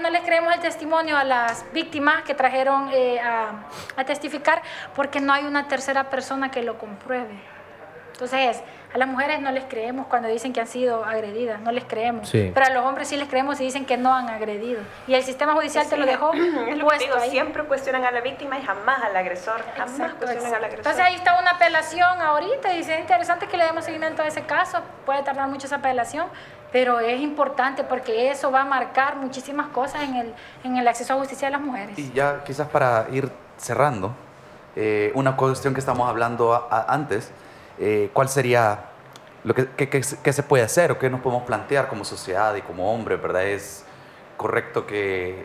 No 0.00 0.08
les 0.08 0.22
creemos 0.22 0.54
el 0.54 0.60
testimonio 0.60 1.18
a 1.18 1.24
las 1.24 1.70
víctimas 1.74 2.22
que 2.22 2.32
trajeron 2.32 2.88
eh, 2.90 3.20
a, 3.20 3.66
a 3.96 4.04
testificar 4.04 4.62
porque 4.94 5.20
no 5.20 5.34
hay 5.34 5.44
una 5.44 5.68
tercera 5.68 6.08
persona 6.08 6.50
que 6.50 6.62
lo 6.62 6.78
compruebe. 6.78 7.38
Entonces, 8.12 8.62
a 8.94 8.98
las 8.98 9.08
mujeres 9.08 9.40
no 9.40 9.50
les 9.50 9.64
creemos 9.64 10.06
cuando 10.06 10.28
dicen 10.28 10.52
que 10.52 10.60
han 10.60 10.68
sido 10.68 11.04
agredidas, 11.04 11.60
no 11.60 11.72
les 11.72 11.84
creemos. 11.84 12.30
Pero 12.30 12.64
a 12.64 12.70
los 12.70 12.84
hombres 12.84 13.08
sí 13.08 13.16
les 13.16 13.28
creemos 13.28 13.60
y 13.60 13.64
dicen 13.64 13.86
que 13.86 13.96
no 13.96 14.14
han 14.14 14.28
agredido. 14.28 14.82
Y 15.08 15.14
el 15.14 15.24
sistema 15.24 15.52
judicial 15.54 15.88
te 15.88 15.96
lo 15.96 16.06
dejó 16.06 16.30
puesto 16.80 17.18
ahí. 17.18 17.30
Siempre 17.30 17.64
cuestionan 17.64 18.04
a 18.04 18.12
la 18.12 18.20
víctima 18.20 18.56
y 18.56 18.62
jamás 18.62 19.02
al 19.02 19.16
agresor. 19.16 19.64
Jamás 19.76 20.14
cuestionan 20.14 20.54
al 20.54 20.64
agresor. 20.64 20.78
Entonces 20.78 21.00
ahí 21.00 21.16
está 21.16 21.40
una 21.40 21.50
apelación 21.50 22.20
ahorita 22.20 22.72
y 22.72 22.78
dice, 22.78 22.94
es 22.94 23.00
interesante 23.00 23.48
que 23.48 23.56
le 23.56 23.64
demos 23.64 23.84
seguimiento 23.84 24.22
a 24.22 24.28
ese 24.28 24.42
caso. 24.42 24.78
Puede 25.04 25.24
tardar 25.24 25.48
mucho 25.48 25.66
esa 25.66 25.76
apelación, 25.76 26.28
pero 26.70 27.00
es 27.00 27.20
importante 27.20 27.82
porque 27.82 28.30
eso 28.30 28.52
va 28.52 28.60
a 28.60 28.64
marcar 28.64 29.16
muchísimas 29.16 29.66
cosas 29.70 30.04
en 30.04 30.14
el, 30.14 30.34
en 30.62 30.76
el 30.76 30.86
acceso 30.86 31.14
a 31.14 31.16
justicia 31.16 31.48
de 31.48 31.52
las 31.52 31.60
mujeres. 31.60 31.98
Y 31.98 32.12
ya 32.12 32.44
quizás 32.44 32.68
para 32.68 33.08
ir 33.10 33.28
cerrando, 33.56 34.14
eh, 34.76 35.10
una 35.16 35.34
cuestión 35.34 35.74
que 35.74 35.80
estamos 35.80 36.08
hablando 36.08 36.68
antes, 36.70 37.32
eh, 37.78 38.10
¿cuál 38.12 38.28
sería 38.28 38.86
lo 39.44 39.54
que, 39.54 39.66
que, 39.88 40.02
se 40.02 40.42
puede 40.42 40.64
hacer 40.64 40.90
o 40.92 40.98
qué 40.98 41.10
nos 41.10 41.20
podemos 41.20 41.44
plantear 41.44 41.88
como 41.88 42.04
sociedad 42.04 42.54
y 42.56 42.62
como 42.62 42.92
hombre, 42.92 43.16
¿verdad? 43.16 43.44
¿Es 43.44 43.84
correcto 44.36 44.86
que 44.86 45.44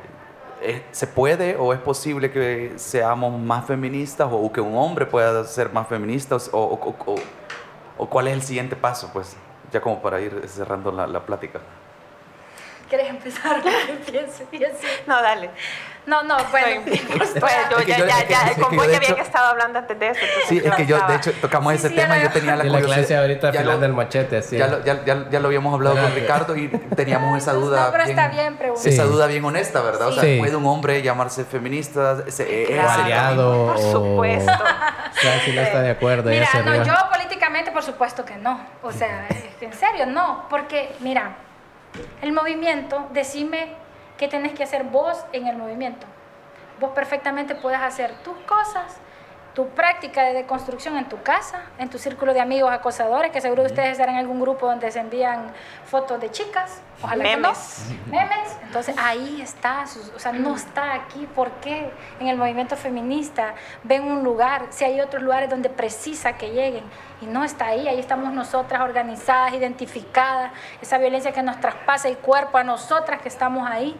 eh, 0.61 0.83
se 0.91 1.07
puede 1.07 1.57
o 1.57 1.73
es 1.73 1.79
posible 1.79 2.31
que 2.31 2.73
seamos 2.77 3.37
más 3.39 3.65
feministas 3.65 4.29
o, 4.31 4.51
que 4.51 4.61
un 4.61 4.77
hombre 4.77 5.05
pueda 5.05 5.43
ser 5.43 5.71
más 5.71 5.87
feminista 5.87 6.37
o, 6.51 7.19
o, 7.97 8.09
cuál 8.09 8.27
es 8.29 8.33
el 8.35 8.41
siguiente 8.41 8.75
paso, 8.75 9.09
pues, 9.11 9.35
ya 9.71 9.81
como 9.81 10.01
para 10.01 10.21
ir 10.21 10.43
cerrando 10.47 10.91
la, 10.91 11.05
la 11.05 11.25
plática? 11.25 11.59
¿Quieres 12.89 13.09
empezar? 13.09 13.61
no, 15.07 15.21
dale. 15.21 15.51
No, 16.05 16.23
no, 16.23 16.37
bueno. 16.51 16.81
Pues, 17.19 17.33
yo, 17.69 17.81
ya, 17.81 17.97
ya, 17.97 18.27
ya, 18.27 18.55
con 18.55 18.75
vos 18.75 18.87
ya 18.89 18.97
había 18.97 19.15
que 19.15 19.21
estado 19.21 19.47
hablando 19.47 19.79
antes 19.79 19.99
de 19.99 20.09
eso. 20.09 20.19
Sí, 20.47 20.61
es 20.63 20.73
que 20.73 20.85
yo, 20.85 20.99
de 21.07 21.15
hecho, 21.15 21.31
tocamos 21.41 21.73
ese 21.73 21.89
tema 21.89 22.17
y 22.17 22.23
yo 22.23 22.29
tenía 22.31 22.55
la 22.55 22.63
curiosidad. 22.63 22.89
la 22.89 22.95
clase 22.95 23.17
ahorita 23.17 23.51
ya 23.51 23.77
del 23.77 23.93
machete, 23.93 24.37
así. 24.37 24.57
Ya 24.57 24.67
lo, 24.67 24.83
ya, 24.83 25.03
ya, 25.05 25.39
lo 25.39 25.47
habíamos 25.47 25.73
hablado 25.73 25.97
con 25.97 26.13
Ricardo 26.13 26.55
y 26.55 26.67
teníamos 26.95 27.37
esa 27.37 27.53
duda. 27.53 27.85
No, 27.85 27.91
pero 27.91 28.05
bien, 28.05 28.19
está 28.19 28.27
bien 28.29 28.57
Esa 28.85 29.03
duda 29.03 29.27
bien 29.27 29.45
honesta, 29.45 29.81
¿verdad? 29.81 30.07
O 30.07 30.13
sea, 30.13 30.39
¿puede 30.39 30.55
un 30.55 30.65
hombre 30.65 31.01
llamarse 31.01 31.43
feminista? 31.45 32.23
Ese, 32.25 32.79
aliado. 32.79 33.73
Por 33.73 33.79
supuesto. 33.79 34.51
O 34.51 35.21
sea, 35.21 35.39
si 35.41 35.51
no 35.51 35.61
está 35.61 35.81
de 35.81 35.91
acuerdo. 35.91 36.29
Mira, 36.29 36.47
no, 36.65 36.83
yo 36.83 36.93
políticamente, 37.11 37.71
por 37.71 37.83
supuesto 37.83 38.25
que 38.25 38.35
no. 38.35 38.59
O 38.83 38.91
sea, 38.91 39.27
en 39.61 39.73
serio, 39.73 40.05
no. 40.05 40.47
Porque, 40.49 40.95
mira 40.99 41.35
el 42.21 42.31
movimiento, 42.31 43.07
decime 43.13 43.73
qué 44.19 44.27
tenés 44.27 44.53
que 44.53 44.63
hacer 44.63 44.83
vos 44.83 45.25
en 45.31 45.47
el 45.47 45.55
movimiento. 45.55 46.05
Vos 46.79 46.91
perfectamente 46.91 47.55
puedes 47.55 47.79
hacer 47.79 48.13
tus 48.21 48.37
cosas 48.39 48.97
tu 49.53 49.67
práctica 49.69 50.23
de 50.23 50.33
deconstrucción 50.33 50.97
en 50.97 51.05
tu 51.09 51.21
casa, 51.21 51.63
en 51.77 51.89
tu 51.89 51.97
círculo 51.97 52.33
de 52.33 52.39
amigos 52.39 52.71
acosadores, 52.71 53.31
que 53.31 53.41
seguro 53.41 53.63
ustedes 53.63 53.91
estarán 53.91 54.15
en 54.15 54.21
algún 54.21 54.39
grupo 54.39 54.67
donde 54.67 54.91
se 54.91 54.99
envían 54.99 55.51
fotos 55.85 56.19
de 56.21 56.29
chicas, 56.31 56.81
ojalá 57.01 57.23
memes. 57.23 57.87
memes. 58.07 58.57
Entonces 58.63 58.95
ahí 58.97 59.41
está, 59.41 59.85
o 60.15 60.19
sea, 60.19 60.31
no 60.31 60.55
está 60.55 60.93
aquí. 60.93 61.27
¿Por 61.35 61.51
qué 61.61 61.91
en 62.19 62.27
el 62.27 62.37
movimiento 62.37 62.75
feminista 62.75 63.55
ven 63.83 64.03
un 64.03 64.23
lugar, 64.23 64.67
si 64.69 64.85
hay 64.85 65.01
otros 65.01 65.23
lugares 65.23 65.49
donde 65.49 65.69
precisa 65.69 66.33
que 66.33 66.51
lleguen? 66.51 66.83
Y 67.21 67.25
no 67.25 67.43
está 67.43 67.67
ahí, 67.67 67.87
ahí 67.87 67.99
estamos 67.99 68.31
nosotras 68.31 68.81
organizadas, 68.81 69.53
identificadas, 69.53 70.51
esa 70.81 70.97
violencia 70.97 71.31
que 71.31 71.43
nos 71.43 71.59
traspasa 71.59 72.07
el 72.07 72.17
cuerpo 72.17 72.57
a 72.57 72.63
nosotras 72.63 73.21
que 73.21 73.27
estamos 73.27 73.69
ahí. 73.69 73.95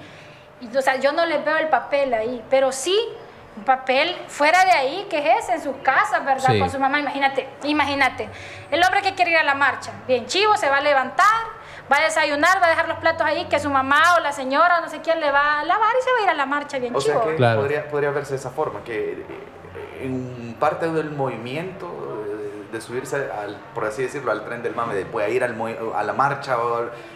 Y, 0.62 0.76
o 0.76 0.82
sea, 0.82 0.98
yo 0.98 1.12
no 1.12 1.26
les 1.26 1.44
veo 1.44 1.58
el 1.58 1.70
papel 1.70 2.14
ahí, 2.14 2.44
pero 2.50 2.72
sí 2.72 2.98
un 3.58 3.64
papel 3.64 4.16
fuera 4.28 4.64
de 4.66 4.72
ahí, 4.72 5.08
que 5.10 5.18
es 5.18 5.44
ese, 5.44 5.54
en 5.54 5.64
su 5.64 5.82
casa, 5.82 6.20
¿verdad? 6.20 6.58
Con 6.60 6.70
su 6.70 6.80
mamá, 6.80 7.00
imagínate, 7.00 7.48
imagínate. 7.64 8.30
El 8.72 8.84
hombre 8.84 9.02
que 9.02 9.16
quiere 9.16 9.32
ir 9.32 9.38
a 9.38 9.44
la 9.44 9.56
marcha, 9.56 9.92
bien 10.08 10.26
chivo, 10.28 10.56
se 10.56 10.70
va 10.70 10.78
a 10.78 10.82
levantar, 10.82 11.26
va 11.92 11.98
a 11.98 12.02
desayunar, 12.02 12.62
va 12.62 12.68
a 12.68 12.70
dejar 12.70 12.88
los 12.88 13.00
platos 13.00 13.26
ahí, 13.26 13.46
que 13.46 13.60
su 13.60 13.70
mamá 13.70 14.16
o 14.18 14.22
la 14.22 14.32
señora 14.32 14.80
o 14.80 14.82
no 14.82 14.90
sé 14.90 15.02
quién 15.02 15.20
le 15.20 15.32
va 15.32 15.60
a 15.60 15.66
lavar 15.66 15.92
y 16.00 16.04
se 16.04 16.12
va 16.12 16.18
a 16.20 16.22
ir 16.24 16.30
a 16.30 16.34
la 16.34 16.46
marcha, 16.46 16.80
bien 16.80 16.96
o 16.96 17.00
chivo. 17.00 17.22
Sea 17.22 17.36
que 17.36 17.56
podría, 17.56 17.88
podría 17.90 18.12
verse 18.12 18.32
de 18.32 18.38
esa 18.38 18.52
forma, 18.52 18.84
que 18.84 19.12
eh, 19.14 20.04
en 20.04 20.56
parte 20.60 20.90
del 20.92 21.12
movimiento 21.12 21.88
eh, 22.28 22.68
de 22.72 22.82
subirse, 22.82 23.16
al, 23.16 23.58
por 23.74 23.86
así 23.86 24.04
decirlo, 24.04 24.32
al 24.32 24.46
tren 24.46 24.62
del 24.62 24.76
mame, 24.76 24.94
de 24.94 25.06
puede 25.06 25.32
ir 25.32 25.44
al, 25.44 25.58
a 25.96 26.04
la 26.04 26.14
marcha, 26.14 26.56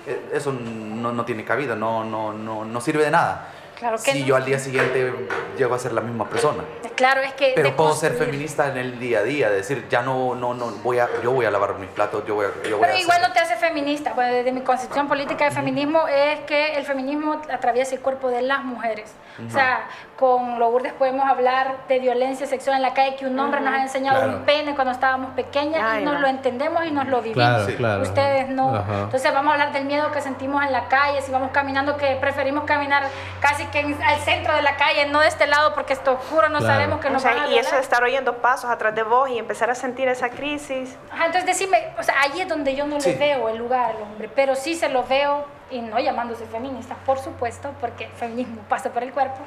eh, 0.07 0.29
eso 0.34 0.51
no, 0.51 1.13
no, 1.13 1.25
tiene 1.25 1.45
cabida, 1.45 1.75
no, 1.75 2.03
no, 2.03 2.34
no, 2.34 2.65
no 2.65 2.81
sirve 2.81 3.05
de 3.05 3.11
nada 3.11 3.53
si 3.97 4.24
yo 4.24 4.36
al 4.36 4.45
día 4.45 4.59
siguiente 4.59 5.13
llego 5.57 5.76
a 5.76 5.80
ser 5.80 5.93
la 5.93 6.01
misma 6.01 6.30
persona. 6.30 6.63
Claro, 6.96 7.22
es 7.22 7.34
que... 7.34 7.54
Pero 7.56 7.76
puedo 7.76 7.94
ser 7.94 8.14
feminista 8.14 8.68
en 8.68 8.78
el 8.78 9.00
día 9.00 9.20
a 9.20 9.24
día, 9.24 9.50
decir, 9.50 9.88
ya 9.89 10.02
no, 10.02 10.36
no, 10.36 10.54
no, 10.54 10.68
voy 10.84 11.00
a, 11.00 11.10
yo 11.24 11.32
voy 11.32 11.46
a 11.46 11.52
lavar 11.52 11.76
mis 11.76 11.89
platos, 11.89 12.24
yo 12.26 12.36
voy 12.36 12.46
a... 12.46 12.68
Yo 12.68 12.80
Pero 12.80 12.98
igual 12.98 13.22
no 13.22 13.32
te 13.32 13.39
hace 13.39 13.56
feminista, 13.56 14.14
bueno, 14.14 14.34
desde 14.34 14.52
mi 14.52 14.62
concepción 14.62 15.08
política 15.08 15.46
de 15.46 15.52
feminismo 15.52 16.08
es 16.08 16.41
que 16.41 16.76
el 16.76 16.86
feminismo 16.86 17.41
atraviesa 17.52 17.96
el 17.96 18.02
cuerpo 18.02 18.30
de 18.30 18.41
las 18.41 18.64
mujeres. 18.64 19.14
O 19.48 19.50
sea, 19.50 19.88
con 20.16 20.60
Lourdes 20.60 20.94
podemos 20.94 21.28
hablar 21.28 21.88
de 21.88 21.98
violencia 21.98 22.46
sexual 22.46 22.76
en 22.78 22.84
la 22.84 22.94
calle, 22.94 23.16
que 23.16 23.26
un 23.26 23.39
hombre 23.39 23.62
nos 23.62 23.74
ha 23.74 23.82
enseñado 23.82 24.30
un 24.30 24.44
pene 24.46 24.76
cuando 24.76 24.91
estábamos 24.91 25.32
pequeñas 25.32 26.02
y 26.02 26.06
nos 26.06 26.20
lo 26.20 26.28
entendemos 26.28 26.86
y 26.86 26.91
nos 26.91 27.08
lo 27.08 27.22
vivimos. 27.22 27.68
Ustedes 28.02 28.50
no. 28.50 28.84
Entonces 29.04 29.34
vamos 29.34 29.52
a 29.52 29.54
hablar 29.54 29.74
del 29.74 29.86
miedo 29.86 30.12
que 30.12 30.22
sentimos 30.22 30.64
en 30.64 30.72
la 30.72 30.88
calle, 30.88 31.22
si 31.22 31.32
vamos 31.32 31.50
caminando, 31.52 31.98
que 31.98 32.16
preferimos 32.22 32.66
caminar 32.66 33.08
casi 33.39 33.66
que 33.66 33.80
al 33.80 34.20
centro 34.20 34.56
de 34.56 34.62
la 34.62 34.78
calle, 34.78 35.08
no 35.08 35.22
de 35.22 35.28
este 35.28 35.48
lado 35.48 35.74
porque 35.74 35.94
esto 35.94 36.14
oscuro, 36.14 36.50
no 36.50 36.62
sabemos 36.62 36.82
que 36.99 37.09
nos 37.09 37.23
Y 37.49 37.57
eso 37.57 37.75
de 37.75 37.81
estar 37.81 38.03
oyendo 38.03 38.38
pasos 38.38 38.69
atrás 38.69 38.95
de 38.95 39.03
vos 39.03 39.29
y 39.29 39.38
empezar 39.38 39.69
a 39.69 39.75
sentir 39.75 40.07
esa 40.07 40.29
crisis. 40.29 40.95
entonces 41.13 41.45
decime, 41.45 41.93
o 41.97 42.03
sea, 42.03 42.15
ahí 42.21 42.41
es 42.41 42.47
donde 42.47 42.75
yo 42.75 42.86
no 42.86 42.97
le 42.97 43.15
veo 43.15 43.49
el 43.49 43.57
lugar 43.57 43.95
al 43.95 44.01
hombre, 44.01 44.29
pero 44.34 44.55
sí 44.55 44.75
se 44.75 44.89
lo 44.89 45.03
veo 45.03 45.45
y 45.71 45.81
no 45.81 45.99
llamándose 45.99 46.45
feminista, 46.45 46.95
por 47.05 47.19
supuesto, 47.19 47.73
porque 47.81 48.05
el 48.05 48.11
feminismo 48.11 48.61
pasa 48.69 48.91
por 48.91 49.03
el 49.03 49.11
cuerpo, 49.11 49.39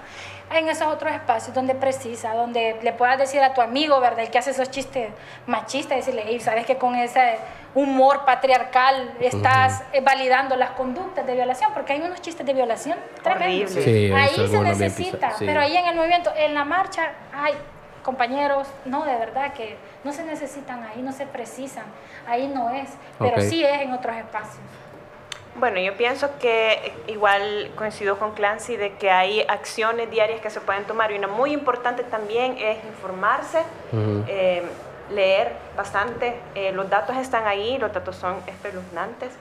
en 0.51 0.69
esos 0.69 0.87
otros 0.89 1.13
espacios 1.13 1.55
donde 1.55 1.75
precisa, 1.75 2.35
donde 2.35 2.79
le 2.83 2.93
puedas 2.93 3.19
decir 3.19 3.43
a 3.43 3.53
tu 3.53 3.61
amigo, 3.61 4.01
¿verdad? 4.01 4.21
El 4.21 4.31
que 4.31 4.39
hace 4.39 4.51
esos 4.51 4.71
chistes 4.71 5.11
machistas, 5.47 5.99
decirle, 5.99 6.33
y 6.33 6.41
sabes 6.41 6.67
que 6.67 6.77
con 6.77 6.95
ese 6.95 7.39
humor 7.75 8.25
patriarcal 8.25 9.13
estás 9.21 9.83
validando 10.03 10.57
las 10.57 10.71
conductas 10.71 11.27
de 11.27 11.35
violación, 11.35 11.73
porque 11.75 11.95
hay 11.95 12.01
unos 12.01 12.23
chistes 12.23 12.47
de 12.47 12.55
violación 12.55 12.99
tremendos. 13.23 13.77
ahí 13.77 14.49
se 14.49 14.61
necesita, 14.61 15.33
pero 15.39 15.61
ahí 15.61 15.77
en 15.77 15.87
el 15.87 15.97
movimiento, 15.97 16.33
en 16.37 16.55
la 16.55 16.65
marcha, 16.65 17.11
hay 17.35 17.55
compañeros, 18.03 18.69
no, 18.85 19.05
de 19.05 19.17
verdad 19.17 19.53
que 19.53 19.77
no 20.05 20.13
se 20.13 20.23
necesitan 20.23 20.85
ahí, 20.85 21.03
no 21.03 21.13
se 21.13 21.27
precisan, 21.27 21.85
ahí 22.27 22.47
no 22.47 22.71
es, 22.71 22.89
pero 23.19 23.41
sí 23.41 23.65
es 23.65 23.83
en 23.83 23.93
otros 23.93 24.17
espacios. 24.17 24.59
Bueno, 25.59 25.81
yo 25.81 25.97
pienso 25.97 26.39
que 26.39 26.93
igual 27.07 27.71
coincido 27.77 28.19
con 28.19 28.33
Clancy 28.33 28.77
de 28.77 28.93
que 28.97 29.11
hay 29.11 29.41
acciones 29.49 30.11
diarias 30.11 30.43
que 30.43 30.51
se 30.51 30.61
pueden 30.61 30.85
tomar 30.85 31.13
y 31.13 31.17
una 31.17 31.29
muy 31.29 31.53
importante 31.53 32.05
también 32.05 32.59
es 32.59 32.85
informarse, 32.85 33.63
eh, 34.29 34.63
leer 35.11 35.53
bastante. 35.75 36.39
Eh, 36.55 36.73
los 36.73 36.91
datos 36.91 37.17
están 37.17 37.47
ahí, 37.47 37.79
los 37.79 37.91
datos 37.91 38.17
son 38.17 38.37
espeluznantes. 38.47 39.33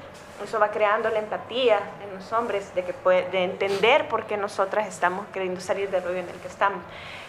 Eso 0.41 0.57
va 0.57 0.69
creando 0.69 1.09
la 1.09 1.19
empatía 1.19 1.79
en 2.01 2.15
los 2.15 2.31
hombres 2.31 2.73
de, 2.75 2.85
que 2.85 2.93
puede, 2.93 3.29
de 3.31 3.43
entender 3.43 4.07
por 4.07 4.23
qué 4.25 4.37
nosotras 4.37 4.87
estamos 4.87 5.25
queriendo 5.33 5.59
salir 5.59 5.89
del 5.89 6.01
rollo 6.01 6.19
en 6.19 6.29
el 6.29 6.35
que 6.35 6.47
estamos. 6.47 6.81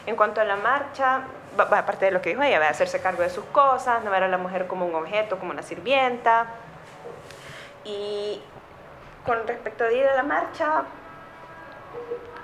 En 0.07 0.15
cuanto 0.15 0.41
a 0.41 0.45
la 0.45 0.55
marcha, 0.55 1.23
aparte 1.59 2.05
de 2.05 2.13
lo 2.13 2.23
que 2.23 2.31
dijo 2.31 2.43
ella, 2.43 2.61
va 2.61 2.67
a 2.67 2.71
hacerse 2.71 3.01
cargo 3.01 3.23
de 3.23 3.31
sus 3.31 3.45
cosas, 3.47 4.05
no 4.05 4.13
ver 4.13 4.23
a 4.23 4.29
la 4.29 4.39
mujer 4.39 4.69
como 4.69 4.87
un 4.87 4.95
objeto, 4.95 5.41
como 5.41 5.51
una 5.51 5.63
sirvienta. 5.63 6.47
Y 7.85 8.43
con 9.27 9.47
respecto 9.47 9.85
a 9.85 9.93
ir 9.93 10.07
a 10.07 10.15
la 10.15 10.23
marcha, 10.23 10.83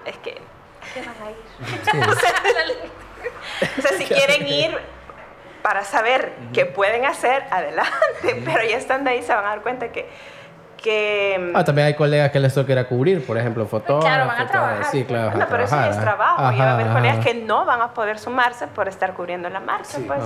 es 0.05 0.17
que, 0.19 0.41
¿qué 0.95 1.01
van 1.01 1.17
a 1.23 1.31
ir? 1.31 2.09
o, 3.79 3.83
sea, 3.83 3.99
si 3.99 4.05
quieren 4.07 4.47
ir 4.47 4.79
para 5.63 5.85
saber 5.85 6.33
qué 6.53 6.67
pueden 6.67 7.05
hacer, 7.05 7.45
adelante, 7.51 8.43
pero 8.45 8.65
ya 8.65 8.77
estando 8.77 9.11
ahí 9.11 9.23
se 9.23 9.33
van 9.33 9.45
a 9.45 9.49
dar 9.51 9.63
cuenta 9.63 9.93
que 9.93 10.09
que... 10.83 11.53
Ah, 11.55 11.65
también 11.65 11.87
hay 11.87 11.95
colegas 11.95 12.31
que 12.31 12.41
les 12.41 12.53
toca 12.53 12.73
ir 12.73 12.79
a 12.79 12.89
cubrir, 12.89 13.25
por 13.25 13.39
ejemplo, 13.39 13.65
fotógrafos. 13.67 14.05
Claro, 14.05 14.27
van 14.27 14.41
a 14.41 14.49
trabajar. 14.49 14.85
Sí, 14.87 15.05
claro. 15.05 15.31
Bueno, 15.31 15.47
pero 15.49 15.63
eso 15.63 15.81
es 15.81 16.01
trabajo. 16.01 16.53
y 16.53 16.59
va 16.59 16.65
a 16.65 16.75
haber 16.75 16.89
colegas 16.89 17.25
que 17.25 17.35
no 17.35 17.65
van 17.65 17.81
a 17.81 17.95
poder 17.95 18.19
sumarse 18.19 18.67
por 18.67 18.89
estar 18.89 19.15
cubriendo 19.15 19.49
la 19.49 19.61
marcha, 19.61 19.99
pues. 20.07 20.21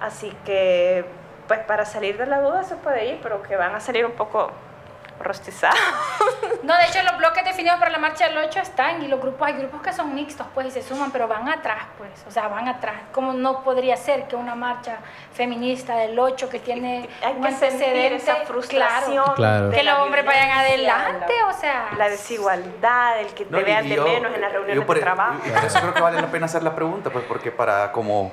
Así 0.00 0.32
que, 0.44 1.04
pues 1.48 1.60
para 1.60 1.84
salir 1.84 2.18
de 2.18 2.26
la 2.26 2.40
duda 2.40 2.62
se 2.62 2.76
puede 2.76 3.06
ir, 3.06 3.20
pero 3.22 3.42
que 3.42 3.56
van 3.56 3.74
a 3.74 3.80
salir 3.80 4.04
un 4.04 4.12
poco 4.12 4.52
rostizado. 5.20 5.76
No, 6.62 6.76
de 6.76 6.84
hecho 6.84 7.02
los 7.02 7.16
bloques 7.16 7.44
definidos 7.44 7.78
para 7.78 7.90
la 7.90 7.98
marcha 7.98 8.28
del 8.28 8.36
8 8.36 8.60
están 8.60 9.02
y 9.02 9.08
los 9.08 9.20
grupos, 9.20 9.46
hay 9.46 9.54
grupos 9.54 9.80
que 9.80 9.92
son 9.92 10.14
mixtos 10.14 10.46
pues 10.52 10.66
y 10.66 10.70
se 10.70 10.82
suman, 10.82 11.10
pero 11.10 11.26
van 11.26 11.48
atrás 11.48 11.84
pues, 11.96 12.10
o 12.26 12.30
sea, 12.30 12.48
van 12.48 12.68
atrás. 12.68 12.96
Como 13.12 13.32
no 13.32 13.62
podría 13.62 13.96
ser 13.96 14.26
que 14.28 14.36
una 14.36 14.54
marcha 14.54 14.98
feminista 15.32 15.96
del 15.96 16.18
8 16.18 16.48
que 16.48 16.58
tiene 16.58 17.08
hay 17.22 17.34
un 17.34 17.42
que 17.42 17.48
antecedente, 17.48 18.16
esa 18.16 18.36
frustración, 18.44 19.34
claro, 19.34 19.70
que 19.70 19.82
los 19.82 19.98
hombres 19.98 20.26
vayan 20.26 20.50
adelante, 20.50 21.32
o 21.48 21.52
sea, 21.58 21.90
la 21.96 22.08
desigualdad, 22.10 23.20
el 23.20 23.28
que 23.28 23.44
te 23.44 23.62
vean 23.62 23.88
de 23.88 24.00
menos 24.00 24.34
en 24.34 24.40
las 24.40 24.52
reuniones 24.52 24.86
de 24.86 25.00
trabajo. 25.00 25.38
por 25.38 25.64
eso 25.64 25.80
creo 25.80 25.94
que 25.94 26.00
vale 26.00 26.20
la 26.20 26.28
pena 26.28 26.46
hacer 26.46 26.62
la 26.62 26.74
pregunta, 26.74 27.10
pues 27.10 27.24
porque 27.26 27.50
para 27.50 27.92
como 27.92 28.30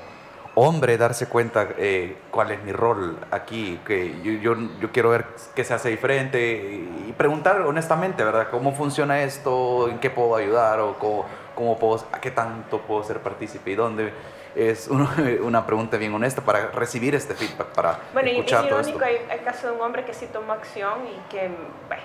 hombre 0.56 0.96
darse 0.96 1.26
cuenta 1.28 1.68
eh, 1.76 2.16
cuál 2.30 2.50
es 2.50 2.62
mi 2.64 2.72
rol 2.72 3.18
aquí, 3.30 3.78
que 3.86 4.20
yo, 4.22 4.32
yo, 4.32 4.56
yo, 4.80 4.90
quiero 4.90 5.10
ver 5.10 5.26
qué 5.54 5.62
se 5.64 5.74
hace 5.74 5.90
diferente 5.90 6.82
y 7.06 7.14
preguntar 7.16 7.60
honestamente, 7.60 8.24
¿verdad? 8.24 8.48
¿Cómo 8.50 8.72
funciona 8.74 9.22
esto? 9.22 9.88
¿En 9.88 9.98
qué 9.98 10.08
puedo 10.08 10.34
ayudar? 10.34 10.80
¿O 10.80 10.94
cómo, 10.94 11.26
cómo 11.54 11.78
puedo, 11.78 12.06
a 12.10 12.20
qué 12.20 12.30
tanto 12.30 12.80
puedo 12.80 13.04
ser 13.04 13.20
partícipe? 13.20 13.70
¿Y 13.70 13.74
dónde? 13.74 14.12
Es 14.54 14.88
una 15.42 15.66
pregunta 15.66 15.98
bien 15.98 16.14
honesta 16.14 16.40
para 16.40 16.68
recibir 16.68 17.14
este 17.14 17.34
feedback, 17.34 17.68
para 17.68 17.98
bueno, 18.14 18.30
escuchar 18.30 18.64
y, 18.64 18.68
todo 18.70 18.80
esto. 18.80 19.04
Hay, 19.04 19.18
el 19.30 19.42
caso 19.42 19.66
de 19.66 19.74
un 19.74 19.82
hombre 19.82 20.06
que 20.06 20.14
sí 20.14 20.26
tomó 20.32 20.54
acción 20.54 21.00
y 21.06 21.30
que, 21.30 21.50
bueno, 21.86 22.02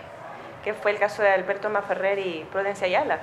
que 0.61 0.73
fue 0.73 0.91
el 0.91 0.99
caso 0.99 1.21
de 1.23 1.29
Alberto 1.29 1.69
Maferrer 1.69 2.19
y 2.19 2.45
Prudencia 2.51 2.85
Ayala 2.85 3.21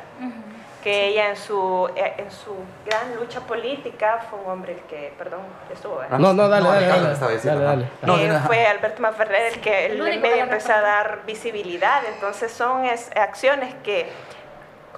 que 0.82 1.08
ella 1.08 1.30
en 1.30 1.36
su, 1.36 1.90
eh, 1.96 2.14
en 2.18 2.30
su 2.30 2.54
gran 2.86 3.16
lucha 3.16 3.40
política 3.40 4.24
fue 4.30 4.38
un 4.38 4.50
hombre 4.50 4.74
el 4.74 4.80
que, 4.82 5.12
perdón, 5.18 5.40
estuvo. 5.72 5.98
¿verdad? 5.98 6.18
No, 6.18 6.32
no, 6.32 6.48
dale, 6.48 6.68
dale, 6.68 6.86
dale, 6.86 7.38
dale, 7.42 7.86
dale, 8.02 8.40
fue 8.40 8.66
Alberto 8.66 9.02
Maferrer 9.02 9.54
el 9.54 9.60
que 9.60 9.86
el, 9.86 9.98
medio 10.20 10.44
empezó 10.44 10.72
a 10.72 10.80
dar 10.80 11.20
visibilidad, 11.26 12.02
entonces 12.14 12.52
son 12.52 12.84
acciones 13.16 13.74
que 13.82 14.08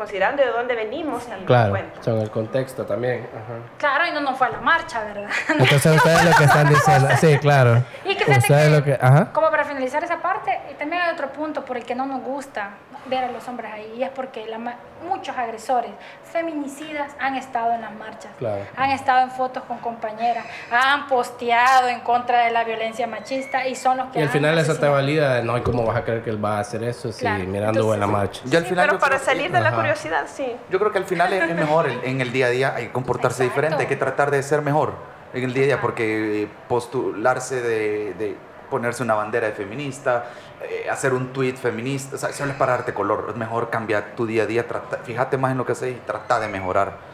considerando 0.00 0.42
de 0.42 0.48
dónde 0.48 0.74
venimos, 0.74 1.26
también 1.26 1.46
claro, 1.46 1.76
son 2.00 2.20
el 2.20 2.30
contexto 2.30 2.86
también. 2.86 3.28
Claro, 3.76 4.06
y 4.06 4.12
no 4.12 4.22
nos 4.22 4.38
fue 4.38 4.46
a 4.46 4.50
la 4.50 4.60
marcha, 4.60 5.04
¿verdad? 5.04 5.28
Entonces 5.50 5.94
ustedes 5.94 6.24
lo 6.24 6.36
que 6.36 6.44
están 6.44 6.68
diciendo, 6.70 7.08
sí, 7.20 7.38
claro. 7.38 7.84
Y 8.20 8.24
que, 8.24 8.38
que, 8.40 8.70
lo 8.70 8.84
que 8.84 8.98
ajá. 9.00 9.32
como 9.32 9.50
para 9.50 9.64
finalizar 9.64 10.02
esa 10.04 10.20
parte, 10.20 10.58
y 10.70 10.74
también 10.74 11.02
hay 11.02 11.12
otro 11.12 11.32
punto 11.32 11.64
por 11.64 11.76
el 11.76 11.84
que 11.84 11.94
no 11.94 12.06
nos 12.06 12.22
gusta 12.22 12.70
ver 13.06 13.24
a 13.24 13.32
los 13.32 13.46
hombres 13.48 13.72
ahí, 13.72 13.94
y 13.96 14.02
es 14.02 14.10
porque 14.10 14.46
la, 14.46 14.58
muchos 15.06 15.36
agresores 15.36 15.90
feminicidas 16.30 17.12
han 17.18 17.36
estado 17.36 17.72
en 17.72 17.80
las 17.80 17.92
marchas, 17.92 18.30
han 18.76 18.90
estado 18.90 19.22
en 19.22 19.30
fotos 19.30 19.62
con 19.64 19.78
compañeras, 19.78 20.44
han 20.70 21.08
posteado 21.08 21.88
en 21.88 22.00
contra 22.00 22.44
de 22.44 22.50
la 22.50 22.64
violencia 22.64 23.06
machista 23.06 23.66
y 23.66 23.74
son 23.74 23.98
los 23.98 24.08
que... 24.08 24.20
Y 24.20 24.22
al 24.22 24.28
final 24.28 24.58
eso 24.58 24.76
te 24.76 24.88
valida, 24.88 25.42
no 25.42 25.54
hay 25.54 25.62
cómo 25.62 25.84
vas 25.84 25.96
a 25.96 26.04
creer 26.04 26.22
que 26.22 26.30
él 26.30 26.44
va 26.44 26.58
a 26.58 26.60
hacer 26.60 26.82
eso 26.84 27.12
si 27.12 27.26
mirando 27.26 27.92
en 27.94 28.00
la 28.00 28.06
marcha. 28.06 28.42
Yo 28.44 28.58
al 28.58 28.66
final 28.66 28.86
pero 28.86 28.98
para 28.98 29.18
salir 29.18 29.50
de 29.50 29.60
la 29.60 29.72
curiosidad, 29.72 30.26
sí. 30.26 30.56
Yo 30.70 30.78
creo 30.78 30.92
que 30.92 30.98
al 30.98 31.06
final 31.06 31.32
es, 31.32 31.54
mejor 31.54 31.90
en, 32.04 32.20
el 32.20 32.32
día 32.32 32.46
a 32.46 32.50
día, 32.50 32.74
hay 32.74 32.86
que 32.86 32.92
comportarse 32.92 33.44
diferente, 33.44 33.82
hay 33.82 33.86
que 33.86 33.96
tratar 33.96 34.30
de 34.30 34.42
ser 34.42 34.62
mejor 34.62 34.94
en 35.32 35.44
el 35.44 35.52
día 35.52 35.62
a 35.62 35.66
día, 35.66 35.80
porque 35.80 36.48
postularse 36.68 37.60
de 37.62 38.36
ponerse 38.70 39.02
una 39.02 39.14
bandera 39.14 39.48
de 39.48 39.52
feminista, 39.52 40.26
eh, 40.62 40.88
hacer 40.88 41.12
un 41.12 41.32
tweet 41.32 41.54
feminista, 41.54 42.16
o 42.16 42.18
sea, 42.18 42.30
eso 42.30 42.46
no 42.46 42.52
es 42.52 42.56
para 42.56 42.72
darte 42.72 42.94
color, 42.94 43.26
es 43.28 43.36
mejor 43.36 43.68
cambiar 43.68 44.12
tu 44.16 44.24
día 44.24 44.44
a 44.44 44.46
día, 44.46 44.64
fíjate 45.04 45.36
más 45.36 45.52
en 45.52 45.58
lo 45.58 45.66
que 45.66 45.72
haces 45.72 45.96
y 45.96 46.00
trata 46.06 46.40
de 46.40 46.48
mejorar. 46.48 47.10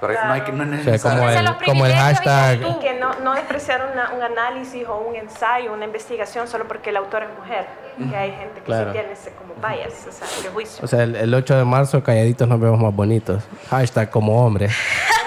Pero 0.00 0.14
no, 0.24 0.32
hay 0.32 0.40
que, 0.40 0.50
no 0.50 0.64
es 0.64 0.68
necesario. 0.68 1.20
como, 1.20 1.30
el, 1.30 1.64
como 1.64 1.86
el 1.86 1.92
hashtag. 1.92 2.60
Y 2.60 2.78
que 2.80 2.98
no, 2.98 3.20
no 3.20 3.34
despreciar 3.34 3.88
un 4.12 4.20
análisis 4.20 4.84
o 4.88 4.98
un 4.98 5.14
ensayo, 5.14 5.72
una 5.72 5.84
investigación 5.84 6.48
solo 6.48 6.66
porque 6.66 6.90
el 6.90 6.96
autor 6.96 7.22
es 7.22 7.28
mujer. 7.38 7.66
Que 8.10 8.16
hay 8.16 8.32
gente 8.32 8.62
que 8.62 8.72
tiene 8.90 9.12
ese 9.12 9.32
como 9.34 9.54
bias, 9.54 10.04
o 10.08 10.10
sea, 10.10 10.26
prejuicio. 10.40 10.84
O 10.84 10.88
sea, 10.88 11.04
el, 11.04 11.14
el 11.14 11.32
8 11.32 11.56
de 11.56 11.64
marzo, 11.64 12.02
calladitos 12.02 12.48
nos 12.48 12.58
vemos 12.58 12.80
más 12.80 12.92
bonitos. 12.92 13.44
Hashtag 13.70 14.10
como 14.10 14.44
hombre. 14.44 14.70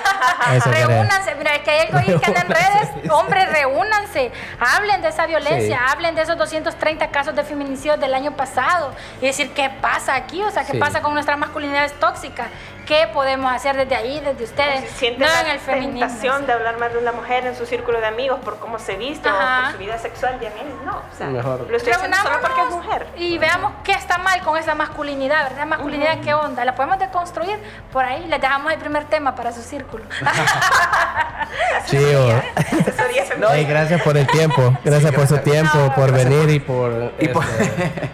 reúnanse, 0.65 1.35
mira, 1.35 1.55
es 1.55 1.61
que 1.61 1.71
hay 1.71 1.87
que 1.87 2.31
en 2.31 2.49
redes, 2.49 3.11
hombres, 3.11 3.51
reúnanse, 3.51 4.31
hablen 4.59 5.01
de 5.01 5.09
esa 5.09 5.25
violencia, 5.25 5.79
hablen 5.89 6.15
de 6.15 6.21
esos 6.21 6.37
230 6.37 7.09
casos 7.11 7.35
de 7.35 7.43
feminicidio 7.43 7.97
del 7.97 8.13
año 8.13 8.31
pasado. 8.35 8.93
Y 9.21 9.25
decir 9.25 9.51
qué 9.53 9.69
pasa 9.81 10.15
aquí, 10.15 10.41
o 10.43 10.51
sea, 10.51 10.63
qué 10.65 10.77
pasa 10.77 11.01
con 11.01 11.13
nuestras 11.13 11.37
masculinidades 11.37 11.93
tóxicas, 11.99 12.47
qué 12.85 13.09
podemos 13.13 13.51
hacer 13.51 13.75
desde 13.75 13.95
ahí, 13.95 14.19
desde 14.19 14.43
ustedes. 14.43 14.89
Si 14.91 15.11
no 15.11 15.25
en 15.25 15.47
el 15.51 15.59
feminismo. 15.59 16.39
de 16.39 16.53
hablar 16.53 16.77
más 16.77 16.93
de 16.93 16.99
una 16.99 17.11
mujer 17.11 17.45
en 17.45 17.55
su 17.55 17.65
círculo 17.65 17.99
de 17.99 18.07
amigos 18.07 18.39
por 18.43 18.59
cómo 18.59 18.79
se 18.79 18.95
viste 18.95 19.29
o 19.29 19.33
por 19.33 19.71
su 19.71 19.77
vida 19.77 19.97
sexual, 19.97 20.39
ya 20.39 20.51
no, 20.85 20.97
o 20.97 21.17
sea, 21.17 21.29
lo 21.29 21.75
estoy 21.75 21.93
haciendo 21.93 22.17
solo 22.17 22.39
porque 22.41 22.61
es 22.61 22.69
mujer. 22.69 23.07
Y 23.17 23.37
veamos 23.37 23.73
qué 23.83 23.93
está 23.93 24.17
mal 24.17 24.41
con 24.41 24.57
esa 24.57 24.75
masculinidad, 24.75 25.49
¿verdad? 25.49 25.65
Masculinidad, 25.65 26.21
¿qué 26.21 26.33
onda? 26.33 26.63
¿La 26.65 26.75
podemos 26.75 26.99
deconstruir? 26.99 27.59
Por 27.91 28.05
ahí 28.05 28.25
les 28.27 28.39
dejamos 28.39 28.71
el 28.71 28.79
primer 28.79 29.05
tema 29.05 29.35
para 29.35 29.51
su 29.51 29.61
círculo. 29.61 30.05
Sí, 31.85 33.65
gracias 33.67 34.01
por 34.01 34.17
el 34.17 34.27
tiempo. 34.27 34.77
Gracias 34.83 35.13
por 35.13 35.27
su 35.27 35.37
tiempo, 35.37 35.93
por 35.95 36.11
venir 36.11 36.49
y 36.49 36.59
por. 36.59 37.13
Y 37.19 37.27
por, 37.27 37.43
este, 37.43 38.09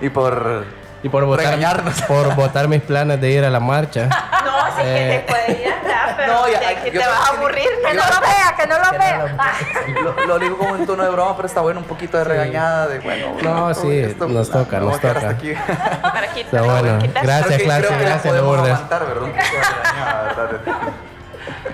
y 0.00 0.08
por 0.08 0.66
y 1.06 1.08
por 1.08 1.24
votar, 1.24 1.56
por 2.08 2.34
votar 2.34 2.66
mis 2.66 2.82
planes 2.82 3.20
de 3.20 3.30
ir 3.30 3.44
a 3.44 3.50
la 3.50 3.60
marcha. 3.60 4.08
No, 4.46 4.76
sí 4.76 4.82
que 4.82 4.84
te 4.84 5.14
eh, 5.16 5.26
puede 5.28 5.62
ir 5.62 5.72
atrás, 5.72 6.14
pero 6.16 6.32
no, 6.32 6.48
ya, 6.48 6.82
que 6.82 6.90
te 6.90 6.98
vas 6.98 7.08
a 7.08 7.32
aburrir. 7.32 7.68
Que 7.84 7.94
no 7.94 8.02
lo 8.04 8.20
vea, 8.20 8.54
que 8.56 8.66
no 8.66 8.78
lo 8.78 8.98
vea. 8.98 10.26
Lo, 10.26 10.38
digo 10.38 10.56
como 10.56 10.76
en 10.76 10.86
tono 10.86 11.02
de 11.02 11.10
broma, 11.10 11.36
pero 11.36 11.48
está 11.48 11.60
bueno 11.60 11.80
un 11.80 11.86
poquito 11.86 12.16
de 12.16 12.24
regañada, 12.24 12.86
de 12.86 13.00
bueno. 13.00 13.36
No, 13.42 13.74
sí, 13.74 14.14
nos 14.28 14.50
toca, 14.50 14.78
nos 14.78 15.00
toca. 15.00 15.30
Aquí. 15.30 15.52
Para 16.00 16.28
quitar, 16.28 16.62
bueno, 16.62 16.98
gracias, 17.22 17.62
Claudia, 17.62 17.98
gracias, 17.98 18.34
Lourdes. 18.34 18.78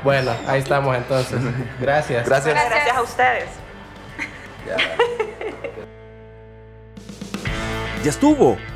Bueno, 0.03 0.33
ahí 0.49 0.61
estamos 0.61 0.97
entonces. 0.97 1.39
Gracias. 1.79 2.27
Gracias. 2.27 2.55
Gracias 2.55 2.97
a 2.97 3.03
ustedes. 3.03 3.49
Ya 8.03 8.11
estuvo. 8.11 8.57